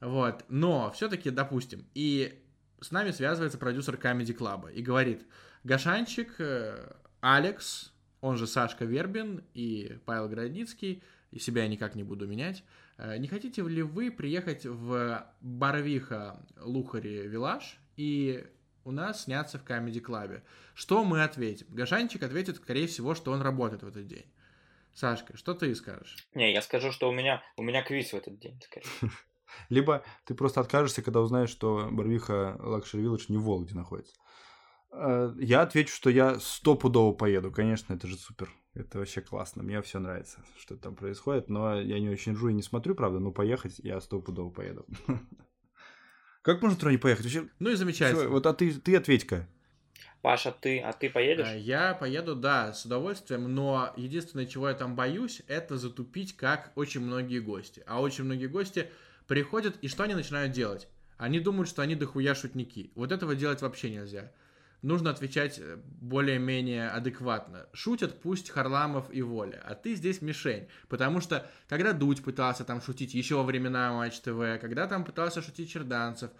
Вот, 0.00 0.44
но 0.48 0.90
все-таки, 0.90 1.30
допустим, 1.30 1.86
и 1.94 2.44
с 2.80 2.90
нами 2.90 3.12
связывается 3.12 3.58
продюсер 3.58 3.94
Comedy 3.94 4.36
Club 4.36 4.72
и 4.72 4.82
говорит, 4.82 5.24
Гашанчик, 5.64 6.34
э, 6.38 6.92
Алекс, 7.20 7.92
он 8.20 8.36
же 8.36 8.46
Сашка 8.46 8.84
Вербин 8.84 9.44
и 9.54 9.98
Павел 10.04 10.28
Городницкий, 10.28 11.02
и 11.30 11.38
себя 11.38 11.62
я 11.62 11.68
никак 11.68 11.94
не 11.94 12.02
буду 12.02 12.26
менять. 12.26 12.64
Э, 12.96 13.18
Не 13.18 13.28
хотите 13.28 13.62
ли 13.62 13.82
вы 13.82 14.10
приехать 14.10 14.64
в 14.64 15.26
Барвиха 15.40 16.44
Лухари 16.60 17.26
Вилаж 17.26 17.78
и 17.96 18.46
у 18.84 18.90
нас 18.90 19.24
сняться 19.24 19.58
в 19.58 19.64
Comedy 19.64 20.02
Club? 20.02 20.42
Что 20.74 21.04
мы 21.04 21.22
ответим? 21.22 21.66
Гашанчик 21.70 22.22
ответит, 22.22 22.56
скорее 22.56 22.86
всего, 22.86 23.14
что 23.14 23.32
он 23.32 23.42
работает 23.42 23.82
в 23.82 23.88
этот 23.88 24.06
день. 24.06 24.26
Сашка, 24.94 25.36
что 25.36 25.54
ты 25.54 25.74
скажешь? 25.74 26.16
Не, 26.34 26.52
я 26.52 26.62
скажу, 26.62 26.90
что 26.90 27.08
у 27.08 27.12
меня, 27.12 27.42
у 27.56 27.62
меня 27.62 27.82
квиз 27.82 28.12
в 28.12 28.14
этот 28.14 28.38
день, 28.40 28.60
скорее. 28.62 28.88
Либо 29.68 30.02
ты 30.24 30.34
просто 30.34 30.60
откажешься, 30.60 31.02
когда 31.02 31.20
узнаешь, 31.20 31.50
что 31.50 31.88
Барвиха 31.90 32.56
Luxury 32.58 33.02
Village 33.02 33.26
не 33.28 33.36
в 33.36 33.44
Вологде 33.44 33.74
находится. 33.74 34.14
Э, 34.92 35.32
Я 35.38 35.62
отвечу, 35.62 35.94
что 35.94 36.10
я 36.10 36.38
стопудово 36.40 37.12
поеду. 37.12 37.50
Конечно, 37.52 37.94
это 37.94 38.06
же 38.06 38.16
супер. 38.16 38.50
Это 38.74 38.98
вообще 38.98 39.20
классно. 39.20 39.62
Мне 39.62 39.82
все 39.82 39.98
нравится, 39.98 40.44
что 40.58 40.76
там 40.76 40.94
происходит. 40.94 41.48
Но 41.48 41.80
я 41.80 41.98
не 41.98 42.08
очень 42.10 42.34
жду 42.36 42.48
и 42.48 42.52
не 42.54 42.62
смотрю, 42.62 42.94
правда. 42.94 43.18
Но 43.18 43.32
поехать 43.32 43.78
я 43.78 44.00
стопудово 44.00 44.50
поеду. 44.50 44.86
Как 46.42 46.62
можно 46.62 46.78
туда 46.78 46.92
не 46.92 46.98
поехать? 46.98 47.24
Вообще, 47.24 47.48
Ну 47.58 47.70
и 47.70 47.74
замечательно. 47.74 48.20
всё, 48.20 48.30
вот 48.30 48.46
а 48.46 48.54
ты, 48.54 48.72
ты 48.72 48.96
ответь-ка. 48.96 49.46
Паша, 50.22 50.50
ты, 50.52 50.80
а 50.80 50.92
ты 50.92 51.10
поедешь? 51.10 51.46
А, 51.48 51.54
Я 51.56 51.94
поеду, 51.94 52.34
да, 52.34 52.72
с 52.72 52.84
удовольствием, 52.84 53.54
но 53.54 53.92
единственное, 53.96 54.46
чего 54.46 54.68
я 54.68 54.74
там 54.74 54.96
боюсь, 54.96 55.42
это 55.46 55.76
затупить, 55.76 56.36
как 56.36 56.72
очень 56.74 57.00
многие 57.02 57.38
гости. 57.40 57.84
А 57.86 58.00
очень 58.00 58.24
многие 58.24 58.46
гости 58.46 58.88
приходят, 59.26 59.76
и 59.82 59.88
что 59.88 60.04
они 60.04 60.14
начинают 60.14 60.52
делать? 60.52 60.88
Они 61.18 61.38
думают, 61.40 61.68
что 61.68 61.82
они 61.82 61.94
дохуя 61.94 62.34
шутники. 62.34 62.92
Вот 62.94 63.12
этого 63.12 63.34
делать 63.34 63.60
вообще 63.62 63.90
нельзя. 63.90 64.32
Нужно 64.82 65.10
отвечать 65.10 65.58
э, 65.58 65.76
более-менее 66.00 66.88
адекватно. 66.88 67.66
Шутят 67.72 68.20
пусть 68.20 68.50
Харламов 68.50 69.12
и 69.12 69.22
Воля, 69.22 69.60
а 69.64 69.74
ты 69.74 69.96
здесь 69.96 70.22
мишень. 70.22 70.68
Потому 70.88 71.20
что, 71.20 71.50
когда 71.68 71.92
Дудь 71.92 72.22
пытался 72.22 72.64
там 72.64 72.80
шутить 72.80 73.12
еще 73.12 73.36
во 73.36 73.42
времена 73.42 73.92
Матч 73.92 74.20
ТВ, 74.20 74.60
когда 74.60 74.86
там 74.86 75.04
пытался 75.04 75.42
шутить 75.42 75.70
Черданцев, 75.70 76.30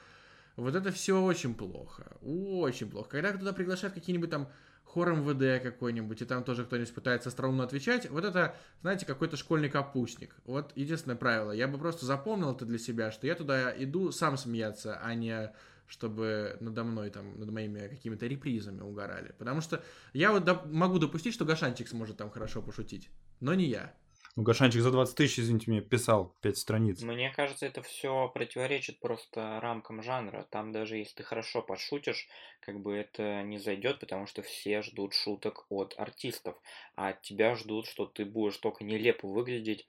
вот 0.55 0.75
это 0.77 0.93
все 0.93 1.21
очень 1.21 1.55
плохо. 1.55 2.17
Очень 2.21 2.89
плохо. 2.89 3.11
Когда 3.11 3.33
туда 3.33 3.53
приглашают 3.53 3.95
какие-нибудь 3.95 4.31
там 4.31 4.49
хор 4.85 5.13
МВД 5.13 5.63
какой-нибудь, 5.63 6.23
и 6.23 6.25
там 6.25 6.45
тоже 6.45 6.65
кто-нибудь 6.65 6.95
пытается 6.95 7.29
остроумно 7.29 7.65
отвечать, 7.65 8.09
вот 8.09 8.25
это, 8.25 8.55
знаете, 8.83 9.05
какой-то 9.05 9.37
школьный 9.37 9.69
капустник. 9.69 10.35
Вот 10.45 10.73
единственное 10.77 11.17
правило. 11.17 11.53
Я 11.53 11.69
бы 11.69 11.79
просто 11.79 12.07
запомнил 12.07 12.53
это 12.53 12.65
для 12.65 12.79
себя, 12.79 13.11
что 13.11 13.27
я 13.27 13.35
туда 13.35 13.73
иду 13.77 14.13
сам 14.13 14.37
смеяться, 14.37 14.99
а 15.03 15.15
не 15.15 15.53
чтобы 15.89 16.57
надо 16.61 16.85
мной, 16.85 17.11
там, 17.11 17.39
над 17.39 17.51
моими 17.51 17.89
какими-то 17.89 18.27
репризами 18.27 18.81
угорали. 18.83 19.35
Потому 19.39 19.61
что 19.61 19.83
я 20.13 20.33
вот 20.33 20.45
доп- 20.45 20.71
могу 20.71 20.99
допустить, 20.99 21.35
что 21.35 21.45
Гашанчик 21.45 21.89
сможет 21.89 22.17
там 22.17 22.31
хорошо 22.31 22.63
пошутить, 22.63 23.11
но 23.41 23.55
не 23.55 23.65
я. 23.65 23.95
Ну, 24.39 24.45
Гашанчик 24.45 24.83
за 24.83 24.93
20 24.93 25.17
тысяч, 25.17 25.41
извините 25.41 25.69
меня, 25.69 25.81
писал 25.81 26.37
5 26.43 26.57
страниц. 26.57 27.03
Мне 27.03 27.33
кажется, 27.33 27.67
это 27.67 27.83
все 27.83 28.29
противоречит 28.29 29.01
просто 29.01 29.59
рамкам 29.61 30.01
жанра. 30.01 30.47
Там 30.51 30.71
даже 30.71 30.97
если 30.97 31.17
ты 31.17 31.23
хорошо 31.25 31.61
подшутишь, 31.61 32.29
как 32.61 32.81
бы 32.81 32.95
это 32.95 33.43
не 33.43 33.59
зайдет, 33.59 33.99
потому 33.99 34.29
что 34.29 34.43
все 34.43 34.83
ждут 34.83 35.13
шуток 35.15 35.67
от 35.71 35.95
артистов, 35.99 36.57
а 36.95 37.09
от 37.09 37.23
тебя 37.23 37.57
ждут, 37.57 37.89
что 37.89 38.07
ты 38.07 38.25
будешь 38.25 38.59
только 38.59 38.85
нелепо 38.85 39.27
выглядеть 39.27 39.89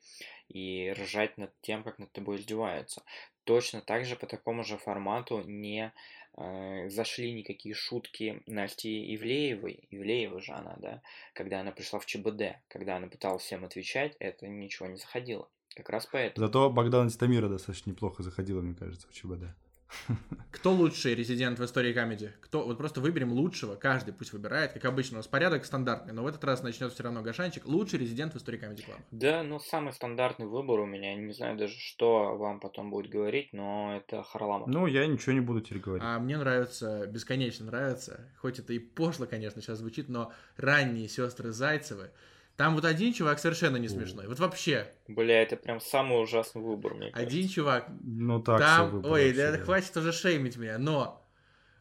и 0.49 0.91
ржать 0.91 1.37
над 1.37 1.51
тем, 1.61 1.83
как 1.83 1.99
над 1.99 2.11
тобой 2.11 2.37
издеваются. 2.37 3.03
Точно 3.43 3.81
так 3.81 4.05
же 4.05 4.15
по 4.15 4.27
такому 4.27 4.63
же 4.63 4.77
формату 4.77 5.41
не 5.45 5.93
э, 6.37 6.89
зашли 6.89 7.31
никакие 7.31 7.73
шутки 7.73 8.43
Насти 8.45 9.15
Ивлеевой. 9.15 9.87
Ивлеева 9.89 10.41
же 10.41 10.51
она, 10.51 10.75
да, 10.79 11.01
когда 11.33 11.61
она 11.61 11.71
пришла 11.71 11.99
в 11.99 12.05
ЧБД, 12.05 12.57
когда 12.67 12.97
она 12.97 13.07
пыталась 13.07 13.43
всем 13.43 13.63
отвечать, 13.65 14.15
это 14.19 14.47
ничего 14.47 14.87
не 14.87 14.97
заходило. 14.97 15.47
Как 15.75 15.89
раз 15.89 16.07
поэтому. 16.11 16.45
Зато 16.45 16.69
Богдана 16.69 17.09
Титамира 17.09 17.47
достаточно 17.47 17.91
неплохо 17.91 18.23
заходила, 18.23 18.61
мне 18.61 18.75
кажется, 18.75 19.07
в 19.07 19.13
ЧБД. 19.13 19.55
Кто 20.51 20.71
лучший 20.71 21.15
резидент 21.15 21.59
в 21.59 21.65
истории 21.65 21.93
комедии? 21.93 22.31
Кто? 22.41 22.63
Вот 22.63 22.77
просто 22.77 23.01
выберем 23.01 23.31
лучшего, 23.31 23.75
каждый 23.75 24.13
пусть 24.13 24.33
выбирает, 24.33 24.73
как 24.73 24.85
обычно, 24.85 25.17
у 25.17 25.19
нас 25.19 25.27
порядок 25.27 25.65
стандартный, 25.65 26.13
но 26.13 26.23
в 26.23 26.27
этот 26.27 26.43
раз 26.43 26.63
начнет 26.63 26.91
все 26.93 27.03
равно 27.03 27.21
Гашанчик. 27.21 27.65
Лучший 27.65 27.99
резидент 27.99 28.33
в 28.33 28.37
истории 28.37 28.57
комедии 28.57 28.83
клаба. 28.83 29.01
Да, 29.11 29.43
ну 29.43 29.59
самый 29.59 29.93
стандартный 29.93 30.47
выбор 30.47 30.79
у 30.79 30.85
меня. 30.85 31.15
Не 31.15 31.33
знаю 31.33 31.57
даже, 31.57 31.77
что 31.77 32.37
вам 32.37 32.59
потом 32.59 32.89
будет 32.89 33.11
говорить, 33.11 33.53
но 33.53 33.97
это 33.97 34.23
Харламов. 34.23 34.67
Ну, 34.67 34.87
я 34.87 35.05
ничего 35.07 35.33
не 35.33 35.41
буду 35.41 35.61
теперь 35.61 35.79
говорить. 35.79 36.03
А 36.05 36.19
мне 36.19 36.37
нравится, 36.37 37.07
бесконечно 37.07 37.65
нравится, 37.65 38.31
хоть 38.37 38.59
это 38.59 38.73
и 38.73 38.79
пошло, 38.79 39.25
конечно, 39.25 39.61
сейчас 39.61 39.79
звучит, 39.79 40.09
но 40.09 40.31
ранние 40.57 41.07
сестры 41.07 41.51
Зайцевы. 41.51 42.11
Там 42.59 42.75
вот 42.75 42.83
один 42.83 43.13
чувак 43.13 43.39
совершенно 43.39 43.77
не 43.77 43.87
смешной. 43.87 44.27
Вот 44.27 44.37
вообще, 44.39 44.91
Бля, 45.07 45.43
это 45.43 45.55
прям 45.55 45.79
самый 45.79 46.21
ужасный 46.21 46.61
выбор, 46.61 46.93
мне 46.93 47.09
кажется. 47.09 47.25
один 47.25 47.47
чувак. 47.47 47.85
Ну, 48.03 48.41
так 48.41 48.59
там, 48.59 48.89
выбор 48.89 49.13
ой, 49.13 49.31
да. 49.31 49.57
хватит 49.59 49.95
уже 49.95 50.11
шеймить 50.11 50.57
меня, 50.57 50.77
но, 50.77 51.25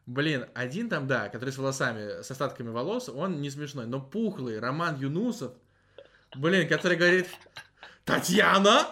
блин, 0.06 0.46
один 0.54 0.88
там, 0.88 1.08
да, 1.08 1.30
который 1.30 1.50
с 1.50 1.58
волосами, 1.58 2.22
с 2.22 2.30
остатками 2.30 2.68
волос, 2.68 3.08
он 3.08 3.40
не 3.40 3.50
смешной, 3.50 3.88
но 3.88 4.00
пухлый 4.00 4.60
Роман 4.60 5.00
Юнусов, 5.00 5.52
блин, 6.36 6.68
который 6.68 6.96
говорит, 6.96 7.26
Татьяна, 8.04 8.86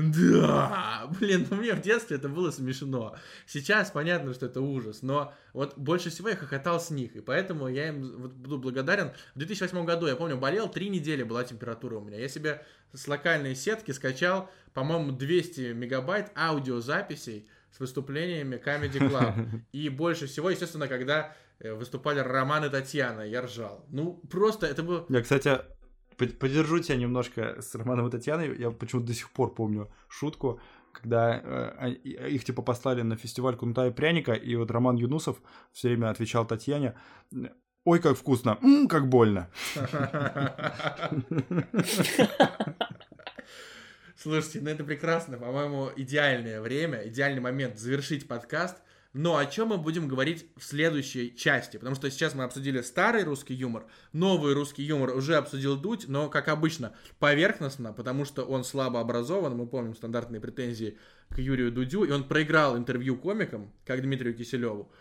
да, 0.00 1.10
блин, 1.18 1.46
ну 1.50 1.56
мне 1.56 1.74
в 1.74 1.80
детстве 1.80 2.16
это 2.16 2.28
было 2.28 2.50
смешно. 2.50 3.16
Сейчас 3.46 3.90
понятно, 3.90 4.34
что 4.34 4.46
это 4.46 4.60
ужас, 4.60 5.02
но 5.02 5.34
вот 5.52 5.76
больше 5.76 6.10
всего 6.10 6.28
я 6.28 6.36
хохотал 6.36 6.80
с 6.80 6.90
них, 6.90 7.16
и 7.16 7.20
поэтому 7.20 7.68
я 7.68 7.88
им 7.88 8.22
вот 8.22 8.32
буду 8.32 8.58
благодарен. 8.58 9.12
В 9.34 9.38
2008 9.38 9.84
году, 9.84 10.06
я 10.06 10.16
помню, 10.16 10.36
болел, 10.36 10.68
три 10.68 10.88
недели 10.88 11.22
была 11.22 11.44
температура 11.44 11.96
у 11.96 12.00
меня. 12.00 12.18
Я 12.18 12.28
себе 12.28 12.64
с 12.92 13.06
локальной 13.06 13.54
сетки 13.54 13.90
скачал, 13.92 14.50
по-моему, 14.72 15.12
200 15.12 15.72
мегабайт 15.72 16.30
аудиозаписей 16.36 17.48
с 17.70 17.80
выступлениями 17.80 18.60
Comedy 18.64 18.98
Club. 18.98 19.60
И 19.72 19.88
больше 19.88 20.26
всего, 20.26 20.50
естественно, 20.50 20.88
когда 20.88 21.34
э, 21.58 21.72
выступали 21.72 22.20
Роман 22.20 22.64
и 22.64 22.68
Татьяна, 22.68 23.22
я 23.22 23.42
ржал. 23.42 23.84
Ну, 23.90 24.20
просто 24.30 24.66
это 24.66 24.82
было... 24.82 25.06
Я, 25.08 25.22
кстати, 25.22 25.60
поддержу 26.26 26.78
тебя 26.80 26.96
немножко 26.96 27.60
с 27.60 27.74
Романом 27.74 28.08
и 28.08 28.10
Татьяной. 28.10 28.56
Я 28.58 28.70
почему-то 28.70 29.06
до 29.08 29.14
сих 29.14 29.30
пор 29.30 29.54
помню 29.54 29.90
шутку, 30.08 30.60
когда 30.92 31.40
э, 31.42 31.74
они- 31.78 31.94
их 31.94 32.44
типа 32.44 32.62
послали 32.62 33.02
на 33.02 33.16
фестиваль 33.16 33.56
Кунта 33.56 33.86
и 33.86 33.90
пряника, 33.90 34.32
и 34.32 34.54
вот 34.56 34.70
Роман 34.70 34.96
Юнусов 34.96 35.40
все 35.72 35.88
время 35.88 36.10
отвечал 36.10 36.46
Татьяне, 36.46 36.94
ой, 37.84 37.98
как 38.00 38.16
вкусно, 38.16 38.58
«М, 38.62 38.88
как 38.88 39.08
больно. 39.08 39.48
Слушайте, 44.16 44.60
ну 44.60 44.68
это 44.70 44.84
прекрасно, 44.84 45.38
по-моему, 45.38 45.88
идеальное 45.96 46.60
время, 46.60 47.06
идеальный 47.08 47.40
момент 47.40 47.78
завершить 47.78 48.28
подкаст. 48.28 48.76
Но 49.12 49.36
о 49.36 49.46
чем 49.46 49.68
мы 49.68 49.78
будем 49.78 50.06
говорить 50.06 50.46
в 50.56 50.62
следующей 50.62 51.34
части? 51.36 51.76
Потому 51.76 51.96
что 51.96 52.08
сейчас 52.10 52.34
мы 52.34 52.44
обсудили 52.44 52.80
старый 52.80 53.24
русский 53.24 53.54
юмор, 53.54 53.86
новый 54.12 54.54
русский 54.54 54.84
юмор 54.84 55.16
уже 55.16 55.34
обсудил 55.34 55.76
Дудь, 55.76 56.06
но, 56.06 56.28
как 56.28 56.46
обычно, 56.46 56.94
поверхностно, 57.18 57.92
потому 57.92 58.24
что 58.24 58.44
он 58.44 58.62
слабо 58.62 59.00
образован. 59.00 59.56
Мы 59.56 59.66
помним 59.66 59.96
стандартные 59.96 60.40
претензии 60.40 60.96
к 61.28 61.38
Юрию 61.38 61.72
Дудю, 61.72 62.04
и 62.04 62.12
он 62.12 62.22
проиграл 62.22 62.76
интервью 62.76 63.16
комикам, 63.16 63.72
как 63.84 64.00
Дмитрию 64.00 64.32
Киселеву. 64.32 64.92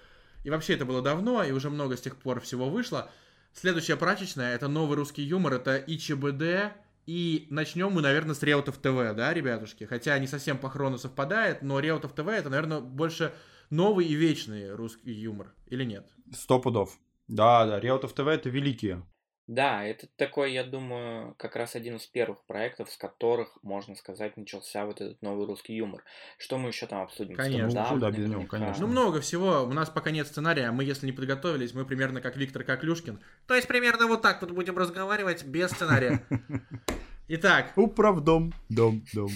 И 0.43 0.49
вообще 0.49 0.73
это 0.73 0.85
было 0.85 1.03
давно, 1.03 1.43
и 1.43 1.51
уже 1.51 1.69
много 1.69 1.95
с 1.95 2.01
тех 2.01 2.15
пор 2.15 2.39
всего 2.39 2.67
вышло. 2.67 3.11
Следующая 3.53 3.95
прачечная, 3.95 4.55
это 4.55 4.67
новый 4.67 4.95
русский 4.95 5.21
юмор, 5.21 5.53
это 5.53 5.77
ИЧБД, 5.77 6.73
и 7.05 7.47
начнем 7.49 7.91
мы, 7.91 8.01
наверное, 8.01 8.35
с 8.35 8.41
Реутов 8.41 8.77
ТВ, 8.77 9.15
да, 9.15 9.33
ребятушки? 9.33 9.83
Хотя 9.83 10.17
не 10.17 10.27
совсем 10.27 10.57
по 10.57 10.69
хрону 10.69 10.97
совпадает, 10.97 11.61
но 11.61 11.79
Реутов 11.79 12.13
ТВ 12.13 12.27
это, 12.27 12.49
наверное, 12.49 12.79
больше 12.79 13.33
новый 13.69 14.05
и 14.05 14.13
вечный 14.13 14.73
русский 14.73 15.11
юмор, 15.11 15.53
или 15.67 15.83
нет? 15.83 16.07
Сто 16.31 16.59
пудов. 16.59 16.97
Да, 17.27 17.65
да, 17.65 17.79
Реутов 17.79 18.13
ТВ 18.13 18.27
это 18.27 18.49
великие. 18.49 19.03
Да, 19.49 19.83
это 19.83 20.05
такой, 20.15 20.53
я 20.53 20.63
думаю, 20.63 21.33
как 21.39 21.55
раз 21.55 21.75
один 21.75 21.95
из 21.95 22.05
первых 22.05 22.45
проектов, 22.45 22.91
с 22.91 22.97
которых, 22.97 23.57
можно 23.63 23.95
сказать, 23.95 24.37
начался 24.37 24.85
вот 24.85 25.01
этот 25.01 25.19
новый 25.23 25.47
русский 25.47 25.73
юмор. 25.73 26.03
Что 26.37 26.59
мы 26.59 26.69
еще 26.69 26.85
там 26.85 27.01
обсудим? 27.01 27.35
Конечно. 27.35 27.71
Стендап, 27.71 27.89
Ну, 27.89 27.95
куда 27.95 28.11
без 28.11 28.29
него, 28.29 28.45
конечно. 28.45 28.85
Ну, 28.85 28.91
много 28.91 29.21
всего. 29.21 29.63
У 29.63 29.73
нас 29.73 29.89
пока 29.89 30.11
нет 30.11 30.27
сценария. 30.27 30.69
Мы, 30.69 30.83
если 30.83 31.07
не 31.07 31.13
подготовились, 31.13 31.73
мы 31.73 31.83
примерно 31.83 32.21
как 32.21 32.37
Виктор 32.37 32.63
Коклюшкин. 32.63 33.19
То 33.47 33.55
есть 33.55 33.67
примерно 33.67 34.05
вот 34.05 34.21
так 34.21 34.39
вот 34.41 34.51
будем 34.51 34.77
разговаривать 34.77 35.43
без 35.43 35.71
сценария. 35.71 36.23
Итак, 37.31 37.73
Управдом, 37.75 38.51
дом, 38.69 39.03
дом. 39.13 39.29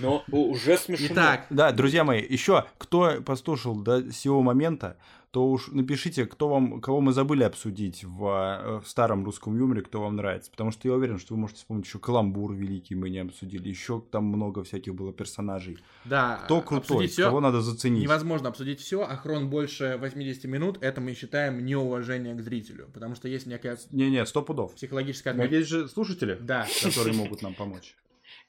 Но 0.00 0.24
уже 0.32 0.76
смешно. 0.76 1.06
итак, 1.06 1.46
Да, 1.50 1.70
друзья 1.70 2.02
мои, 2.02 2.20
еще 2.20 2.64
кто 2.78 3.22
послушал 3.22 3.76
до 3.76 4.12
сего 4.12 4.42
момента, 4.42 4.96
то 5.32 5.46
уж 5.48 5.68
напишите, 5.68 6.26
кто 6.26 6.48
вам, 6.48 6.80
кого 6.82 7.00
мы 7.00 7.12
забыли 7.12 7.42
обсудить 7.42 8.04
в, 8.04 8.22
э, 8.26 8.80
в 8.80 8.86
старом 8.86 9.24
русском 9.24 9.56
юморе, 9.58 9.80
кто 9.82 10.02
вам 10.02 10.14
нравится. 10.16 10.50
Потому 10.50 10.70
что 10.70 10.86
я 10.86 10.94
уверен, 10.94 11.18
что 11.18 11.34
вы 11.34 11.40
можете 11.40 11.60
вспомнить 11.60 11.86
еще 11.86 11.98
Каламбур 11.98 12.52
великий 12.52 12.94
мы 12.94 13.08
не 13.08 13.18
обсудили, 13.18 13.68
еще 13.68 14.02
там 14.10 14.26
много 14.26 14.62
всяких 14.62 14.94
было 14.94 15.12
персонажей. 15.12 15.78
да. 16.04 16.40
Кто 16.44 16.60
крутой, 16.60 17.06
всё 17.06 17.24
кого 17.26 17.40
надо 17.40 17.62
заценить. 17.62 18.02
Невозможно 18.02 18.50
обсудить 18.50 18.80
все, 18.80 19.02
а 19.02 19.16
хрон 19.16 19.48
больше 19.48 19.96
80 19.98 20.44
минут, 20.44 20.78
это 20.82 21.00
мы 21.00 21.14
считаем 21.14 21.64
неуважение 21.64 22.34
к 22.34 22.40
зрителю. 22.42 22.88
Потому 22.92 23.14
что 23.14 23.26
есть 23.26 23.46
некая 23.46 23.78
Не-не, 23.90 24.26
сто 24.26 24.42
пудов. 24.42 24.74
психологическая 24.74 25.32
Но 25.32 25.44
отметка. 25.44 25.56
есть 25.56 25.70
же 25.70 25.88
слушатели, 25.88 26.36
Да. 26.40 26.66
которые 26.82 27.16
могут 27.16 27.40
нам 27.40 27.54
помочь. 27.54 27.96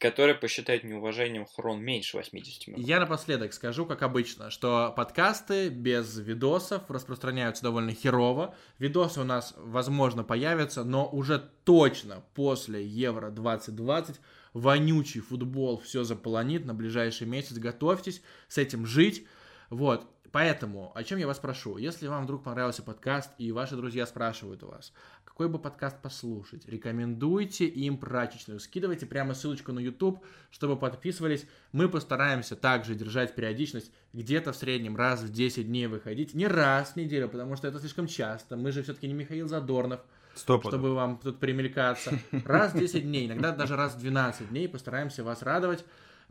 Который 0.03 0.35
посчитает 0.35 0.83
неуважением 0.83 1.45
хрон 1.45 1.81
меньше 1.81 2.17
80 2.17 2.67
минут. 2.67 2.85
Я 2.85 2.99
напоследок 2.99 3.53
скажу, 3.53 3.85
как 3.85 4.01
обычно, 4.01 4.49
что 4.49 4.93
подкасты 4.97 5.69
без 5.69 6.17
видосов 6.17 6.91
распространяются 6.91 7.63
довольно 7.63 7.93
херово. 7.93 8.53
Видосы 8.79 9.21
у 9.21 9.23
нас, 9.23 9.53
возможно, 9.55 10.25
появятся, 10.25 10.83
но 10.83 11.07
уже 11.09 11.49
точно 11.63 12.21
после 12.33 12.85
Евро 12.85 13.29
2020 13.29 14.19
вонючий 14.51 15.21
футбол 15.21 15.79
все 15.79 16.03
заполонит 16.03 16.65
на 16.65 16.73
ближайший 16.73 17.25
месяц. 17.25 17.57
Готовьтесь 17.57 18.21
с 18.49 18.57
этим 18.57 18.85
жить. 18.85 19.25
Вот. 19.69 20.05
Поэтому, 20.33 20.91
о 20.95 21.03
чем 21.03 21.19
я 21.19 21.27
вас 21.27 21.37
прошу? 21.37 21.77
Если 21.77 22.07
вам 22.07 22.23
вдруг 22.23 22.43
понравился 22.43 22.81
подкаст, 22.81 23.29
и 23.37 23.51
ваши 23.51 23.75
друзья 23.75 24.07
спрашивают 24.07 24.63
у 24.63 24.67
вас, 24.67 24.91
какой 25.33 25.49
бы 25.49 25.57
подкаст 25.57 25.99
послушать, 25.99 26.67
рекомендуйте 26.67 27.65
им 27.65 27.97
прачечную. 27.97 28.59
Скидывайте 28.59 29.07
прямо 29.07 29.33
ссылочку 29.33 29.71
на 29.71 29.79
YouTube, 29.79 30.23
чтобы 30.51 30.77
подписывались. 30.77 31.47
Мы 31.71 31.89
постараемся 31.89 32.55
также 32.55 32.93
держать 32.93 33.33
периодичность 33.33 33.91
где-то 34.13 34.53
в 34.53 34.55
среднем 34.55 34.95
раз 34.95 35.23
в 35.23 35.31
10 35.33 35.65
дней 35.65 35.87
выходить. 35.87 36.35
Не 36.35 36.45
раз 36.45 36.91
в 36.91 36.97
неделю, 36.97 37.29
потому 37.29 37.55
что 37.55 37.67
это 37.67 37.79
слишком 37.79 38.05
часто. 38.05 38.55
Мы 38.57 38.71
же 38.71 38.83
все-таки 38.83 39.07
не 39.07 39.15
Михаил 39.15 39.47
Задорнов, 39.47 40.01
Сто 40.35 40.59
пудов. 40.59 40.71
чтобы 40.71 40.93
вам 40.93 41.17
тут 41.17 41.39
примелькаться. 41.39 42.11
Раз 42.45 42.73
в 42.75 42.77
10 42.77 43.01
дней, 43.01 43.25
иногда 43.25 43.51
даже 43.51 43.75
раз 43.75 43.95
в 43.95 43.99
12 43.99 44.49
дней 44.49 44.69
постараемся 44.69 45.23
вас 45.23 45.41
радовать. 45.41 45.83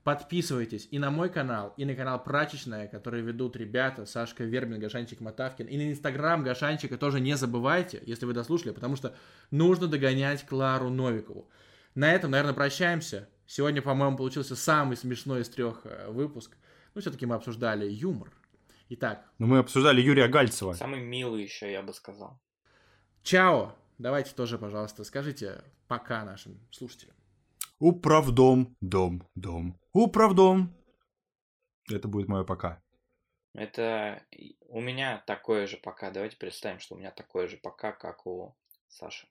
Подписывайтесь 0.04 0.88
и 0.90 0.98
на 0.98 1.12
мой 1.12 1.30
канал, 1.30 1.74
и 1.76 1.84
на 1.84 1.94
канал 1.94 2.22
Прачечная, 2.22 2.88
который 2.88 3.22
ведут 3.22 3.54
ребята 3.56 4.04
Сашка 4.04 4.42
Вербин, 4.42 4.80
Гашанчик 4.80 5.20
Матавкин, 5.20 5.66
и 5.66 5.76
на 5.76 5.92
инстаграм 5.92 6.42
Гашанчика 6.42 6.98
тоже 6.98 7.20
не 7.20 7.36
забывайте, 7.36 8.02
если 8.04 8.26
вы 8.26 8.32
дослушали, 8.32 8.72
потому 8.72 8.96
что 8.96 9.14
нужно 9.52 9.86
догонять 9.86 10.44
Клару 10.44 10.88
Новикову. 10.90 11.48
На 11.94 12.12
этом, 12.12 12.32
наверное, 12.32 12.54
прощаемся. 12.54 13.28
Сегодня, 13.46 13.80
по-моему, 13.80 14.16
получился 14.16 14.56
самый 14.56 14.96
смешной 14.96 15.42
из 15.42 15.48
трех 15.48 15.82
э, 15.84 16.10
выпуск. 16.10 16.56
Ну, 16.94 17.00
все-таки 17.00 17.26
мы 17.26 17.36
обсуждали 17.36 17.88
юмор. 17.88 18.32
Итак, 18.88 19.24
Но 19.38 19.46
мы 19.46 19.58
обсуждали 19.58 20.00
Юрия 20.00 20.26
Гальцева. 20.26 20.72
Самый 20.72 21.00
милый 21.00 21.44
еще, 21.44 21.70
я 21.70 21.82
бы 21.82 21.94
сказал. 21.94 22.40
чао! 23.22 23.76
Давайте 23.98 24.34
тоже, 24.34 24.58
пожалуйста, 24.58 25.04
скажите 25.04 25.62
пока 25.86 26.24
нашим 26.24 26.58
слушателям. 26.72 27.14
Управдом, 27.78 28.76
дом, 28.80 29.28
дом. 29.34 29.78
Управдом. 29.93 30.74
Это 31.90 32.09
будет 32.09 32.28
мое 32.28 32.44
пока. 32.44 32.82
Это 33.55 34.24
у 34.69 34.81
меня 34.81 35.23
такое 35.27 35.66
же 35.66 35.77
пока. 35.77 36.10
Давайте 36.10 36.39
представим, 36.39 36.81
что 36.81 36.94
у 36.94 36.98
меня 36.98 37.10
такое 37.10 37.48
же 37.48 37.59
пока, 37.59 37.93
как 37.93 38.27
у 38.27 38.56
Саши. 38.89 39.28